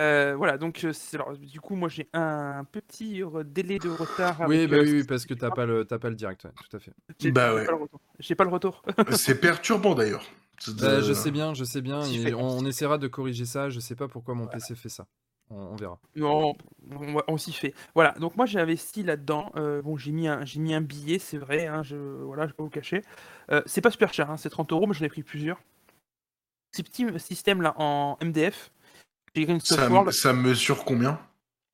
Euh, 0.00 0.34
voilà, 0.36 0.56
donc 0.58 0.82
euh, 0.84 0.92
alors, 1.14 1.36
du 1.36 1.60
coup, 1.60 1.74
moi 1.76 1.88
j'ai 1.88 2.08
un 2.12 2.64
petit 2.64 3.20
re- 3.20 3.44
délai 3.44 3.78
de 3.78 3.88
retard. 3.90 4.40
oui, 4.48 4.66
bah 4.66 4.76
euh, 4.76 4.82
oui, 4.82 4.92
oui, 5.00 5.04
parce 5.04 5.26
que 5.26 5.34
t'as 5.34 5.50
pas 5.50 5.66
le, 5.66 5.84
t'as 5.84 5.98
pas 5.98 6.08
le 6.08 6.14
direct, 6.16 6.44
ouais, 6.44 6.50
tout 6.68 6.76
à 6.76 6.80
fait. 6.80 6.92
j'ai- 7.18 7.30
Bah 7.32 7.50
j'ai 7.50 7.54
ouais. 7.56 7.64
pas 7.66 7.72
le 7.72 7.78
retour. 7.78 8.00
J'ai 8.18 8.34
pas 8.34 8.44
le 8.44 8.50
retour. 8.50 8.82
c'est 9.10 9.40
perturbant 9.40 9.94
d'ailleurs. 9.94 10.24
Euh, 10.68 11.00
je 11.02 11.10
Euh, 11.10 11.14
sais 11.14 11.30
bien, 11.30 11.54
je 11.54 11.64
sais 11.64 11.80
bien. 11.80 12.02
si 12.02 12.26
et 12.28 12.34
on, 12.34 12.46
on 12.48 12.64
essaiera 12.66 12.98
de 12.98 13.08
corriger 13.08 13.44
ça. 13.46 13.70
Je 13.70 13.80
sais 13.80 13.94
pas 13.94 14.08
pourquoi 14.08 14.34
mon 14.34 14.46
PC 14.46 14.74
fait 14.74 14.88
ça. 14.90 15.06
On, 15.50 15.56
on 15.72 15.76
verra. 15.76 15.98
Non, 16.16 16.54
on, 17.26 17.36
s'y 17.38 17.52
fait. 17.52 17.74
Voilà, 17.94 18.12
donc 18.12 18.36
moi 18.36 18.46
j'ai 18.46 18.60
investi 18.60 19.02
là-dedans. 19.02 19.50
Euh, 19.56 19.82
bon, 19.82 19.96
j'ai 19.96 20.12
mis 20.12 20.28
un, 20.28 20.44
j'ai 20.44 20.60
mis 20.60 20.74
un 20.74 20.80
billet, 20.82 21.18
c'est 21.18 21.38
vrai. 21.38 21.66
Hein, 21.66 21.82
je, 21.82 21.96
voilà, 21.96 22.44
je 22.44 22.48
vais 22.52 22.56
pas 22.56 22.62
vous 22.62 22.70
cacher. 22.70 23.02
Euh, 23.50 23.62
c'est 23.66 23.80
pas 23.80 23.90
super 23.90 24.12
cher, 24.14 24.30
hein, 24.30 24.36
c'est 24.36 24.50
30 24.50 24.70
euros, 24.72 24.86
mais 24.86 24.94
j'en 24.94 25.04
ai 25.04 25.08
pris 25.08 25.22
plusieurs. 25.22 25.60
Ces 26.72 26.82
petits 26.84 27.06
systèmes 27.18 27.62
là 27.62 27.74
en 27.78 28.16
MDF. 28.22 28.70
Ça, 30.12 30.32
mesure 30.32 30.84
combien 30.84 31.20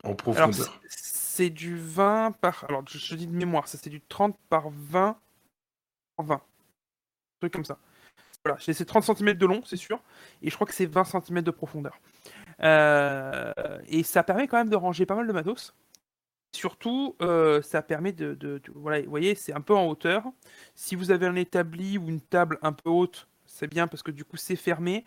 En 0.05 0.15
profondeur? 0.15 0.81
c'est- 0.89 1.51
du 1.51 1.77
20 1.77 2.33
par. 2.41 2.65
Alors, 2.69 2.83
je, 2.89 2.97
je 2.99 3.15
dis 3.15 3.27
de 3.27 3.37
mémoire, 3.37 3.69
ça 3.69 3.77
c'est 3.77 3.91
du 3.91 4.01
30 4.01 4.39
par 4.49 4.71
20 4.71 5.19
par 6.17 6.27
20. 6.27 6.35
Un 6.37 6.41
truc 7.41 7.53
comme 7.53 7.65
ça. 7.65 7.79
Voilà, 8.45 8.59
c'est 8.61 8.73
c'est 8.73 8.85
30 8.87 9.05
cm 9.05 9.35
de 9.35 9.45
long, 9.47 9.63
c'est 9.65 9.77
sûr. 9.77 10.01
Et 10.41 10.49
je 10.51 10.55
crois 10.55 10.67
que 10.67 10.73
c'est 10.73 10.87
20 10.87 11.05
cm 11.05 11.43
de 11.43 11.51
profondeur. 11.51 12.01
Euh, 12.63 13.53
et 13.87 14.03
ça 14.03 14.23
permet 14.23 14.49
quand 14.49 14.57
même 14.57 14.71
de 14.71 14.77
ranger 14.77 15.05
pas 15.05 15.15
mal 15.15 15.27
de 15.27 15.33
matos. 15.33 15.75
Surtout, 16.55 17.17
euh, 17.21 17.61
ça 17.61 17.83
permet 17.83 18.13
de, 18.13 18.33
de- 18.35 18.59
de- 18.59 18.73
Voilà, 18.75 19.03
vous 19.03 19.11
voyez, 19.11 19.35
c'est 19.35 19.53
un 19.53 19.61
peu 19.61 19.75
en 19.75 19.87
hauteur. 19.89 20.25
Si 20.75 20.95
vous 20.97 21.11
avez 21.11 21.27
un 21.27 21.35
établi 21.37 21.99
ou 21.99 22.09
une 22.09 22.21
table 22.23 22.59
un 22.63 22.73
peu 22.73 22.89
haute, 22.89 23.29
c'est 23.45 23.67
bien 23.67 23.87
parce 23.89 24.03
que 24.03 24.11
du 24.11 24.25
coup, 24.25 24.39
c'est 24.39 24.57
fermé. 24.57 25.05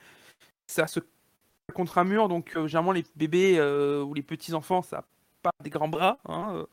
Ça 0.68 0.86
se 0.86 1.00
contre 1.74 1.98
un 1.98 2.04
mur, 2.04 2.28
donc 2.28 2.54
euh, 2.56 2.68
généralement 2.68 2.92
les 2.92 3.06
bébés 3.16 3.56
euh, 3.58 4.04
ou 4.04 4.14
les 4.14 4.22
petits 4.22 4.54
enfants, 4.54 4.82
ça 4.82 4.98
n'a 4.98 5.06
pas 5.44 5.52
des 5.64 5.70
grands 5.70 5.88
bras. 5.88 6.20
hein, 6.28 6.66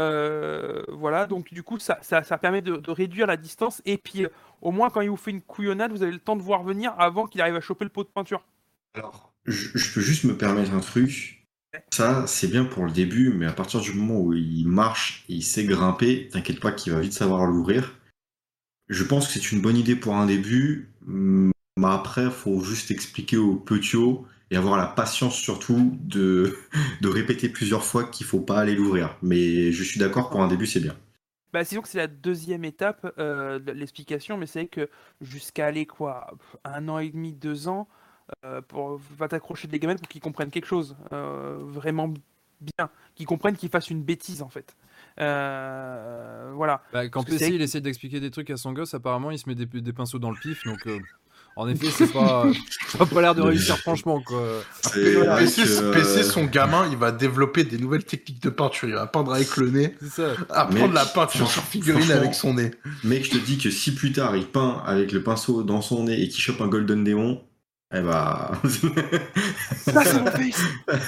euh, 0.00 0.84
voilà, 0.88 1.26
donc 1.26 1.52
du 1.52 1.62
coup, 1.62 1.78
ça, 1.78 1.98
ça, 2.02 2.38
permet 2.38 2.62
de, 2.62 2.90
réduire 2.90 3.26
la 3.26 3.36
distance. 3.36 3.82
Et 3.84 3.98
puis, 3.98 4.26
au 4.60 4.70
moins, 4.70 4.90
quand 4.90 5.00
il 5.00 5.10
vous 5.10 5.16
fait 5.16 5.30
une 5.30 5.42
couillonnade, 5.42 5.90
vous 5.90 6.02
avez 6.02 6.12
le 6.12 6.18
temps 6.18 6.36
de 6.36 6.42
voir 6.42 6.62
venir 6.62 6.94
avant 6.98 7.26
qu'il 7.26 7.40
arrive 7.40 7.56
à 7.56 7.60
choper 7.60 7.84
le 7.84 7.90
pot 7.90 8.04
de 8.04 8.08
peinture. 8.08 8.44
Alors, 8.94 9.32
je, 9.44 9.76
je 9.76 9.94
peux 9.94 10.00
juste 10.00 10.24
me 10.24 10.36
permettre 10.36 10.72
un 10.72 10.80
truc. 10.80 11.38
Ça, 11.92 12.26
c'est 12.26 12.48
bien 12.48 12.64
pour 12.64 12.84
le 12.84 12.92
début, 12.92 13.30
mais 13.30 13.46
à 13.46 13.52
partir 13.52 13.80
du 13.80 13.92
moment 13.92 14.20
où 14.20 14.32
il 14.32 14.66
marche 14.66 15.24
et 15.28 15.34
il 15.34 15.42
sait 15.42 15.64
grimper, 15.64 16.28
t'inquiète 16.28 16.60
pas 16.60 16.72
qu'il 16.72 16.92
va 16.92 17.00
vite 17.00 17.12
savoir 17.12 17.46
l'ouvrir. 17.46 17.98
je 18.88 19.04
pense 19.04 19.26
que 19.26 19.34
c'est 19.34 19.52
une 19.52 19.60
bonne 19.60 19.76
idée 19.76 19.96
pour 19.96 20.16
un 20.16 20.26
début, 20.26 20.90
mais 21.78 21.88
après, 21.88 22.24
il 22.24 22.30
faut 22.30 22.60
juste 22.60 22.90
expliquer 22.90 23.36
aux 23.36 23.56
petits 23.56 23.96
et 24.50 24.56
avoir 24.56 24.76
la 24.78 24.86
patience 24.86 25.36
surtout 25.36 25.98
de, 26.02 26.56
de 27.00 27.08
répéter 27.08 27.48
plusieurs 27.48 27.84
fois 27.84 28.04
qu'il 28.04 28.26
faut 28.26 28.40
pas 28.40 28.58
aller 28.60 28.74
l'ouvrir. 28.74 29.16
Mais 29.22 29.72
je 29.72 29.82
suis 29.84 30.00
d'accord, 30.00 30.30
pour 30.30 30.42
un 30.42 30.48
début, 30.48 30.66
c'est 30.66 30.80
bien. 30.80 30.96
Bah, 31.52 31.64
disons 31.64 31.80
que 31.80 31.88
c'est 31.88 31.98
la 31.98 32.06
deuxième 32.08 32.64
étape 32.64 33.10
euh, 33.18 33.58
de 33.58 33.72
l'explication, 33.72 34.36
mais 34.36 34.46
c'est 34.46 34.66
que 34.66 34.90
jusqu'à 35.22 35.66
aller 35.66 35.86
quoi, 35.86 36.26
un 36.64 36.88
an 36.88 36.98
et 36.98 37.08
demi, 37.10 37.32
deux 37.32 37.68
ans, 37.68 37.88
euh, 38.44 38.62
pour 38.62 38.98
va 39.18 39.28
t'accrocher 39.28 39.68
des 39.68 39.78
gamins 39.78 39.96
pour 39.96 40.08
qu'ils 40.08 40.20
comprennent 40.22 40.50
quelque 40.50 40.66
chose 40.66 40.96
euh, 41.12 41.58
vraiment 41.60 42.12
bien, 42.60 42.90
qu'ils 43.14 43.26
comprennent 43.26 43.56
qu'ils 43.56 43.70
fassent 43.70 43.90
une 43.90 44.02
bêtise 44.02 44.42
en 44.42 44.48
fait. 44.50 44.76
Euh, 45.20 46.52
voilà. 46.54 46.82
Bah, 46.92 47.08
quand 47.08 47.24
PC 47.24 47.38
c'est- 47.38 47.54
il 47.54 47.60
essaie 47.62 47.80
d'expliquer 47.80 48.20
des 48.20 48.30
trucs 48.30 48.50
à 48.50 48.56
son 48.56 48.72
gosse, 48.72 48.94
apparemment 48.94 49.30
il 49.30 49.38
se 49.38 49.48
met 49.48 49.54
des, 49.54 49.66
des 49.66 49.92
pinceaux 49.92 50.18
dans 50.18 50.30
le 50.30 50.38
pif, 50.38 50.64
donc 50.64 50.86
euh, 50.86 51.00
en 51.58 51.68
effet 51.68 51.88
c'est 51.90 52.12
pas, 52.12 52.46
ça 52.88 53.02
a 53.02 53.06
pas 53.06 53.20
l'air 53.20 53.34
de 53.34 53.42
réussir 53.42 53.76
franchement 53.78 54.20
quoi. 54.20 54.62
PC, 54.84 55.62
que, 55.62 55.92
PC, 55.92 56.20
euh, 56.20 56.22
son 56.22 56.44
gamin, 56.44 56.88
il 56.90 56.96
va 56.96 57.10
développer 57.10 57.64
des 57.64 57.78
nouvelles 57.78 58.04
techniques 58.04 58.40
de 58.40 58.50
peinture. 58.50 58.88
Il 58.88 58.94
va 58.94 59.06
peindre 59.08 59.34
avec 59.34 59.56
le 59.56 59.70
nez, 59.70 59.94
ça. 60.08 60.34
apprendre 60.50 60.86
Mec, 60.86 60.94
la 60.94 61.04
peinture 61.04 61.50
sur 61.50 61.64
figurine 61.64 62.12
avec 62.12 62.34
son 62.34 62.54
nez. 62.54 62.70
Mec, 63.02 63.24
je 63.24 63.30
te 63.32 63.38
dis 63.38 63.58
que 63.58 63.70
si 63.70 63.92
plus 63.92 64.12
tard 64.12 64.36
il 64.36 64.46
peint 64.46 64.82
avec 64.86 65.10
le 65.10 65.22
pinceau 65.22 65.64
dans 65.64 65.82
son 65.82 66.04
nez 66.04 66.22
et 66.22 66.28
qu'il 66.28 66.40
chope 66.40 66.60
un 66.60 66.68
Golden 66.68 67.02
Démon, 67.02 67.42
eh 67.92 68.02
bah. 68.02 68.52
Ça, 69.76 70.04
c'est 70.04 70.20
mon 70.20 70.26
face 70.26 70.62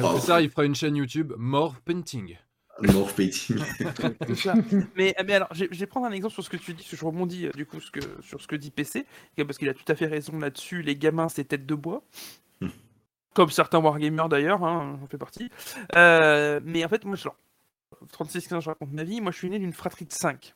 Oh. 0.00 0.14
Plus 0.14 0.26
tard 0.26 0.40
il 0.40 0.48
fera 0.48 0.64
une 0.64 0.74
chaîne 0.76 0.94
YouTube 0.94 1.32
More 1.36 1.74
Painting. 1.84 2.36
Morph 2.82 3.14
painting. 3.14 3.58
C'est 4.26 4.34
ça. 4.36 4.54
mais, 4.96 5.14
mais 5.24 5.34
alors, 5.34 5.48
je 5.52 5.64
vais 5.66 5.86
prendre 5.86 6.06
un 6.06 6.12
exemple 6.12 6.34
sur 6.34 6.44
ce 6.44 6.50
que 6.50 6.56
tu 6.56 6.72
dis, 6.72 6.78
parce 6.82 6.90
que 6.90 6.96
je 6.96 7.04
rebondis 7.04 7.46
euh, 7.46 7.50
du 7.52 7.66
coup 7.66 7.80
ce 7.80 7.90
que, 7.90 8.00
sur 8.22 8.40
ce 8.40 8.46
que 8.46 8.56
dit 8.56 8.70
PC, 8.70 9.06
parce 9.36 9.58
qu'il 9.58 9.68
a 9.68 9.74
tout 9.74 9.84
à 9.88 9.94
fait 9.94 10.06
raison 10.06 10.38
là-dessus. 10.38 10.82
Les 10.82 10.96
gamins, 10.96 11.28
c'est 11.28 11.44
tête 11.44 11.66
de 11.66 11.74
bois. 11.74 12.02
Hmm. 12.60 12.68
Comme 13.34 13.50
certains 13.50 13.78
wargamers 13.78 14.28
d'ailleurs, 14.28 14.64
hein, 14.64 14.96
j'en 15.00 15.06
fais 15.06 15.18
partie. 15.18 15.50
Euh, 15.96 16.60
mais 16.64 16.84
en 16.84 16.88
fait, 16.88 17.04
moi, 17.04 17.16
je, 17.16 17.22
alors, 17.22 17.36
36 18.12 18.52
ans, 18.54 18.60
je 18.60 18.70
raconte 18.70 18.92
ma 18.92 19.04
vie. 19.04 19.20
Moi, 19.20 19.32
je 19.32 19.38
suis 19.38 19.50
né 19.50 19.58
d'une 19.58 19.72
fratrie 19.72 20.04
de 20.06 20.12
5. 20.12 20.54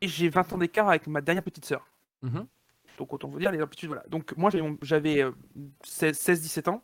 Et 0.00 0.08
j'ai 0.08 0.28
20 0.28 0.52
ans 0.52 0.58
d'écart 0.58 0.88
avec 0.88 1.06
ma 1.06 1.20
dernière 1.20 1.42
petite 1.44 1.64
sœur. 1.64 1.86
Mhm. 2.22 2.46
Donc 2.98 3.12
autant 3.12 3.26
vous 3.28 3.38
dire 3.40 3.50
les 3.50 3.60
amplitudes, 3.60 3.88
voilà. 3.88 4.04
Donc 4.08 4.36
moi 4.36 4.50
j'avais 4.50 4.62
mon- 4.62 4.78
j'avais 4.80 5.20
euh, 5.22 5.32
16-17 5.84 6.68
ans, 6.68 6.80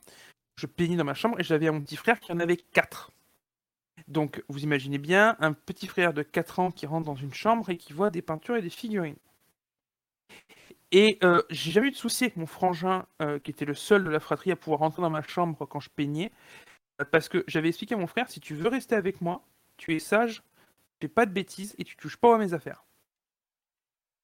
je 0.57 0.66
peignais 0.66 0.97
dans 0.97 1.05
ma 1.05 1.14
chambre 1.14 1.39
et 1.39 1.45
j'avais 1.45 1.68
un 1.68 1.81
petit 1.81 1.95
frère 1.95 2.18
qui 2.18 2.33
en 2.33 2.41
avait 2.41 2.57
4. 2.57 3.12
Donc 4.11 4.42
vous 4.48 4.61
imaginez 4.64 4.98
bien 4.98 5.36
un 5.40 5.52
petit 5.52 5.86
frère 5.86 6.12
de 6.12 6.22
4 6.22 6.58
ans 6.58 6.70
qui 6.70 6.84
rentre 6.86 7.06
dans 7.06 7.14
une 7.14 7.32
chambre 7.32 7.70
et 7.70 7.76
qui 7.76 7.92
voit 7.92 8.11
des 8.11 8.22
peintures 8.22 8.56
et 8.56 8.62
des 8.62 8.68
figurines. 8.70 9.16
Et 10.92 11.18
euh, 11.22 11.40
j'ai 11.50 11.70
jamais 11.70 11.88
eu 11.88 11.92
de 11.92 11.96
souci 11.96 12.24
avec 12.24 12.36
mon 12.36 12.46
frangin, 12.46 13.06
euh, 13.22 13.38
qui 13.38 13.52
était 13.52 13.64
le 13.64 13.74
seul 13.74 14.02
de 14.02 14.11
la 14.11 14.18
fratrie 14.18 14.50
à 14.50 14.56
pouvoir 14.56 14.80
rentrer 14.80 15.02
dans 15.02 15.11
ma 15.11 15.22
chambre 15.22 15.64
quand 15.66 15.78
je 15.78 15.88
peignais, 15.88 16.32
euh, 17.00 17.04
parce 17.11 17.28
que 17.28 17.44
j'avais 17.46 17.68
expliqué 17.68 17.94
à 17.94 17.98
mon 17.98 18.08
frère, 18.08 18.28
si 18.28 18.40
tu 18.40 18.54
veux 18.56 18.68
rester 18.68 18.96
avec 18.96 19.20
moi, 19.20 19.44
tu 19.76 19.94
es 19.94 20.00
sage, 20.00 20.42
tu 20.98 21.06
fais 21.06 21.08
pas 21.08 21.26
de 21.26 21.30
bêtises 21.32 21.76
et 21.78 21.84
tu 21.84 21.96
touches 21.96 22.16
pas 22.16 22.34
à 22.34 22.38
mes 22.38 22.52
affaires. 22.54 22.82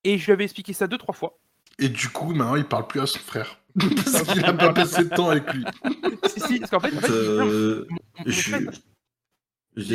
Et 0.03 0.19
je 0.19 0.27
lui 0.27 0.33
avais 0.33 0.45
expliqué 0.45 0.73
ça 0.73 0.89
deux, 0.89 0.99
trois 0.99 1.15
fois. 1.15 1.39
Et 1.79 1.89
du 1.89 2.09
coup, 2.09 2.33
maintenant, 2.35 2.57
il 2.57 2.65
parle 2.65 2.89
plus 2.89 3.01
à 3.01 3.07
son 3.07 3.19
frère. 3.21 3.61
Parce 3.77 4.23
qu'il 4.25 4.45
a 4.45 4.53
pas 4.53 4.73
passé 4.73 5.05
de 5.05 5.11
temps 5.15 5.29
avec 5.31 5.53
lui. 5.53 5.65
si, 6.29 6.41
si, 6.41 6.59
parce 6.61 6.71
qu'en 6.71 6.81
fait, 6.81 6.97
en 6.97 7.01
fait, 7.01 7.11
Euh, 7.13 7.87
mon- 7.91 7.97
mon 8.25 8.25
je- 8.27 8.51
frère- 8.51 8.71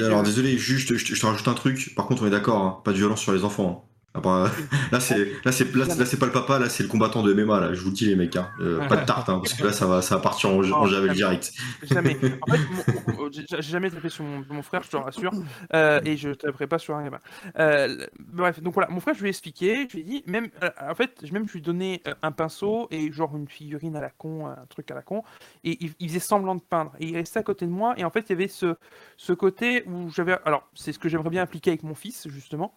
alors 0.02 0.24
désolé, 0.24 0.58
juste, 0.58 0.96
je, 0.98 1.06
te- 1.06 1.16
rajoute 1.26 1.48
un 1.48 1.54
truc. 1.54 1.94
Par 1.96 2.06
contre, 2.08 2.24
on 2.24 2.28
est 2.28 2.30
d'accord, 2.32 2.62
hein, 2.64 2.82
pas 2.86 2.92
de 2.94 2.98
violence 2.98 3.22
sur 3.22 3.34
les 3.34 3.44
enfants. 3.44 3.91
Hein. 4.14 4.20
Ah 4.20 4.20
bah, 4.20 4.52
là, 4.92 5.00
c'est 5.00 5.26
là, 5.46 5.52
c'est 5.52 5.74
là, 5.76 5.86
c'est- 5.86 5.98
là, 6.00 6.06
c'est 6.06 6.18
pas 6.20 6.26
le 6.26 6.32
papa, 6.34 6.60
là, 6.60 6.68
c'est 6.70 6.84
le 6.84 6.90
combattant 6.90 7.24
de 7.24 7.34
MMA. 7.34 7.60
Là, 7.62 7.74
je 7.74 7.82
vous 7.82 7.90
le 7.90 7.96
dis 7.96 8.06
les 8.08 8.16
mecs, 8.16 8.36
hein. 8.36 8.50
Euh, 8.60 8.86
pas 8.88 8.98
de 8.98 9.06
tarte, 9.06 9.30
hein, 9.30 9.40
parce 9.40 9.54
que 9.54 9.64
là, 9.64 9.72
ça 9.72 9.86
va, 9.86 10.02
ça 10.02 10.16
va 10.16 10.22
partir 10.22 10.50
en, 10.50 10.60
en 10.64 10.86
javel 10.86 11.14
direct. 11.14 11.54
Jamais. 11.84 12.18
En 12.42 12.52
fait, 12.52 12.60
mon- 12.70 13.24
mon- 13.24 13.30
j'ai 13.32 13.62
jamais 13.62 13.90
tapé 13.90 14.10
sur 14.10 14.24
mon, 14.26 14.44
mon 14.50 14.62
frère, 14.64 14.84
je 14.84 14.90
te 14.90 14.98
rassure, 14.98 15.32
euh, 15.74 16.02
et 16.04 16.18
je 16.18 16.30
taperai 16.32 16.68
pas 16.68 16.78
sur 16.80 16.96
un 16.96 17.04
gamin. 17.04 17.20
Euh, 17.58 18.06
bref, 18.20 18.62
donc 18.62 18.74
voilà, 18.74 18.90
mon 18.90 19.00
frère, 19.00 19.16
je 19.16 19.22
lui 19.22 19.28
ai 19.28 19.30
expliqué, 19.30 19.88
je 19.90 19.96
lui 19.96 20.02
ai 20.02 20.04
dit, 20.04 20.24
même, 20.28 20.50
en 20.90 20.96
fait, 20.96 21.12
je- 21.24 21.32
même 21.32 21.48
je 21.48 21.54
lui 21.54 21.60
ai 21.60 21.62
donné 21.62 22.02
un 22.22 22.32
pinceau 22.32 22.88
et 22.92 23.12
genre 23.14 23.36
une 23.38 23.48
figurine 23.48 23.96
à 23.96 24.02
la 24.02 24.10
con, 24.10 24.48
un 24.48 24.66
truc 24.70 24.92
à 24.92 24.96
la 24.96 25.02
con, 25.02 25.24
et 25.64 25.78
il, 25.80 25.94
il 26.00 26.10
faisait 26.10 26.20
semblant 26.20 26.56
de 26.56 26.62
peindre, 26.62 26.92
et 27.00 27.06
il 27.08 27.16
restait 27.16 27.40
à 27.40 27.44
côté 27.44 27.66
de 27.66 27.72
moi, 27.72 27.94
et 27.98 28.04
en 28.04 28.10
fait, 28.10 28.26
il 28.28 28.32
y 28.32 28.34
avait 28.34 28.48
ce, 28.50 28.76
ce 29.18 29.32
côté 29.34 29.84
où 29.88 30.10
j'avais, 30.10 30.38
alors, 30.46 30.68
c'est 30.74 30.92
ce 30.92 31.00
que 31.00 31.08
j'aimerais 31.08 31.30
bien 31.30 31.44
appliquer 31.44 31.70
avec 31.72 31.84
mon 31.84 31.96
fils, 31.96 32.28
justement, 32.30 32.74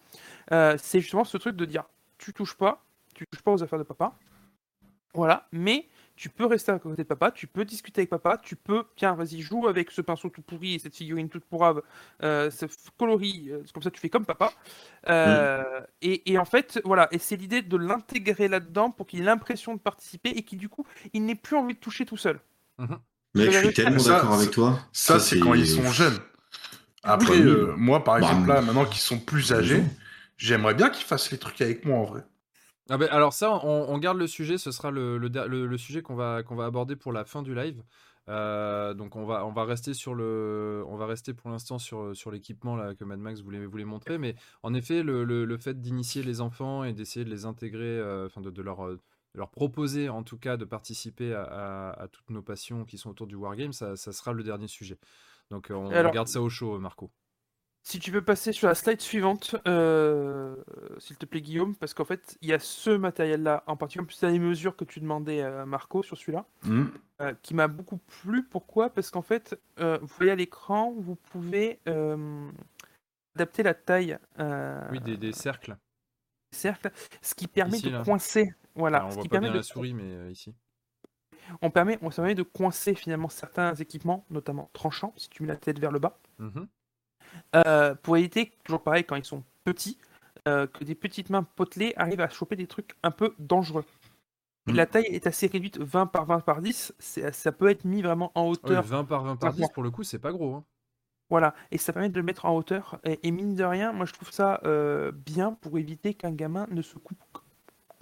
c'est 0.77 0.99
justement 1.01 1.24
ce 1.25 1.37
truc 1.37 1.55
de 1.55 1.65
dire, 1.65 1.83
tu 2.17 2.33
touches 2.33 2.55
pas, 2.55 2.83
tu 3.13 3.25
touches 3.27 3.41
pas 3.43 3.51
aux 3.51 3.63
affaires 3.63 3.79
de 3.79 3.83
papa, 3.83 4.13
voilà, 5.13 5.47
mais 5.51 5.87
tu 6.17 6.29
peux 6.29 6.45
rester 6.45 6.71
à 6.71 6.79
côté 6.79 7.03
de 7.03 7.07
papa, 7.07 7.31
tu 7.31 7.47
peux 7.47 7.65
discuter 7.65 8.01
avec 8.01 8.09
papa, 8.09 8.37
tu 8.41 8.55
peux, 8.55 8.85
tiens, 8.95 9.15
vas-y, 9.15 9.41
joue 9.41 9.67
avec 9.67 9.91
ce 9.91 10.01
pinceau 10.01 10.29
tout 10.29 10.41
pourri 10.41 10.75
et 10.75 10.79
cette 10.79 10.95
figurine 10.95 11.27
toute 11.29 11.43
pourrave, 11.45 11.81
euh, 12.23 12.49
ce 12.51 12.65
coloris, 12.97 13.49
euh, 13.51 13.63
comme 13.73 13.83
ça 13.83 13.91
tu 13.91 13.99
fais 13.99 14.09
comme 14.09 14.25
papa. 14.25 14.53
Euh, 15.09 15.81
et, 16.01 16.31
et 16.31 16.37
en 16.37 16.45
fait, 16.45 16.79
voilà, 16.85 17.07
et 17.11 17.17
c'est 17.17 17.35
l'idée 17.35 17.61
de 17.61 17.77
l'intégrer 17.77 18.47
là-dedans 18.47 18.91
pour 18.91 19.07
qu'il 19.07 19.21
ait 19.21 19.25
l'impression 19.25 19.73
de 19.73 19.79
participer 19.79 20.29
et 20.29 20.43
qu'il, 20.43 20.57
du 20.57 20.69
coup, 20.69 20.85
il 21.13 21.25
n'ait 21.25 21.35
plus 21.35 21.57
envie 21.57 21.75
de 21.75 21.79
toucher 21.79 22.05
tout 22.05 22.17
seul. 22.17 22.39
Mec, 23.33 23.51
je 23.51 23.57
suis 23.57 23.73
tellement 23.73 24.03
d'accord 24.03 24.33
avec 24.33 24.51
toi. 24.51 24.79
Ça, 24.93 25.19
c'est 25.19 25.39
quand 25.39 25.53
ils 25.53 25.67
sont 25.67 25.91
jeunes. 25.91 26.17
Après, 27.03 27.33
Oui. 27.33 27.41
euh, 27.41 27.73
moi, 27.77 28.03
par 28.03 28.19
Bah, 28.19 28.27
exemple, 28.29 28.47
là, 28.49 28.61
maintenant 28.61 28.85
qu'ils 28.85 29.01
sont 29.01 29.19
plus 29.19 29.53
âgés, 29.53 29.83
j'aimerais 30.37 30.73
bien 30.73 30.89
qu'ils 30.89 31.05
fassent 31.05 31.31
les 31.31 31.37
trucs 31.37 31.61
avec 31.61 31.85
moi, 31.85 31.97
en 31.99 32.03
vrai. 32.05 32.23
Ah 32.89 32.97
ben, 32.97 33.07
alors 33.11 33.33
ça, 33.33 33.51
on, 33.65 33.85
on 33.89 33.97
garde 33.97 34.17
le 34.19 34.27
sujet, 34.27 34.57
ce 34.57 34.71
sera 34.71 34.91
le, 34.91 35.17
le, 35.17 35.29
der- 35.29 35.47
le- 35.47 35.65
le 35.65 35.77
sujet 35.77 36.01
qu'on 36.03 36.15
va, 36.15 36.43
qu'on 36.43 36.55
va 36.55 36.65
aborder 36.65 36.95
pour 36.95 37.11
la 37.11 37.25
fin 37.25 37.41
du 37.41 37.55
live. 37.55 37.83
Euh, 38.27 38.93
donc 38.95 39.15
on 39.15 39.25
va, 39.25 39.45
on 39.45 39.51
va 39.51 39.65
rester 39.65 39.93
sur 39.93 40.15
le, 40.15 40.83
on 40.87 40.95
va 40.97 41.05
rester 41.05 41.33
pour 41.35 41.49
l'instant 41.51 41.77
sur, 41.77 42.15
sur 42.15 42.31
l'équipement 42.31 42.75
là 42.75 42.95
que 42.95 43.03
Mad 43.03 43.19
Max 43.19 43.41
voulait, 43.41 43.65
voulait 43.67 43.85
montrer, 43.85 44.17
mais 44.17 44.35
en 44.63 44.73
effet 44.73 45.03
le, 45.03 45.23
le, 45.23 45.45
le 45.45 45.57
fait 45.59 45.79
d'initier 45.79 46.23
les 46.23 46.41
enfants 46.41 46.83
et 46.83 46.93
d'essayer 46.93 47.23
de 47.23 47.29
les 47.29 47.45
intégrer, 47.45 47.83
euh, 47.85 48.25
enfin 48.25 48.41
de, 48.41 48.49
de 48.49 48.61
leur, 48.63 48.87
de 48.87 48.99
leur 49.35 49.51
proposer 49.51 50.09
en 50.09 50.23
tout 50.23 50.39
cas 50.39 50.57
de 50.57 50.65
participer 50.65 51.35
à, 51.35 51.43
à- 51.43 52.01
à 52.03 52.07
toutes 52.07 52.31
nos 52.31 52.41
passions 52.41 52.83
qui 52.83 52.97
sont 52.97 53.11
autour 53.11 53.27
du 53.27 53.35
wargame, 53.35 53.73
ça, 53.73 53.95
ça 53.95 54.11
sera 54.11 54.33
le 54.33 54.41
dernier 54.41 54.67
sujet. 54.67 54.97
Donc 55.51 55.69
euh, 55.69 55.75
on, 55.75 55.91
Alors- 55.91 56.11
garde 56.11 56.27
ça 56.27 56.41
au 56.41 56.49
chaud, 56.49 56.79
Marco. 56.79 57.11
Si 57.87 57.99
tu 57.99 58.09
veux 58.09 58.23
passer 58.23 58.51
sur 58.51 58.67
la 58.67 58.73
slide 58.73 58.99
suivante, 58.99 59.55
euh, 59.67 60.55
s'il 60.97 61.17
te 61.17 61.25
plaît, 61.27 61.41
Guillaume, 61.41 61.75
parce 61.75 61.93
qu'en 61.93 62.03
fait, 62.03 62.35
il 62.41 62.49
y 62.49 62.53
a 62.53 62.57
ce 62.57 62.89
matériel-là 62.89 63.63
en 63.67 63.77
particulier, 63.77 64.01
en 64.03 64.07
plus, 64.07 64.23
les 64.23 64.39
mesures 64.39 64.75
que 64.75 64.85
tu 64.85 64.99
demandais, 64.99 65.43
Marco, 65.65 66.01
sur 66.01 66.17
celui-là. 66.17 66.45
Hmm. 66.63 66.85
euh, 67.21 67.33
qui 67.43 67.53
m'a 67.53 67.67
beaucoup 67.67 67.97
plu. 67.97 68.43
Pourquoi? 68.43 68.89
Parce 68.89 69.11
qu'en 69.11 69.21
fait, 69.21 69.55
euh, 69.79 69.99
vous 70.01 70.07
voyez 70.17 70.31
à 70.31 70.35
l'écran, 70.35 70.95
vous 70.97 71.15
pouvez 71.15 71.79
euh, 71.87 72.49
adapter 73.35 73.61
la 73.61 73.75
taille 73.75 74.17
euh, 74.39 74.81
Oui, 74.91 74.99
des, 74.99 75.15
des 75.15 75.31
cercles. 75.31 75.77
des 76.51 76.57
cercles, 76.57 76.89
ce 77.21 77.35
qui 77.35 77.45
permet 77.47 77.77
Ici, 77.77 77.85
de 77.85 77.91
là. 77.91 78.03
coincer. 78.03 78.51
Voilà, 78.73 78.97
Alors, 78.97 79.07
on 79.09 79.11
ce 79.11 79.15
voit 79.17 79.23
qui 79.23 79.29
pas 79.29 79.33
permet 79.33 79.47
bien 79.49 79.53
de, 79.53 79.57
la 79.59 79.63
souris, 79.63 79.93
mais 79.93 80.11
euh, 80.11 80.31
ici. 80.31 80.55
on 81.61 81.69
permet, 81.69 81.99
on 82.01 82.09
permet 82.09 82.33
de 82.33 82.41
coincer 82.43 82.95
finalement 82.95 83.29
certains 83.29 83.75
équipements, 83.75 84.25
notamment 84.31 84.71
tranchants, 84.73 85.13
si 85.17 85.29
tu 85.29 85.43
mets 85.43 85.49
la 85.49 85.55
tête 85.55 85.77
vers 85.77 85.91
le 85.91 85.99
bas, 85.99 86.17
Mhm. 86.39 86.67
Euh, 87.55 87.95
pour 87.95 88.17
éviter, 88.17 88.51
toujours 88.63 88.81
pareil, 88.83 89.03
quand 89.03 89.15
ils 89.15 89.25
sont 89.25 89.43
petits, 89.63 89.97
euh, 90.47 90.67
que 90.67 90.83
des 90.83 90.95
petites 90.95 91.29
mains 91.29 91.43
potelées 91.43 91.93
arrivent 91.97 92.21
à 92.21 92.29
choper 92.29 92.55
des 92.55 92.67
trucs 92.67 92.95
un 93.03 93.11
peu 93.11 93.33
dangereux. 93.39 93.85
Mm. 94.67 94.73
La 94.73 94.85
taille 94.85 95.05
est 95.05 95.27
assez 95.27 95.47
réduite, 95.47 95.77
20 95.79 96.07
par 96.07 96.25
20 96.25 96.39
par 96.39 96.61
10, 96.61 96.93
c'est- 96.99 97.31
ça 97.31 97.51
peut 97.51 97.69
être 97.69 97.85
mis 97.85 98.01
vraiment 98.01 98.31
en 98.35 98.43
Ah 98.45 98.49
hauteur 98.49 98.83
20 98.83 99.03
par 99.05 99.23
20 99.23 99.35
par 99.35 99.51
10, 99.51 99.57
Franchement. 99.59 99.73
pour 99.73 99.83
le 99.83 99.91
coup, 99.91 100.03
c'est 100.03 100.19
pas 100.19 100.31
gros. 100.31 100.55
hein. 100.55 100.63
Voilà, 101.31 101.55
et 101.71 101.79
ça 101.79 101.91
permet 101.91 102.09
de 102.09 102.17
le 102.17 102.23
mettre 102.23 102.45
en 102.45 102.55
hauteur. 102.55 102.99
Et, 103.03 103.19
et 103.27 103.31
mine 103.31 103.55
de 103.55 103.63
rien, 103.63 103.91
moi 103.93 104.05
je 104.05 104.13
trouve 104.13 104.31
ça 104.31 104.59
euh, 104.65 105.11
bien 105.11 105.53
pour 105.53 105.77
éviter 105.79 106.13
qu'un 106.13 106.31
gamin 106.31 106.67
ne 106.69 106.83
se 106.83 106.97
coupe 106.99 107.17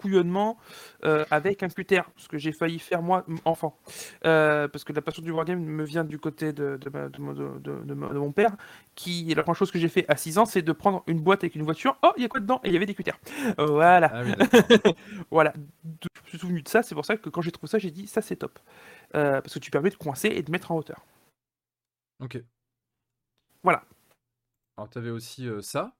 couillonnement 0.03 0.57
euh, 1.05 1.23
avec 1.31 1.63
un 1.63 1.69
cutter, 1.69 2.01
ce 2.17 2.27
que 2.27 2.37
j'ai 2.37 2.51
failli 2.51 2.77
faire 2.77 3.01
moi, 3.01 3.25
enfant. 3.45 3.79
Euh, 4.25 4.67
parce 4.67 4.83
que 4.83 4.91
la 4.91 5.01
passion 5.01 5.23
du 5.23 5.31
wargame 5.31 5.63
me 5.63 5.83
vient 5.85 6.03
du 6.03 6.19
côté 6.19 6.51
de, 6.51 6.77
de, 6.77 6.89
ma- 6.89 7.07
de 7.09 7.19
mon- 7.21 7.33
de- 7.33 8.33
père, 8.33 8.51
qui, 8.95 9.33
la 9.33 9.43
première 9.43 9.55
chose 9.57 9.71
que 9.71 9.79
j'ai 9.79 9.87
fait 9.87 10.05
à 10.09 10.17
6 10.17 10.37
ans, 10.37 10.45
c'est 10.45 10.61
de 10.61 10.71
prendre 10.73 11.03
une 11.07 11.19
boîte 11.21 11.43
avec 11.43 11.55
une 11.55 11.63
voiture. 11.63 11.97
Oh, 12.03 12.11
il 12.17 12.23
y 12.23 12.25
a 12.25 12.29
quoi 12.29 12.41
dedans? 12.41 12.59
Et 12.63 12.67
il 12.67 12.73
y 12.73 12.77
avait 12.77 12.85
des 12.85 12.95
cutters. 12.95 13.17
Voilà. 13.57 14.11
Ah 14.13 14.23
oui. 14.23 14.33
Voilà, 15.31 15.53
je 15.55 15.89
me 16.23 16.27
suis 16.27 16.37
souvenu 16.39 16.61
de 16.61 16.67
ça, 16.67 16.83
c'est 16.83 16.95
pour 16.95 17.05
ça 17.05 17.15
que 17.17 17.29
quand 17.29 17.41
j'ai 17.41 17.51
trouvé 17.51 17.69
ça, 17.69 17.79
j'ai 17.79 17.91
dit 17.91 18.07
ça 18.07 18.21
c'est 18.21 18.35
top. 18.35 18.59
Euh, 19.15 19.41
parce 19.41 19.53
que 19.53 19.59
tu 19.59 19.71
permets 19.71 19.89
de 19.89 19.95
coincer 19.95 20.27
et 20.29 20.41
de 20.43 20.51
mettre 20.51 20.71
en 20.71 20.75
hauteur. 20.77 21.05
Ok. 22.19 22.43
Voilà. 23.63 23.83
Alors, 24.77 24.89
t'avais 24.89 25.09
aussi 25.09 25.47
euh, 25.47 25.61
ça? 25.61 25.95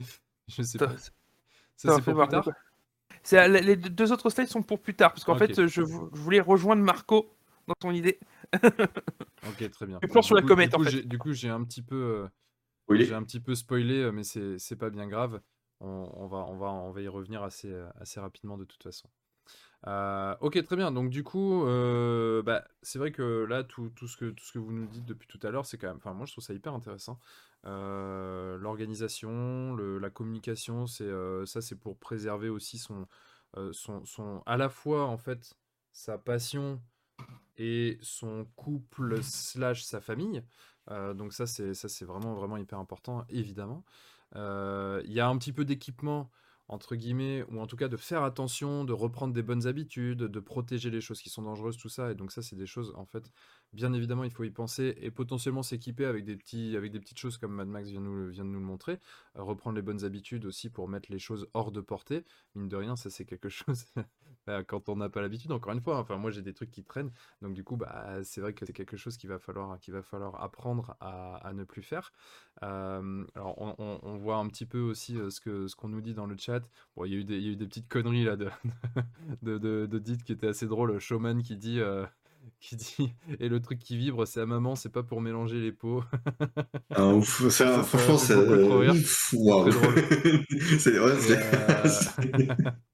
Je 0.48 0.62
sais 0.62 0.78
pas. 0.78 0.94
Ça 1.82 1.88
Ça, 1.88 1.94
m'a 1.98 2.02
c'est 2.04 2.12
pour 2.12 2.20
plus 2.22 2.28
tard. 2.30 2.48
euh, 3.32 3.48
les 3.60 3.76
deux 3.76 4.12
autres 4.12 4.30
slides 4.30 4.48
sont 4.48 4.62
pour 4.62 4.80
plus 4.80 4.94
tard, 4.94 5.12
parce 5.12 5.24
qu'en 5.24 5.36
fait, 5.36 5.66
je, 5.66 5.82
vou- 5.82 6.10
je 6.14 6.20
voulais 6.20 6.40
rejoindre 6.40 6.82
Marco 6.82 7.34
dans 7.66 7.74
ton 7.78 7.90
idée. 7.90 8.18
Ok, 9.48 9.68
très 9.70 9.86
bien. 9.86 9.98
Le 10.00 10.06
plan 10.08 10.22
sur 10.22 10.36
la 10.36 10.42
coup- 10.42 10.48
comète, 10.48 10.70
du 10.70 10.76
en 10.76 10.78
coup, 10.78 10.84
fait. 10.84 10.90
j'ai- 10.90 11.02
Du 11.02 11.18
coup, 11.18 11.32
j'ai 11.32 11.48
un 11.48 11.64
petit 11.64 11.82
peu. 11.82 11.96
euh, 11.96 12.28
Spoilé. 12.84 13.04
j'ai 13.06 13.14
un 13.14 13.22
petit 13.24 13.40
peu 13.40 13.54
spoilé, 13.56 13.98
euh, 14.02 14.12
mais 14.12 14.22
c'est 14.22 14.58
c'est 14.58 14.76
pas 14.76 14.88
bien 14.90 15.08
grave. 15.08 15.40
On, 15.80 16.08
on 16.14 16.26
va, 16.28 16.38
on, 16.48 16.56
va, 16.56 16.66
on 16.68 16.92
va 16.92 17.00
y 17.00 17.08
revenir 17.08 17.42
assez, 17.42 17.68
euh, 17.72 17.88
assez 18.00 18.20
rapidement 18.20 18.56
de 18.56 18.64
toute 18.64 18.82
façon. 18.82 19.08
Euh, 19.88 20.36
ok, 20.40 20.62
très 20.64 20.76
bien. 20.76 20.92
Donc 20.92 21.10
du 21.10 21.24
coup, 21.24 21.64
euh, 21.66 22.42
bah, 22.42 22.64
c'est 22.82 22.98
vrai 22.98 23.10
que 23.10 23.44
là, 23.44 23.64
tout, 23.64 23.90
tout 23.90 24.06
ce 24.08 24.16
que, 24.16 24.30
tout 24.30 24.44
ce 24.44 24.52
que 24.52 24.58
vous 24.58 24.72
nous 24.72 24.86
dites 24.86 25.04
depuis 25.04 25.26
tout 25.26 25.44
à 25.46 25.50
l'heure, 25.50 25.66
c'est 25.66 25.78
quand 25.78 25.88
même... 25.88 25.96
Enfin, 25.96 26.12
moi, 26.14 26.26
je 26.26 26.32
trouve 26.32 26.44
ça 26.44 26.54
hyper 26.54 26.74
intéressant. 26.74 27.18
Euh, 27.64 28.56
l'organisation, 28.58 29.76
la 29.76 30.10
communication, 30.10 30.86
c'est 30.86 31.04
euh, 31.04 31.46
ça, 31.46 31.60
c'est 31.60 31.76
pour 31.76 31.98
préserver 31.98 32.48
aussi 32.48 32.78
son, 32.78 33.06
son, 33.72 34.04
son, 34.04 34.42
à 34.46 34.56
la 34.56 34.68
fois, 34.68 35.06
en 35.06 35.18
fait, 35.18 35.54
sa 35.92 36.16
passion 36.16 36.80
et 37.56 37.98
son 38.02 38.46
couple 38.56 39.22
slash 39.22 39.82
sa 39.84 40.00
famille. 40.00 40.42
Donc 41.14 41.32
ça, 41.32 41.46
c'est 41.46 42.04
vraiment, 42.04 42.34
vraiment 42.34 42.56
hyper 42.56 42.78
important, 42.78 43.24
évidemment. 43.28 43.84
Il 44.34 45.12
y 45.12 45.20
a 45.20 45.28
un 45.28 45.36
petit 45.38 45.52
peu 45.52 45.64
d'équipement, 45.64 46.30
entre 46.68 46.96
guillemets, 46.96 47.44
ou 47.50 47.60
en 47.60 47.66
tout 47.66 47.76
cas 47.76 47.88
de 47.88 47.96
faire 47.96 48.22
attention, 48.22 48.84
de 48.84 48.92
reprendre 48.92 49.34
des 49.34 49.42
bonnes 49.42 49.66
habitudes, 49.66 50.18
de 50.18 50.40
protéger 50.40 50.90
les 50.90 51.00
choses 51.00 51.20
qui 51.20 51.30
sont 51.30 51.42
dangereuses, 51.42 51.76
tout 51.76 51.88
ça. 51.88 52.10
Et 52.12 52.14
donc 52.14 52.32
ça, 52.32 52.42
c'est 52.42 52.56
des 52.56 52.66
choses, 52.66 52.92
en 52.96 53.04
fait, 53.06 53.30
bien 53.72 53.92
évidemment, 53.92 54.24
il 54.24 54.30
faut 54.30 54.44
y 54.44 54.50
penser 54.50 54.94
et 55.00 55.10
potentiellement 55.10 55.62
s'équiper 55.62 56.04
avec 56.06 56.24
des 56.24 56.36
petites 56.36 57.18
choses 57.18 57.38
comme 57.38 57.54
Mad 57.54 57.68
Max 57.68 57.88
vient, 57.88 58.00
de 58.00 58.06
nous 58.06 58.26
le 58.26 58.64
montrer. 58.64 58.98
Euh, 59.36 59.42
reprendre 59.42 59.76
les 59.76 59.82
bonnes 59.82 60.04
habitudes 60.04 60.44
aussi 60.44 60.70
pour 60.70 60.88
mettre 60.88 61.10
les 61.10 61.18
choses 61.18 61.48
hors 61.54 61.72
de 61.72 61.80
portée. 61.80 62.24
Mine 62.54 62.68
de 62.68 62.76
rien, 62.76 62.96
ça, 62.96 63.10
c'est 63.10 63.24
quelque 63.24 63.48
chose... 63.48 63.84
bah, 64.46 64.64
quand 64.64 64.88
on 64.88 64.96
n'a 64.96 65.08
pas 65.08 65.22
l'habitude, 65.22 65.52
encore 65.52 65.72
une 65.72 65.80
fois, 65.80 65.96
hein, 65.96 66.00
enfin 66.00 66.16
moi 66.16 66.30
j'ai 66.30 66.42
des 66.42 66.52
trucs 66.52 66.70
qui 66.70 66.82
traînent, 66.82 67.12
donc 67.40 67.54
du 67.54 67.64
coup 67.64 67.76
bah, 67.76 68.18
c'est 68.24 68.40
vrai 68.40 68.52
que 68.52 68.66
c'est 68.66 68.72
quelque 68.72 68.96
chose 68.96 69.16
qu'il 69.16 69.30
va 69.30 69.38
falloir, 69.38 69.78
va 69.88 70.02
falloir 70.02 70.42
apprendre 70.42 70.96
à, 71.00 71.52
ne 71.54 71.64
plus 71.64 71.82
faire. 71.82 72.12
Euh, 72.62 73.24
alors 73.34 73.78
on, 73.78 74.16
voit 74.18 74.36
un 74.36 74.48
petit 74.48 74.66
peu 74.66 74.80
aussi 74.80 75.16
euh, 75.16 75.30
ce 75.30 75.40
que 75.40 75.66
ce 75.66 75.76
qu'on 75.76 75.88
nous 75.88 76.00
dit 76.00 76.14
dans 76.14 76.26
le 76.26 76.36
chat. 76.36 76.60
Il 77.04 77.12
y 77.12 77.14
a 77.14 77.18
eu 77.18 77.56
des, 77.56 77.66
petites 77.66 77.88
conneries 77.88 78.24
là 78.24 78.36
de 78.36 78.50
de, 79.42 79.98
qui 80.24 80.32
étaient 80.32 80.48
assez 80.48 80.66
drôles. 80.66 80.98
Showman 80.98 81.42
qui 81.42 81.56
dit 81.56 81.80
qui 82.60 82.76
dit 82.76 83.12
et 83.40 83.48
le 83.48 83.60
truc 83.60 83.78
qui 83.78 83.96
vibre 83.96 84.26
c'est 84.26 84.40
à 84.40 84.46
maman, 84.46 84.74
c'est 84.76 84.88
pas 84.88 85.02
pour 85.02 85.20
mélanger 85.20 85.60
les 85.60 85.72
pots. 85.72 86.02
Ah, 86.90 87.08
ouf, 87.08 87.48
ça, 87.50 87.82
franchement, 87.82 88.18
c'est. 88.18 88.34
drôle. 88.34 88.92
c'est 90.78 90.96
euh, 90.96 91.16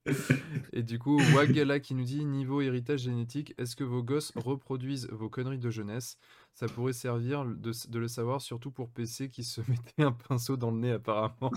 et 0.73 0.83
du 0.83 0.99
coup, 0.99 1.19
Wagala 1.35 1.81
qui 1.81 1.95
nous 1.95 2.05
dit 2.05 2.25
niveau 2.25 2.61
héritage 2.61 3.01
génétique, 3.01 3.55
est-ce 3.59 3.77
que 3.77 3.85
vos 3.85 4.03
gosses 4.03 4.33
reproduisent 4.37 5.09
vos 5.11 5.29
conneries 5.29 5.59
de 5.59 5.71
jeunesse? 5.71 6.19
Ça 6.55 6.67
pourrait 6.67 6.93
servir 6.93 7.45
de, 7.45 7.73
de 7.89 7.99
le 7.99 8.09
savoir, 8.09 8.41
surtout 8.41 8.71
pour 8.71 8.91
PC 8.91 9.29
qui 9.29 9.45
se 9.45 9.61
mettait 9.69 10.03
un 10.03 10.13
pinceau 10.13 10.57
dans 10.57 10.71
le 10.71 10.79
nez 10.79 10.93
apparemment. 10.93 11.53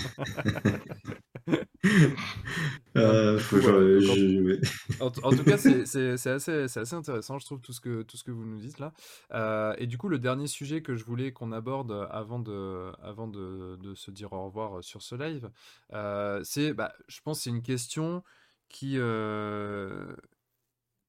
Euh, 2.98 3.40
faut- 3.40 3.60
je-. 3.60 4.60
En, 5.00 5.10
tout 5.12 5.44
cas, 5.44 5.58
c'est 5.58 6.28
assez, 6.28 6.94
intéressant, 6.94 7.40
je 7.40 7.46
trouve, 7.46 7.62
tout 7.62 7.74
ce 7.74 7.80
que, 7.80 8.02
tout 8.04 8.18
ce 8.18 8.24
que 8.24 8.32
vous 8.32 8.46
nous 8.46 8.60
dites 8.60 8.80
là. 8.80 8.94
Euh, 9.34 9.74
et 9.78 9.88
du 9.88 9.98
coup, 9.98 10.10
le 10.10 10.20
dernier 10.20 10.48
sujet 10.48 10.82
que 10.82 10.96
je 10.96 11.06
voulais 11.06 11.32
qu'on 11.32 11.52
aborde 11.52 12.08
avant 12.12 12.40
de, 12.40 12.92
avant 13.02 13.28
de, 13.28 13.78
de 13.82 13.96
se 13.96 14.12
dire 14.12 14.34
au 14.34 14.46
revoir 14.46 14.84
sur 14.84 15.02
ce 15.02 15.16
live, 15.16 15.50
euh, 15.94 16.42
c'est, 16.44 16.74
bah, 16.74 16.94
je 17.08 17.22
pense, 17.22 17.42
c'est 17.42 17.50
une 17.50 17.64
question 17.64 18.24
qui, 18.68 18.96
euh, 18.98 20.14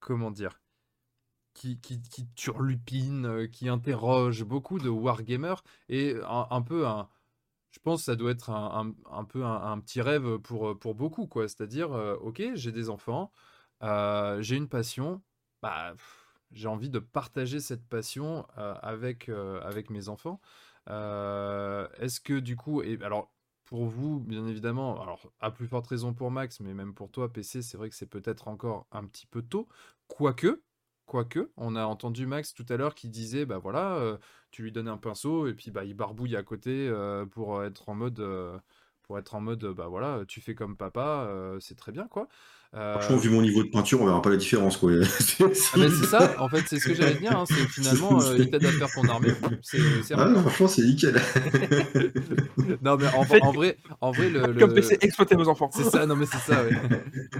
comment 0.01 0.31
dire, 0.31 0.61
qui, 1.55 1.81
qui, 1.81 2.01
qui 2.01 2.27
turlupine, 2.35 3.27
euh, 3.27 3.47
qui 3.47 3.69
interroge 3.69 4.45
beaucoup 4.45 4.79
de 4.79 4.89
wargamers 4.89 5.63
et 5.89 6.17
un, 6.29 6.47
un 6.51 6.63
peu 6.63 6.87
un. 6.87 7.09
Je 7.73 7.79
pense 7.81 8.01
que 8.01 8.05
ça 8.05 8.17
doit 8.17 8.31
être 8.31 8.51
un, 8.51 8.95
peu 9.25 9.45
un, 9.45 9.81
petit 9.81 10.01
rêve 10.01 10.39
pour, 10.39 10.79
pour 10.79 10.95
beaucoup, 10.95 11.27
quoi. 11.27 11.49
C'est-à-dire, 11.49 11.93
euh, 11.93 12.17
ok, 12.17 12.43
j'ai 12.55 12.71
des 12.71 12.91
enfants, 12.91 13.33
euh, 13.83 14.41
j'ai 14.43 14.57
une 14.57 14.69
passion, 14.69 15.23
bah, 15.63 15.95
j'ai 16.53 16.69
envie 16.69 16.91
de 16.91 16.99
partager 16.99 17.61
cette 17.61 17.87
passion 17.89 18.47
euh, 18.59 18.75
avec, 18.83 19.29
euh, 19.29 19.61
mes 19.91 20.09
enfants. 20.09 20.41
Euh, 20.89 21.89
est-ce 21.99 22.21
que 22.21 22.39
du 22.39 22.57
coup, 22.57 22.83
alors 23.03 23.33
pour 23.65 23.87
vous, 23.87 24.21
bien 24.21 24.47
évidemment, 24.47 25.01
alors 25.01 25.21
à 25.41 25.51
plus 25.51 25.67
forte 25.67 25.87
raison 25.87 26.13
pour 26.13 26.31
Max, 26.31 26.61
mais 26.61 26.75
même 26.75 26.95
pour 26.95 27.11
toi, 27.11 27.33
PC, 27.33 27.63
c'est 27.63 27.77
vrai 27.77 27.89
que 27.89 27.95
c'est 27.97 28.07
peut-être 28.07 28.49
encore 28.49 28.87
un 28.93 29.07
petit 29.07 29.27
peu 29.27 29.43
tôt, 29.43 29.69
quoique. 30.09 30.63
Quoique, 31.13 31.51
on 31.59 31.77
a 31.77 31.85
entendu 31.85 32.25
Max 32.25 32.55
tout 32.55 32.65
à 32.71 32.79
l'heure 32.79 32.95
qui 32.95 33.11
disait, 33.11 33.45
bah 33.45 33.59
voilà, 33.59 33.97
euh, 33.97 34.17
tu 34.51 34.63
lui 34.63 34.73
donnes 34.73 34.89
un 34.89 34.97
pinceau 34.97 35.47
et 35.47 35.53
puis 35.53 35.71
bah 35.71 35.85
il 35.85 35.93
barbouille 35.93 36.37
à 36.37 36.43
côté 36.43 36.89
euh, 36.89 37.27
pour 37.27 37.63
être 37.65 37.91
en 37.91 37.95
mode, 37.95 38.19
euh, 38.21 38.59
pour 39.03 39.19
être 39.19 39.35
en 39.35 39.43
mode, 39.43 39.63
bah 39.63 39.89
voilà, 39.89 40.25
tu 40.27 40.41
fais 40.41 40.55
comme 40.55 40.75
papa, 40.75 41.31
c'est 41.61 41.75
très 41.77 41.93
bien 41.93 42.09
quoi. 42.09 42.29
Euh, 42.75 42.95
Franchement, 42.99 43.17
vu 43.19 43.29
mon 43.29 43.43
niveau 43.43 43.63
de 43.63 43.69
peinture, 43.69 44.01
on 44.01 44.07
verra 44.07 44.23
pas 44.23 44.31
la 44.31 44.37
différence, 44.39 44.79
quoi. 44.79 44.93
ah 45.01 45.45
ben 45.77 45.91
c'est 45.91 46.07
ça, 46.07 46.35
en 46.41 46.49
fait, 46.49 46.63
c'est 46.67 46.79
ce 46.79 46.87
que 46.89 46.95
j'allais 46.95 47.17
dire, 47.19 47.37
hein, 47.39 47.45
c'est 47.47 47.55
finalement, 47.69 48.19
euh, 48.23 48.39
il 48.39 48.51
t'aide 48.51 48.65
à 48.65 48.71
faire 48.73 48.91
ton 48.91 49.07
armée, 49.09 49.29
c'est 49.61 49.79
c'est 50.03 50.15
Ah 50.17 50.25
non, 50.27 50.41
franchement, 50.41 50.69
c'est 50.69 50.83
nickel. 50.83 51.21
Non 52.83 52.97
mais 52.97 53.07
en, 53.15 53.23
vrai, 53.23 53.41
en 54.01 54.11
vrai 54.11 54.31
le, 54.31 54.41
Comme 54.55 54.71
le- 54.71 54.75
PC, 54.75 54.99
exploitez 55.01 55.35
vos 55.37 55.49
enfants. 55.49 55.71
c'est 55.73 55.85
ça, 55.85 56.07
non 56.07 56.17
mais 56.17 56.27
c'est 56.27 56.39
ça. 56.39 56.65
ouais. 56.65 56.73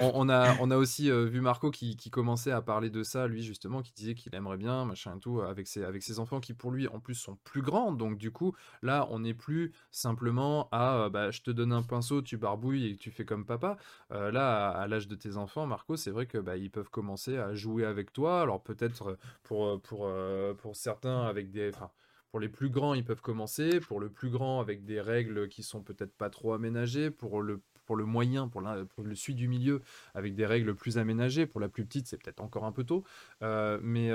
On, 0.01 0.13
on 0.15 0.29
a, 0.29 0.55
on 0.61 0.71
a 0.71 0.77
aussi 0.77 1.11
euh, 1.11 1.25
vu 1.25 1.41
Marco 1.41 1.71
qui, 1.71 1.97
qui 1.97 2.11
commençait 2.11 2.51
à 2.51 2.61
parler 2.63 2.91
de 2.91 3.03
ça, 3.03 3.27
lui 3.27 3.43
justement, 3.43 3.83
qui 3.83 3.93
disait 3.93 4.15
qu'il 4.15 4.35
aimerait 4.35 4.57
bien, 4.57 4.85
machin 4.85 5.15
et 5.17 5.21
tout, 5.21 5.41
avec 5.41 5.67
ses, 5.67 5.85
avec 5.85 6.03
ses 6.03 6.19
enfants 6.19 6.41
qui 6.41 6.55
pour 6.55 6.71
lui 6.71 6.89
en 6.89 7.01
plus 7.01 7.15
sont 7.15 7.37
plus 7.45 7.63
grands. 7.63 7.93
Donc 7.93 8.19
du 8.19 8.31
coup, 8.31 8.55
là, 8.83 9.07
on 9.11 9.21
n'est 9.21 9.35
plus 9.35 9.73
simplement 9.91 10.69
à, 10.73 11.05
euh, 11.05 11.09
bah, 11.11 11.31
je 11.31 11.41
te 11.43 11.51
donne 11.51 11.73
un 11.73 11.83
pinceau, 11.83 12.23
tu 12.23 12.37
barbouilles 12.37 12.91
et 12.93 12.97
tu 12.97 13.11
fais 13.11 13.25
comme 13.25 13.45
papa. 13.47 13.77
Euh, 14.13 14.31
là, 14.31 14.69
à, 14.71 14.83
à 14.83 14.87
l'âge 14.89 15.09
de 15.09 15.15
tes 15.23 15.37
enfants, 15.37 15.67
Marco, 15.67 15.97
c'est 15.97 16.11
vrai 16.11 16.27
que 16.27 16.39
bah, 16.39 16.57
ils 16.57 16.71
peuvent 16.71 16.91
commencer 16.91 17.39
à 17.39 17.55
jouer 17.55 17.85
avec 17.85 18.13
toi. 18.13 18.43
Alors 18.43 18.63
peut-être 18.63 19.09
euh, 19.09 19.17
pour, 19.43 19.67
euh, 19.67 19.79
pour, 19.79 20.07
euh, 20.07 20.55
pour 20.55 20.77
certains 20.77 21.23
avec 21.23 21.51
des, 21.51 21.71
enfin, 21.71 21.91
pour 22.31 22.41
les 22.41 22.49
plus 22.49 22.71
grands, 22.71 22.95
ils 22.95 23.05
peuvent 23.05 23.21
commencer. 23.21 23.81
Pour 23.81 24.01
le 24.01 24.11
plus 24.11 24.31
grand, 24.31 24.61
avec 24.61 24.85
des 24.85 25.01
règles 25.01 25.49
qui 25.49 25.63
sont 25.63 25.83
peut-être 25.83 26.15
pas 26.15 26.31
trop 26.31 26.53
aménagées. 26.53 27.11
Pour 27.11 27.43
le, 27.43 27.61
pour 27.85 27.97
le 27.97 28.05
moyen, 28.05 28.49
pour, 28.49 28.61
le 28.61 29.15
celui 29.15 29.35
du 29.35 29.49
milieu, 29.49 29.83
avec 30.15 30.35
des 30.35 30.47
règles 30.47 30.75
plus 30.75 30.99
aménagées. 30.99 31.47
Pour 31.47 31.61
la 31.61 31.69
plus 31.69 31.85
petite, 31.85 32.07
c'est 32.07 32.17
peut-être 32.17 32.41
encore 32.41 32.65
un 32.65 32.73
peu 32.73 32.85
tôt. 32.85 33.05
Mais 33.41 34.09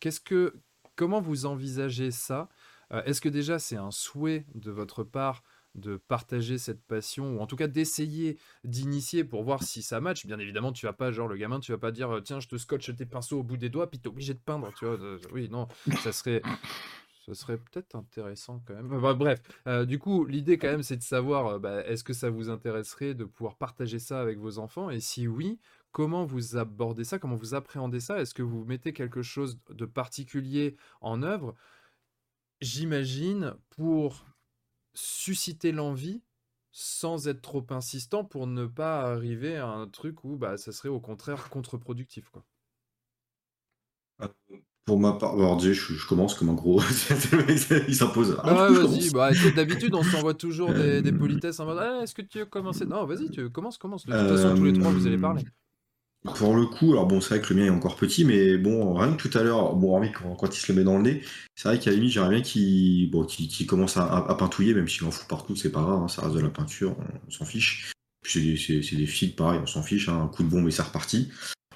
qu'est-ce 0.00 0.20
que, 0.20 0.54
comment 0.96 1.20
vous 1.20 1.46
envisagez 1.46 2.10
ça? 2.10 2.48
Est-ce 2.90 3.20
que 3.20 3.28
déjà 3.28 3.58
c'est 3.58 3.76
un 3.76 3.90
souhait 3.90 4.46
de 4.54 4.70
votre 4.70 5.04
part 5.04 5.42
de 5.74 5.96
partager 5.96 6.58
cette 6.58 6.82
passion 6.84 7.36
ou 7.36 7.40
en 7.40 7.46
tout 7.46 7.56
cas 7.56 7.66
d'essayer 7.66 8.38
d'initier 8.64 9.24
pour 9.24 9.42
voir 9.42 9.62
si 9.62 9.82
ça 9.82 10.00
match. 10.00 10.26
Bien 10.26 10.38
évidemment 10.38 10.72
tu 10.72 10.86
vas 10.86 10.92
pas 10.92 11.12
genre 11.12 11.28
le 11.28 11.36
gamin 11.36 11.60
tu 11.60 11.72
vas 11.72 11.78
pas 11.78 11.90
dire 11.92 12.20
tiens 12.24 12.40
je 12.40 12.48
te 12.48 12.56
scotche 12.56 12.94
tes 12.94 13.06
pinceaux 13.06 13.40
au 13.40 13.42
bout 13.42 13.56
des 13.56 13.68
doigts 13.68 13.90
puis 13.90 13.98
t'es 13.98 14.08
obligé 14.08 14.34
de 14.34 14.38
peindre 14.38 14.72
tu 14.78 14.84
vois 14.84 14.94
euh, 14.94 15.18
oui 15.32 15.48
non 15.48 15.68
ça 16.02 16.12
serait 16.12 16.42
ça 17.26 17.34
serait 17.34 17.56
peut-être 17.56 17.94
intéressant 17.94 18.62
quand 18.66 18.74
même. 18.74 18.88
Bref, 19.16 19.40
euh, 19.66 19.86
du 19.86 19.98
coup, 19.98 20.26
l'idée 20.26 20.58
quand 20.58 20.68
même, 20.68 20.82
c'est 20.82 20.96
de 20.96 21.02
savoir, 21.02 21.46
euh, 21.46 21.58
bah, 21.58 21.82
est-ce 21.86 22.04
que 22.04 22.12
ça 22.12 22.28
vous 22.28 22.50
intéresserait 22.50 23.14
de 23.14 23.24
pouvoir 23.24 23.56
partager 23.56 23.98
ça 23.98 24.20
avec 24.20 24.38
vos 24.38 24.58
enfants? 24.58 24.90
Et 24.90 25.00
si 25.00 25.26
oui, 25.26 25.58
comment 25.90 26.26
vous 26.26 26.56
abordez 26.56 27.04
ça? 27.04 27.18
Comment 27.18 27.36
vous 27.36 27.54
appréhendez 27.54 28.00
ça? 28.00 28.20
Est-ce 28.20 28.34
que 28.34 28.42
vous 28.42 28.64
mettez 28.66 28.92
quelque 28.92 29.22
chose 29.22 29.58
de 29.70 29.86
particulier 29.86 30.76
en 31.00 31.22
œuvre? 31.22 31.54
J'imagine 32.60 33.54
pour 33.70 34.26
susciter 34.94 35.72
l'envie 35.72 36.22
sans 36.72 37.28
être 37.28 37.42
trop 37.42 37.64
insistant 37.70 38.24
pour 38.24 38.46
ne 38.46 38.66
pas 38.66 39.02
arriver 39.12 39.56
à 39.56 39.68
un 39.68 39.88
truc 39.88 40.24
où 40.24 40.36
bah, 40.36 40.56
ça 40.56 40.72
serait 40.72 40.88
au 40.88 41.00
contraire 41.00 41.48
contre-productif. 41.50 42.28
Quoi. 42.30 42.44
Pour 44.84 45.00
ma 45.00 45.14
part, 45.14 45.32
alors 45.34 45.58
je, 45.60 45.72
je 45.72 46.06
commence 46.06 46.34
comme 46.34 46.50
un 46.50 46.54
gros. 46.54 46.80
Il 47.88 47.94
s'impose. 47.94 48.36
Ah, 48.42 48.54
ouais, 48.54 48.70
vas-y, 48.86 49.10
bah, 49.10 49.32
d'habitude 49.54 49.94
on 49.94 50.02
s'envoie 50.04 50.34
toujours 50.34 50.74
des, 50.74 51.00
des 51.02 51.12
Euh, 51.12 51.18
politesses 51.18 51.58
en 51.60 51.64
mode 51.66 51.78
Ah, 51.80 52.00
est-ce 52.02 52.14
que 52.14 52.22
tu 52.22 52.38
veux 52.38 52.46
commencer? 52.46 52.84
Non, 52.86 53.06
vas-y, 53.06 53.30
tu 53.30 53.50
commences, 53.50 53.78
commence. 53.78 54.04
De 54.06 54.12
toute 54.12 54.28
façon, 54.28 54.52
tous 54.52 54.64
les 54.64 54.72
trois, 54.72 54.90
vous 54.92 55.06
allez 55.06 55.18
parler. 55.18 55.42
Pour 56.24 56.56
le 56.56 56.64
coup, 56.64 56.92
alors 56.92 57.06
bon, 57.06 57.20
c'est 57.20 57.36
vrai 57.36 57.40
que 57.46 57.52
le 57.52 57.60
mien 57.60 57.66
est 57.66 57.70
encore 57.70 57.96
petit, 57.96 58.24
mais 58.24 58.56
bon, 58.56 58.94
rien 58.94 59.12
que 59.12 59.28
tout 59.28 59.36
à 59.36 59.42
l'heure, 59.42 59.74
bon, 59.74 60.00
quand, 60.38 60.56
il 60.56 60.58
se 60.58 60.72
le 60.72 60.78
met 60.78 60.84
dans 60.84 60.96
le 60.96 61.02
nez, 61.02 61.22
c'est 61.54 61.68
vrai 61.68 61.78
qu'à 61.78 61.90
la 61.90 61.96
limite, 61.96 62.12
j'aimerais 62.12 62.30
bien 62.30 62.40
qu'il 62.40 63.10
bon, 63.10 63.24
qu'il 63.24 63.66
commence 63.66 63.98
à, 63.98 64.06
à, 64.06 64.34
pintouiller, 64.34 64.72
même 64.72 64.88
s'il 64.88 65.04
en 65.04 65.10
fout 65.10 65.28
partout, 65.28 65.54
c'est 65.54 65.70
pas 65.70 65.82
grave, 65.82 66.02
hein, 66.02 66.08
ça 66.08 66.22
reste 66.22 66.34
de 66.34 66.40
la 66.40 66.48
peinture, 66.48 66.96
on, 67.28 67.30
s'en 67.30 67.44
fiche. 67.44 67.92
Puis 68.22 68.58
c'est 68.58 68.96
des, 68.96 69.06
fils, 69.06 69.32
pareil, 69.32 69.60
on 69.62 69.66
s'en 69.66 69.82
fiche, 69.82 70.08
hein, 70.08 70.22
un 70.24 70.28
coup 70.28 70.42
de 70.42 70.48
bombe 70.48 70.66
et 70.66 70.70
c'est 70.70 70.80
reparti. 70.80 71.30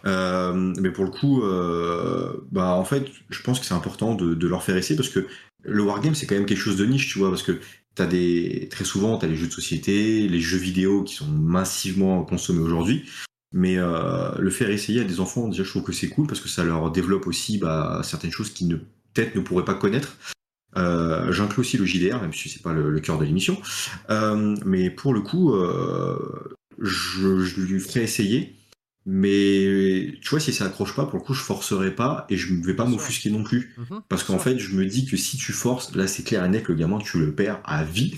Euh, 0.06 0.72
mais 0.80 0.90
pour 0.92 1.04
le 1.04 1.10
coup, 1.10 1.42
euh, 1.42 2.46
bah 2.50 2.72
en 2.72 2.84
fait, 2.84 3.06
je 3.28 3.42
pense 3.42 3.60
que 3.60 3.66
c'est 3.66 3.74
important 3.74 4.14
de, 4.14 4.46
leur 4.46 4.62
faire 4.62 4.78
essayer 4.78 4.96
parce 4.96 5.10
que 5.10 5.26
le 5.62 5.82
wargame 5.82 6.14
c'est 6.14 6.26
quand 6.26 6.36
même 6.36 6.46
quelque 6.46 6.56
chose 6.58 6.76
de 6.76 6.86
niche, 6.86 7.12
tu 7.12 7.18
vois, 7.18 7.28
parce 7.28 7.42
que 7.42 7.60
t'as 7.94 8.06
des 8.06 8.68
très 8.70 8.84
souvent 8.84 9.18
t'as 9.18 9.26
les 9.26 9.36
jeux 9.36 9.48
de 9.48 9.52
société, 9.52 10.26
les 10.26 10.40
jeux 10.40 10.56
vidéo 10.56 11.02
qui 11.02 11.14
sont 11.14 11.26
massivement 11.26 12.24
consommés 12.24 12.62
aujourd'hui. 12.62 13.04
Mais 13.52 13.78
euh, 13.78 14.30
le 14.38 14.50
faire 14.50 14.70
essayer 14.70 15.00
à 15.00 15.04
des 15.04 15.20
enfants, 15.20 15.48
déjà, 15.48 15.64
je 15.64 15.70
trouve 15.70 15.82
que 15.82 15.92
c'est 15.92 16.08
cool 16.08 16.26
parce 16.26 16.40
que 16.40 16.48
ça 16.48 16.64
leur 16.64 16.90
développe 16.90 17.26
aussi 17.26 17.58
bah, 17.58 18.00
certaines 18.04 18.30
choses 18.30 18.50
qu'ils 18.50 18.68
ne 18.68 18.76
peut-être 18.76 19.34
ne 19.34 19.40
pourraient 19.40 19.64
pas 19.64 19.74
connaître. 19.74 20.16
Euh, 20.76 21.32
J'inclus 21.32 21.60
aussi 21.60 21.78
le 21.78 21.86
JDR, 21.86 22.20
même 22.20 22.32
si 22.32 22.48
c'est 22.48 22.62
pas 22.62 22.74
le, 22.74 22.90
le 22.90 23.00
cœur 23.00 23.18
de 23.18 23.24
l'émission. 23.24 23.56
Euh, 24.10 24.54
mais 24.64 24.90
pour 24.90 25.14
le 25.14 25.20
coup, 25.22 25.54
je, 26.78 27.40
je 27.40 27.60
lui 27.60 27.80
ferai 27.80 28.02
essayer. 28.02 28.54
Mais 29.10 30.12
tu 30.20 30.28
vois, 30.28 30.38
si 30.38 30.52
ça 30.52 30.66
accroche 30.66 30.94
pas, 30.94 31.06
pour 31.06 31.18
le 31.18 31.24
coup, 31.24 31.32
je 31.32 31.40
forcerai 31.42 31.94
pas 31.94 32.26
et 32.28 32.36
je 32.36 32.52
ne 32.52 32.62
vais 32.62 32.74
pas 32.74 32.84
m'offusquer 32.84 33.30
non 33.30 33.42
plus. 33.42 33.74
Mhm. 33.78 34.02
Parce 34.06 34.22
qu'en 34.22 34.38
fait, 34.38 34.58
je 34.58 34.76
me 34.76 34.84
dis 34.84 35.06
que 35.06 35.16
si 35.16 35.38
tu 35.38 35.54
forces, 35.54 35.94
là 35.96 36.06
c'est 36.06 36.24
clair 36.24 36.44
et 36.44 36.48
net, 36.50 36.68
le 36.68 36.74
gamin, 36.74 36.98
tu 36.98 37.18
le 37.18 37.34
perds 37.34 37.62
à 37.64 37.84
vie. 37.84 38.16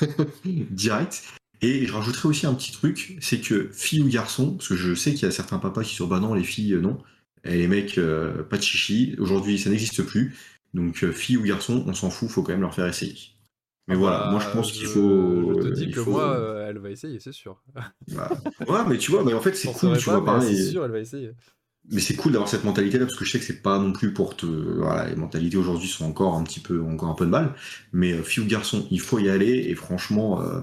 Direct. 0.44 1.22
Et 1.62 1.86
je 1.86 1.92
rajouterai 1.92 2.28
aussi 2.28 2.46
un 2.46 2.54
petit 2.54 2.72
truc, 2.72 3.16
c'est 3.20 3.40
que 3.40 3.68
fille 3.72 4.02
ou 4.02 4.08
garçon, 4.08 4.54
parce 4.56 4.68
que 4.68 4.76
je 4.76 4.94
sais 4.94 5.12
qu'il 5.14 5.22
y 5.22 5.26
a 5.26 5.30
certains 5.30 5.58
papas 5.58 5.84
qui 5.84 5.94
sont 5.94 6.06
bah 6.08 6.20
non, 6.20 6.34
les 6.34 6.42
filles, 6.44 6.74
euh, 6.74 6.80
non. 6.80 6.98
Et 7.44 7.56
les 7.56 7.68
mecs, 7.68 7.98
euh, 7.98 8.42
pas 8.42 8.56
de 8.58 8.62
chichi. 8.62 9.14
Aujourd'hui, 9.18 9.58
ça 9.58 9.70
n'existe 9.70 10.02
plus. 10.02 10.36
Donc, 10.74 11.04
euh, 11.04 11.12
fille 11.12 11.36
ou 11.36 11.42
garçon, 11.42 11.84
on 11.86 11.94
s'en 11.94 12.10
fout, 12.10 12.28
faut 12.30 12.42
quand 12.42 12.52
même 12.52 12.60
leur 12.62 12.74
faire 12.74 12.86
essayer. 12.86 13.16
Mais 13.88 13.96
voilà, 13.96 14.20
Bah, 14.20 14.30
moi 14.30 14.40
je 14.40 14.48
pense 14.50 14.72
qu'il 14.72 14.86
faut. 14.86 15.54
Je 15.60 15.68
te 15.68 15.74
dis 15.74 15.84
il 15.84 15.94
que 15.94 16.02
faut- 16.02 16.12
moi, 16.12 16.36
euh, 16.36 16.68
elle 16.68 16.78
va 16.78 16.90
essayer, 16.90 17.18
c'est 17.20 17.32
sûr. 17.32 17.62
bah, 18.08 18.30
ouais, 18.68 18.80
mais 18.88 18.98
tu 18.98 19.10
vois, 19.10 19.24
mais 19.24 19.34
en 19.34 19.40
fait, 19.40 19.54
c'est 19.56 19.72
cool, 19.72 19.98
tu 19.98 20.04
pas, 20.04 20.18
vois, 20.20 20.24
pareil. 20.24 20.56
C'est 20.56 20.70
sûr, 20.70 20.84
elle 20.84 20.92
va 20.92 21.00
essayer. 21.00 21.32
Mais 21.90 22.00
c'est 22.00 22.14
cool 22.14 22.30
d'avoir 22.32 22.48
cette 22.48 22.62
mentalité-là 22.62 23.06
parce 23.06 23.16
que 23.18 23.24
je 23.24 23.32
sais 23.32 23.38
que 23.40 23.44
c'est 23.44 23.60
pas 23.60 23.78
non 23.78 23.92
plus 23.92 24.12
pour 24.12 24.36
te. 24.36 24.46
Voilà, 24.46 25.08
les 25.08 25.16
mentalités 25.16 25.56
aujourd'hui 25.56 25.88
sont 25.88 26.04
encore 26.04 26.36
un 26.36 26.44
petit 26.44 26.60
peu, 26.60 26.80
encore 26.80 27.08
un 27.08 27.14
peu 27.14 27.24
de 27.26 27.30
mal. 27.30 27.54
Mais 27.92 28.12
euh, 28.12 28.22
fille 28.22 28.42
ou 28.42 28.46
garçon, 28.46 28.86
il 28.92 29.00
faut 29.00 29.18
y 29.18 29.28
aller 29.28 29.64
et 29.68 29.74
franchement, 29.74 30.40
euh, 30.42 30.60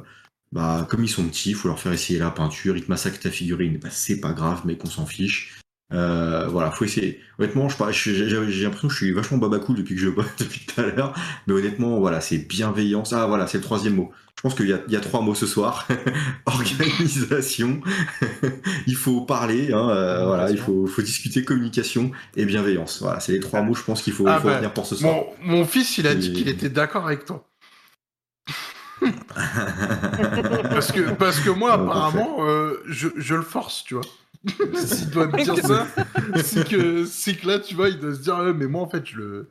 bah 0.52 0.88
comme 0.90 1.04
ils 1.04 1.10
sont 1.10 1.24
petits, 1.26 1.52
il 1.52 1.56
faut 1.56 1.68
leur 1.68 1.80
faire 1.80 1.92
essayer 1.94 2.20
la 2.20 2.32
peinture. 2.32 2.76
Ils 2.78 2.84
te 2.86 2.90
massacrent 2.90 3.20
ta 3.20 3.30
figurine, 3.32 3.78
bah, 3.82 3.90
c'est 3.92 4.20
pas 4.20 4.34
grave, 4.34 4.62
mais 4.66 4.78
qu'on 4.78 4.90
s'en 4.90 5.06
fiche. 5.06 5.60
Euh, 5.92 6.48
voilà, 6.48 6.70
faut 6.70 6.86
essayer. 6.86 7.20
Honnêtement, 7.40 7.68
j'ai 7.68 8.64
l'impression 8.64 8.88
que 8.88 8.94
je 8.94 8.98
suis 8.98 9.12
vachement 9.12 9.40
baba 9.40 9.58
cool 9.58 9.76
depuis 9.78 9.96
que 9.96 10.02
je 10.02 10.10
depuis 10.40 10.66
tout 10.68 10.80
à 10.82 10.86
l'heure. 10.86 11.14
Mais 11.48 11.54
honnêtement, 11.54 12.00
voilà, 12.00 12.22
c'est 12.22 12.38
bienveillance. 12.38 13.12
Ah 13.14 13.26
voilà, 13.26 13.48
c'est 13.48 13.58
le 13.58 13.64
troisième 13.64 13.96
mot. 13.96 14.12
Je 14.38 14.42
pense 14.44 14.54
qu'il 14.56 14.70
y, 14.70 14.74
a- 14.74 14.82
il 14.88 14.94
y 14.94 14.96
a 14.96 15.02
trois 15.02 15.22
mots 15.22 15.36
ce 15.36 15.48
soir. 15.48 15.88
Organisation. 16.46 17.82
il 18.88 18.96
faut 18.96 19.22
parler, 19.22 19.74
hein, 19.74 19.90
euh, 19.90 20.26
voilà, 20.26 20.50
il 20.52 20.58
faut, 20.58 20.86
faut 20.88 21.02
discuter 21.02 21.44
communication 21.44 22.12
et 22.38 22.46
bienveillance. 22.46 23.02
Voilà, 23.02 23.20
c'est 23.20 23.32
les 23.34 23.40
trois 23.40 23.62
mots, 23.64 23.74
je 23.74 23.84
pense 23.84 24.02
qu'il 24.02 24.14
faut, 24.14 24.26
Ah 24.28 24.40
faut 24.40 24.48
bah, 24.48 24.54
retenir 24.54 24.74
pour 24.74 24.86
ce 24.86 24.96
soir. 24.96 25.14
Mon, 25.44 25.58
mon 25.58 25.66
fils, 25.66 25.98
il 25.98 26.08
a 26.08 26.14
dit 26.16 26.32
qu'il 26.34 26.48
était 26.48 26.70
d'accord 26.70 27.06
avec 27.08 27.26
toi. 27.26 27.50
Parce 30.70 30.92
que, 30.92 31.12
parce 31.12 31.40
que 31.40 31.50
moi, 31.50 31.74
apparemment, 31.74 32.38
euh, 32.40 32.82
je, 32.88 33.08
je 33.16 33.36
le 33.36 33.42
force, 33.42 33.84
tu 33.84 33.96
vois. 33.96 34.04
S'il 34.76 35.10
doit 35.10 35.28
me 35.28 35.44
dire 35.44 35.58
ça, 35.66 35.88
c'est 36.44 36.68
que, 36.68 37.06
c'est 37.06 37.36
que 37.36 37.48
là, 37.48 37.60
tu 37.60 37.76
vois, 37.76 37.90
il 37.90 38.00
doit 38.00 38.14
se 38.14 38.20
dire, 38.22 38.38
mais 38.56 38.68
moi, 38.68 38.82
en 38.82 38.90
fait, 38.90 39.06
je 39.06 39.18
le. 39.18 39.50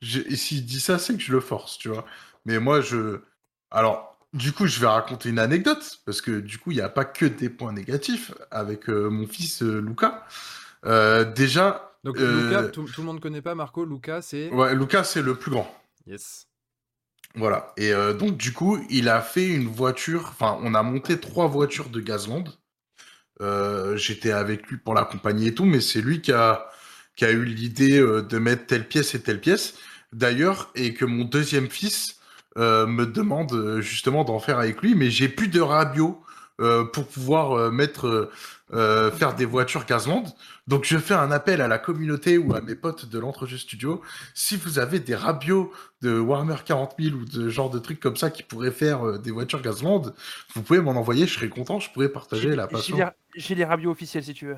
s'il 0.00 0.64
dit 0.66 0.80
ça, 0.80 0.98
c'est 0.98 1.14
que 1.16 1.22
je 1.22 1.32
le 1.32 1.40
force, 1.40 1.78
tu 1.78 1.88
vois. 1.88 2.04
Mais 2.44 2.58
moi, 2.58 2.80
je. 2.80 3.20
Alors, 3.70 4.16
du 4.32 4.52
coup, 4.52 4.66
je 4.66 4.80
vais 4.80 4.86
raconter 4.88 5.28
une 5.28 5.38
anecdote, 5.38 6.00
parce 6.04 6.20
que 6.20 6.40
du 6.40 6.58
coup, 6.58 6.72
il 6.72 6.76
n'y 6.76 6.80
a 6.82 6.88
pas 6.88 7.04
que 7.04 7.26
des 7.26 7.48
points 7.48 7.72
négatifs 7.72 8.32
avec 8.50 8.88
euh, 8.90 9.08
mon 9.08 9.26
fils 9.28 9.62
euh, 9.62 9.80
Luca. 9.80 10.26
Euh, 10.84 11.24
déjà, 11.24 11.92
Donc, 12.04 12.18
Euh, 12.18 12.48
Luca, 12.48 12.68
tout, 12.68 12.84
tout 12.84 13.00
le 13.00 13.06
monde 13.06 13.20
connaît 13.20 13.42
pas 13.42 13.54
Marco. 13.54 13.84
Luca, 13.84 14.20
c'est. 14.20 14.50
ouais, 14.50 14.74
Luca, 14.74 15.04
c'est 15.04 15.22
le 15.22 15.36
plus 15.36 15.50
grand. 15.52 15.72
Yes. 16.06 16.48
Voilà. 17.36 17.72
Et 17.76 17.92
euh, 17.92 18.14
donc, 18.14 18.36
du 18.36 18.52
coup, 18.52 18.78
il 18.90 19.08
a 19.08 19.20
fait 19.20 19.48
une 19.48 19.66
voiture. 19.68 20.28
Enfin, 20.30 20.58
on 20.62 20.74
a 20.74 20.82
monté 20.82 21.18
trois 21.18 21.48
voitures 21.48 21.90
de 21.90 22.00
Gazland. 22.00 22.44
Euh, 23.42 23.96
J'étais 23.96 24.32
avec 24.32 24.66
lui 24.68 24.76
pour 24.78 24.94
l'accompagner 24.94 25.48
et 25.48 25.54
tout, 25.54 25.64
mais 25.64 25.80
c'est 25.80 26.00
lui 26.00 26.20
qui 26.22 26.32
a, 26.32 26.66
qui 27.16 27.24
a 27.24 27.32
eu 27.32 27.44
l'idée 27.44 27.98
euh, 28.00 28.22
de 28.22 28.38
mettre 28.38 28.66
telle 28.66 28.88
pièce 28.88 29.14
et 29.14 29.22
telle 29.22 29.40
pièce. 29.40 29.74
D'ailleurs, 30.12 30.70
et 30.76 30.94
que 30.94 31.04
mon 31.04 31.24
deuxième 31.24 31.68
fils 31.70 32.20
euh, 32.58 32.86
me 32.86 33.06
demande 33.06 33.52
euh, 33.52 33.80
justement 33.80 34.24
d'en 34.24 34.38
faire 34.38 34.58
avec 34.60 34.80
lui, 34.82 34.94
mais 34.94 35.10
j'ai 35.10 35.28
plus 35.28 35.48
de 35.48 35.60
radio 35.60 36.23
euh, 36.60 36.84
pour 36.84 37.06
pouvoir 37.06 37.52
euh, 37.52 37.70
mettre, 37.70 38.30
euh, 38.72 39.10
faire 39.10 39.34
des 39.34 39.44
voitures 39.44 39.84
Gazland. 39.86 40.24
Donc, 40.66 40.84
je 40.84 40.96
fais 40.98 41.14
un 41.14 41.30
appel 41.30 41.60
à 41.60 41.68
la 41.68 41.78
communauté 41.78 42.38
ou 42.38 42.54
à 42.54 42.60
mes 42.60 42.74
potes 42.74 43.06
de 43.06 43.18
l'entrejeu 43.18 43.58
studio. 43.58 44.00
Si 44.34 44.56
vous 44.56 44.78
avez 44.78 45.00
des 45.00 45.14
rabios 45.14 45.72
de 46.02 46.18
Warhammer 46.18 46.56
40 46.64 46.94
000 46.98 47.16
ou 47.16 47.24
de 47.24 47.48
genre 47.48 47.70
de 47.70 47.78
trucs 47.78 48.00
comme 48.00 48.16
ça 48.16 48.30
qui 48.30 48.42
pourraient 48.42 48.70
faire 48.70 49.06
euh, 49.06 49.18
des 49.18 49.30
voitures 49.30 49.60
Gazland, 49.62 50.14
vous 50.54 50.62
pouvez 50.62 50.80
m'en 50.80 50.92
envoyer, 50.92 51.26
je 51.26 51.34
serais 51.34 51.48
content, 51.48 51.80
je 51.80 51.90
pourrais 51.90 52.08
partager 52.08 52.54
la 52.54 52.66
passion. 52.66 52.98
j'ai 53.34 53.54
les 53.54 53.64
rabios 53.64 53.90
officiels 53.90 54.24
si 54.24 54.34
tu 54.34 54.46
veux. 54.46 54.56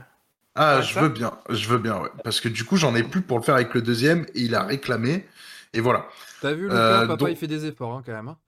Ah, 0.55 0.81
je 0.81 0.99
veux 0.99 1.11
bien, 1.11 1.33
je 1.51 1.69
veux 1.69 1.77
bien, 1.79 2.01
ouais. 2.01 2.09
Parce 2.25 2.41
que 2.41 2.49
du 2.49 2.65
coup, 2.65 2.77
j'en 2.79 2.95
ai 2.95 3.03
plus 3.03 3.21
pour 3.21 3.39
le 3.39 3.45
faire 3.45 3.57
avec 3.57 3.75
le 3.75 3.83
deuxième 3.83 4.25
et 4.35 4.41
il 4.43 4.55
a 4.55 4.63
réclamé. 4.63 5.27
Et 5.75 5.81
voilà. 5.81 6.07
T'as 6.41 6.53
vu, 6.55 6.63
Luca, 6.63 6.75
Euh, 6.75 7.01
papa, 7.03 7.17
donc- 7.17 7.29
il 7.31 7.37
fait 7.37 7.47
des 7.47 7.67
efforts 7.67 7.93
hein, 7.95 8.03
quand 8.07 8.13
même. 8.13 8.29
hein. 8.29 8.39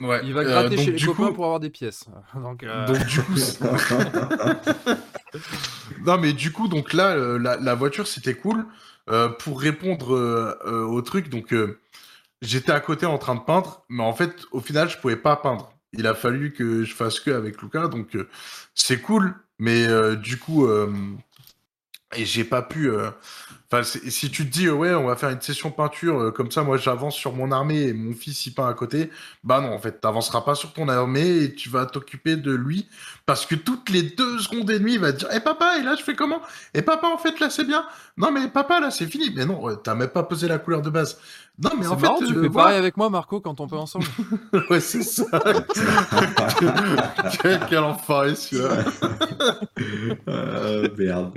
Ouais. 0.00 0.20
Il 0.24 0.32
va 0.34 0.40
Euh, 0.40 0.44
gratter 0.44 0.76
chez 0.76 0.90
les 0.92 1.00
copains 1.04 1.26
coup- 1.28 1.34
pour 1.34 1.44
avoir 1.44 1.60
des 1.60 1.70
pièces. 1.70 2.04
Donc, 2.34 2.62
euh, 2.62 2.86
Donc 2.86 3.04
du 3.06 3.20
coup, 3.22 3.34
non 6.04 6.18
mais 6.18 6.32
du 6.32 6.52
coup 6.52 6.68
donc 6.68 6.92
là 6.92 7.10
euh, 7.16 7.38
la, 7.38 7.56
la 7.56 7.74
voiture 7.74 8.06
c'était 8.06 8.34
cool 8.34 8.64
Euh, 9.10 9.28
pour 9.30 9.58
répondre 9.60 10.10
au 10.66 11.00
truc 11.00 11.30
donc 11.30 11.54
j'étais 12.42 12.72
à 12.72 12.80
côté 12.80 13.06
en 13.06 13.16
train 13.16 13.34
de 13.36 13.40
peindre 13.40 13.82
mais 13.88 14.02
en 14.02 14.12
fait 14.12 14.44
au 14.52 14.60
final 14.60 14.88
je 14.90 14.98
pouvais 14.98 15.16
pas 15.16 15.36
peindre. 15.36 15.72
Il 15.94 16.06
a 16.06 16.14
fallu 16.14 16.52
que 16.52 16.84
je 16.84 16.94
fasse 16.94 17.18
que 17.18 17.30
avec 17.30 17.62
Luca 17.62 17.88
donc 17.88 18.18
c'est 18.74 19.00
cool 19.00 19.34
mais 19.58 19.86
du 20.16 20.38
coup 20.38 20.68
et 22.16 22.24
j'ai 22.26 22.44
pas 22.44 22.60
pu 22.60 22.90
Enfin, 23.70 23.82
si 23.82 24.30
tu 24.30 24.46
te 24.46 24.50
dis, 24.50 24.66
euh, 24.66 24.72
ouais, 24.72 24.94
on 24.94 25.08
va 25.08 25.16
faire 25.16 25.28
une 25.28 25.42
session 25.42 25.70
peinture, 25.70 26.18
euh, 26.18 26.30
comme 26.30 26.50
ça, 26.50 26.62
moi, 26.62 26.78
j'avance 26.78 27.14
sur 27.14 27.34
mon 27.34 27.52
armée 27.52 27.82
et 27.82 27.92
mon 27.92 28.14
fils 28.14 28.46
y 28.46 28.50
peint 28.50 28.66
à 28.66 28.72
côté, 28.72 29.10
bah 29.44 29.60
non, 29.60 29.74
en 29.74 29.78
fait, 29.78 30.00
t'avanceras 30.00 30.40
pas 30.40 30.54
sur 30.54 30.72
ton 30.72 30.88
armée 30.88 31.42
et 31.42 31.54
tu 31.54 31.68
vas 31.68 31.84
t'occuper 31.84 32.36
de 32.36 32.54
lui, 32.54 32.88
parce 33.26 33.44
que 33.44 33.54
toutes 33.54 33.90
les 33.90 34.02
deux 34.02 34.38
secondes 34.38 34.70
et 34.70 34.78
demie, 34.78 34.94
il 34.94 35.00
va 35.00 35.12
te 35.12 35.18
dire, 35.18 35.28
eh 35.34 35.40
papa, 35.40 35.76
et 35.78 35.82
là, 35.82 35.96
je 35.98 36.02
fais 36.02 36.14
comment? 36.14 36.40
Et 36.72 36.80
papa, 36.80 37.08
en 37.08 37.18
fait, 37.18 37.38
là, 37.40 37.50
c'est 37.50 37.66
bien. 37.66 37.84
Non, 38.16 38.32
mais 38.32 38.48
papa, 38.48 38.80
là, 38.80 38.90
c'est 38.90 39.06
fini. 39.06 39.30
Mais 39.36 39.44
non, 39.44 39.68
euh, 39.68 39.74
t'as 39.74 39.94
même 39.94 40.08
pas 40.08 40.22
posé 40.22 40.48
la 40.48 40.58
couleur 40.58 40.80
de 40.80 40.88
base. 40.88 41.18
Non, 41.60 41.70
mais 41.78 41.88
en 41.88 41.96
marrant, 41.96 42.18
fait, 42.18 42.26
tu 42.26 42.32
euh, 42.36 42.42
fais 42.42 42.48
voilà. 42.48 42.66
pareil 42.66 42.78
avec 42.78 42.96
moi, 42.96 43.10
Marco, 43.10 43.40
quand 43.40 43.60
on 43.60 43.66
peut 43.66 43.76
ensemble. 43.76 44.06
ouais, 44.70 44.78
c'est 44.78 45.02
ça. 45.02 45.24
quel, 47.42 47.60
quel 47.68 47.78
enfoiré, 47.80 48.36
celui-là. 48.36 48.84
Euh, 50.28 50.88
merde. 50.98 51.32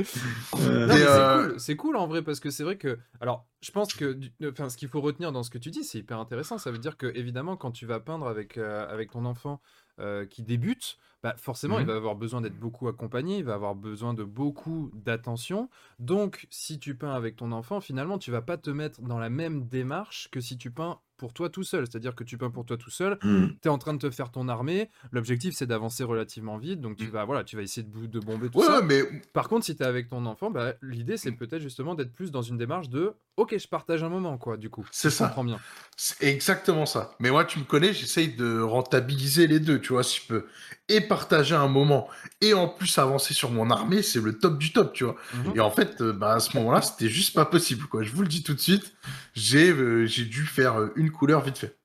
Euh, 0.59 0.87
euh, 0.89 1.47
cool, 1.47 1.59
c'est 1.59 1.75
cool 1.75 1.97
en 1.97 2.05
vrai 2.05 2.20
parce 2.22 2.39
que 2.39 2.49
c'est 2.49 2.64
vrai 2.64 2.77
que 2.77 2.99
alors 3.19 3.45
je 3.61 3.72
pense 3.72 3.93
que 3.93 4.18
enfin 4.49 4.69
ce 4.69 4.77
qu'il 4.77 4.88
faut 4.88 5.02
retenir 5.02 5.31
dans 5.31 5.43
ce 5.43 5.49
que 5.49 5.57
tu 5.57 5.69
dis 5.72 5.84
c'est 5.84 5.99
hyper 5.99 6.19
intéressant 6.19 6.57
ça 6.57 6.72
veut 6.72 6.77
dire 6.80 6.98
que 6.98 7.07
évidemment 7.15 7.57
quand 7.57 7.72
tu 7.72 7.85
vas 7.85 7.99
peindre 7.99 8.27
avec 8.27 8.57
euh, 8.57 8.88
avec 8.91 9.11
ton 9.11 9.26
enfant 9.26 9.61
euh, 9.99 10.26
qui 10.26 10.41
débute 10.43 10.98
bah 11.23 11.35
forcément 11.38 11.77
il 11.80 11.84
Mhm. 11.85 11.91
va 11.91 11.95
avoir 11.98 12.15
besoin 12.15 12.41
d'être 12.41 12.57
beaucoup 12.57 12.88
accompagné 12.88 13.38
il 13.38 13.43
va 13.43 13.53
avoir 13.53 13.76
besoin 13.76 14.14
de 14.14 14.23
beaucoup 14.23 14.89
d'attention 14.93 15.69
donc 15.99 16.48
si 16.49 16.80
tu 16.80 16.95
peins 16.95 17.14
avec 17.14 17.35
ton 17.35 17.52
enfant 17.52 17.81
finalement 17.81 18.18
tu 18.18 18.31
vas 18.31 18.41
pas 18.41 18.57
te 18.57 18.69
mettre 18.69 19.02
dans 19.02 19.19
la 19.19 19.30
même 19.30 19.68
démarche 19.68 20.30
que 20.31 20.39
si 20.41 20.57
tu 20.57 20.72
peins 20.72 20.99
pour 21.22 21.34
toi 21.34 21.49
tout 21.49 21.64
seul 21.64 21.85
c'est 21.85 21.98
à 21.98 21.99
dire 21.99 22.15
que 22.15 22.23
tu 22.23 22.35
peins 22.35 22.49
pour 22.49 22.65
toi 22.65 22.77
tout 22.77 22.89
seul 22.89 23.19
hmm. 23.22 23.49
tu 23.61 23.68
es 23.68 23.69
en 23.69 23.77
train 23.77 23.93
de 23.93 23.99
te 23.99 24.10
faire 24.10 24.31
ton 24.31 24.48
armée 24.49 24.89
l'objectif 25.11 25.53
c'est 25.56 25.68
d'avancer 25.68 26.03
relativement 26.03 26.57
vite 26.57 26.81
donc 26.81 26.98
tu 26.98 27.06
Mhm. 27.06 27.11
vas 27.11 27.26
voilà 27.26 27.43
tu 27.43 27.56
vas 27.56 27.61
essayer 27.61 27.85
de, 27.85 28.07
de 28.07 28.19
bomber 28.19 28.49
tout 28.49 28.57
Ouais, 28.57 28.65
ça 28.65 28.81
mais 28.81 29.03
par 29.34 29.48
contre, 29.48 29.65
si 29.65 29.76
t'es 29.76 29.84
avec 29.84 30.10
ton 30.10 30.26
enfant, 30.26 30.49
bah, 30.49 30.73
l'idée 30.81 31.18
c'est 31.18 31.31
peut-être 31.31 31.61
justement 31.61 31.93
d'être 31.93 32.11
plus 32.11 32.31
dans 32.31 32.41
une 32.41 32.57
démarche 32.57 32.89
de 32.89 33.14
OK, 33.38 33.56
je 33.57 33.68
partage 33.68 34.03
un 34.03 34.10
moment, 34.10 34.38
quoi, 34.38 34.57
du 34.57 34.69
coup. 34.69 34.85
C'est 34.91 35.10
ça. 35.10 35.34
bien. 35.43 35.57
C'est 35.95 36.26
exactement 36.27 36.85
ça. 36.85 37.15
Mais 37.19 37.31
moi, 37.31 37.45
tu 37.45 37.60
me 37.60 37.64
connais, 37.64 37.93
j'essaye 37.93 38.35
de 38.35 38.60
rentabiliser 38.60 39.48
les 39.48 39.60
deux, 39.60 39.80
tu 39.80 39.93
vois, 39.93 40.03
si 40.03 40.19
je 40.22 40.27
peux. 40.27 40.45
Et 40.89 40.99
partager 40.99 41.56
un 41.56 41.69
moment, 41.69 42.10
et 42.41 42.53
en 42.53 42.68
plus 42.68 42.98
avancer 42.99 43.34
sur 43.34 43.49
mon 43.49 43.72
armée, 43.72 44.02
c'est 44.03 44.19
le 44.22 44.38
top 44.38 44.57
du 44.60 44.73
top, 44.73 44.93
tu 44.93 45.06
vois. 45.06 45.15
Mhm. 45.34 45.53
Et 45.56 45.60
en 45.61 45.72
fait, 45.72 46.02
euh, 46.02 46.11
bah, 46.11 46.34
à 46.34 46.39
ce 46.41 46.56
moment-là, 46.57 46.81
c'était 46.81 47.07
juste 47.10 47.34
pas 47.34 47.45
possible, 47.45 47.85
quoi. 47.88 48.03
Je 48.03 48.11
vous 48.11 48.22
le 48.22 48.27
dis 48.27 48.43
tout 48.43 48.53
de 48.53 48.60
suite, 48.60 48.93
j'ai 49.34 49.72
euh, 49.72 50.06
j'ai 50.06 50.26
dû 50.26 50.45
faire 50.45 50.80
euh, 50.80 50.91
une 51.11 51.17
couleur 51.17 51.41
vite 51.41 51.57
fait. 51.57 51.77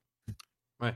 Ouais. 0.80 0.94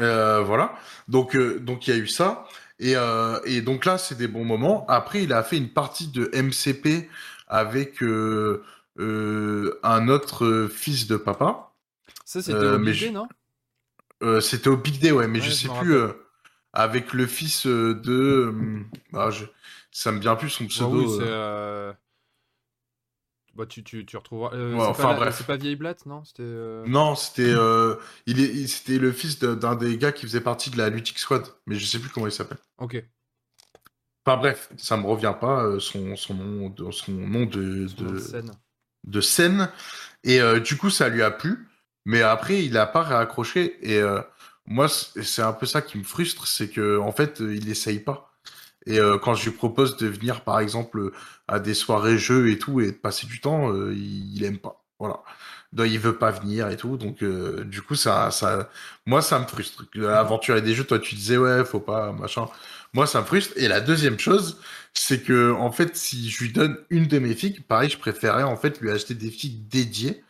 Euh, 0.00 0.42
voilà. 0.42 0.74
Donc, 1.08 1.36
euh, 1.36 1.58
donc 1.58 1.86
il 1.86 1.94
y 1.94 1.96
a 1.96 2.00
eu 2.00 2.06
ça. 2.06 2.46
Et, 2.78 2.96
euh, 2.96 3.38
et 3.44 3.60
donc 3.60 3.84
là, 3.84 3.98
c'est 3.98 4.14
des 4.14 4.28
bons 4.28 4.44
moments. 4.44 4.86
Après, 4.88 5.22
il 5.22 5.32
a 5.32 5.42
fait 5.42 5.58
une 5.58 5.70
partie 5.70 6.08
de 6.08 6.30
MCP 6.32 7.08
avec 7.48 8.02
un 8.02 10.08
autre 10.08 10.68
fils 10.72 11.06
de 11.06 11.16
papa. 11.16 11.72
Ça, 12.24 12.42
c'était 12.42 12.66
au 12.66 12.78
Big 12.78 12.98
Day, 12.98 13.08
je- 13.08 13.12
non? 13.12 13.28
C'était 14.40 14.68
au 14.68 14.76
Big 14.76 15.00
Day, 15.00 15.10
ouais, 15.10 15.28
mais 15.28 15.40
Ouais, 15.40 15.46
je 15.46 15.50
sais 15.50 15.68
plus. 15.68 15.96
avec 16.72 17.12
le 17.12 17.26
fils 17.26 17.66
de. 17.66 18.10
euh, 18.10 18.80
ah, 19.12 19.30
je... 19.30 19.44
Ça 19.90 20.10
me 20.10 20.20
vient 20.20 20.36
plus 20.36 20.48
son 20.48 20.64
Bah 20.64 20.70
pseudo. 20.70 20.90
oui, 20.92 21.06
Bah, 23.54 23.66
tu, 23.66 23.84
tu, 23.84 24.04
tu 24.06 24.16
retrouveras. 24.16 24.54
euh, 24.54 24.74
Ouais, 24.76 24.84
enfin, 24.86 25.14
bref. 25.14 25.36
C'est 25.38 25.46
pas 25.46 25.56
Vieille 25.56 25.76
Blatte, 25.76 26.06
non? 26.06 26.24
C'était. 26.24 26.42
euh, 26.42 26.84
Non, 26.86 27.14
c'était 27.14 27.52
euh, 27.54 27.96
il 28.26 28.40
est, 28.40 28.48
il- 28.48 28.68
c'était 28.68 28.98
le 28.98 29.12
fils 29.12 29.38
d'un 29.38 29.74
des 29.74 29.98
gars 29.98 30.12
qui 30.12 30.26
faisait 30.26 30.40
partie 30.40 30.70
de 30.70 30.78
la 30.78 30.88
Lutic 30.88 31.18
Squad, 31.18 31.44
mais 31.66 31.76
je 31.76 31.84
sais 31.84 31.98
plus 31.98 32.08
comment 32.08 32.26
il 32.26 32.32
s'appelle. 32.32 32.58
Ok. 32.78 32.96
Enfin 34.24 34.36
bref, 34.36 34.70
ça 34.76 34.96
me 34.96 35.06
revient 35.06 35.34
pas 35.40 35.78
son, 35.80 36.14
son 36.16 36.34
nom 36.34 36.68
de 36.70 36.90
son 36.92 37.12
nom 37.12 37.44
de, 37.44 37.86
Son 37.88 38.04
nom 38.04 38.12
de 38.12 38.18
scène. 38.18 38.52
de 39.04 39.20
scène. 39.20 39.68
Et 40.24 40.40
du 40.64 40.76
coup, 40.76 40.90
ça 40.90 41.08
lui 41.08 41.22
a 41.22 41.30
plu. 41.30 41.68
Mais 42.04 42.22
après, 42.22 42.64
il 42.64 42.76
a 42.78 42.86
pas 42.86 43.02
réaccroché. 43.02 43.78
Et 43.82 44.00
moi, 44.66 44.88
c'est 44.88 45.42
un 45.42 45.52
peu 45.52 45.66
ça 45.66 45.82
qui 45.82 45.98
me 45.98 46.04
frustre, 46.04 46.46
c'est 46.46 46.68
que 46.70 46.98
en 46.98 47.12
fait, 47.12 47.40
il 47.40 47.68
essaye 47.68 48.00
pas. 48.00 48.31
Et 48.86 48.98
euh, 48.98 49.18
quand 49.18 49.34
je 49.34 49.44
lui 49.44 49.56
propose 49.56 49.96
de 49.96 50.06
venir, 50.06 50.42
par 50.42 50.60
exemple, 50.60 51.12
à 51.48 51.60
des 51.60 51.74
soirées 51.74 52.18
jeux 52.18 52.50
et 52.50 52.58
tout, 52.58 52.80
et 52.80 52.86
de 52.92 52.96
passer 52.96 53.26
du 53.26 53.40
temps, 53.40 53.72
euh, 53.72 53.92
il, 53.94 54.36
il 54.36 54.44
aime 54.44 54.58
pas. 54.58 54.84
Voilà. 54.98 55.22
Donc, 55.72 55.86
il 55.88 55.98
veut 55.98 56.16
pas 56.18 56.30
venir 56.30 56.68
et 56.68 56.76
tout. 56.76 56.96
Donc, 56.96 57.22
euh, 57.22 57.64
du 57.64 57.82
coup, 57.82 57.94
ça, 57.94 58.30
ça, 58.30 58.68
moi, 59.06 59.22
ça 59.22 59.38
me 59.38 59.46
frustre. 59.46 59.84
Aventurer 60.08 60.62
des 60.62 60.74
jeux, 60.74 60.84
toi, 60.84 60.98
tu 60.98 61.14
disais, 61.14 61.36
ouais, 61.38 61.64
faut 61.64 61.80
pas, 61.80 62.12
machin. 62.12 62.46
Moi, 62.92 63.06
ça 63.06 63.20
me 63.20 63.26
frustre. 63.26 63.54
Et 63.56 63.68
la 63.68 63.80
deuxième 63.80 64.18
chose, 64.18 64.60
c'est 64.94 65.22
que, 65.22 65.52
en 65.52 65.72
fait, 65.72 65.96
si 65.96 66.30
je 66.30 66.44
lui 66.44 66.52
donne 66.52 66.76
une 66.90 67.06
de 67.06 67.18
mes 67.18 67.34
figues, 67.34 67.62
pareil, 67.66 67.88
je 67.90 67.98
préférais, 67.98 68.42
en 68.42 68.56
fait, 68.56 68.80
lui 68.80 68.90
acheter 68.90 69.14
des 69.14 69.30
figues 69.30 69.66
dédiées. 69.68 70.22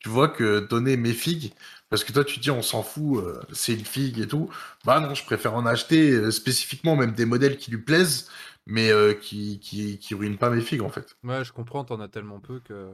Tu 0.00 0.08
vois 0.08 0.28
que 0.28 0.60
donner 0.60 0.96
mes 0.96 1.12
figues, 1.12 1.52
parce 1.90 2.04
que 2.04 2.12
toi, 2.12 2.24
tu 2.24 2.38
dis, 2.38 2.50
on 2.52 2.62
s'en 2.62 2.82
fout, 2.84 3.22
euh, 3.22 3.40
c'est 3.52 3.74
une 3.74 3.84
figue 3.84 4.20
et 4.20 4.28
tout. 4.28 4.48
Bah 4.84 5.00
non, 5.00 5.12
je 5.14 5.24
préfère 5.24 5.54
en 5.54 5.66
acheter 5.66 6.12
euh, 6.12 6.30
spécifiquement 6.30 6.94
même 6.94 7.12
des 7.12 7.24
modèles 7.24 7.56
qui 7.58 7.72
lui 7.72 7.82
plaisent, 7.82 8.30
mais 8.66 8.90
euh, 8.90 9.12
qui, 9.12 9.58
qui, 9.58 9.98
qui 9.98 10.14
ruinent 10.14 10.38
pas 10.38 10.50
mes 10.50 10.60
figues, 10.60 10.82
en 10.82 10.88
fait. 10.88 11.16
Ouais, 11.24 11.44
je 11.44 11.52
comprends, 11.52 11.84
t'en 11.84 12.00
as 12.00 12.08
tellement 12.08 12.38
peu 12.38 12.60
que 12.60 12.90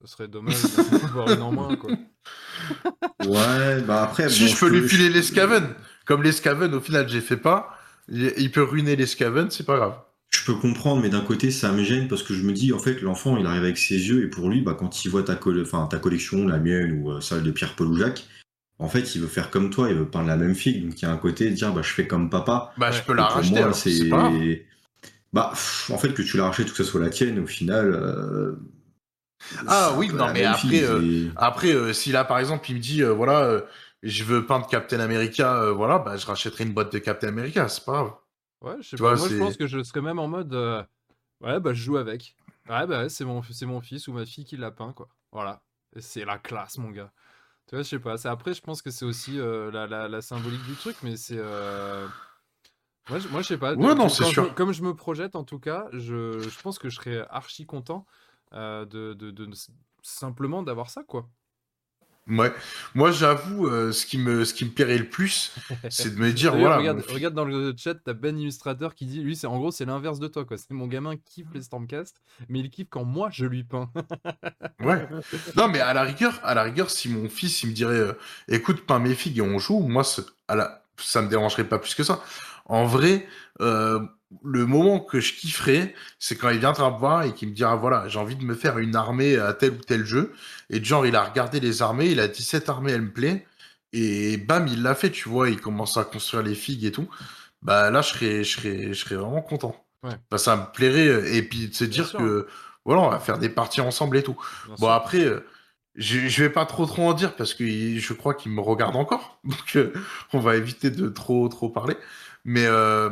ce 0.00 0.06
serait 0.06 0.28
dommage 0.28 0.62
d'avoir 1.02 1.30
une 1.30 1.42
en 1.42 1.50
moins, 1.50 1.76
quoi. 1.76 1.90
Ouais, 3.26 3.80
bah 3.82 4.04
après. 4.04 4.28
si 4.28 4.44
bon, 4.44 4.48
je 4.48 4.58
peux 4.60 4.68
lui 4.68 4.88
filer 4.88 5.08
les 5.08 5.22
Scaven, 5.22 5.74
comme 6.06 6.22
les 6.22 6.32
Scaven, 6.32 6.72
au 6.72 6.80
final, 6.80 7.08
j'ai 7.08 7.20
fait 7.20 7.36
pas, 7.36 7.76
il, 8.08 8.32
il 8.38 8.52
peut 8.52 8.62
ruiner 8.62 8.94
les 8.94 9.06
Scaven, 9.06 9.50
c'est 9.50 9.66
pas 9.66 9.76
grave. 9.76 9.98
Je 10.30 10.44
peux 10.44 10.54
comprendre, 10.54 11.02
mais 11.02 11.08
d'un 11.08 11.20
côté, 11.22 11.50
ça 11.50 11.72
me 11.72 11.82
gêne 11.82 12.08
parce 12.08 12.22
que 12.22 12.34
je 12.34 12.42
me 12.44 12.52
dis, 12.52 12.72
en 12.72 12.78
fait, 12.78 13.02
l'enfant, 13.02 13.36
il 13.36 13.46
arrive 13.46 13.64
avec 13.64 13.78
ses 13.78 13.96
yeux 14.08 14.24
et 14.24 14.28
pour 14.28 14.48
lui, 14.48 14.62
bah, 14.62 14.76
quand 14.78 15.04
il 15.04 15.08
voit 15.10 15.22
ta, 15.24 15.34
colle- 15.34 15.62
enfin, 15.62 15.86
ta 15.86 15.98
collection, 15.98 16.46
la 16.46 16.58
mienne 16.58 17.02
ou 17.02 17.10
euh, 17.12 17.20
celle 17.20 17.42
de 17.42 17.50
Pierre-Paul 17.50 17.88
ou 17.88 17.96
Jacques, 17.96 18.26
en 18.78 18.88
fait, 18.88 19.14
il 19.14 19.20
veut 19.22 19.28
faire 19.28 19.50
comme 19.50 19.70
toi, 19.70 19.90
il 19.90 19.96
veut 19.96 20.08
peindre 20.08 20.28
la 20.28 20.36
même 20.36 20.54
figue. 20.54 20.84
Donc, 20.86 21.00
il 21.00 21.04
y 21.04 21.08
a 21.08 21.12
un 21.12 21.16
côté 21.18 21.50
de 21.50 21.54
dire, 21.54 21.72
bah, 21.74 21.82
je 21.82 21.90
fais 21.92 22.06
comme 22.06 22.30
papa. 22.30 22.72
Bah, 22.78 22.90
je 22.92 23.02
peux 23.02 23.12
la 23.14 23.26
racheter, 23.28 23.72
c'est 23.74 24.08
pas. 24.08 24.30
Bah, 25.32 25.50
pff, 25.52 25.90
en 25.92 25.98
fait, 25.98 26.14
que 26.14 26.22
tu 26.22 26.36
la 26.36 26.44
rachètes 26.46 26.68
ou 26.68 26.72
que 26.72 26.76
ce 26.78 26.84
soit 26.84 27.00
la 27.00 27.10
tienne, 27.10 27.38
au 27.40 27.46
final. 27.46 27.92
euh, 27.94 28.56
Ah 29.66 29.94
oui, 29.96 30.08
non, 30.12 30.28
mais 30.32 30.44
après, 30.44 30.82
euh, 30.84 31.00
Après, 31.36 31.72
euh, 31.72 31.92
si 31.92 32.12
là, 32.12 32.24
par 32.24 32.38
exemple, 32.38 32.70
il 32.70 32.76
me 32.76 32.80
dit, 32.80 33.02
voilà, 33.02 33.62
je 34.02 34.24
veux 34.24 34.46
peindre 34.46 34.66
Captain 34.68 35.00
America, 35.00 35.70
voilà, 35.72 35.98
bah, 35.98 36.16
je 36.16 36.26
rachèterai 36.26 36.64
une 36.64 36.72
boîte 36.74 36.92
de 36.92 36.98
Captain 36.98 37.28
America, 37.28 37.68
c'est 37.68 37.84
pas 37.84 37.92
grave. 37.92 38.12
Ouais, 38.62 38.76
je 38.80 38.88
sais 38.88 38.96
Tu 38.96 39.02
pas. 39.02 39.08
vois, 39.08 39.16
Moi, 39.16 39.28
je 39.28 39.36
pense 39.38 39.56
que 39.56 39.66
je 39.66 39.82
serais 39.82 40.02
même 40.02 40.18
en 40.18 40.28
mode. 40.28 40.52
euh, 40.54 40.82
Ouais, 41.40 41.58
bah, 41.60 41.72
je 41.72 41.82
joue 41.82 41.96
avec. 41.96 42.36
Ouais, 42.68 42.86
bah, 42.86 43.08
c'est 43.08 43.24
mon, 43.24 43.42
c'est 43.42 43.66
mon 43.66 43.80
fils 43.80 44.08
ou 44.08 44.12
ma 44.12 44.26
fille 44.26 44.44
qui 44.44 44.56
l'a 44.56 44.70
peint, 44.70 44.92
quoi. 44.92 45.08
Voilà. 45.32 45.62
C'est 45.98 46.24
la 46.24 46.38
classe, 46.38 46.78
mon 46.78 46.90
gars. 46.90 47.12
Tu 47.68 47.76
vois, 47.76 47.82
je 47.82 47.88
sais 47.88 47.98
pas. 48.00 48.18
c'est- 48.18 48.28
Après, 48.28 48.54
je 48.54 48.62
pense 48.62 48.82
que 48.82 48.90
c'est 48.90 49.04
aussi 49.04 49.38
euh, 49.40 49.70
la, 49.70 49.86
la, 49.86 50.08
la 50.08 50.22
symbolique 50.22 50.64
du 50.64 50.76
truc, 50.76 50.96
mais 51.02 51.16
c'est. 51.16 51.38
euh, 51.38 52.08
Moi, 53.08 53.18
je, 53.18 53.28
moi, 53.28 53.42
je 53.42 53.48
sais 53.48 53.58
pas. 53.58 53.74
Ouais, 53.74 53.94
non, 53.94 54.08
c'est 54.08 54.24
je- 54.24 54.34
sûr. 54.34 54.54
comme 54.54 54.72
je 54.72 54.82
me 54.82 54.94
projette, 54.94 55.36
en 55.36 55.44
tout 55.44 55.58
cas, 55.58 55.88
je, 55.92 56.48
je 56.48 56.60
pense 56.60 56.78
que 56.78 56.88
je 56.88 56.96
serais 56.96 57.26
archi 57.30 57.66
content 57.66 58.06
de, 58.52 58.84
de, 59.14 59.30
de- 59.30 59.48
simplement 60.02 60.62
d'avoir 60.62 60.90
ça, 60.90 61.02
quoi. 61.04 61.28
Ouais. 62.30 62.52
Moi, 62.94 63.10
j'avoue, 63.10 63.66
euh, 63.66 63.92
ce 63.92 64.06
qui 64.06 64.16
me, 64.18 64.44
ce 64.44 64.54
qui 64.54 64.64
me 64.64 64.70
plairait 64.70 64.98
le 64.98 65.08
plus, 65.08 65.52
c'est 65.90 66.14
de 66.14 66.20
me 66.20 66.32
dire, 66.32 66.56
voilà. 66.56 66.76
regarde, 66.78 66.98
mon 66.98 67.02
fi- 67.02 67.14
regarde 67.14 67.34
dans 67.34 67.44
le 67.44 67.74
chat, 67.76 67.94
t'as 67.94 68.12
Ben 68.12 68.38
Illustrateur 68.38 68.94
qui 68.94 69.06
dit 69.06 69.20
lui, 69.20 69.34
c'est 69.36 69.46
en 69.46 69.58
gros, 69.58 69.70
c'est 69.70 69.84
l'inverse 69.84 70.18
de 70.20 70.28
toi, 70.28 70.44
quoi. 70.44 70.56
C'est 70.56 70.70
mon 70.72 70.86
gamin 70.86 71.16
qui 71.16 71.42
kiffe 71.42 71.48
les 71.54 71.62
Stormcast, 71.62 72.20
mais 72.48 72.60
il 72.60 72.70
kiffe 72.70 72.88
quand 72.88 73.04
moi 73.04 73.28
je 73.32 73.46
lui 73.46 73.64
peins. 73.64 73.90
Ouais. 74.80 75.06
Non, 75.56 75.68
mais 75.68 75.80
à 75.80 75.92
la 75.92 76.02
rigueur, 76.02 76.40
à 76.42 76.54
la 76.54 76.62
rigueur, 76.62 76.90
si 76.90 77.08
mon 77.08 77.28
fils, 77.28 77.62
il 77.62 77.70
me 77.70 77.74
dirait, 77.74 77.98
euh, 77.98 78.12
écoute, 78.48 78.86
peins 78.86 78.98
mes 78.98 79.14
figues 79.14 79.38
et 79.38 79.42
on 79.42 79.58
joue, 79.58 79.80
moi, 79.80 80.02
à 80.48 80.56
la... 80.56 80.84
ça 80.96 81.20
me 81.22 81.28
dérangerait 81.28 81.64
pas 81.64 81.78
plus 81.78 81.94
que 81.94 82.02
ça. 82.02 82.22
En 82.64 82.86
vrai, 82.86 83.26
euh, 83.60 84.00
le 84.44 84.64
moment 84.66 85.00
que 85.00 85.20
je 85.20 85.32
kifferais, 85.34 85.94
c'est 86.18 86.36
quand 86.36 86.50
il 86.50 86.58
viendra 86.60 86.90
me 86.92 86.98
voir 86.98 87.24
et 87.24 87.34
qu'il 87.34 87.48
me 87.48 87.54
dira, 87.54 87.74
voilà, 87.76 88.08
j'ai 88.08 88.18
envie 88.18 88.36
de 88.36 88.44
me 88.44 88.54
faire 88.54 88.78
une 88.78 88.94
armée 88.96 89.36
à 89.36 89.52
tel 89.54 89.72
ou 89.72 89.78
tel 89.78 90.04
jeu. 90.04 90.32
Et 90.70 90.82
genre, 90.82 91.06
il 91.06 91.16
a 91.16 91.24
regardé 91.24 91.58
les 91.60 91.82
armées, 91.82 92.06
il 92.06 92.20
a 92.20 92.28
dit, 92.28 92.42
cette 92.42 92.68
armée, 92.68 92.92
elle 92.92 93.02
me 93.02 93.12
plaît. 93.12 93.46
Et 93.92 94.36
bam, 94.36 94.66
il 94.68 94.82
l'a 94.82 94.94
fait, 94.94 95.10
tu 95.10 95.28
vois, 95.28 95.50
il 95.50 95.60
commence 95.60 95.96
à 95.96 96.04
construire 96.04 96.42
les 96.44 96.54
figues 96.54 96.84
et 96.84 96.92
tout. 96.92 97.08
Bah 97.62 97.90
là, 97.90 98.02
je 98.02 98.08
serais, 98.10 98.44
je 98.44 98.56
serais, 98.56 98.88
je 98.94 99.00
serais 99.04 99.16
vraiment 99.16 99.42
content. 99.42 99.74
Ouais. 100.02 100.18
Bah, 100.30 100.38
ça 100.38 100.56
me 100.56 100.72
plairait. 100.72 101.08
euh, 101.08 101.34
Et 101.34 101.42
puis 101.42 101.68
de 101.68 101.74
se 101.74 101.84
dire 101.84 102.06
sûr. 102.06 102.18
que, 102.18 102.46
voilà, 102.84 103.02
on 103.02 103.10
va 103.10 103.18
faire 103.20 103.38
des 103.38 103.48
parties 103.50 103.80
ensemble 103.80 104.16
et 104.16 104.22
tout. 104.22 104.36
Bien 104.64 104.76
Bon, 104.78 104.88
sûr. 104.88 104.94
après, 104.94 105.24
euh, 105.24 105.40
je, 105.96 106.28
je 106.28 106.42
vais 106.44 106.50
pas 106.50 106.66
trop 106.66 106.86
trop 106.86 107.08
en 107.08 107.12
dire 107.14 107.34
parce 107.36 107.54
que 107.54 107.64
je 107.98 108.12
crois 108.14 108.34
qu'il 108.34 108.52
me 108.52 108.60
regarde 108.60 108.96
encore. 108.96 109.40
Donc, 109.44 109.76
euh, 109.76 109.92
on 110.32 110.38
va 110.40 110.56
éviter 110.56 110.90
de 110.90 111.08
trop 111.08 111.48
trop 111.48 111.68
parler. 111.70 111.96
Mais, 112.44 112.64
euh, 112.66 113.10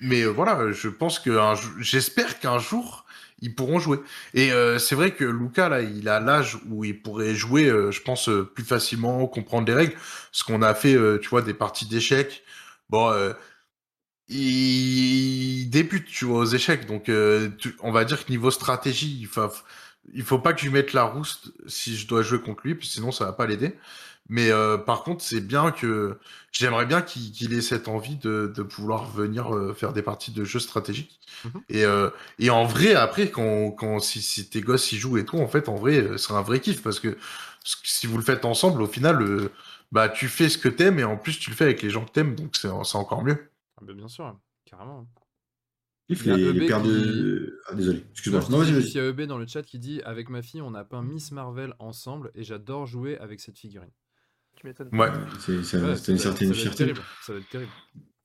mais 0.00 0.22
euh, 0.22 0.28
voilà, 0.28 0.72
je 0.72 0.88
pense 0.88 1.18
que 1.18 1.38
j'espère 1.80 2.38
qu'un 2.40 2.58
jour, 2.58 3.04
ils 3.40 3.54
pourront 3.54 3.78
jouer. 3.78 3.98
Et 4.32 4.52
euh, 4.52 4.78
c'est 4.78 4.94
vrai 4.94 5.12
que 5.12 5.24
Luca, 5.24 5.68
là, 5.68 5.82
il 5.82 6.08
a 6.08 6.20
l'âge 6.20 6.58
où 6.68 6.84
il 6.84 7.00
pourrait 7.00 7.34
jouer, 7.34 7.66
euh, 7.66 7.90
je 7.90 8.00
pense, 8.00 8.30
plus 8.54 8.64
facilement, 8.64 9.26
comprendre 9.26 9.66
les 9.66 9.74
règles. 9.74 9.94
Ce 10.32 10.44
qu'on 10.44 10.62
a 10.62 10.74
fait, 10.74 10.96
tu 11.20 11.28
vois, 11.28 11.42
des 11.42 11.54
parties 11.54 11.86
d'échecs. 11.86 12.42
Bon, 12.90 13.10
euh, 13.10 13.32
il 14.28 15.68
débute, 15.70 16.06
tu 16.06 16.24
vois, 16.24 16.40
aux 16.40 16.46
échecs. 16.46 16.86
Donc, 16.86 17.10
on 17.80 17.92
va 17.92 18.04
dire 18.04 18.24
que 18.24 18.30
niveau 18.30 18.50
stratégie, 18.50 19.18
il 19.20 19.26
faut, 19.26 19.50
il 20.12 20.22
faut 20.22 20.38
pas 20.38 20.52
que 20.52 20.60
je 20.60 20.66
lui 20.66 20.72
mette 20.72 20.92
la 20.92 21.04
rousse 21.04 21.52
si 21.66 21.96
je 21.96 22.06
dois 22.06 22.22
jouer 22.22 22.40
contre 22.40 22.62
lui, 22.64 22.74
puis 22.74 22.86
sinon 22.86 23.12
ça 23.12 23.24
va 23.24 23.32
pas 23.32 23.46
l'aider. 23.46 23.76
Mais 24.28 24.50
euh, 24.50 24.78
par 24.78 25.02
contre, 25.02 25.22
c'est 25.22 25.42
bien 25.42 25.70
que 25.70 26.18
j'aimerais 26.50 26.86
bien 26.86 27.02
qu'il 27.02 27.52
ait 27.52 27.60
cette 27.60 27.88
envie 27.88 28.16
de, 28.16 28.50
de 28.54 28.62
pouvoir 28.62 29.04
venir 29.10 29.54
euh, 29.54 29.74
faire 29.74 29.92
des 29.92 30.00
parties 30.00 30.32
de 30.32 30.44
jeux 30.44 30.60
stratégiques. 30.60 31.20
Mhm. 31.44 31.62
Et, 31.68 31.84
euh, 31.84 32.08
et 32.38 32.48
en 32.48 32.64
vrai, 32.64 32.94
après, 32.94 33.30
quand, 33.30 33.70
quand 33.72 33.98
si, 33.98 34.22
si 34.22 34.48
tes 34.48 34.62
gosses 34.62 34.92
y 34.92 34.96
jouent 34.96 35.18
et 35.18 35.26
tout, 35.26 35.38
en 35.38 35.46
fait, 35.46 35.68
en 35.68 35.74
vrai, 35.74 36.16
c'est 36.16 36.32
un 36.32 36.40
vrai 36.40 36.60
kiff 36.60 36.82
parce 36.82 37.00
que 37.00 37.18
si 37.64 38.06
vous 38.06 38.16
le 38.16 38.22
faites 38.22 38.44
ensemble, 38.44 38.82
au 38.82 38.86
final, 38.86 39.22
euh, 39.22 39.50
bah 39.92 40.08
tu 40.08 40.28
fais 40.28 40.48
ce 40.48 40.58
que 40.58 40.68
t'aimes 40.68 40.98
et 40.98 41.04
en 41.04 41.16
plus 41.16 41.38
tu 41.38 41.50
le 41.50 41.56
fais 41.56 41.64
avec 41.64 41.82
les 41.82 41.90
gens 41.90 42.04
que 42.04 42.10
t'aimes, 42.10 42.34
donc 42.34 42.56
c'est 42.56 42.68
c'est 42.84 42.96
encore 42.96 43.22
mieux. 43.22 43.50
Ah 43.78 43.82
bah, 43.84 43.92
bien 43.92 44.08
sûr, 44.08 44.36
carrément. 44.64 45.06
Kiffe 46.08 46.26
Il 46.26 46.28
y 46.28 46.32
a 46.32 46.36
les, 46.36 46.44
EB 46.48 46.54
les 46.58 46.66
paires 46.66 46.82
qui- 46.82 46.88
de. 46.88 47.60
Ah, 47.66 47.74
désolé, 47.74 48.04
excuse-moi. 48.12 48.40
Non, 48.50 48.62
je 48.62 48.72
Non, 48.74 48.78
il 48.80 48.88
y 48.92 48.98
a 49.00 49.08
EB 49.08 49.22
dans 49.22 49.38
le 49.38 49.46
chat 49.46 49.62
qui 49.62 49.78
dit 49.78 50.02
Avec 50.04 50.28
ma 50.28 50.42
fille, 50.42 50.60
on 50.62 50.74
a 50.74 50.84
peint 50.84 51.02
Miss 51.02 51.32
Marvel 51.32 51.74
ensemble 51.78 52.30
et 52.34 52.44
j'adore 52.44 52.86
jouer 52.86 53.16
avec 53.18 53.40
cette 53.40 53.58
figurine. 53.58 53.90
Tu 54.56 54.66
m'étonnes. 54.66 54.88
Ouais. 54.92 55.08
C'est 55.40 55.62
c'est- 55.64 55.78
Ouais, 55.80 55.96
c'est 55.96 56.12
une 56.12 56.18
ça- 56.18 56.24
certaine 56.24 56.48
ça 56.48 56.54
fierté. 56.54 56.76
terrible, 56.84 57.00
Ça 57.26 57.32
va 57.32 57.38
être 57.38 57.48
terrible. 57.48 57.70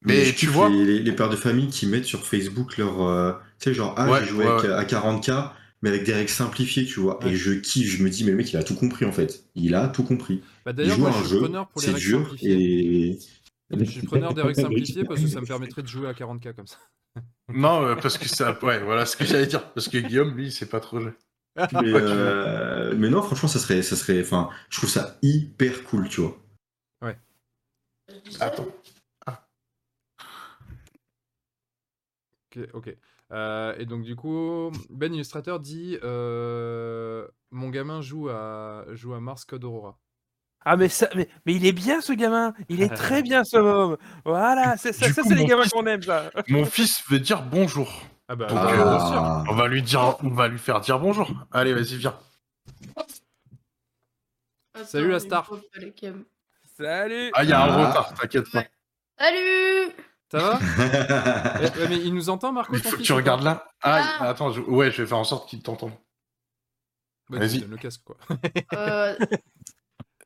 Mais 0.02 0.26
je 0.26 0.36
tu 0.36 0.48
vois- 0.48 0.70
Les, 0.70 1.12
pères 1.14 1.30
de 1.30 1.36
famille 1.36 1.68
qui 1.68 1.86
mettent 1.88 2.06
sur 2.06 2.26
Facebook 2.26 2.78
leur. 2.78 3.02
euh, 3.02 3.34
tu 3.60 3.70
sais, 3.70 3.74
genre, 3.74 3.94
ah, 3.98 4.10
Ouais, 4.10 4.20
j'ai 4.22 4.28
joué 4.28 4.46
ouais, 4.46 4.52
avec- 4.52 4.64
ouais. 4.66 4.72
à 4.74 4.86
40K, 4.86 5.54
mais 5.82 5.90
avec 5.90 6.04
des 6.06 6.14
règles 6.14 6.30
simplifiées, 6.30 6.86
tu 6.86 7.00
vois. 7.00 7.24
Ouais. 7.24 7.32
Et 7.32 7.36
je 7.36 7.52
kiffe, 7.54 7.90
je 7.98 8.04
me 8.04 8.10
dis, 8.10 8.24
mais 8.26 8.32
le 8.32 8.38
mec, 8.38 8.52
il 8.54 8.58
a 8.58 8.64
tout 8.64 8.76
compris 8.76 9.06
en 9.06 9.12
fait. 9.12 9.46
Il 9.56 9.74
a 9.76 9.88
tout 9.88 10.04
compris. 10.04 10.42
Bah, 10.66 10.72
Il 10.72 10.76
D'ailleurs, 10.76 10.96
joue 10.96 11.02
moi, 11.02 11.10
à 11.12 11.14
un 11.14 11.18
je 11.22 11.24
suis 11.28 11.36
jeu, 11.36 11.40
preneur 11.42 11.68
pour 11.70 11.82
les 11.82 11.88
règles 11.88 12.00
dur, 12.00 12.20
simplifiées. 12.24 13.08
et. 13.12 13.20
Je 13.72 13.84
suis 13.86 14.02
preneur 14.06 14.34
des 14.34 14.42
règles 14.42 14.62
simplifiées 14.62 15.04
parce 15.06 15.22
que 15.22 15.28
ça 15.28 15.42
me 15.42 15.46
permettrait 15.46 15.82
de 15.82 15.88
jouer 15.88 16.08
à 16.08 16.14
40k 16.14 16.54
comme 16.56 16.68
ça. 16.68 16.78
Non, 17.50 17.84
euh, 17.84 17.96
parce 17.96 18.18
que 18.18 18.28
ça. 18.28 18.58
Ouais, 18.64 18.80
voilà 18.80 19.06
ce 19.06 19.18
que 19.18 19.26
j'allais 19.26 19.48
dire. 19.48 19.72
Parce 19.74 19.88
que 19.88 19.98
Guillaume, 19.98 20.36
lui, 20.36 20.48
il 20.48 20.52
sait 20.52 20.68
pas 20.68 20.80
trop 20.80 21.00
jouer. 21.00 21.14
Mais, 21.58 21.94
euh, 21.94 22.94
mais 22.96 23.10
non, 23.10 23.22
franchement, 23.22 23.50
ça 23.50 23.60
serait, 23.60 23.82
ça 23.82 23.96
serait, 23.96 24.22
enfin, 24.22 24.50
je 24.70 24.78
trouve 24.78 24.90
ça 24.90 25.18
hyper 25.22 25.84
cool, 25.84 26.08
tu 26.08 26.22
vois. 26.22 26.38
Attends. 28.40 28.68
Ok, 32.56 32.68
ok. 32.74 32.98
Euh, 33.32 33.76
et 33.78 33.86
donc, 33.86 34.04
du 34.04 34.16
coup, 34.16 34.72
Ben 34.90 35.14
Illustrateur 35.14 35.60
dit 35.60 35.98
euh, 36.04 37.28
Mon 37.52 37.70
gamin 37.70 38.02
joue 38.02 38.30
à, 38.30 38.86
joue 38.94 39.14
à 39.14 39.20
Mars 39.20 39.46
Code 39.46 39.64
Aurora. 39.64 40.00
Ah 40.66 40.76
mais 40.78 40.90
ça, 40.90 41.08
mais, 41.16 41.30
mais 41.46 41.54
il 41.56 41.66
est 41.66 41.72
bien 41.72 42.02
ce 42.02 42.12
gamin, 42.14 42.54
il 42.68 42.82
est 42.82 42.90
très 42.94 43.22
bien 43.24 43.44
ce 43.44 43.56
homme. 43.58 43.98
Voilà, 44.26 44.76
c'est 44.78 44.92
ça, 44.94 45.12
ça 45.12 45.24
c'est 45.24 45.36
les 45.36 45.46
gamins 45.46 45.64
qu'on 45.72 45.86
aime 45.88 46.02
ça. 46.04 46.30
Mon 46.50 46.66
fils 46.66 47.02
veut 47.10 47.20
dire 47.20 47.42
bonjour. 47.44 48.04
Ah 48.28 48.36
bah, 48.36 48.46
Donc, 48.48 48.58
euh, 48.60 48.76
bien 48.76 49.00
sûr. 49.00 49.22
Ah. 49.24 49.44
On 49.50 49.56
va 49.56 49.68
lui 49.68 49.82
dire, 49.82 50.16
on 50.24 50.30
va 50.30 50.48
lui 50.48 50.60
faire 50.60 50.82
dire 50.82 51.00
bonjour. 51.00 51.32
Allez, 51.52 51.74
vas-y, 51.74 51.96
viens. 51.98 52.16
Salut, 54.86 55.12
la 55.12 55.20
star. 55.20 55.50
Salut. 56.78 57.32
Ah, 57.34 57.44
il 57.44 57.50
y 57.50 57.54
a 57.54 57.62
un 57.64 57.70
Ah. 57.70 57.88
retard, 57.88 58.14
t'inquiète 58.14 58.50
pas. 58.52 58.64
Salut 59.20 59.92
Ça 60.32 60.38
va 60.40 60.60
Eh, 61.62 61.88
Mais 61.90 61.98
il 61.98 62.14
nous 62.14 62.30
entend, 62.30 62.52
Marco 62.54 62.74
Il 62.76 62.82
faut 62.82 62.96
que 62.98 63.02
tu 63.02 63.14
regardes 63.14 63.44
là. 63.44 63.66
Ah, 63.82 64.18
Ah. 64.20 64.30
attends, 64.30 64.52
je- 64.52 64.62
ouais, 64.62 64.92
je 64.92 65.02
vais 65.02 65.08
faire 65.08 65.18
en 65.18 65.24
sorte 65.24 65.50
qu'il 65.50 65.62
t'entende. 65.62 65.92
Vas-y. 67.30 67.60
le 67.62 67.78
casque, 67.78 68.02
quoi. 68.06 68.16
euh, 68.74 69.16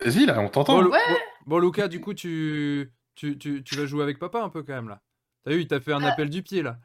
Vas-y, 0.06 0.26
là, 0.26 0.40
on 0.40 0.50
t'entend. 0.50 0.82
Ouais. 0.84 0.90
bon, 0.90 1.16
bon, 1.46 1.60
Lucas, 1.60 1.88
du 1.88 2.00
coup, 2.02 2.14
tu, 2.14 2.92
tu, 3.16 3.38
tu, 3.38 3.64
tu 3.64 3.76
vas 3.76 3.86
jouer 3.86 4.04
avec 4.04 4.20
papa 4.20 4.40
un 4.42 4.50
peu 4.50 4.64
quand 4.64 4.74
même 4.74 4.90
là. 4.90 5.00
T'as 5.44 5.52
vu, 5.52 5.62
il 5.62 5.68
t'a 5.68 5.80
fait 5.80 5.94
un 5.94 6.04
Ah. 6.04 6.10
appel 6.12 6.30
du 6.30 6.42
pied 6.44 6.62
là. 6.62 6.78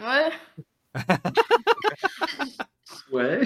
Ouais. 0.00 0.30
Ouais. 3.10 3.40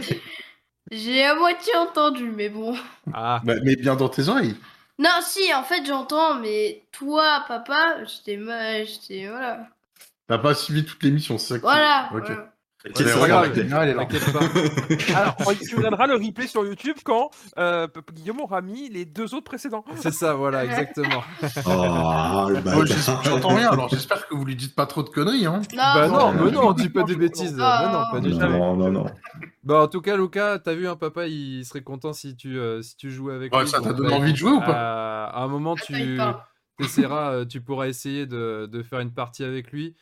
J'ai 0.91 1.25
à 1.25 1.35
moitié 1.37 1.75
entendu, 1.77 2.25
mais 2.31 2.49
bon. 2.49 2.77
Ah, 3.13 3.41
Bah, 3.45 3.55
mais 3.63 3.77
bien 3.77 3.95
dans 3.97 4.09
tes 4.09 4.29
oreilles. 4.29 4.57
Non, 4.99 5.11
si, 5.23 5.53
en 5.55 5.63
fait, 5.63 5.85
j'entends, 5.87 6.35
mais 6.35 6.85
toi, 6.93 7.45
papa, 7.49 8.05
j'étais 8.05 8.37
mal, 8.37 8.85
j'étais. 8.87 9.29
Voilà. 9.29 9.69
T'as 10.27 10.39
pas 10.39 10.55
suivi 10.55 10.85
toute 10.85 11.03
l'émission, 11.03 11.39
c'est 11.39 11.49
ça 11.49 11.55
que 11.55 11.61
tu- 11.61 11.67
Voilà. 11.67 12.11
Ok. 12.13 12.25
voilà. 12.27 12.52
Mais 12.85 13.05
sera 13.05 13.23
regarde, 13.23 13.45
la 13.47 13.51
clé 13.53 13.63
la 13.63 13.69
caméra, 13.69 13.85
elle 13.85 13.91
est 13.91 13.95
là. 13.95 14.05
t'inquiète 14.07 14.33
pas. 14.33 15.15
Alors, 15.21 15.37
tu 15.69 15.77
regarderas 15.77 16.07
le 16.09 16.15
replay 16.15 16.47
sur 16.47 16.65
YouTube 16.65 16.97
quand 17.05 17.31
euh, 17.59 17.87
Guillaume 18.13 18.41
aura 18.41 18.61
mis 18.61 18.89
les 18.89 19.05
deux 19.05 19.35
autres 19.35 19.45
précédents. 19.45 19.85
C'est 19.97 20.13
ça, 20.13 20.35
voilà, 20.35 20.65
exactement. 20.65 21.23
Oh, 21.67 22.49
le 22.51 22.61
Oh. 22.75 22.85
J'entends 23.25 23.55
rien, 23.55 23.71
alors 23.71 23.89
j'espère 23.89 24.27
que 24.27 24.35
vous 24.35 24.45
lui 24.45 24.57
dites 24.57 24.75
pas 24.75 24.87
trop 24.87 25.03
de 25.03 25.09
conneries. 25.11 25.47
Hein. 25.47 25.61
Non, 25.73 25.77
Bah 25.77 26.09
non, 26.09 26.33
non, 26.33 26.45
mais 26.45 26.51
non, 26.51 26.73
dis 26.73 26.89
pas 26.89 27.03
des 27.05 27.17
bêtises. 27.17 27.57
Ah. 27.61 27.83
Bah 27.85 27.93
non, 27.93 28.21
pas 28.21 28.27
du 28.27 28.33
tout. 28.33 28.39
Non, 28.39 28.77
non, 28.77 28.91
non. 28.91 29.07
Bah 29.65 29.83
en 29.83 29.89
tout 29.89 30.01
cas, 30.01 30.17
Lucas, 30.17 30.59
t'as 30.59 30.75
vu 30.75 30.89
un 30.89 30.97
papa, 30.97 31.27
il 31.27 31.65
serait 31.65 31.83
content 31.83 32.13
si 32.13 32.35
tu 32.37 32.59
euh, 32.59 32.83
si 32.83 32.97
tu 32.97 33.11
jouais 33.11 33.35
avec 33.35 33.55
Ouais, 33.55 33.63
lui. 33.63 33.69
ça 33.69 33.81
t'a 33.81 33.93
donné 33.93 34.13
envie 34.15 34.33
de 34.33 34.37
jouer 34.37 34.51
ou 34.53 34.61
pas 34.61 35.27
à, 35.27 35.39
à 35.39 35.43
un 35.43 35.49
moment, 35.49 35.77
tu 35.77 36.19
essaieras, 36.81 37.33
euh, 37.33 37.45
tu 37.45 37.61
pourras 37.61 37.87
essayer 37.87 38.27
de, 38.27 38.67
de 38.71 38.83
faire 38.83 39.01
une 39.01 39.13
partie 39.13 39.45
avec 39.45 39.71
lui. 39.71 39.95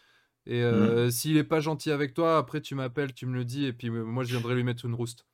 Et 0.46 0.62
euh, 0.62 1.10
s'il 1.10 1.36
est 1.36 1.44
pas 1.44 1.60
gentil 1.60 1.90
avec 1.90 2.14
toi, 2.14 2.38
après 2.38 2.60
tu 2.60 2.74
m'appelles, 2.74 3.12
tu 3.14 3.26
me 3.26 3.34
le 3.34 3.44
dis, 3.44 3.66
et 3.66 3.72
puis 3.72 3.88
euh, 3.88 4.02
moi 4.04 4.24
je 4.24 4.30
viendrai 4.30 4.54
lui 4.54 4.64
mettre 4.64 4.84
une 4.84 4.94
rouste. 4.94 5.26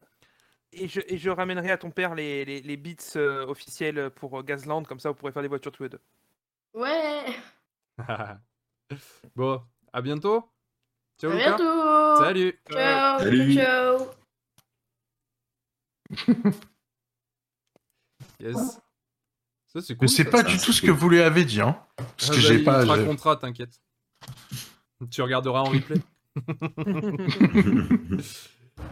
Et 0.72 0.88
je, 0.88 1.00
et 1.06 1.16
je 1.16 1.30
ramènerai 1.30 1.70
à 1.70 1.78
ton 1.78 1.90
père 1.90 2.14
les, 2.14 2.44
les, 2.44 2.60
les 2.60 2.76
beats 2.76 3.16
euh, 3.16 3.46
officiels 3.46 4.10
pour 4.10 4.42
Gazland, 4.42 4.82
comme 4.86 4.98
ça 5.00 5.08
vous 5.10 5.14
pourrez 5.14 5.32
faire 5.32 5.42
des 5.42 5.48
voitures 5.48 5.72
tous 5.72 5.84
les 5.84 5.88
deux. 5.88 6.00
Ouais. 6.74 7.24
bon, 9.36 9.62
à 9.92 10.02
bientôt. 10.02 10.50
Ciao 11.20 11.30
À 11.30 11.34
Lucas. 11.34 11.56
bientôt. 11.56 12.16
Salut. 12.24 12.60
Ciao. 12.70 13.18
Salut. 13.20 13.54
Ciao. 13.54 14.06
Yes. 18.40 18.80
Ça 19.68 19.80
c'est 19.80 19.94
cool. 19.94 20.02
Mais 20.02 20.08
c'est 20.08 20.24
pas 20.24 20.42
ça, 20.42 20.48
du 20.48 20.58
tout 20.58 20.72
ce 20.72 20.82
que 20.82 20.90
vous 20.90 21.08
lui 21.08 21.20
avez 21.20 21.44
dit. 21.44 21.60
Hein. 21.60 21.78
Parce 21.96 22.30
Ah 22.30 22.32
que 22.32 22.36
bah, 22.36 22.40
j'ai 22.40 22.54
il 22.56 22.64
pas. 22.64 22.82
te 22.82 22.88
racontera, 22.88 23.36
t'inquiète. 23.36 23.80
Tu 25.10 25.22
regarderas 25.22 25.60
en 25.62 25.64
replay. 25.70 25.98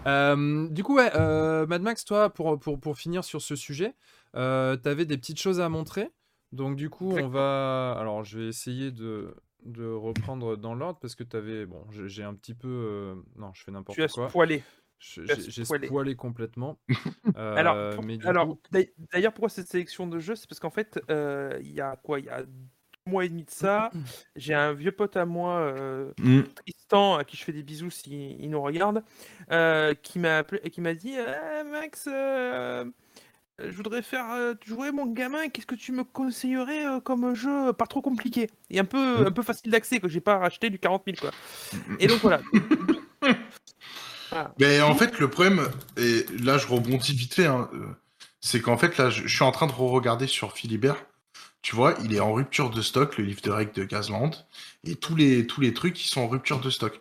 Euh, 0.07 0.69
du 0.69 0.83
coup, 0.83 0.97
ouais, 0.97 1.11
euh, 1.15 1.67
Mad 1.67 1.83
Max, 1.83 2.05
toi, 2.05 2.31
pour, 2.31 2.59
pour, 2.59 2.81
pour 2.81 2.97
finir 2.97 3.23
sur 3.25 3.41
ce 3.43 3.55
sujet, 3.55 3.95
euh, 4.35 4.77
tu 4.83 4.89
avais 4.89 5.05
des 5.05 5.17
petites 5.19 5.39
choses 5.41 5.61
à 5.61 5.69
montrer. 5.69 6.11
Donc, 6.53 6.77
du 6.77 6.89
coup, 6.91 7.13
on 7.13 7.29
va. 7.29 7.93
Alors, 7.99 8.25
je 8.25 8.39
vais 8.39 8.49
essayer 8.49 8.91
de, 8.93 9.35
de 9.65 9.87
reprendre 9.87 10.57
dans 10.57 10.75
l'ordre 10.75 10.99
parce 11.01 11.15
que 11.15 11.25
tu 11.25 11.37
avais. 11.37 11.67
Bon, 11.67 11.85
j'ai 12.07 12.23
un 12.23 12.35
petit 12.35 12.55
peu. 12.55 12.69
euh, 12.69 13.15
Non, 13.37 13.53
je 13.55 13.63
fais 13.63 13.73
n'importe 13.73 13.97
Tu 13.97 14.03
as 14.03 14.09
quoi. 14.09 14.29
spoilé. 14.29 14.63
Je- 14.99 15.23
tu 15.23 15.33
as 15.33 15.35
J'ai 15.37 15.51
j'ai 15.51 15.65
spoilé. 15.65 15.87
spoilé 15.87 16.17
complètement. 16.17 16.79
Euh, 17.37 17.57
alors, 17.57 17.97
pour- 17.97 18.05
coup- 18.47 18.61
d'ailleurs, 19.13 19.33
pourquoi 19.33 19.49
cette 19.49 19.67
sélection 19.69 20.07
de 20.07 20.19
jeux? 20.21 20.37
C'est 20.37 20.49
parce 20.49 20.61
qu'en 20.61 20.71
fait, 20.71 21.01
euh, 21.11 21.59
il 21.63 21.73
y 21.73 21.81
a 21.81 21.97
quoi? 21.97 22.21
Il 22.21 22.27
y 22.27 22.29
a 22.29 22.45
deux 22.45 22.53
mois 23.07 23.25
et 23.25 23.29
demi 23.29 23.45
de 23.45 23.51
ça, 23.51 23.91
j'ai 24.35 24.55
un 24.55 24.73
vieux 24.73 24.93
pote 24.93 25.17
à 25.17 25.27
moi, 25.27 25.59
euh, 25.59 26.11
Mm. 26.19 26.43
Tristan, 26.55 27.17
à 27.17 27.25
qui 27.25 27.37
je 27.37 27.45
fais 27.45 27.53
des 27.53 27.63
bisous 27.63 27.91
s'il 27.91 28.41
il 28.41 28.49
nous 28.51 28.63
regarde, 28.63 29.03
euh, 29.51 29.95
qui 29.95 30.19
m'a 30.19 30.39
appelé 30.39 30.61
et 30.65 30.71
qui 30.71 30.81
m'a 30.81 30.95
dit 30.95 31.13
Eh, 31.15 31.65
Max, 31.65 32.09
euh, 32.11 32.85
je 33.59 33.71
voudrais 33.73 34.01
faire 34.03 34.55
jouer 34.65 34.91
mon 34.91 35.07
gamin, 35.07 35.49
qu'est-ce 35.49 35.67
que 35.67 35.75
tu 35.75 35.93
me 35.93 36.05
conseillerais 36.05 37.01
comme 37.05 37.35
jeu 37.35 37.73
pas 37.73 37.87
trop 37.87 38.01
compliqué 38.01 38.51
et 38.71 38.81
un 38.81 38.85
peu, 38.85 39.27
un 39.27 39.31
peu 39.31 39.43
facile 39.43 39.71
d'accès, 39.71 40.01
que 40.01 40.09
j'ai 40.09 40.21
pas 40.21 40.39
racheté 40.39 40.71
du 40.71 40.79
40 40.79 41.03
000 41.07 41.19
quoi. 41.21 41.31
Et 42.01 42.07
donc 42.07 42.21
voilà. 42.21 42.41
Mais 44.59 44.81
en 44.81 44.95
fait, 44.97 45.21
le 45.21 45.29
problème, 45.29 45.69
et 45.97 46.27
là 46.43 46.59
je 46.59 46.67
rebondis 46.67 47.15
vite 47.15 47.35
fait, 47.35 47.47
hein, 47.47 47.71
c'est 48.41 48.61
qu'en 48.61 48.77
fait, 48.77 48.97
là 48.97 49.11
je 49.11 49.29
suis 49.29 49.45
en 49.45 49.53
train 49.53 49.67
de 49.67 49.73
re-regarder 49.73 50.27
sur 50.27 50.53
Philibert. 50.53 51.05
Tu 51.65 51.75
vois, 51.75 51.95
il 52.05 52.15
est 52.15 52.21
en 52.21 52.35
rupture 52.35 52.69
de 52.69 52.83
stock, 52.83 53.17
le 53.17 53.25
livre 53.25 53.41
de 53.41 53.51
règles 53.51 53.73
de 53.73 53.85
Gazland, 53.85 54.33
et 54.85 54.97
tous 54.97 55.17
les, 55.17 55.47
trucs 55.75 55.95
qui 55.95 56.09
sont 56.09 56.21
en 56.21 56.29
rupture 56.29 56.61
de 56.61 56.69
stock. 56.69 57.01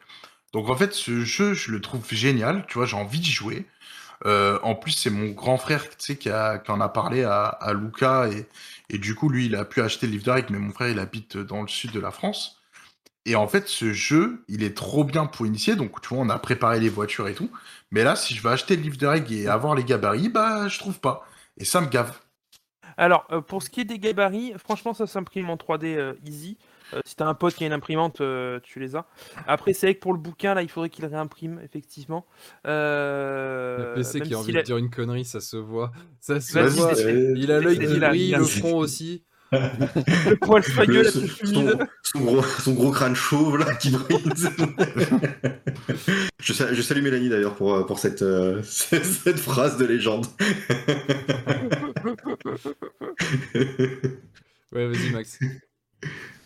Donc 0.53 0.69
en 0.69 0.76
fait, 0.77 0.94
ce 0.94 1.22
jeu, 1.26 1.53
je 1.53 1.69
le 1.72 1.81
trouve 1.81 2.06
génial, 2.14 2.65
tu 2.68 2.76
vois, 2.76 2.85
j'ai 2.85 2.95
envie 2.95 3.19
d'y 3.19 3.31
jouer. 3.31 3.65
Euh, 4.26 4.60
en 4.64 4.76
plus, 4.76 4.94
c'est 4.94 5.10
mon 5.10 5.31
grand 5.31 5.57
frère 5.57 5.90
tu 5.90 5.95
sais, 5.99 6.18
qui, 6.18 6.30
a, 6.30 6.60
qui 6.60 6.72
en 6.72 6.80
a 6.80 6.88
parlé 6.90 7.23
à, 7.23 7.45
à 7.45 7.73
Luca, 7.73 8.30
et, 8.30 8.48
et 8.90 8.99
du 8.99 9.15
coup, 9.15 9.30
lui, 9.30 9.48
il 9.48 9.56
a 9.56 9.65
pu 9.65 9.81
acheter 9.81 10.07
le 10.07 10.14
livre 10.14 10.26
de 10.26 10.31
règles, 10.31 10.53
mais 10.53 10.60
mon 10.60 10.72
frère, 10.72 10.90
il 10.90 10.99
habite 10.99 11.38
dans 11.38 11.61
le 11.61 11.68
sud 11.68 11.91
de 11.91 11.99
la 11.99 12.11
France. 12.11 12.61
Et 13.26 13.35
en 13.35 13.48
fait, 13.49 13.68
ce 13.69 13.94
jeu, 13.94 14.45
il 14.49 14.64
est 14.64 14.76
trop 14.77 15.03
bien 15.03 15.26
pour 15.27 15.45
initier. 15.45 15.76
Donc, 15.76 16.02
tu 16.02 16.10
vois, 16.10 16.19
on 16.19 16.30
a 16.30 16.40
préparé 16.40 16.80
les 16.80 16.90
voitures 16.90 17.27
et 17.30 17.35
tout. 17.35 17.52
Mais 17.91 18.03
là, 18.03 18.15
si 18.15 18.35
je 18.35 18.41
veux 18.44 18.52
acheter 18.52 18.76
le 18.77 18.84
livre 18.84 18.98
de 18.98 19.07
règles 19.07 19.34
et 19.34 19.48
avoir 19.48 19.76
les 19.76 19.84
gabarits, 19.85 20.30
bah, 20.30 20.68
je 20.69 20.80
trouve 20.80 20.99
pas. 20.99 21.27
Et 21.57 21.65
ça 21.65 21.81
me 21.81 21.88
gave. 21.88 22.22
Alors, 22.98 23.26
euh, 23.32 23.41
pour 23.41 23.64
ce 23.64 23.70
qui 23.70 23.82
est 23.82 23.86
des 23.86 23.99
gabarits, 23.99 24.53
franchement, 24.57 24.94
ça 24.94 25.07
s'imprime 25.07 25.49
en 25.49 25.56
3D 25.56 25.95
euh, 25.95 26.14
easy. 26.26 26.57
Euh, 26.94 26.99
si 27.06 27.15
t'as 27.15 27.26
un 27.26 27.34
pote 27.34 27.56
qui 27.56 27.64
a 27.64 27.68
une 27.68 27.74
imprimante, 27.74 28.22
tu 28.64 28.80
les 28.80 28.95
as. 28.95 29.06
Après, 29.48 29.74
c'est 29.74 29.88
vrai 29.88 29.95
que 29.95 29.99
pour 29.99 30.14
le 30.14 30.20
bouquin, 30.20 30.53
là, 30.53 30.61
il 30.61 30.70
faudrait 30.70 30.90
qu'il 30.90 31.06
réimprime, 31.06 31.60
effectivement. 31.64 32.26
Le 32.65 33.94
PC 33.95 34.22
qui 34.22 34.34
a 34.34 34.40
envie 34.40 34.53
de 34.53 34.61
dire 34.61 34.78
une 34.78 34.90
connerie, 34.90 35.26
ça 35.26 35.41
se 35.41 35.57
voit. 35.57 35.91
Ça 36.20 36.40
se 36.40 36.60
voit. 36.60 36.94
Il 37.36 37.52
a 37.52 37.60
l'œil 37.60 37.80
qui 37.80 37.99
brille, 37.99 38.36
le 38.36 38.44
front 38.44 38.78
aussi. 38.78 39.24
Le 40.30 40.35
poil 40.35 40.63
soyeux, 40.63 41.03
son, 41.03 42.21
gros, 42.21 42.41
son 42.41 42.73
gros 42.73 42.91
crâne 42.91 43.15
chauve 43.15 43.57
là 43.57 43.73
qui 43.75 43.91
brille. 43.91 44.23
je, 46.39 46.53
sal- 46.53 46.73
je 46.73 46.81
salue 46.81 47.01
Mélanie 47.03 47.30
d'ailleurs 47.30 47.55
pour, 47.55 47.73
euh, 47.73 47.85
pour 47.85 47.99
cette, 47.99 48.21
euh, 48.21 48.61
cette, 48.63 49.39
phrase 49.39 49.77
de 49.77 49.85
légende. 49.85 50.25
Ouais, 54.71 54.88
vas-y, 54.88 55.11
Max. 55.11 55.39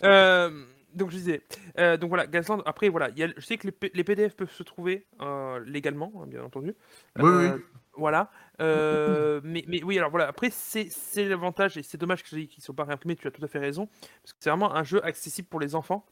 Euh, 0.03 0.49
donc, 0.93 1.11
je 1.11 1.15
disais. 1.17 1.41
euh, 1.79 1.97
donc, 1.97 2.09
voilà, 2.09 2.27
Gazland. 2.27 2.61
Après, 2.65 2.89
voilà, 2.89 3.09
il 3.09 3.19
y 3.19 3.23
a- 3.23 3.29
je 3.37 3.45
sais 3.45 3.57
que 3.57 3.67
les, 3.67 3.71
P- 3.71 3.91
les 3.93 4.03
PDF 4.03 4.35
peuvent 4.35 4.51
se 4.51 4.63
trouver 4.63 5.05
euh, 5.21 5.59
légalement, 5.65 6.11
hein, 6.17 6.25
bien 6.27 6.43
entendu. 6.43 6.73
Oui, 7.19 7.23
Euh, 7.29 7.53
oui. 7.55 7.61
Voilà. 7.97 8.31
Euh, 8.59 9.39
mais, 9.43 9.63
mais 9.67 9.83
oui, 9.83 9.99
alors 9.99 10.09
voilà. 10.09 10.27
Après, 10.27 10.49
c'est 10.49 10.89
c'est 10.89 11.25
l'avantage, 11.29 11.77
et 11.77 11.83
c'est 11.83 11.99
dommage 11.99 12.23
qu'ils 12.23 12.49
ne 12.57 12.61
sont 12.61 12.73
pas 12.73 12.85
réimprimés, 12.85 13.15
tu 13.15 13.27
as 13.27 13.31
tout 13.31 13.45
à 13.45 13.47
fait 13.47 13.59
raison. 13.59 13.85
Parce 14.23 14.33
que 14.33 14.37
c'est 14.39 14.49
vraiment 14.49 14.75
un 14.75 14.83
jeu 14.83 15.03
accessible 15.05 15.47
pour 15.47 15.59
les 15.59 15.75
enfants. 15.75 16.03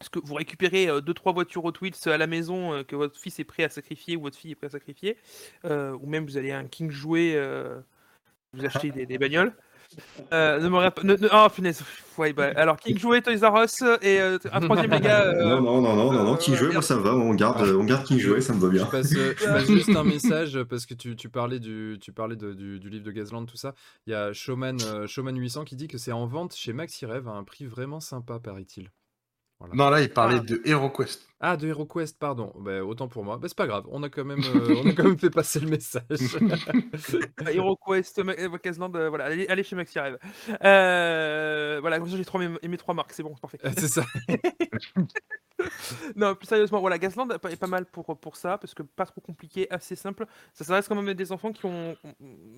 Parce 0.00 0.08
que 0.08 0.18
vous 0.18 0.34
récupérez 0.34 0.88
2-3 1.02 1.32
voitures 1.34 1.64
Hot 1.64 1.74
Wheels 1.80 1.94
à 2.06 2.16
la 2.16 2.26
maison 2.26 2.72
euh, 2.72 2.82
que 2.84 2.96
votre 2.96 3.18
fils 3.20 3.38
est 3.38 3.44
prêt 3.44 3.64
à 3.64 3.68
sacrifier 3.68 4.16
ou 4.16 4.22
votre 4.22 4.36
fille 4.38 4.52
est 4.52 4.54
prêt 4.56 4.66
à 4.66 4.70
sacrifier. 4.70 5.16
euh, 5.66 5.92
ou 5.92 6.06
même 6.06 6.24
vous 6.24 6.38
allez 6.38 6.52
à 6.52 6.58
un 6.58 6.66
King 6.66 6.90
jouer, 6.90 7.34
euh, 7.36 7.80
vous 8.54 8.64
achetez 8.64 8.90
des, 8.90 9.06
des 9.06 9.18
bagnoles. 9.18 9.54
Euh, 10.32 10.60
ne 10.60 10.68
me 10.68 10.76
rép- 10.76 11.02
ne- 11.02 11.16
ne- 11.16 11.28
Oh 11.32 11.48
punaise. 11.54 11.82
Ouais, 12.18 12.32
bah, 12.32 12.50
alors 12.56 12.76
King 12.76 12.98
jouer, 12.98 13.22
Toys 13.22 13.38
R 13.42 13.64
Us 13.64 13.82
et 14.02 14.20
euh, 14.20 14.38
un 14.52 14.60
troisième 14.60 14.90
gars. 15.00 15.22
euh, 15.24 15.42
non, 15.42 15.60
non, 15.62 15.80
non, 15.80 15.96
non, 15.96 16.12
non, 16.12 16.24
non, 16.24 16.34
euh, 16.34 16.36
King 16.36 16.54
Jouet, 16.54 16.62
merde. 16.68 16.74
moi 16.74 16.82
ça 16.82 16.96
me 16.96 17.00
va, 17.00 17.14
on 17.14 17.32
garde, 17.34 17.62
on 17.62 17.84
garde 17.84 18.04
King 18.04 18.18
Jouet, 18.18 18.40
ça 18.42 18.52
me 18.52 18.60
va 18.60 18.66
Je 18.68 18.72
bien. 18.72 18.86
passe, 18.86 19.10
je 19.12 19.44
passe 19.44 19.66
juste 19.66 19.88
un 19.96 20.04
message 20.04 20.62
parce 20.64 20.84
que 20.86 20.94
tu, 20.94 21.16
tu 21.16 21.28
parlais, 21.30 21.58
du, 21.60 21.98
tu 22.00 22.12
parlais 22.12 22.36
de- 22.36 22.52
du, 22.52 22.78
du 22.78 22.90
livre 22.90 23.04
de 23.04 23.10
Gazland, 23.10 23.46
tout 23.46 23.56
ça. 23.56 23.74
Il 24.06 24.10
y 24.12 24.14
a 24.14 24.32
Showman, 24.32 24.76
Showman 25.06 25.36
800 25.36 25.64
qui 25.64 25.76
dit 25.76 25.88
que 25.88 25.98
c'est 25.98 26.12
en 26.12 26.26
vente 26.26 26.54
chez 26.54 26.72
Maxi 26.72 27.06
Rêve 27.06 27.26
à 27.28 27.32
un 27.32 27.44
prix 27.44 27.64
vraiment 27.64 28.00
sympa, 28.00 28.38
paraît-il. 28.38 28.90
Voilà. 29.58 29.74
Non, 29.74 29.90
là, 29.90 30.00
il 30.02 30.10
parlait 30.10 30.38
Ah. 30.40 30.44
de 30.44 30.60
HeroQuest. 30.64 31.26
Ah, 31.42 31.56
de 31.56 31.66
HeroQuest, 31.68 32.18
pardon. 32.18 32.52
Bah, 32.58 32.84
autant 32.84 33.08
pour 33.08 33.24
moi. 33.24 33.38
Bah, 33.38 33.48
c'est 33.48 33.56
pas 33.56 33.66
grave, 33.66 33.84
on 33.88 34.02
a 34.02 34.10
quand 34.10 34.24
même, 34.26 34.42
euh, 34.54 34.82
on 34.84 34.88
a 34.88 34.92
quand 34.92 35.04
même 35.04 35.18
fait 35.18 35.30
passer 35.30 35.58
le 35.60 35.68
message. 35.68 36.04
HeroQuest, 37.46 38.18
Ma- 38.22 38.32
euh, 38.32 38.58
Kazland, 38.58 38.94
euh, 38.94 39.08
voilà, 39.08 39.24
allez, 39.24 39.46
allez 39.48 39.62
chez 39.62 39.74
Maxi 39.74 39.98
Rêve. 39.98 40.18
Euh, 40.62 41.78
voilà, 41.80 41.98
comme 41.98 42.10
ça 42.10 42.16
j'ai 42.18 42.24
trois, 42.26 42.40
mes, 42.40 42.76
trois 42.76 42.94
marques, 42.94 43.12
c'est 43.12 43.22
bon, 43.22 43.34
c'est 43.34 43.40
parfait. 43.40 43.58
c'est 43.78 43.88
ça. 43.88 44.04
Non, 46.16 46.34
plus 46.34 46.46
sérieusement, 46.46 46.80
voilà, 46.80 46.98
Gazland 46.98 47.28
est 47.32 47.56
pas- 47.56 47.66
mal 47.66 47.86
pour, 47.86 48.18
pour 48.18 48.36
ça, 48.36 48.58
parce 48.58 48.74
que 48.74 48.82
pas 48.82 49.06
trop 49.06 49.20
compliqué, 49.20 49.66
assez 49.70 49.96
simple. 49.96 50.26
Ça 50.52 50.64
s'adresse 50.64 50.88
quand 50.88 50.94
même 50.96 51.08
à 51.08 51.14
des 51.14 51.32
enfants 51.32 51.52
qui 51.52 51.64
ont 51.66 51.96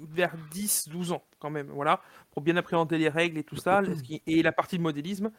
vers 0.09 0.35
10-12 0.53 1.13
ans, 1.13 1.23
quand 1.39 1.51
même, 1.51 1.69
voilà, 1.69 2.01
pour 2.31 2.43
bien 2.43 2.57
appréhender 2.57 2.99
les 2.99 3.09
règles 3.09 3.39
et 3.39 3.45
tout 3.45 3.57
ça, 3.57 3.83
et 4.27 4.43
la 4.43 4.53
partie 4.53 4.79
de 4.79 4.83
modélisme. 4.83 5.31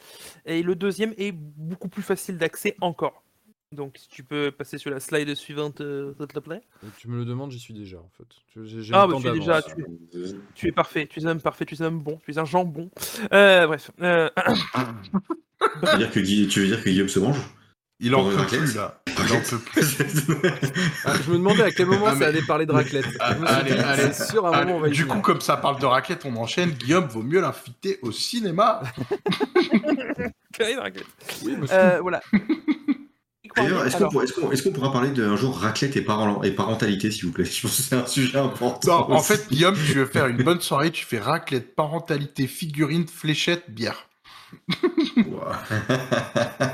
Et 0.46 0.62
le 0.64 0.76
deuxième 0.76 1.14
est 1.18 1.32
beaucoup 1.34 1.90
plus 1.90 2.04
facile 2.04 2.38
d'accès 2.38 2.76
encore. 2.82 3.24
Donc, 3.74 3.98
si 3.98 4.08
tu 4.08 4.24
peux 4.24 4.52
passer 4.52 4.78
sur 4.78 4.92
la 4.92 5.00
slide 5.00 5.34
suivante, 5.36 5.82
euh, 5.82 6.14
s'il 6.18 6.28
te 6.28 6.40
plaît. 6.40 6.62
tu 6.98 7.08
me 7.08 7.18
le 7.18 7.26
demandes, 7.26 7.52
j'y 7.52 7.60
suis 7.60 7.74
déjà, 7.74 7.98
en 7.98 8.10
fait. 8.18 8.26
Tu- 8.48 8.66
J'ai 8.68 8.82
j'ai 8.82 8.94
Ah, 8.94 9.08
bah, 9.08 9.16
tu 9.20 9.28
es 9.28 9.32
déjà- 9.34 9.62
tu- 9.62 9.86
Tu 10.56 10.68
es 10.68 10.72
parfait, 10.72 11.08
tu 11.08 11.20
es 11.20 11.26
un 11.26 11.30
homme 11.32 11.42
parfait, 11.42 11.66
tu 11.66 11.76
es 11.76 11.82
un 11.82 11.86
homme 11.86 12.00
bon, 12.02 12.20
tu 12.24 12.32
es 12.32 12.38
un 12.38 12.46
jambon. 12.46 12.90
Euh, 13.34 13.68
bref. 13.68 13.92
euh, 14.02 14.30
Tu 15.82 15.92
veux 15.92 15.98
dire 15.98 16.12
que, 16.12 16.20
Guy- 16.20 16.48
tu 16.48 16.60
veux 16.62 16.68
dire 16.68 16.84
que 16.84 16.90
Guillaume 16.90 17.10
se 17.10 17.20
mange? 17.20 17.40
Il 18.00 18.14
en 18.16 18.30
peut 18.30 18.36
plus, 18.48 18.76
là. 18.76 19.02
Il 19.08 19.34
en 19.34 19.40
peut 19.40 19.60
plus. 19.60 19.98
Ah, 21.06 21.14
je 21.26 21.32
me 21.32 21.38
demandais 21.38 21.64
à 21.64 21.72
quel 21.72 21.86
moment 21.86 22.08
Ah, 22.10 22.16
ça 22.16 22.28
allait 22.28 22.42
parler 22.42 22.66
de 22.66 22.72
raclette. 22.74 23.06
Ah, 23.20 23.36
allez, 23.48 23.72
allez. 23.72 24.12
c'est 24.14 24.26
sûr, 24.32 24.46
à 24.46 24.50
un 24.50 24.52
Allez, 24.54 24.66
moment, 24.66 24.78
on 24.78 24.82
va 24.82 24.88
y 24.90 24.92
du 24.92 25.06
coup, 25.06 25.20
comme 25.22 25.40
ça 25.42 25.56
parle 25.58 25.80
de 25.80 25.86
raclette, 25.86 26.26
on 26.26 26.36
enchaîne. 26.36 26.72
Guillaume, 26.72 27.06
vaut 27.06 27.24
mieux 27.24 27.40
l'inviter 27.40 28.00
au 28.02 28.12
cinéma. 28.12 28.82
Oui, 31.44 31.56
monsieur. 31.58 31.76
Euh, 31.78 32.00
voilà. 32.02 32.22
D'ailleurs, 33.56 33.86
est-ce 33.86 33.98
qu'on 34.64 34.72
pourra, 34.72 34.92
parler 34.92 35.10
d'un 35.12 35.36
jour 35.36 35.58
raclette 35.58 35.96
et, 35.96 36.02
parent- 36.02 36.42
et 36.44 36.52
parentalité, 36.52 37.12
s'il 37.12 37.26
vous 37.26 37.32
plaît? 37.32 37.46
Je 37.52 37.62
pense 37.62 37.78
que 37.78 37.84
c'est 37.84 37.96
un 37.96 38.06
sujet 38.06 38.38
important. 38.38 39.08
Non, 39.10 39.16
en 39.16 39.22
fait, 39.22 39.48
Guillaume, 39.50 39.76
tu 39.76 39.94
veux 39.94 40.06
faire 40.06 40.28
une 40.28 40.42
bonne 40.44 40.62
soirée, 40.62 40.92
tu 40.92 41.06
fais 41.06 41.20
raclette, 41.20 41.76
parentalité, 41.76 42.48
figurine, 42.48 43.06
fléchette, 43.08 43.64
bière. 43.70 44.08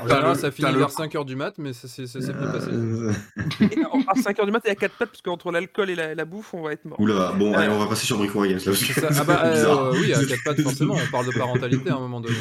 Le- 0.04 0.34
ça 0.34 0.50
finit 0.50 0.72
vers 0.74 0.90
5h 0.90 1.24
du 1.24 1.34
mat, 1.34 1.54
mais 1.58 1.72
ça 1.72 1.88
s'est 1.88 2.02
bien 2.04 2.46
passé. 2.52 2.68
Euh, 2.70 3.12
à 4.08 4.14
5h 4.18 4.44
du 4.44 4.52
mat 4.52 4.60
et 4.66 4.70
à 4.70 4.74
4 4.74 4.92
pattes, 4.98 5.08
parce 5.10 5.22
qu'entre 5.22 5.50
l'alcool 5.50 5.88
et 5.90 5.94
la, 5.94 6.14
la 6.14 6.24
bouffe, 6.26 6.52
on 6.54 6.62
va 6.62 6.72
être 6.72 6.84
mort. 6.84 7.00
Oula, 7.00 7.32
bon, 7.38 7.54
allez, 7.54 7.68
on 7.72 7.78
va 7.78 7.86
passer 7.86 8.04
sur 8.06 8.18
Brick 8.18 8.34
War 8.34 8.46
Games, 8.46 8.58
là, 8.58 8.64
parce 8.66 8.80
que 8.80 8.92
C'est 8.92 9.00
ça. 9.00 9.08
c'est 9.12 9.20
Ah 9.20 9.24
bah, 9.24 9.40
euh, 9.44 9.54
bizarre. 9.54 9.90
oui, 9.92 10.12
à 10.12 10.24
quatre 10.24 10.44
pattes, 10.44 10.60
forcément, 10.60 10.94
on 11.08 11.10
parle 11.10 11.26
de 11.26 11.32
parentalité 11.38 11.88
à 11.90 11.94
un 11.96 12.00
moment 12.00 12.20
donné. 12.20 12.36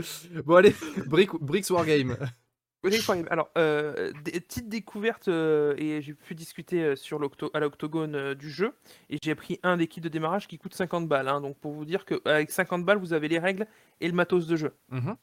Hein. 0.00 0.42
Bon, 0.44 0.56
allez, 0.56 0.74
Brick, 1.06 1.30
Bricks 1.40 1.70
Wargame. 1.70 2.16
Alors, 3.30 3.50
euh, 3.58 4.12
petite 4.24 4.68
découverte, 4.68 5.28
euh, 5.28 5.74
et 5.76 6.00
j'ai 6.00 6.14
pu 6.14 6.34
discuter 6.34 6.82
euh, 6.82 6.96
sur 6.96 7.20
à 7.52 7.60
l'octogone 7.60 8.34
du 8.34 8.50
jeu, 8.50 8.72
et 9.10 9.18
j'ai 9.22 9.34
pris 9.34 9.60
un 9.62 9.76
des 9.76 9.86
kits 9.86 10.00
de 10.00 10.08
démarrage 10.08 10.48
qui 10.48 10.56
coûte 10.58 10.74
50 10.74 11.06
balles. 11.06 11.28
hein. 11.28 11.42
donc, 11.42 11.58
pour 11.58 11.72
vous 11.72 11.84
dire 11.84 12.06
qu'avec 12.06 12.50
50 12.50 12.84
balles, 12.84 12.96
vous 12.98 13.12
avez 13.12 13.28
les 13.28 13.38
règles 13.38 13.66
et 14.00 14.08
le 14.08 14.14
matos 14.14 14.46
de 14.46 14.56
jeu. 14.56 14.72
Mhm. 14.88 15.16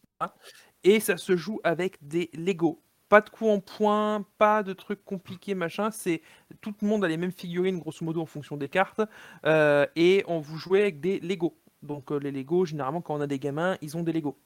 Et 0.84 1.00
ça 1.00 1.18
se 1.18 1.36
joue 1.36 1.60
avec 1.64 1.98
des 2.02 2.30
Lego. 2.34 2.84
Pas 3.10 3.22
de 3.22 3.30
coups 3.30 3.50
en 3.50 3.60
point, 3.60 4.26
pas 4.38 4.62
de 4.62 4.74
trucs 4.74 5.04
compliqués, 5.04 5.56
machin. 5.56 5.90
C'est 5.92 6.22
tout 6.62 6.76
le 6.82 6.88
monde 6.88 7.04
a 7.06 7.08
les 7.08 7.18
mêmes 7.18 7.32
figurines, 7.32 7.80
grosso 7.80 8.06
modo, 8.06 8.22
en 8.22 8.26
fonction 8.26 8.58
des 8.58 8.70
cartes. 8.70 9.02
et 9.44 10.24
on 10.28 10.40
vous 10.40 10.58
jouez 10.58 10.82
avec 10.82 11.00
des 11.00 11.20
Lego. 11.22 11.58
Donc 11.82 12.12
les 12.12 12.32
Lego, 12.32 12.66
généralement, 12.66 13.02
quand 13.02 13.16
on 13.16 13.22
a 13.22 13.28
des 13.28 13.40
gamins, 13.40 13.78
ils 13.82 13.98
ont 13.98 14.04
des 14.04 14.14
Lego. 14.14 14.38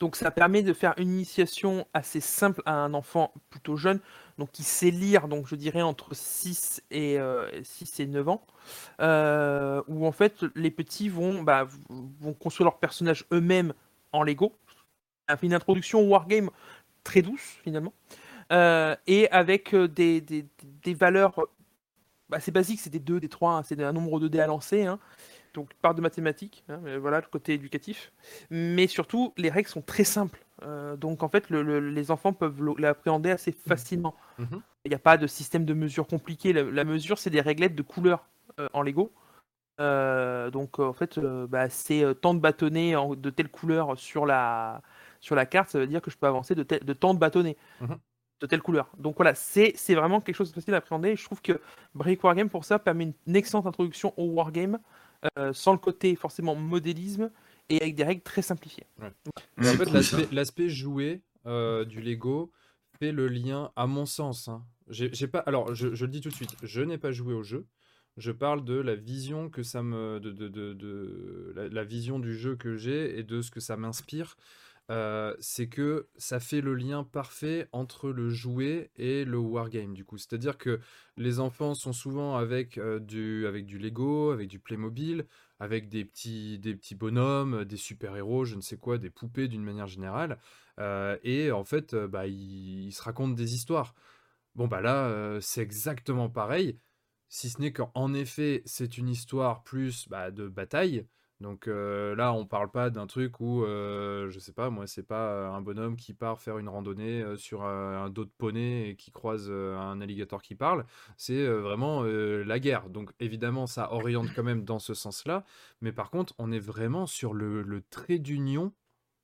Donc 0.00 0.16
ça 0.16 0.30
permet 0.30 0.62
de 0.62 0.72
faire 0.72 0.94
une 0.96 1.10
initiation 1.10 1.86
assez 1.92 2.20
simple 2.20 2.62
à 2.64 2.72
un 2.74 2.94
enfant 2.94 3.32
plutôt 3.50 3.76
jeune, 3.76 4.00
donc 4.38 4.50
qui 4.50 4.62
sait 4.62 4.90
lire, 4.90 5.28
donc 5.28 5.46
je 5.46 5.54
dirais 5.56 5.82
entre 5.82 6.14
6 6.14 6.82
et, 6.90 7.18
euh, 7.18 7.48
6 7.62 8.00
et 8.00 8.06
9 8.06 8.28
ans, 8.28 8.42
euh, 9.02 9.82
où 9.88 10.06
en 10.06 10.12
fait 10.12 10.42
les 10.54 10.70
petits 10.70 11.10
vont, 11.10 11.42
bah, 11.42 11.68
vont 12.20 12.32
construire 12.32 12.64
leur 12.66 12.78
personnage 12.78 13.26
eux-mêmes 13.32 13.74
en 14.12 14.22
Lego. 14.22 14.54
Une 15.42 15.54
introduction 15.54 16.00
au 16.00 16.08
wargame 16.08 16.50
très 17.04 17.22
douce 17.22 17.58
finalement, 17.62 17.94
euh, 18.52 18.96
et 19.06 19.30
avec 19.30 19.74
euh, 19.74 19.88
des, 19.88 20.20
des- 20.20 20.46
des 20.82 20.94
valeurs, 20.94 21.34
bah, 22.28 22.40
c'est 22.40 22.52
basique, 22.52 22.80
c'est 22.80 22.90
des 22.90 23.00
2, 23.00 23.20
des 23.20 23.28
3, 23.28 23.54
hein, 23.56 23.62
c'est 23.64 23.80
un 23.82 23.92
nombre 23.92 24.20
de 24.20 24.28
dés 24.28 24.40
à 24.40 24.46
lancer, 24.46 24.84
hein. 24.86 24.98
Donc 25.54 25.72
part 25.82 25.94
de 25.94 26.00
mathématiques, 26.00 26.64
hein, 26.68 26.80
voilà 27.00 27.20
le 27.20 27.26
côté 27.26 27.54
éducatif 27.54 28.12
mais 28.50 28.86
surtout 28.86 29.32
les 29.36 29.50
règles 29.50 29.68
sont 29.68 29.82
très 29.82 30.04
simples. 30.04 30.44
Euh, 30.62 30.96
donc 30.96 31.22
en 31.22 31.28
fait 31.28 31.48
le- 31.50 31.62
le- 31.62 31.90
les 31.90 32.10
enfants 32.10 32.32
peuvent 32.32 32.62
l'appréhender 32.78 33.30
assez 33.30 33.52
facilement. 33.52 34.14
Mhm. 34.38 34.60
Il 34.84 34.90
n'y 34.90 34.94
a 34.94 34.98
pas 34.98 35.16
de 35.16 35.26
système 35.26 35.64
de 35.64 35.74
mesure 35.74 36.06
compliqué. 36.06 36.52
La, 36.52 36.62
la 36.62 36.84
mesure 36.84 37.18
c'est 37.18 37.30
des 37.30 37.40
réglettes 37.40 37.74
de 37.74 37.82
couleurs 37.82 38.26
euh, 38.58 38.68
en 38.72 38.82
Lego. 38.82 39.12
Euh, 39.80 40.50
donc 40.50 40.78
en 40.78 40.92
fait 40.92 41.18
bah, 41.18 41.70
c'est 41.70 42.04
tant 42.20 42.34
de 42.34 42.40
bâtonnets 42.40 42.96
en- 42.96 43.14
de 43.14 43.30
telle 43.30 43.48
couleur 43.48 43.98
sur 43.98 44.26
la, 44.26 44.82
sur 45.20 45.34
la 45.34 45.46
carte, 45.46 45.70
ça 45.70 45.78
veut 45.78 45.86
dire 45.86 46.02
que 46.02 46.10
je 46.10 46.18
peux 46.18 46.26
avancer 46.26 46.54
de, 46.54 46.62
tel- 46.62 46.84
de 46.84 46.92
tant 46.92 47.14
de 47.14 47.18
bâtonnets. 47.18 47.56
Mhm. 47.80 47.98
De 48.40 48.46
telle 48.46 48.62
couleur. 48.62 48.88
Donc 48.96 49.16
voilà, 49.16 49.34
c'est 49.34 49.74
vraiment 49.94 50.22
quelque 50.22 50.34
chose 50.36 50.48
de 50.48 50.54
facile 50.54 50.72
à 50.72 50.78
appréhender. 50.78 51.10
Et 51.10 51.16
je 51.16 51.22
trouve 51.26 51.42
que 51.42 51.60
Brick 51.94 52.24
Wargame, 52.24 52.48
pour 52.48 52.64
ça, 52.64 52.78
permet 52.78 53.04
une, 53.04 53.12
une 53.26 53.36
excellente 53.36 53.66
introduction 53.66 54.14
au 54.16 54.24
Wargame, 54.30 54.78
euh, 55.38 55.52
sans 55.52 55.72
le 55.72 55.78
côté 55.78 56.16
forcément 56.16 56.54
modélisme, 56.54 57.30
et 57.68 57.80
avec 57.80 57.94
des 57.94 58.04
règles 58.04 58.22
très 58.22 58.42
simplifiées. 58.42 58.86
En 59.58 59.64
fait, 59.64 60.30
l'aspect- 60.32 60.68
joué 60.68 61.22
euh, 61.46 61.84
du 61.84 62.00
Lego 62.00 62.50
fait 62.98 63.12
le 63.12 63.28
lien, 63.28 63.70
à 63.76 63.86
mon 63.86 64.06
sens. 64.06 64.48
hein. 64.48 64.64
J'ai 64.88 65.28
pas, 65.28 65.38
alors, 65.40 65.74
je, 65.74 65.94
je 65.94 66.04
le 66.04 66.10
dis 66.10 66.20
tout 66.20 66.30
de 66.30 66.34
suite, 66.34 66.56
je 66.62 66.80
n'ai 66.80 66.98
pas 66.98 67.12
joué 67.12 67.32
au 67.32 67.42
jeu. 67.42 67.66
Je 68.16 68.32
parle 68.32 68.64
de 68.64 68.74
la 68.74 68.96
vision 68.96 69.48
que 69.48 69.62
ça 69.62 69.82
me, 69.82 70.18
de, 70.18 70.32
de, 70.32 70.48
de- 70.48 70.74
de- 70.74 71.52
la, 71.54 71.68
la 71.68 71.84
vision 71.84 72.18
du 72.18 72.36
jeu 72.36 72.56
que 72.56 72.76
j'ai 72.76 73.18
et 73.18 73.22
de 73.22 73.40
ce 73.40 73.50
que 73.52 73.60
ça 73.60 73.76
m'inspire. 73.76 74.36
Euh, 74.90 75.36
c'est 75.38 75.68
que 75.68 76.08
ça 76.16 76.40
fait 76.40 76.60
le 76.60 76.74
lien 76.74 77.04
parfait 77.04 77.68
entre 77.70 78.10
le 78.10 78.28
jouet 78.28 78.90
et 78.96 79.24
le 79.24 79.38
wargame 79.38 79.94
du 79.94 80.04
coup. 80.04 80.18
C'est-à-dire 80.18 80.58
que 80.58 80.80
les 81.16 81.38
enfants 81.38 81.74
sont 81.74 81.92
souvent 81.92 82.36
avec, 82.36 82.76
euh, 82.76 82.98
du, 82.98 83.46
avec 83.46 83.66
du 83.66 83.78
Lego, 83.78 84.32
avec 84.32 84.48
du 84.48 84.58
Playmobil, 84.58 85.26
avec 85.60 85.88
des 85.88 86.04
petits, 86.04 86.58
des 86.58 86.74
petits 86.74 86.96
bonhommes, 86.96 87.64
des 87.64 87.76
super-héros, 87.76 88.44
je 88.44 88.56
ne 88.56 88.62
sais 88.62 88.78
quoi, 88.78 88.98
des 88.98 89.10
poupées 89.10 89.46
d'une 89.46 89.62
manière 89.62 89.86
générale. 89.86 90.38
Euh, 90.80 91.16
et 91.22 91.52
en 91.52 91.64
fait, 91.64 91.94
bah, 91.94 92.26
ils, 92.26 92.92
se 92.92 93.02
racontent 93.02 93.34
des 93.34 93.54
histoires. 93.54 93.94
Bon, 94.56 94.66
bah 94.66 94.80
là, 94.80 95.38
c'est 95.40 95.62
exactement 95.62 96.28
pareil, 96.28 96.80
si 97.28 97.48
ce 97.50 97.60
n'est 97.60 97.72
qu'en 97.72 98.12
effet, 98.14 98.62
c'est 98.66 98.98
une 98.98 99.08
histoire 99.08 99.62
plus 99.62 100.08
bah, 100.08 100.32
de 100.32 100.48
bataille. 100.48 101.06
Donc 101.40 101.68
euh, 101.68 102.14
là, 102.16 102.34
on 102.34 102.44
parle 102.44 102.70
pas 102.70 102.90
d'un 102.90 103.06
truc 103.06 103.40
où, 103.40 103.64
euh, 103.64 104.28
je 104.28 104.38
sais 104.38 104.52
pas, 104.52 104.68
moi, 104.68 104.86
c'est 104.86 105.02
pas 105.02 105.30
euh, 105.30 105.50
un 105.50 105.62
bonhomme 105.62 105.96
qui 105.96 106.12
part 106.12 106.38
faire 106.38 106.58
une 106.58 106.68
randonnée 106.68 107.22
euh, 107.22 107.36
sur 107.36 107.62
un, 107.64 108.10
dos 108.10 108.26
de 108.26 108.30
poney 108.30 108.90
et 108.90 108.96
qui 108.96 109.10
croise 109.10 109.50
un 109.50 110.00
alligator 110.02 110.42
qui 110.42 110.54
parle. 110.54 110.84
C'est 111.16 111.46
vraiment 111.46 112.02
la 112.02 112.58
guerre. 112.58 112.90
Donc 112.90 113.12
évidemment, 113.20 113.66
ça 113.66 113.92
oriente 113.92 114.28
quand 114.34 114.42
même 114.42 114.64
dans 114.64 114.78
ce 114.78 114.94
sens-là. 114.94 115.44
Mais 115.80 115.92
par 115.92 116.10
contre, 116.10 116.34
on 116.38 116.52
est 116.52 116.58
vraiment 116.58 117.06
sur 117.06 117.32
le, 117.32 117.82
trait 117.90 118.18
d'union 118.18 118.72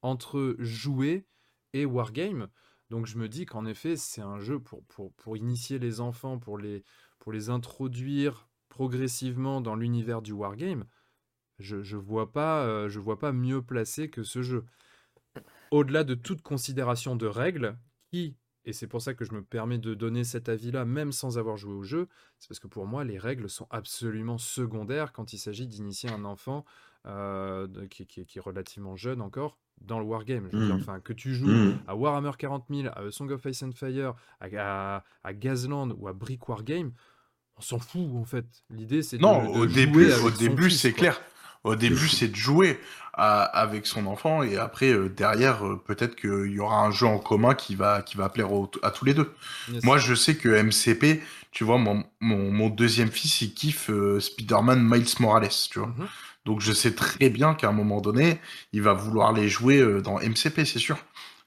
entre 0.02 0.56
jouer 0.58 1.26
et 1.72 1.84
wargame. 1.84 2.48
Donc 2.90 3.06
je 3.06 3.18
me 3.18 3.28
dis 3.28 3.44
qu'en 3.44 3.66
effet, 3.66 3.96
c'est 3.96 4.22
un 4.22 4.38
jeu 4.38 4.58
pour, 4.58 4.84
pour, 4.84 5.12
pour 5.14 5.36
initier 5.36 5.78
les 5.78 6.00
enfants, 6.00 6.38
pour 6.38 6.58
pour 7.18 7.32
les 7.32 7.50
introduire 7.50 8.48
progressivement 8.68 9.60
dans 9.60 9.74
l'univers 9.74 10.22
du 10.22 10.32
wargame. 10.32 10.84
Je, 11.58 11.82
je 11.82 11.96
vois 11.96 12.32
pas, 12.32 12.64
euh, 12.64 12.88
je 12.88 13.00
vois 13.00 13.18
pas 13.18 13.32
mieux 13.32 13.62
placé 13.62 14.08
que 14.10 14.22
ce 14.22 14.42
jeu. 14.42 14.64
Au-delà 15.70 16.04
de 16.04 16.14
toute 16.14 16.42
considération 16.42 17.16
de 17.16 17.26
règles, 17.26 17.76
qui, 18.12 18.36
et 18.64 18.72
c'est 18.72 18.86
pour 18.86 19.02
ça 19.02 19.14
que 19.14 19.24
je 19.24 19.32
me 19.32 19.42
permets 19.42 19.78
de 19.78 19.94
donner 19.94 20.22
cet 20.24 20.48
avis-là, 20.48 20.84
même 20.84 21.12
sans 21.12 21.38
avoir 21.38 21.56
joué 21.56 21.72
au 21.74 21.82
jeu, 21.82 22.08
c'est 22.38 22.48
parce 22.48 22.60
que 22.60 22.68
pour 22.68 22.86
moi, 22.86 23.04
les 23.04 23.18
règles 23.18 23.48
sont 23.48 23.66
absolument 23.70 24.38
secondaires 24.38 25.12
quand 25.12 25.32
il 25.32 25.38
s'agit 25.38 25.66
d'initier 25.66 26.10
un 26.10 26.24
enfant 26.24 26.64
euh, 27.08 27.68
de- 27.68 27.86
qui, 27.86 28.04
qui- 28.04 28.26
qui 28.26 28.38
est 28.38 28.40
relativement 28.40 28.96
jeune 28.96 29.20
encore 29.20 29.58
dans 29.80 30.00
le 30.00 30.04
wargame. 30.04 30.48
Je 30.50 30.56
veux 30.56 30.66
dire, 30.66 30.74
Mhm. 30.74 30.80
enfin, 30.82 30.98
que 30.98 31.12
tu 31.12 31.34
joues 31.36 31.46
Mhm. 31.46 31.78
à 31.86 31.94
Warhammer 31.94 32.32
40 32.36 32.64
000, 32.68 32.88
à 32.88 33.10
Song 33.12 33.30
of 33.30 33.44
Ice 33.44 33.62
and 33.62 33.70
Fire, 33.72 34.14
à, 34.40 34.46
à, 34.96 35.04
à 35.22 35.32
Gazland 35.32 35.94
ou 35.96 36.08
à 36.08 36.12
Brick 36.12 36.48
Wargame, 36.48 36.92
on 37.56 37.60
s'en 37.60 37.78
fout 37.78 38.08
en 38.16 38.24
fait. 38.24 38.44
L'idée 38.70 39.02
c'est 39.02 39.18
de, 39.18 39.22
Non, 39.22 39.40
de 39.44 39.48
au 39.58 39.68
jouer 39.68 39.86
début, 39.86 40.10
avec 40.10 40.24
au 40.24 40.30
début 40.32 40.68
c'est 40.68 40.92
clair. 40.92 41.20
Au 41.66 41.74
début, 41.76 42.08
c'est 42.08 42.28
de 42.28 42.36
jouer 42.36 42.78
à- 43.12 43.42
avec 43.44 43.86
son 43.86 44.06
enfant 44.06 44.42
et 44.42 44.56
après, 44.58 44.90
euh, 44.92 45.08
derrière, 45.08 45.66
euh, 45.66 45.82
peut-être 45.84 46.16
qu'il 46.16 46.50
y 46.52 46.60
aura 46.60 46.80
un 46.82 46.90
jeu 46.90 47.06
en 47.06 47.18
commun 47.18 47.54
qui 47.54 47.74
va, 47.74 48.02
qui 48.02 48.16
va 48.16 48.28
plaire 48.28 48.52
au- 48.52 48.70
à 48.82 48.90
tous 48.90 49.04
les 49.04 49.14
deux. 49.14 49.32
Yes. 49.72 49.82
Moi, 49.84 49.96
je 49.98 50.14
sais 50.14 50.36
que 50.36 50.48
MCP, 50.50 51.22
tu 51.50 51.64
vois, 51.64 51.78
mon, 51.78 52.04
mon, 52.20 52.50
mon 52.52 52.68
deuxième 52.68 53.10
fils, 53.10 53.40
il 53.40 53.54
kiffe 53.54 53.88
euh, 53.90 54.20
Spider-Man 54.20 54.82
Miles 54.82 55.06
Morales, 55.20 55.48
tu 55.70 55.78
vois. 55.78 55.88
Mhm. 55.88 56.06
Donc, 56.44 56.60
je 56.60 56.72
sais 56.72 56.92
très 56.94 57.30
bien 57.30 57.54
qu'à 57.54 57.68
un 57.70 57.72
moment 57.72 58.00
donné, 58.00 58.38
il 58.72 58.82
va 58.82 58.92
vouloir 58.92 59.32
les 59.32 59.48
jouer 59.48 59.78
euh, 59.80 60.00
dans 60.02 60.20
MCP, 60.20 60.64
c'est 60.66 60.78
sûr. 60.78 60.98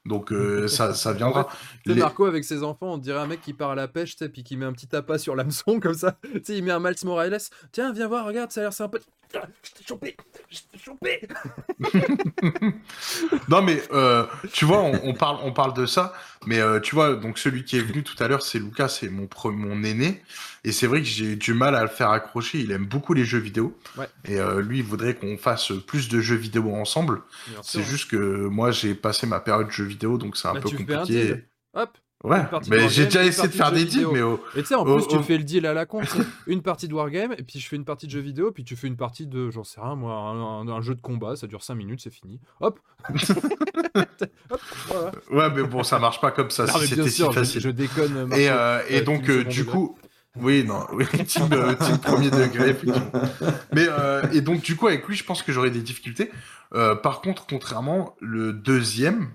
Donc, 0.06 0.32
euh, 0.32 0.66
ça, 0.68 0.92
ça 0.94 1.12
viendra. 1.12 1.48
Les- 1.86 1.94
Marco 1.94 2.24
avec 2.26 2.44
ses 2.44 2.62
enfants, 2.64 2.94
on 2.94 2.98
dirait 2.98 3.20
un 3.20 3.26
mec 3.26 3.40
qui 3.42 3.52
part 3.52 3.70
à 3.70 3.74
la 3.76 3.86
pêche, 3.86 4.16
puis 4.16 4.42
qui 4.42 4.56
met 4.56 4.66
un 4.66 4.72
petit 4.72 4.88
tapas 4.88 5.18
sur 5.18 5.36
l'hameçon 5.36 5.78
comme 5.80 5.94
ça. 5.94 6.16
Tu 6.22 6.40
sais, 6.42 6.56
il 6.58 6.64
met 6.64 6.72
un 6.72 6.80
Miles 6.80 6.96
Morales. 7.04 7.38
Tiens, 7.72 7.92
viens 7.92 8.08
voir, 8.08 8.26
regarde, 8.26 8.50
ça 8.50 8.60
a 8.60 8.64
l'air 8.64 8.72
sympa. 8.72 8.98
Je 9.32 9.70
t'ai 9.72 9.84
chopé, 9.86 10.16
je 10.50 10.58
t'ai 10.72 10.78
chopé. 10.78 11.20
Non 13.48 13.62
mais 13.62 13.82
euh, 13.92 14.26
tu 14.52 14.64
vois, 14.64 14.78
on, 14.80 15.00
on 15.04 15.14
parle, 15.14 15.38
on 15.42 15.52
parle 15.52 15.74
de 15.74 15.86
ça, 15.86 16.12
mais 16.46 16.58
euh, 16.60 16.80
tu 16.80 16.94
vois, 16.94 17.14
donc 17.16 17.38
celui 17.38 17.64
qui 17.64 17.76
est 17.76 17.80
venu 17.82 18.02
tout 18.02 18.20
à 18.22 18.28
l'heure, 18.28 18.42
c'est 18.42 18.58
Lucas, 18.58 18.88
c'est 18.88 19.08
mon 19.08 19.28
mon 19.46 19.82
aîné, 19.84 20.22
et 20.64 20.72
c'est 20.72 20.86
vrai 20.86 21.00
que 21.00 21.06
j'ai 21.06 21.36
du 21.36 21.54
mal 21.54 21.74
à 21.74 21.82
le 21.82 21.88
faire 21.88 22.10
accrocher. 22.10 22.58
Il 22.58 22.72
aime 22.72 22.86
beaucoup 22.86 23.14
les 23.14 23.24
jeux 23.24 23.38
vidéo, 23.38 23.76
Ouais. 23.96 24.08
et 24.24 24.38
euh, 24.40 24.60
lui, 24.60 24.78
il 24.78 24.84
voudrait 24.84 25.14
qu'on 25.14 25.36
fasse 25.36 25.72
plus 25.86 26.08
de 26.08 26.20
jeux 26.20 26.36
vidéo 26.36 26.74
ensemble. 26.74 27.22
C'est 27.62 27.82
juste 27.82 28.10
que 28.10 28.16
moi, 28.46 28.70
j'ai 28.70 28.94
passé 28.94 29.26
ma 29.26 29.40
période 29.40 29.70
jeux 29.70 29.84
vidéo, 29.84 30.18
donc 30.18 30.36
c'est 30.36 30.48
un 30.48 30.54
Bah, 30.54 30.60
peu 30.60 30.68
tu 30.68 30.76
fais 30.76 30.82
un 30.94 30.98
compliqué. 31.00 31.24
deal. 31.24 31.44
Hop. 31.74 31.96
Ouais, 32.22 32.42
mais 32.68 32.88
j'ai 32.90 33.06
déjà 33.06 33.24
essayé 33.24 33.48
de 33.48 33.52
faire 33.54 33.70
de 33.72 33.76
des 33.76 33.84
deals, 33.86 33.92
vidéo. 34.00 34.12
mais 34.12 34.20
au- 34.20 34.40
Et 34.54 34.60
tu 34.60 34.66
sais, 34.66 34.74
en 34.74 34.84
Oh, 34.86 34.96
plus, 34.96 35.08
tu 35.08 35.16
oh. 35.16 35.22
fais 35.22 35.38
le 35.38 35.44
deal 35.44 35.64
à 35.64 35.72
la 35.72 35.86
con. 35.86 36.02
une 36.46 36.60
partie 36.60 36.86
de 36.86 36.92
Wargame, 36.92 37.32
et 37.38 37.42
puis 37.42 37.58
je 37.58 37.66
fais 37.66 37.76
une 37.76 37.86
partie 37.86 38.06
de 38.06 38.10
jeu 38.12 38.20
vidéo, 38.20 38.52
puis 38.52 38.62
tu 38.62 38.76
fais 38.76 38.88
une 38.88 38.96
partie 38.98 39.26
de, 39.26 39.48
j'en 39.50 39.64
sais 39.64 39.80
rien, 39.80 39.94
moi, 39.94 40.12
un, 40.14 40.60
un- 40.60 40.68
un 40.68 40.80
jeu 40.82 40.94
de 40.94 41.00
combat, 41.00 41.34
ça 41.36 41.46
dure 41.46 41.62
5 41.62 41.76
minutes, 41.76 42.00
c'est 42.02 42.12
fini. 42.12 42.38
Hop 42.60 42.78
Hop 43.94 44.60
voilà. 44.88 45.12
ouais, 45.30 45.54
mais 45.54 45.62
bon, 45.66 45.82
ça 45.82 45.98
marche 45.98 46.20
pas 46.20 46.30
comme 46.30 46.50
ça. 46.50 46.66
Non, 46.66 46.74
si 46.74 46.88
c'était 46.88 47.04
si 47.04 47.10
sûr, 47.16 47.32
je, 47.32 47.38
facile. 47.40 47.60
je 47.62 47.70
déconne. 47.70 48.12
Marco. 48.26 48.36
Et, 48.36 48.48
euh, 48.50 48.82
et 48.88 48.98
Euh, 48.98 49.02
donc, 49.04 49.28
euh, 49.30 49.44
du 49.44 49.64
coup, 49.64 49.96
oui, 50.36 50.64
non, 50.64 50.86
oui, 50.92 51.06
team, 51.26 51.48
euh, 51.52 51.74
team 51.74 51.98
premier 51.98 52.30
degré. 52.30 52.76
Mais, 53.72 53.86
euh, 53.88 54.22
et 54.32 54.40
donc, 54.42 54.60
du 54.62 54.76
coup, 54.76 54.88
avec 54.88 55.06
lui, 55.08 55.16
je 55.16 55.24
pense 55.24 55.42
que 55.42 55.52
j'aurai 55.52 55.70
des 55.70 55.80
difficultés. 55.80 56.30
Euh, 56.74 56.94
par 56.94 57.20
contre, 57.20 57.46
contrairement, 57.48 58.14
le 58.20 58.52
deuxième, 58.52 59.30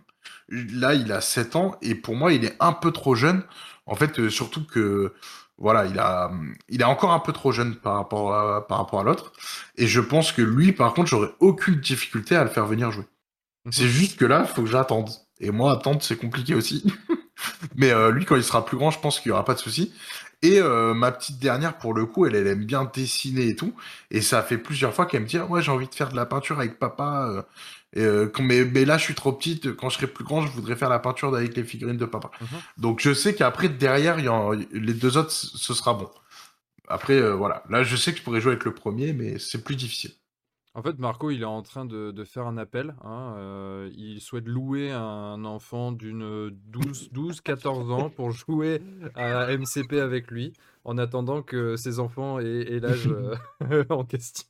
Là, 0.49 0.93
il 0.93 1.11
a 1.11 1.21
7 1.21 1.55
ans 1.55 1.75
et 1.81 1.95
pour 1.95 2.15
moi, 2.15 2.33
il 2.33 2.45
est 2.45 2.55
un 2.59 2.73
peu 2.73 2.91
trop 2.91 3.15
jeune. 3.15 3.43
En 3.85 3.95
fait, 3.95 4.19
euh, 4.19 4.29
surtout 4.29 4.65
que 4.65 5.13
voilà, 5.57 5.85
il 5.85 5.97
a, 5.99 6.31
il 6.69 6.81
est 6.81 6.85
encore 6.85 7.11
un 7.11 7.19
peu 7.19 7.33
trop 7.33 7.51
jeune 7.51 7.75
par 7.75 7.95
rapport 7.95 8.33
à, 8.33 8.67
par 8.67 8.79
rapport 8.79 8.99
à 8.99 9.03
l'autre. 9.03 9.31
Et 9.77 9.87
je 9.87 10.01
pense 10.01 10.31
que 10.31 10.41
lui, 10.41 10.71
par 10.73 10.93
contre, 10.93 11.07
j'aurais 11.09 11.31
aucune 11.39 11.75
difficulté 11.79 12.35
à 12.35 12.43
le 12.43 12.49
faire 12.49 12.65
venir 12.65 12.91
jouer. 12.91 13.05
C'est 13.71 13.87
juste 13.87 14.17
que 14.17 14.25
là, 14.25 14.45
il 14.47 14.53
faut 14.53 14.63
que 14.63 14.69
j'attende. 14.69 15.09
Et 15.39 15.51
moi, 15.51 15.71
attendre, 15.73 16.01
c'est 16.03 16.17
compliqué 16.17 16.55
aussi. 16.55 16.83
Mais 17.75 17.91
euh, 17.91 18.11
lui, 18.11 18.25
quand 18.25 18.35
il 18.35 18.43
sera 18.43 18.65
plus 18.65 18.77
grand, 18.77 18.91
je 18.91 18.99
pense 18.99 19.19
qu'il 19.19 19.31
n'y 19.31 19.33
aura 19.33 19.45
pas 19.45 19.53
de 19.55 19.59
souci. 19.59 19.93
Et 20.41 20.59
euh, 20.59 20.93
ma 20.93 21.11
petite 21.11 21.39
dernière, 21.39 21.77
pour 21.77 21.93
le 21.93 22.05
coup, 22.05 22.25
elle, 22.25 22.35
elle 22.35 22.47
aime 22.47 22.65
bien 22.65 22.89
dessiner 22.93 23.47
et 23.49 23.55
tout. 23.55 23.73
Et 24.11 24.21
ça 24.21 24.43
fait 24.43 24.57
plusieurs 24.57 24.93
fois 24.93 25.05
qu'elle 25.05 25.23
me 25.23 25.27
dit, 25.27 25.39
ouais, 25.39 25.61
j'ai 25.61 25.71
envie 25.71 25.87
de 25.87 25.95
faire 25.95 26.09
de 26.09 26.15
la 26.15 26.25
peinture 26.25 26.59
avec 26.59 26.77
papa. 26.79 27.45
Euh, 27.97 28.01
et, 28.01 28.05
euh, 28.05 28.27
quand- 28.27 28.43
mais, 28.43 28.65
mais 28.65 28.85
là, 28.85 28.97
je 28.97 29.03
suis 29.03 29.15
trop 29.15 29.31
petite. 29.33 29.75
Quand 29.75 29.89
je 29.89 29.95
serai 29.95 30.07
plus 30.07 30.23
grand, 30.23 30.41
je 30.45 30.51
voudrais 30.51 30.75
faire 30.75 30.89
la 30.89 30.99
peinture 30.99 31.35
avec 31.35 31.55
les 31.55 31.63
figurines 31.63 31.97
de 31.97 32.05
papa. 32.05 32.31
Mhm. 32.41 32.47
Donc, 32.77 32.99
je 33.01 33.13
sais 33.13 33.35
qu'après, 33.35 33.69
derrière, 33.69 34.19
y 34.19 34.27
en- 34.29 34.51
les 34.51 34.93
deux 34.93 35.17
autres, 35.17 35.31
ce 35.31 35.73
sera 35.73 35.93
bon. 35.93 36.09
Après, 36.87 37.13
euh, 37.19 37.33
voilà. 37.33 37.63
Là, 37.69 37.83
je 37.83 37.95
sais 37.95 38.11
que 38.11 38.19
je 38.19 38.23
pourrais 38.23 38.41
jouer 38.41 38.51
avec 38.53 38.65
le 38.65 38.73
premier, 38.73 39.13
mais 39.13 39.39
c'est 39.39 39.63
plus 39.63 39.75
difficile. 39.75 40.11
En 40.77 40.83
fait, 40.83 40.99
Marco, 40.99 41.31
il 41.31 41.41
est 41.41 41.45
en 41.45 41.61
train 41.61 41.85
de, 41.85 42.11
de 42.11 42.23
faire 42.25 42.45
un 42.47 42.57
appel. 42.57 42.95
hein, 43.05 43.35
euh, 43.37 43.89
il 43.95 44.19
souhaite 44.19 44.45
louer 44.45 44.91
un 44.91 45.45
enfant 45.45 45.93
d'une 45.93 46.49
12, 46.67 47.09
12, 47.13 47.39
14 47.39 47.89
ans 47.91 48.09
pour 48.09 48.31
jouer 48.31 48.81
à 49.15 49.53
MCP 49.53 50.01
avec 50.01 50.29
lui, 50.29 50.51
en 50.83 50.97
attendant 50.97 51.41
que 51.41 51.77
ses 51.77 51.99
enfants 51.99 52.39
aient, 52.39 52.73
aient 52.73 52.81
l'âge 52.81 53.07
euh, 53.71 53.85
en 53.89 54.03
question. 54.03 54.45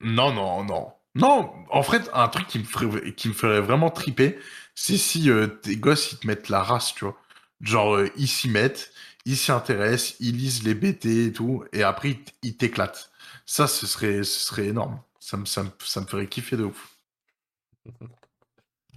Non, 0.00 0.32
non, 0.32 0.64
non. 0.64 0.92
Non, 1.14 1.52
en 1.70 1.82
fait, 1.82 2.08
un 2.14 2.28
truc 2.28 2.46
qui 2.46 2.58
me 2.60 2.64
ferait, 2.64 3.14
qui 3.14 3.28
me 3.28 3.32
ferait 3.34 3.60
vraiment 3.60 3.90
triper, 3.90 4.38
c'est 4.74 4.96
si 4.96 5.28
euh, 5.30 5.46
tes 5.48 5.76
gosses, 5.76 6.12
ils 6.12 6.18
te 6.18 6.26
mettent 6.26 6.48
la 6.48 6.62
race, 6.62 6.94
tu 6.94 7.04
vois. 7.04 7.16
Genre, 7.60 7.96
euh, 7.96 8.08
ils 8.16 8.28
s'y 8.28 8.48
mettent, 8.48 8.92
ils 9.26 9.36
s'y 9.36 9.50
intéressent, 9.52 10.16
ils 10.20 10.36
lisent 10.36 10.62
les 10.62 10.74
BT 10.74 11.26
et 11.26 11.32
tout, 11.32 11.64
et 11.72 11.82
après, 11.82 12.18
ils 12.42 12.56
t'éclatent. 12.56 13.10
Ça, 13.44 13.66
ce 13.66 13.86
serait, 13.86 14.22
ce 14.22 14.40
serait 14.46 14.66
énorme. 14.68 15.00
Ça 15.18 15.36
me, 15.36 15.44
ça, 15.46 15.64
me, 15.64 15.70
ça 15.80 16.00
me 16.00 16.06
ferait 16.06 16.28
kiffer 16.28 16.56
de 16.56 16.64
ouf. 16.64 16.96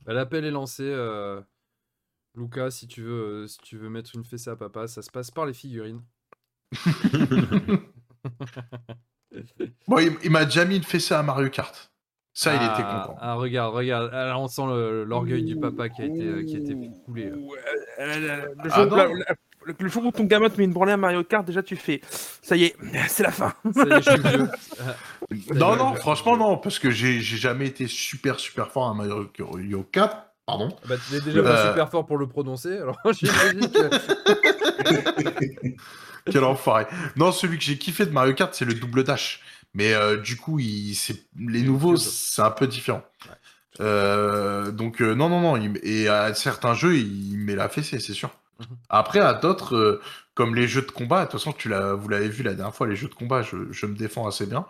Bah, 0.05 0.13
L'appel 0.13 0.45
est 0.45 0.51
lancé. 0.51 0.83
euh, 0.83 1.41
Lucas, 2.35 2.71
si 2.71 2.87
tu, 2.87 3.01
veux, 3.03 3.43
euh, 3.43 3.47
si 3.47 3.59
tu 3.59 3.77
veux 3.77 3.89
mettre 3.89 4.15
une 4.15 4.25
fessée 4.25 4.49
à 4.51 4.55
papa, 4.57 4.87
ça 4.87 5.01
se 5.01 5.11
passe 5.11 5.31
par 5.31 5.45
les 5.45 5.53
figurines. 5.53 6.03
Bon, 9.87 9.97
il, 9.99 10.13
il 10.23 10.31
m'a 10.31 10.45
déjà 10.45 10.65
mis 10.65 10.77
une 10.77 10.83
fessée 10.83 11.13
à 11.13 11.23
Mario 11.23 11.49
Kart. 11.49 11.91
Ça, 12.35 12.51
il 12.53 12.55
était 12.57 12.65
Ah, 12.77 13.03
content. 13.07 13.19
Ah, 13.21 13.33
regarde, 13.35 13.75
regarde. 13.75 14.09
Ah, 14.11 14.33
on 14.39 14.47
sent 14.47 14.63
l'orgueil 15.05 15.43
du 15.43 15.55
papa 15.55 15.89
qui 15.89 16.01
a 16.01 16.05
été, 16.05 16.23
euh, 16.23 16.43
qui 16.43 16.55
a 16.55 16.59
été 16.59 16.75
coulé. 17.05 17.25
euh, 17.25 17.35
euh, 17.99 18.45
le, 18.63 18.71
Ah 18.71 18.83
jour, 18.87 18.95
le- 18.97 19.75
le 19.79 19.87
jour 19.87 20.05
où 20.05 20.11
ton 20.11 20.23
gamin 20.23 20.49
te 20.49 20.57
met 20.57 20.63
une 20.65 20.73
branlée 20.73 20.93
à 20.93 20.97
Mario 20.97 21.23
Kart, 21.23 21.45
déjà 21.45 21.61
tu 21.61 21.75
fais. 21.75 22.01
Ça 22.41 22.55
y 22.55 22.63
est, 22.65 22.75
c'est 23.07 23.21
la 23.23 23.31
fin. 23.31 23.53
Est, 23.65 24.01
je 24.01 24.11
suis 24.11 24.19
vieux. 24.29 24.49
Non, 25.55 25.75
non, 25.75 25.93
franchement, 25.93 26.35
non, 26.35 26.57
parce 26.57 26.79
que 26.79 26.89
j'ai 26.89 27.19
jamais 27.21 27.67
été 27.67 27.85
super, 27.87 28.39
super 28.39 28.71
fort 28.71 28.89
à 28.89 28.93
Mario 28.95 29.25
Kart. 29.91 30.17
Pardon. 30.45 30.69
Bah, 30.89 30.95
tu 31.07 31.21
déjà 31.21 31.41
pas 31.43 31.49
Euh. 31.65 31.69
super 31.69 31.89
fort 31.89 32.05
pour 32.05 32.17
le 32.17 32.27
prononcer, 32.27 32.77
alors 32.77 32.97
j'imagine 33.11 33.61
que. 33.71 33.89
Quel 36.29 36.43
enfoiré. 36.43 36.85
Non, 37.15 37.31
celui 37.31 37.57
que 37.57 37.63
j'ai 37.63 37.77
kiffé 37.77 38.05
de 38.05 38.11
Mario 38.11 38.33
Kart, 38.33 38.53
c'est 38.53 38.65
le 38.65 38.73
double 38.73 39.03
dash. 39.03 39.41
Mais 39.73 39.93
euh, 39.93 40.17
du 40.17 40.37
coup, 40.37 40.59
il, 40.59 40.95
les 41.37 41.63
nouveaux, 41.63 41.97
c'est 41.97 42.41
un 42.41 42.51
peu 42.51 42.67
différent. 42.67 43.03
Euh, 43.81 44.71
donc, 44.71 45.01
euh, 45.01 45.15
non, 45.15 45.29
non, 45.29 45.41
non. 45.41 45.57
il- 45.57 45.79
et 45.83 46.07
à 46.07 46.33
certains 46.35 46.73
jeux, 46.75 46.97
il 46.97 47.37
met 47.39 47.55
la 47.55 47.69
fessée, 47.69 47.99
c'est 47.99 48.13
sûr. 48.13 48.31
Mhm. 48.59 48.77
Après, 48.89 49.19
à 49.19 49.33
d'autres, 49.33 50.01
comme 50.35 50.55
les 50.55 50.67
jeux 50.67 50.83
de 50.83 50.91
combat, 50.91 51.21
de 51.25 51.31
toute 51.31 51.39
façon, 51.39 51.53
tu 51.53 51.69
l'as, 51.69 51.93
vous 51.95 52.09
l'avez 52.09 52.29
vu 52.29 52.43
la 52.43 52.53
dernière 52.53 52.75
fois, 52.75 52.87
les 52.87 52.95
jeux 52.95 53.09
de 53.09 53.15
combat, 53.15 53.41
je, 53.41 53.71
je 53.71 53.85
me 53.87 53.95
défends 53.95 54.27
assez 54.27 54.45
bien. 54.45 54.65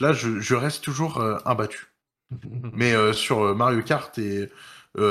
Là, 0.00 0.12
je, 0.12 0.40
je 0.40 0.54
reste 0.54 0.82
toujours 0.84 1.22
imbattu. 1.46 1.88
Mais 2.72 2.94
sur 3.12 3.54
Mario 3.56 3.82
Kart 3.82 4.16
et 4.18 4.50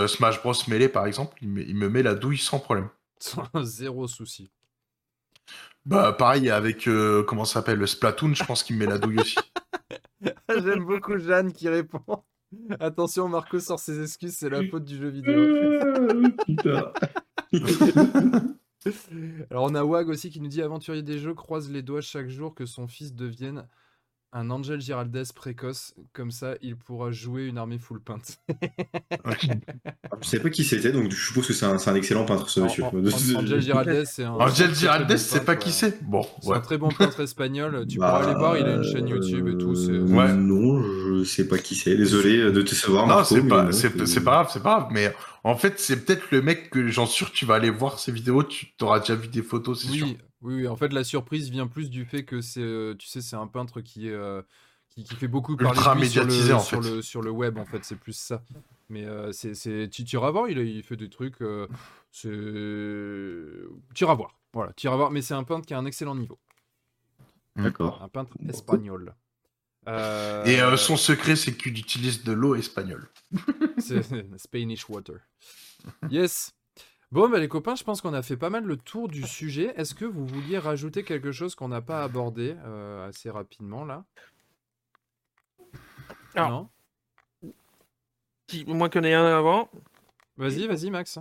Smash 0.08 0.42
Bros 0.42 0.54
Melee, 0.68 0.90
par 0.90 1.06
exemple, 1.06 1.38
il 1.42 1.50
me, 1.50 1.62
il 1.62 1.76
me 1.76 1.90
met 1.90 2.04
la 2.04 2.16
douille 2.16 2.38
sans 2.40 2.60
problème. 2.60 2.90
Zéro 3.64 4.08
souci. 4.08 4.50
Bah 5.86 6.14
pareil 6.14 6.50
avec 6.50 6.88
euh, 6.88 7.24
comment 7.24 7.46
ça 7.46 7.56
s'appelle 7.56 7.78
le 7.78 7.86
Splatoon, 7.86 8.34
je 8.34 8.44
pense 8.44 8.64
qu'il 8.64 8.76
me 8.76 8.86
met 8.86 8.92
la 8.92 8.98
douille 8.98 9.20
aussi. 9.20 9.38
J'aime 10.50 10.86
beaucoup 10.86 11.18
Jeanne 11.18 11.54
qui 11.54 11.70
répond. 11.70 12.24
Attention, 12.80 13.28
Marco 13.28 13.60
sort 13.60 13.80
ses 13.80 14.02
excuses, 14.02 14.36
c'est 14.38 14.50
la 14.50 14.68
faute 14.68 14.86
du 14.86 14.98
jeu 14.98 15.10
vidéo. 15.10 16.32
Putain. 16.46 16.92
Alors 19.50 19.64
on 19.64 19.76
a 19.76 19.84
Wag 19.84 20.10
aussi 20.10 20.30
qui 20.30 20.40
nous 20.40 20.48
dit 20.48 20.62
aventurier 20.62 21.04
des 21.04 21.18
jeux 21.18 21.34
croise 21.34 21.72
les 21.72 21.82
doigts 21.82 22.02
chaque 22.02 22.30
jour 22.30 22.54
que 22.54 22.66
son 22.66 22.88
fils 22.88 23.14
devienne 23.14 23.68
un 24.38 24.50
Angel 24.50 24.82
Giraldez 24.82 25.24
précoce, 25.34 25.96
comme 26.12 26.30
ça 26.30 26.56
il 26.62 26.76
pourra 26.76 27.10
jouer 27.12 27.46
une 27.46 27.58
armée 27.58 27.80
full 27.80 28.02
peinte. 28.02 28.38
Je 30.22 30.28
savais 30.30 30.44
pas 30.44 30.50
qui 30.50 30.64
c'était, 30.64 30.92
donc 30.92 31.12
je 31.12 31.26
suppose 31.28 31.48
que 31.48 31.54
c'est 31.54 31.66
un, 31.66 31.96
excellent 31.96 32.26
peintre, 32.26 32.50
ce 32.50 32.60
monsieur. 32.60 32.84
An- 32.84 32.92
An- 32.94 33.40
Angel 33.40 33.62
Giraldez, 33.62 34.04
c'est 34.06 34.24
un. 34.24 34.34
Angel 34.34 34.74
Giraldez, 34.76 35.18
c'est 35.18 35.46
pas 35.46 35.56
qui 35.56 35.72
c'est 35.72 36.04
Bon, 36.04 36.26
C'est 36.42 36.54
un 36.54 36.60
très 36.60 36.78
bon 36.78 36.90
peintre 36.90 37.20
espagnol. 37.22 37.86
Tu 37.88 37.98
Bah, 37.98 38.08
pourras 38.08 38.26
aller 38.30 38.38
voir, 38.38 38.58
il 38.58 38.66
a 38.66 38.76
une 38.76 38.84
chaîne 38.84 39.08
YouTube 39.08 39.48
et 39.48 39.58
tout. 39.58 39.74
euh, 39.90 40.06
Ouais. 40.08 40.34
Non, 40.34 40.82
je 40.82 41.24
sais 41.24 41.48
pas 41.48 41.58
qui 41.58 41.76
c'est. 41.76 41.96
Désolé 41.96 42.52
de 42.52 42.62
te 42.62 42.76
savoir. 42.76 43.08
Non, 43.08 43.24
c'est 43.24 43.48
pas, 43.48 43.72
c'est, 43.72 43.90
pas 44.24 44.32
grave, 44.32 44.50
c'est 44.52 44.62
pas 44.64 44.80
grave. 44.80 44.88
Mais 44.92 45.14
en 45.44 45.56
fait, 45.56 45.80
c'est 45.80 46.04
peut-être 46.06 46.32
le 46.32 46.42
mec 46.42 46.70
que 46.70 46.88
j'en 46.88 47.06
sûr 47.06 47.32
tu 47.32 47.46
vas 47.46 47.56
aller 47.56 47.70
voir 47.70 48.00
ses 48.00 48.12
vidéos, 48.12 48.44
tu 48.44 48.76
t'auras 48.78 49.00
déjà 49.00 49.16
vu 49.16 49.28
des 49.28 49.44
photos, 49.44 49.82
c'est 49.84 49.92
Oui, 49.92 49.98
sûr. 50.00 50.08
Oui, 50.42 50.56
oui, 50.56 50.68
en 50.68 50.76
fait, 50.76 50.94
la 50.94 51.04
surprise 51.04 51.50
vient 51.50 51.68
plus 51.68 51.90
du 51.90 52.06
fait 52.06 52.24
que 52.26 52.42
c'est, 52.42 52.62
euh, 52.62 52.94
tu 52.96 53.08
sais, 53.08 53.22
c'est 53.22 53.36
un 53.36 53.48
peintre 53.48 53.82
qui 53.82 54.08
est, 54.10 54.14
euh, 54.14 54.42
qui, 54.90 55.04
qui 55.04 55.16
fait 55.16 55.28
beaucoup 55.28 55.56
parler 55.58 55.78
Ultra 55.78 55.96
de 55.96 56.04
sur 56.06 56.24
le, 56.26 56.54
en 56.54 56.60
sur 56.60 56.84
fait. 56.84 56.90
le, 56.90 57.02
sur 57.02 57.22
le 57.22 57.32
web, 57.32 57.58
en 57.58 57.66
fait, 57.66 57.84
c'est 57.84 57.96
plus 57.98 58.14
ça. 58.18 58.44
Mais 58.90 59.06
euh, 59.06 59.32
c'est, 59.32 59.56
c'est, 59.56 59.90
tu 59.92 60.04
tu 60.06 60.16
iras 60.16 60.30
voir, 60.32 60.48
il, 60.50 60.60
a- 60.60 60.64
il 60.64 60.84
fait 60.84 60.98
des 60.98 61.10
trucs, 61.10 61.42
euh, 61.42 61.68
c'est, 62.12 62.30
tu 62.30 64.04
iras 64.04 64.14
voir, 64.14 64.38
voilà, 64.54 64.74
tu 64.74 64.86
iras 64.88 64.96
voir, 64.96 65.12
mais 65.12 65.22
c'est 65.22 65.34
un 65.34 65.44
peintre 65.44 65.66
qui 65.66 65.74
a 65.74 65.80
un 65.80 65.86
excellent 65.86 66.16
niveau, 66.16 66.40
D'accord. 67.56 68.02
un 68.04 68.10
peintre 68.10 68.34
espagnol. 68.48 69.16
Euh, 69.88 70.44
Et 70.46 70.78
son 70.78 70.98
secret, 70.98 71.36
c'est 71.36 71.56
qu'il 71.56 71.78
utilise 71.78 72.24
de 72.24 72.32
l'eau 72.34 72.56
espagnole. 72.56 73.08
C'est 73.78 74.02
Spanish 74.38 74.90
Water. 74.90 75.18
Yes. 76.10 76.55
Bon, 77.16 77.30
bah, 77.30 77.40
les 77.40 77.48
copains, 77.48 77.76
je 77.76 77.84
pense 77.86 78.02
qu'on 78.02 78.14
a 78.14 78.22
fait 78.22 78.36
pas 78.36 78.50
mal 78.50 78.66
le 78.66 78.76
tour 78.76 79.08
du 79.08 79.24
sujet. 79.24 79.72
Est-ce 79.78 79.96
que 79.96 80.04
vous 80.04 80.26
vouliez 80.26 80.58
rajouter 80.58 81.06
quelque 81.06 81.32
chose 81.32 81.56
qu'on 81.56 81.70
n'a 81.70 81.80
pas 81.80 82.04
abordé 82.04 82.58
euh, 82.66 83.08
assez 83.08 83.30
rapidement 83.30 83.86
là? 83.86 84.04
Alors. 86.36 86.50
Non? 87.42 87.52
Qui- 88.48 88.66
Moi 88.66 88.90
ait 88.94 89.14
un 89.14 89.26
avant. 89.38 89.70
Vas-y, 90.36 90.68
vas-y, 90.68 90.90
Max. 90.90 91.18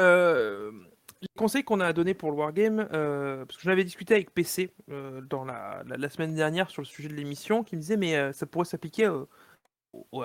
Euh, 0.00 0.72
les 1.20 1.28
conseils 1.36 1.64
qu'on 1.64 1.80
a 1.80 1.92
donnés 1.92 2.14
pour 2.14 2.30
le 2.30 2.38
Wargame, 2.38 2.88
euh, 2.94 3.44
parce 3.44 3.58
que 3.58 3.64
j'en 3.64 3.72
avais 3.72 3.84
discuté 3.84 4.14
avec 4.14 4.32
PC 4.32 4.72
euh, 4.88 5.20
dans 5.20 5.44
la, 5.44 5.82
la- 5.86 5.98
la 5.98 6.08
semaine 6.08 6.34
dernière 6.34 6.70
sur 6.70 6.80
le 6.80 6.86
sujet 6.86 7.10
de 7.10 7.14
l'émission, 7.14 7.62
qui 7.62 7.76
me 7.76 7.82
disait 7.82 7.98
mais 7.98 8.32
ça 8.32 8.46
pourrait 8.46 8.64
s'appliquer 8.64 9.12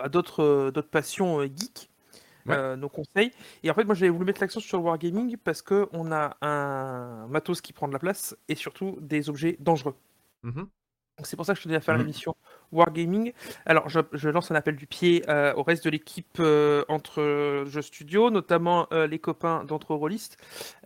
à 0.02 0.07
d'autres 0.07 0.72
passions 0.90 1.41
geeks. 1.44 1.90
Euh, 2.49 2.76
nos 2.76 2.90
conseils. 2.90 3.32
Et 3.64 3.72
en 3.72 3.74
fait, 3.74 3.84
moi 3.84 3.95
j'avais 3.95 4.10
voulu 4.10 4.26
mettre 4.26 4.41
l'accent 4.41 4.60
sur 4.60 4.78
le 4.78 4.84
Wargaming 4.84 5.38
parce 5.38 5.61
que 5.61 5.88
on 5.91 6.11
a 6.11 6.38
un 6.41 7.28
matos 7.28 7.61
qui 7.61 7.74
prend 7.74 7.88
de 7.88 7.94
la 7.94 7.99
place 7.99 8.36
et 8.48 8.56
surtout 8.56 8.98
des 9.02 9.30
objets 9.30 9.57
dangereux. 9.60 9.95
Mhm. 10.44 10.53
Donc 10.53 10.69
c'est 11.23 11.35
pour 11.35 11.45
ça 11.45 11.53
que 11.53 11.60
je 11.60 11.64
tenais 11.64 11.76
à 11.76 11.81
faire 11.81 11.98
l'émission 11.98 12.35
Wargaming. 12.72 13.34
Alors 13.65 13.89
je, 13.89 13.99
je 14.14 14.30
lance 14.30 14.52
un 14.52 14.56
appel 14.56 14.76
du 14.76 14.88
pied 14.88 15.23
euh, 15.27 15.53
au 15.56 15.64
reste 15.64 15.84
de 15.84 15.89
l'équipe 15.89 16.38
euh, 16.39 16.85
entre 16.88 17.22
euh, 17.22 17.65
Jeux 17.65 17.81
Studio, 17.81 18.30
notamment 18.30 18.88
euh, 18.94 19.07
les 19.07 19.19
copains 19.19 19.64
d'entre. 19.64 19.88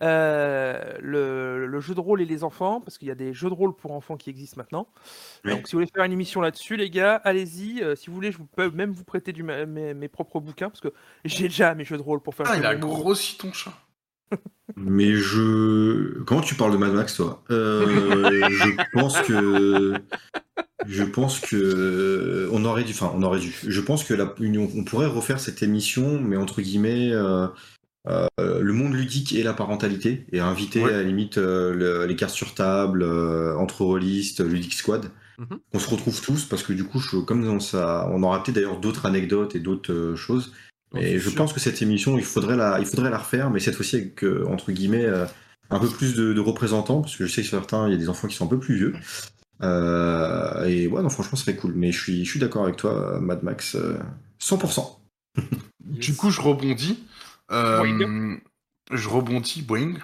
Euh, 0.00 0.96
le, 1.00 1.66
le 1.66 1.80
jeu 1.80 1.94
de 1.94 2.00
rôle 2.00 2.22
et 2.22 2.24
les 2.24 2.44
enfants, 2.44 2.80
parce 2.80 2.98
qu'il 2.98 3.08
y 3.08 3.10
a 3.10 3.14
des 3.14 3.34
jeux 3.34 3.50
de 3.50 3.54
rôle 3.54 3.74
pour 3.74 3.92
enfants 3.92 4.16
qui 4.16 4.30
existent 4.30 4.56
maintenant. 4.58 4.86
Oui. 5.44 5.50
Donc 5.50 5.66
si 5.66 5.72
vous 5.72 5.80
voulez 5.80 5.90
faire 5.94 6.04
une 6.04 6.12
émission 6.12 6.40
là-dessus, 6.40 6.76
les 6.76 6.88
gars, 6.88 7.16
allez-y. 7.16 7.84
Si 7.96 8.06
vous 8.06 8.14
voulez, 8.14 8.32
je 8.32 8.38
vous 8.38 8.46
peux 8.46 8.70
même 8.70 8.92
vous 8.92 9.04
prêter 9.04 9.32
du, 9.32 9.42
mes, 9.42 9.66
mes 9.66 10.08
propres 10.08 10.40
bouquins, 10.40 10.70
parce 10.70 10.80
que 10.80 10.92
j'ai 11.24 11.44
déjà 11.44 11.74
mes 11.74 11.84
jeux 11.84 11.96
de 11.98 12.02
rôle 12.02 12.20
pour 12.20 12.34
faire 12.34 12.46
Ah, 12.48 12.56
il 12.56 12.64
a 12.64 12.74
grossi 12.74 13.36
ton 13.36 13.52
chat. 13.52 13.72
Mais 14.76 15.14
je. 15.14 16.20
Comment 16.24 16.40
tu 16.40 16.54
parles 16.54 16.72
de 16.72 16.76
Mad 16.76 16.92
Max, 16.92 17.16
toi? 17.16 17.42
Euh, 17.50 18.48
Je 18.50 18.70
pense 18.92 19.20
que. 19.22 19.94
Je 20.86 21.04
pense 21.04 21.40
que. 21.40 22.48
On 22.52 22.64
aurait 22.64 22.84
dû. 22.84 22.92
Enfin, 22.92 23.12
on 23.14 23.22
aurait 23.22 23.40
dû. 23.40 23.54
Je 23.66 23.80
pense 23.80 24.04
que 24.04 24.14
la... 24.14 24.34
on 24.40 24.84
pourrait 24.84 25.06
refaire 25.06 25.40
cette 25.40 25.62
émission, 25.62 26.20
mais 26.20 26.36
entre 26.36 26.60
guillemets. 26.62 27.10
euh, 27.12 27.46
euh, 28.08 28.26
le 28.40 28.72
monde 28.72 28.94
ludique 28.94 29.32
et 29.32 29.44
la 29.44 29.52
parentalité 29.52 30.26
et 30.32 30.40
inviter 30.40 30.82
Ouais. 30.82 30.92
à 30.92 30.96
la 30.96 31.02
limite 31.04 31.36
le- 31.36 32.04
les 32.04 32.16
cartes 32.16 32.34
sur 32.34 32.52
table, 32.54 33.04
entre 33.04 33.82
rôlistes, 33.84 34.40
ludic 34.40 34.74
squad. 34.74 35.06
Mhm. 35.38 35.58
On 35.72 35.78
se 35.78 35.88
retrouve 35.88 36.20
tous 36.20 36.44
parce 36.44 36.64
que 36.64 36.72
du 36.72 36.82
coup, 36.84 36.98
je, 36.98 37.18
comme 37.18 37.46
on, 37.46 37.60
ça, 37.60 38.08
on 38.12 38.22
aura 38.24 38.42
peut-être 38.42 38.56
d'ailleurs 38.56 38.80
d'autres 38.80 39.06
anecdotes 39.06 39.54
et 39.54 39.60
d'autres 39.60 40.14
choses. 40.16 40.52
Suis 40.94 41.18
je 41.18 41.30
sûr. 41.30 41.34
pense 41.34 41.52
que 41.52 41.60
cette 41.60 41.80
émission, 41.82 42.18
il 42.18 42.24
faudrait 42.24 42.56
la, 42.56 42.78
il 42.80 42.86
faudrait 42.86 43.10
la 43.10 43.18
refaire, 43.18 43.50
mais 43.50 43.60
cette 43.60 43.74
fois-ci 43.76 43.96
avec 43.96 44.24
euh, 44.24 44.44
entre 44.48 44.72
guillemets 44.72 45.04
euh, 45.06 45.26
un 45.70 45.78
peu 45.80 45.88
plus 45.88 46.14
de, 46.14 46.32
de 46.32 46.40
représentants, 46.40 47.00
parce 47.02 47.16
que 47.16 47.26
je 47.26 47.32
sais 47.32 47.42
que 47.42 47.48
certains, 47.48 47.88
il 47.88 47.92
y 47.92 47.94
a 47.94 47.98
des 47.98 48.08
enfants 48.08 48.28
qui 48.28 48.36
sont 48.36 48.46
un 48.46 48.48
peu 48.48 48.58
plus 48.58 48.76
vieux. 48.76 48.94
Euh, 49.62 50.64
et 50.66 50.86
ouais, 50.88 51.02
non, 51.02 51.08
franchement, 51.08 51.36
ce 51.36 51.44
serait 51.44 51.56
cool. 51.56 51.74
Mais 51.74 51.92
je 51.92 52.00
suis, 52.00 52.24
je 52.24 52.30
suis 52.30 52.40
d'accord 52.40 52.64
avec 52.64 52.76
toi, 52.76 53.20
Mad 53.20 53.42
Max, 53.42 53.74
euh, 53.76 53.98
100%. 54.40 54.98
Du 55.80 56.14
coup, 56.14 56.30
je 56.30 56.40
rebondis. 56.40 57.04
Euh, 57.50 57.78
Boing. 57.78 58.38
je 58.90 59.08
rebondis, 59.08 59.62
boing. 59.62 59.94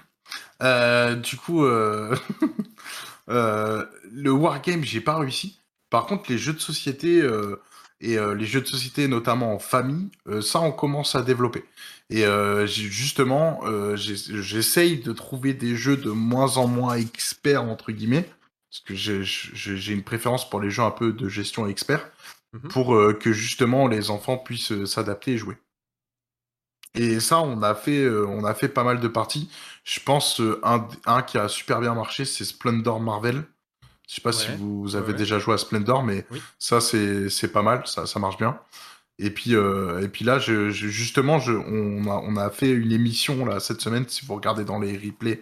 Euh, 0.63 1.15
du 1.15 1.37
coup, 1.37 1.65
euh, 1.65 2.15
euh, 3.31 3.85
le 4.13 4.31
wargame, 4.31 4.85
j'ai 4.85 5.01
pas 5.01 5.17
réussi. 5.19 5.61
Par 5.91 6.07
contre, 6.07 6.31
les 6.31 6.39
jeux 6.39 6.53
de 6.53 6.59
société 6.59 7.21
euh, 7.23 7.57
et 8.01 8.19
euh, 8.19 8.35
les 8.35 8.47
jeux 8.47 8.61
de 8.61 8.67
société, 8.67 9.09
notamment 9.09 9.55
en 9.55 9.59
famille, 9.59 10.09
euh, 10.29 10.41
ça, 10.41 10.61
on 10.61 10.73
commence 10.73 11.15
à 11.15 11.23
développer. 11.23 11.65
Et 12.11 12.25
euh, 12.25 12.67
justement, 12.67 13.61
j'essaye 13.97 14.99
de 15.01 15.13
trouver 15.13 15.53
des 15.55 15.77
jeux 15.77 15.97
de 15.97 16.11
moins 16.11 16.57
en 16.57 16.67
moins 16.67 16.95
experts, 16.97 17.63
entre 17.65 17.93
guillemets, 17.93 18.29
parce 18.71 18.81
que 18.85 18.95
j'ai- 18.95 19.93
une 19.93 20.03
préférence 20.03 20.49
pour 20.49 20.61
les 20.61 20.71
jeux 20.71 20.83
un 20.83 20.91
peu 20.91 21.13
de 21.13 21.29
gestion 21.29 21.67
expert, 21.67 22.11
Mhm. 22.55 22.69
pour 22.71 22.97
que 23.21 23.33
justement 23.33 23.89
les 23.89 24.09
enfants 24.11 24.39
puissent 24.39 24.85
s'adapter 24.87 25.33
et 25.33 25.39
jouer. 25.39 25.57
Et 26.95 27.21
ça, 27.21 27.41
on 27.41 27.63
a 27.63 27.75
fait, 27.75 28.09
on 28.09 28.45
a 28.45 28.55
fait 28.55 28.69
pas 28.69 28.85
mal 28.85 29.01
de 29.01 29.09
parties. 29.09 29.51
Je 29.85 30.01
pense 30.01 30.41
un, 30.63 30.89
un 31.07 31.23
qui 31.23 31.39
a 31.39 31.49
super 31.49 31.81
bien 31.81 31.95
marché, 31.95 32.25
c'est 32.25 32.45
Splendor 32.45 33.01
Marvel. 33.01 33.45
Je 34.09 34.15
sais 34.17 34.21
pas 34.23 34.33
si 34.33 34.49
vous 34.59 34.97
avez 34.97 35.13
Ouais, 35.13 35.19
déjà 35.19 35.39
joué 35.39 35.55
à 35.55 35.59
Splendor, 35.59 36.03
mais 36.05 36.27
Oui. 36.31 36.43
ça 36.59 36.81
c'est 36.81 37.29
c'est 37.31 37.49
pas 37.53 37.63
mal, 37.63 37.83
ça, 37.87 38.07
ça 38.07 38.19
marche 38.21 38.39
bien. 38.39 38.59
Et 39.19 39.31
puis 39.31 39.55
euh, 39.57 40.03
et 40.03 40.09
puis 40.09 40.25
là, 40.25 40.39
je, 40.39 40.71
je- 40.71 40.89
justement, 40.89 41.39
je, 41.41 41.53
on 41.53 42.07
a 42.11 42.17
on 42.25 42.37
a 42.37 42.51
fait 42.51 42.71
une 42.71 42.93
émission 42.93 43.45
là 43.47 43.61
cette 43.61 43.81
semaine, 43.83 44.07
si 44.09 44.25
vous 44.27 44.35
regardez 44.37 44.65
dans 44.65 44.79
les 44.81 44.97
replays 44.99 45.41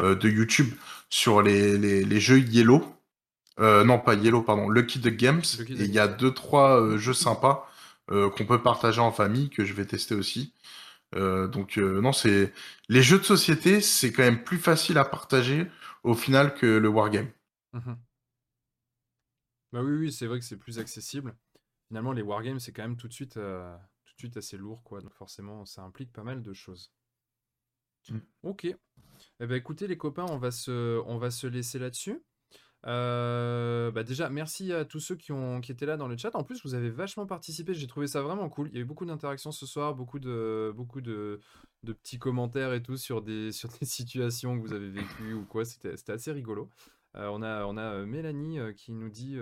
euh, 0.00 0.14
de 0.16 0.28
YouTube 0.30 0.72
sur 1.10 1.42
les, 1.42 1.78
les, 1.78 2.04
les 2.04 2.20
jeux 2.20 2.40
Yellow. 2.40 2.84
Euh, 3.60 3.84
non, 3.84 3.98
pas 4.00 4.14
Yellow, 4.14 4.42
pardon, 4.42 4.68
Lucky 4.68 5.00
the 5.00 5.08
Games. 5.08 5.42
Lucky 5.58 5.74
Et 5.74 5.84
il 5.86 5.92
y 5.94 5.98
a 6.00 6.08
deux 6.08 6.32
trois 6.34 6.80
euh, 6.80 6.98
jeux 6.98 7.12
sympas 7.14 7.70
euh, 8.10 8.30
qu'on 8.30 8.46
peut 8.46 8.62
partager 8.62 9.00
en 9.00 9.12
famille 9.12 9.50
que 9.50 9.64
je 9.64 9.74
vais 9.74 9.86
tester 9.86 10.14
aussi. 10.14 10.52
Euh, 11.16 11.46
donc 11.48 11.78
euh, 11.78 12.00
non, 12.02 12.12
c'est 12.12 12.52
les 12.88 13.02
jeux 13.02 13.18
de 13.18 13.24
société, 13.24 13.80
c'est 13.80 14.12
quand 14.12 14.24
même 14.24 14.42
plus 14.44 14.58
facile 14.58 14.98
à 14.98 15.04
partager 15.04 15.66
au 16.04 16.14
final 16.14 16.54
que 16.54 16.66
le 16.66 16.88
wargame. 16.88 17.28
Mhm. 17.74 17.98
Bah 19.72 19.82
oui, 19.82 19.92
oui, 19.96 20.12
c'est 20.12 20.26
vrai 20.26 20.38
que 20.38 20.44
c'est 20.44 20.56
plus 20.56 20.78
accessible. 20.78 21.36
Finalement, 21.88 22.12
les 22.12 22.22
wargames, 22.22 22.60
c'est 22.60 22.72
quand 22.72 22.82
même 22.82 22.96
tout 22.96 23.08
de 23.08 23.12
suite, 23.12 23.36
euh, 23.36 23.76
tout 24.04 24.14
de 24.14 24.18
suite 24.20 24.36
assez 24.36 24.56
lourd, 24.56 24.82
quoi. 24.84 25.00
Donc 25.00 25.14
forcément, 25.14 25.64
ça 25.66 25.82
implique 25.82 26.12
pas 26.12 26.22
mal 26.24 26.42
de 26.42 26.52
choses. 26.54 26.92
Mm. 28.10 28.18
Ok. 28.44 28.64
Eh 28.66 29.46
ben, 29.46 29.56
écoutez, 29.56 29.86
les 29.86 29.96
copains, 29.98 30.26
on 30.30 30.38
va 30.38 30.50
se, 30.50 31.00
on 31.06 31.18
va 31.18 31.30
se 31.30 31.46
laisser 31.46 31.78
là-dessus. 31.78 32.22
Euh, 32.86 33.90
bah 33.92 34.04
déjà, 34.04 34.30
merci 34.30 34.72
à 34.72 34.84
tous 34.84 35.00
ceux 35.00 35.16
qui, 35.16 35.32
ont, 35.32 35.60
qui 35.62 35.72
étaient 35.72 35.86
là 35.86 35.96
dans 35.96 36.08
le 36.08 36.16
chat. 36.18 36.34
En 36.36 36.44
plus, 36.44 36.62
vous 36.64 36.74
avez 36.74 36.90
vachement 36.90 37.26
participé. 37.26 37.74
J'ai 37.74 37.86
trouvé 37.88 38.06
ça 38.08 38.22
vraiment 38.22 38.48
cool. 38.50 38.68
Il 38.70 38.76
y 38.76 38.78
a 38.78 38.82
eu 38.82 38.86
beaucoup 38.86 39.06
d'interactions 39.06 39.52
ce 39.52 39.66
soir, 39.66 39.94
beaucoup 39.94 40.20
de, 40.20 40.72
beaucoup 40.76 41.00
de, 41.02 41.40
de 41.84 41.92
petits 41.94 42.18
commentaires 42.18 42.74
et 42.74 42.82
tout 42.82 42.96
sur 42.98 43.22
des, 43.22 43.52
sur 43.52 43.70
des 43.80 43.86
situations 43.86 44.56
que 44.60 44.66
vous 44.66 44.74
avez 44.74 44.90
vécues 44.90 45.34
ou 45.34 45.46
quoi. 45.46 45.64
C'était 45.64 45.96
c'était 45.96 46.12
assez 46.12 46.32
rigolo. 46.32 46.70
Euh, 47.16 47.28
on 47.32 47.42
a, 47.42 47.64
on 47.66 47.76
a 47.76 47.82
euh, 47.94 48.06
Mélanie 48.06 48.58
euh, 48.58 48.72
qui 48.72 48.92
nous 48.92 49.08
dit, 49.08 49.38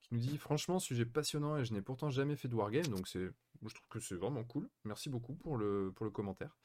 qui 0.00 0.14
nous 0.14 0.20
dit 0.20 0.38
franchement 0.38 0.78
sujet 0.78 1.04
passionnant 1.04 1.56
et 1.58 1.64
je 1.64 1.72
n'ai 1.72 1.82
pourtant 1.82 2.10
jamais 2.10 2.36
fait 2.36 2.48
de 2.48 2.54
wargame 2.54 2.86
donc 2.88 3.06
c'est, 3.08 3.30
je 3.66 3.74
trouve 3.74 3.88
que 3.88 4.00
c'est 4.00 4.14
vraiment 4.14 4.44
cool. 4.44 4.68
Merci 4.84 5.08
beaucoup 5.10 5.34
pour 5.34 5.56
le, 5.56 5.92
pour 5.94 6.04
le 6.04 6.10
commentaire. 6.10 6.56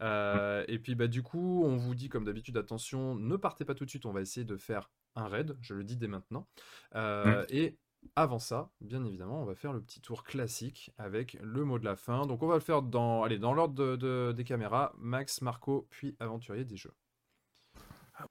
Euh, 0.00 0.64
et 0.68 0.78
puis 0.78 0.94
bah 0.94 1.06
du 1.08 1.22
coup 1.22 1.62
on 1.64 1.76
vous 1.76 1.94
dit 1.94 2.08
comme 2.08 2.24
d'habitude 2.24 2.56
attention 2.56 3.14
ne 3.14 3.36
partez 3.36 3.64
pas 3.64 3.74
tout 3.74 3.84
de 3.84 3.90
suite 3.90 4.06
on 4.06 4.12
va 4.12 4.20
essayer 4.20 4.44
de 4.44 4.56
faire 4.56 4.90
un 5.16 5.28
raid 5.28 5.56
je 5.60 5.74
le 5.74 5.84
dis 5.84 5.96
dès 5.96 6.08
maintenant 6.08 6.46
Euh, 6.94 7.44
et 7.48 7.76
avant 8.16 8.38
ça, 8.38 8.70
bien 8.82 9.02
évidemment, 9.02 9.40
on 9.40 9.46
va 9.46 9.54
faire 9.54 9.72
le 9.72 9.80
petit 9.80 10.02
tour 10.02 10.24
classique 10.24 10.90
avec 10.98 11.38
le 11.42 11.64
mot 11.64 11.78
de 11.78 11.86
la 11.86 11.96
fin. 11.96 12.26
Donc 12.26 12.42
on 12.42 12.46
va 12.46 12.52
le 12.54 12.60
faire 12.60 12.82
dans, 12.82 13.22
allez, 13.22 13.38
dans 13.38 13.54
l'ordre 13.54 13.74
de- 13.74 13.96
de- 13.96 14.32
des 14.36 14.44
caméras. 14.44 14.92
Max, 14.98 15.40
Marco, 15.40 15.86
puis 15.88 16.14
aventurier 16.20 16.66
des 16.66 16.76
jeux. 16.76 16.92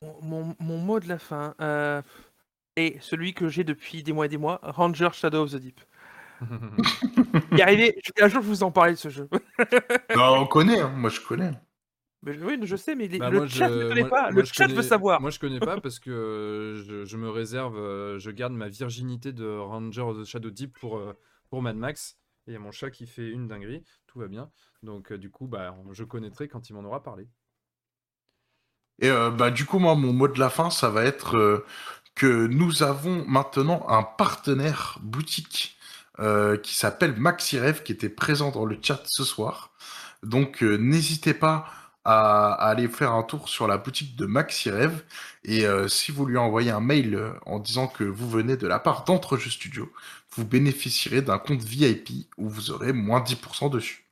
Mon, 0.02 0.22
mon- 0.22 0.56
mon 0.60 0.78
mot 0.78 1.00
de 1.00 1.08
la 1.08 1.20
fin 1.20 1.56
euh, 1.62 2.02
est 2.76 3.02
celui 3.02 3.34
que 3.34 3.50
j'ai 3.50 3.64
depuis 3.64 4.02
des 4.04 4.14
mois 4.14 4.26
et 4.26 4.30
des 4.30 4.38
mois, 4.38 4.60
Ranger 4.64 5.10
Shadow 5.14 5.44
of 5.44 5.52
the 5.52 5.56
Deep. 5.58 5.80
Il 7.52 7.60
est 7.60 7.62
arrivé, 7.62 8.00
je- 8.04 8.24
un 8.24 8.28
jour 8.28 8.42
je 8.42 8.48
vous 8.48 8.64
en 8.64 8.72
parler 8.72 8.94
de 8.94 8.98
ce 8.98 9.10
jeu. 9.10 9.30
Non, 10.16 10.42
on 10.42 10.48
connaît, 10.48 10.80
hein, 10.80 10.90
moi 10.90 11.10
je 11.10 11.22
connais. 11.22 11.52
Mais, 12.26 12.38
oui, 12.38 12.58
je 12.64 12.76
sais, 12.78 12.96
mais 12.96 13.08
les- 13.08 13.20
Bah, 13.20 13.30
le 13.30 13.40
moi, 13.40 13.48
chat 13.48 13.68
je- 13.68 13.74
ne 13.74 13.88
connaît 13.90 14.02
moi- 14.02 14.10
pas, 14.10 14.32
moi, 14.32 14.42
le 14.42 14.46
je 14.46 14.54
chat 14.54 14.66
connais- 14.66 14.78
veut 14.78 14.82
savoir. 14.84 15.20
Moi, 15.22 15.30
je 15.30 15.40
connais 15.40 15.60
pas 15.60 15.78
parce 15.82 16.00
que 16.00 16.10
euh, 16.10 16.76
je, 16.84 17.04
je 17.06 17.18
me 17.18 17.30
réserve, 17.30 17.78
euh, 17.78 18.18
je 18.20 18.32
garde 18.32 18.54
ma 18.54 18.70
virginité 18.70 19.34
de 19.34 19.46
Ranger 19.46 20.02
of 20.02 20.18
the 20.22 20.24
Shadow 20.24 20.50
Deep 20.50 20.78
pour, 20.80 20.98
euh, 20.98 21.14
pour 21.50 21.62
Mad 21.62 21.76
Max. 21.76 22.18
Et 22.48 22.52
il 22.52 22.54
y 22.54 22.58
a 22.58 22.60
mon 22.60 22.72
chat 22.72 22.90
qui 22.92 23.08
fait 23.08 23.30
une 23.30 23.48
dinguerie, 23.48 23.84
tout 24.08 24.20
va 24.20 24.28
bien. 24.28 24.50
Donc, 24.84 25.12
euh, 25.12 25.18
du 25.18 25.30
coup, 25.30 25.48
bah, 25.48 25.76
je 25.92 26.04
connaîtrai 26.06 26.48
quand 26.48 26.70
il 26.70 26.74
m'en 26.74 26.84
aura 26.84 27.04
parlé. 27.04 27.28
Et 29.00 29.10
euh, 29.10 29.32
bah 29.32 29.52
du 29.52 29.66
coup 29.66 29.80
moi 29.80 29.96
mon 29.96 30.14
mot 30.14 30.28
de 30.28 30.40
la 30.40 30.50
fin 30.50 30.70
ça 30.70 30.90
va 30.90 31.04
être 31.04 31.38
euh, 31.38 31.66
que 32.16 32.48
nous 32.48 32.84
avons 32.84 33.26
maintenant 33.28 33.86
un 33.90 34.04
partenaire 34.04 35.00
boutique 35.02 35.78
euh, 36.20 36.58
qui 36.58 36.76
s'appelle 36.76 37.16
MaxiRev 37.18 37.84
qui 37.84 37.92
était 37.92 38.10
présent 38.10 38.52
dans 38.52 38.66
le 38.66 38.78
chat 38.82 39.02
ce 39.06 39.24
soir. 39.24 39.72
Donc 40.22 40.62
n'hésitez 40.62 41.34
pas 41.34 41.66
à, 42.06 42.54
aller 42.54 42.88
faire 42.88 43.14
un 43.14 43.24
tour 43.24 43.50
sur 43.50 43.68
la 43.68 43.78
boutique 43.78 44.16
de 44.16 44.26
MaxiRev 44.26 45.04
et 45.44 45.66
si 45.88 46.12
vous 46.12 46.26
lui 46.26 46.38
envoyez 46.38 46.72
un 46.72 46.80
mail 46.80 47.20
en 47.46 47.60
disant 47.60 47.88
que 47.88 48.04
vous 48.06 48.30
venez 48.30 48.56
de 48.58 48.68
la 48.68 48.80
part 48.80 49.04
d'Entrejeux 49.04 49.50
Studio, 49.50 49.92
vous 50.36 50.46
bénéficierez 50.46 51.22
d'un 51.22 51.40
compte 51.40 51.62
VIP 51.62 52.28
où 52.38 52.50
vous 52.50 52.72
aurez 52.72 52.94
moins 52.94 53.22
10% 53.22 53.70
dessus. 53.70 54.03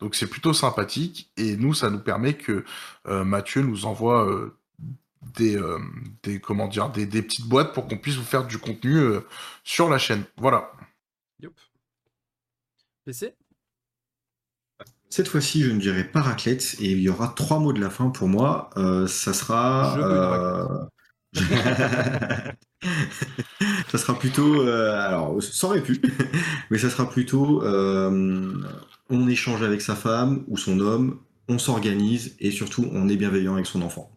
Donc 0.00 0.14
c'est 0.14 0.26
plutôt 0.28 0.52
sympathique 0.52 1.30
et 1.36 1.56
nous 1.56 1.74
ça 1.74 1.90
nous 1.90 2.00
permet 2.00 2.34
que 2.36 2.64
euh, 3.08 3.24
Mathieu 3.24 3.62
nous 3.62 3.86
envoie 3.86 4.26
euh, 4.28 4.56
des, 5.36 5.56
euh, 5.56 5.78
des 6.22 6.40
comment 6.40 6.68
dire 6.68 6.90
des, 6.90 7.06
des 7.06 7.22
petites 7.22 7.46
boîtes 7.48 7.72
pour 7.74 7.88
qu'on 7.88 7.98
puisse 7.98 8.16
vous 8.16 8.24
faire 8.24 8.46
du 8.46 8.58
contenu 8.58 8.96
euh, 8.96 9.20
sur 9.64 9.88
la 9.88 9.98
chaîne. 9.98 10.24
Voilà. 10.36 10.72
Yop. 11.40 11.54
PC 13.04 13.34
Cette 15.10 15.28
fois-ci, 15.28 15.62
je 15.62 15.70
ne 15.70 15.80
dirai 15.80 16.04
pas 16.04 16.20
raclette 16.22 16.76
et 16.80 16.90
il 16.92 17.00
y 17.00 17.08
aura 17.08 17.28
trois 17.28 17.58
mots 17.58 17.72
de 17.72 17.80
la 17.80 17.90
fin 17.90 18.10
pour 18.10 18.28
moi. 18.28 18.70
Euh, 18.76 19.06
ça 19.06 19.32
sera. 19.32 19.98
Euh, 19.98 20.86
ça 23.88 23.98
sera 23.98 24.18
plutôt. 24.18 24.62
euh, 24.62 24.92
alors, 25.00 25.42
ça 25.42 25.66
aurait 25.66 25.82
pu, 25.82 26.00
mais 26.70 26.78
ça 26.78 26.90
sera 26.90 27.08
plutôt. 27.08 27.62
euh, 27.64 28.52
on 29.10 29.28
échange 29.28 29.62
avec 29.62 29.80
sa 29.80 29.94
femme 29.96 30.44
ou 30.48 30.56
son 30.56 30.80
homme, 30.80 31.22
on 31.48 31.58
s'organise 31.58 32.36
et 32.40 32.50
surtout, 32.50 32.88
on 32.92 33.08
est 33.08 33.16
bienveillant 33.16 33.54
avec 33.54 33.66
son 33.66 33.82
enfant. 33.82 34.10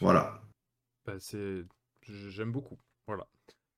Voilà. 0.00 0.42
Bah, 1.04 1.14
c'est... 1.18 1.64
J'aime 2.02 2.50
beaucoup. 2.52 2.78
Voilà. 3.06 3.26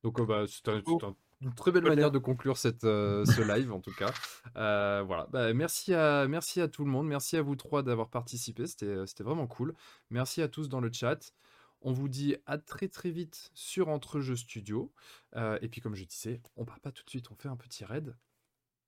Donc, 0.02 0.20
euh, 0.20 0.24
bah, 0.26 0.44
c'est 0.48 0.68
un- 0.68 0.82
Oh. 0.86 0.98
un- 1.02 1.16
une 1.40 1.52
très 1.54 1.72
belle 1.72 1.82
manière 1.82 2.12
de 2.12 2.18
conclure 2.18 2.56
cette, 2.56 2.84
euh, 2.84 3.24
ce 3.24 3.40
live, 3.40 3.72
en 3.72 3.80
tout 3.80 3.92
cas. 3.92 4.12
Euh, 4.56 5.02
voilà. 5.04 5.26
Bah, 5.32 5.52
merci, 5.52 5.92
à, 5.92 6.28
merci 6.28 6.60
à 6.60 6.68
tout 6.68 6.84
le 6.84 6.90
monde. 6.90 7.08
Merci 7.08 7.36
à 7.36 7.42
vous 7.42 7.56
trois 7.56 7.82
d'avoir 7.82 8.08
participé. 8.10 8.66
C'était 8.68 9.04
c'était 9.08 9.24
vraiment 9.24 9.48
cool. 9.48 9.74
Merci 10.10 10.40
à 10.40 10.46
tous 10.48 10.68
dans 10.68 10.80
le 10.80 10.90
chat. 10.92 11.32
On 11.80 11.92
vous 11.92 12.08
dit 12.08 12.36
à 12.46 12.58
très 12.58 12.86
très 12.86 13.10
vite 13.10 13.50
sur 13.54 13.88
Entrejeux 13.88 14.36
Studio. 14.36 14.92
Euh, 15.34 15.58
et 15.62 15.68
puis, 15.68 15.80
comme 15.80 15.96
je 15.96 16.04
disais, 16.04 16.40
on 16.56 16.64
part 16.64 16.78
pas 16.78 16.92
tout 16.92 17.02
de 17.04 17.10
suite. 17.10 17.28
On 17.32 17.34
fait 17.34 17.48
un 17.48 17.56
petit 17.56 17.84
raid. 17.84 18.16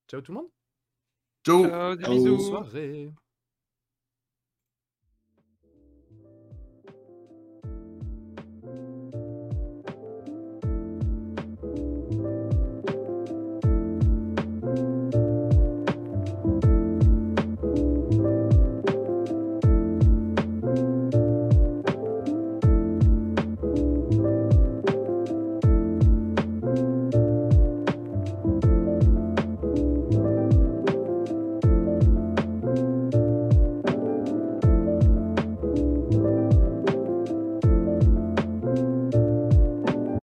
Ciao 0.08 0.20
tout 0.20 0.30
le 0.30 0.38
monde. 0.38 0.48
Ciao. 1.44 1.68
Ciao, 1.68 1.96
des 1.96 2.04
bisous. 2.08 2.36
Bonne 2.36 2.40
soirée. 2.40 3.12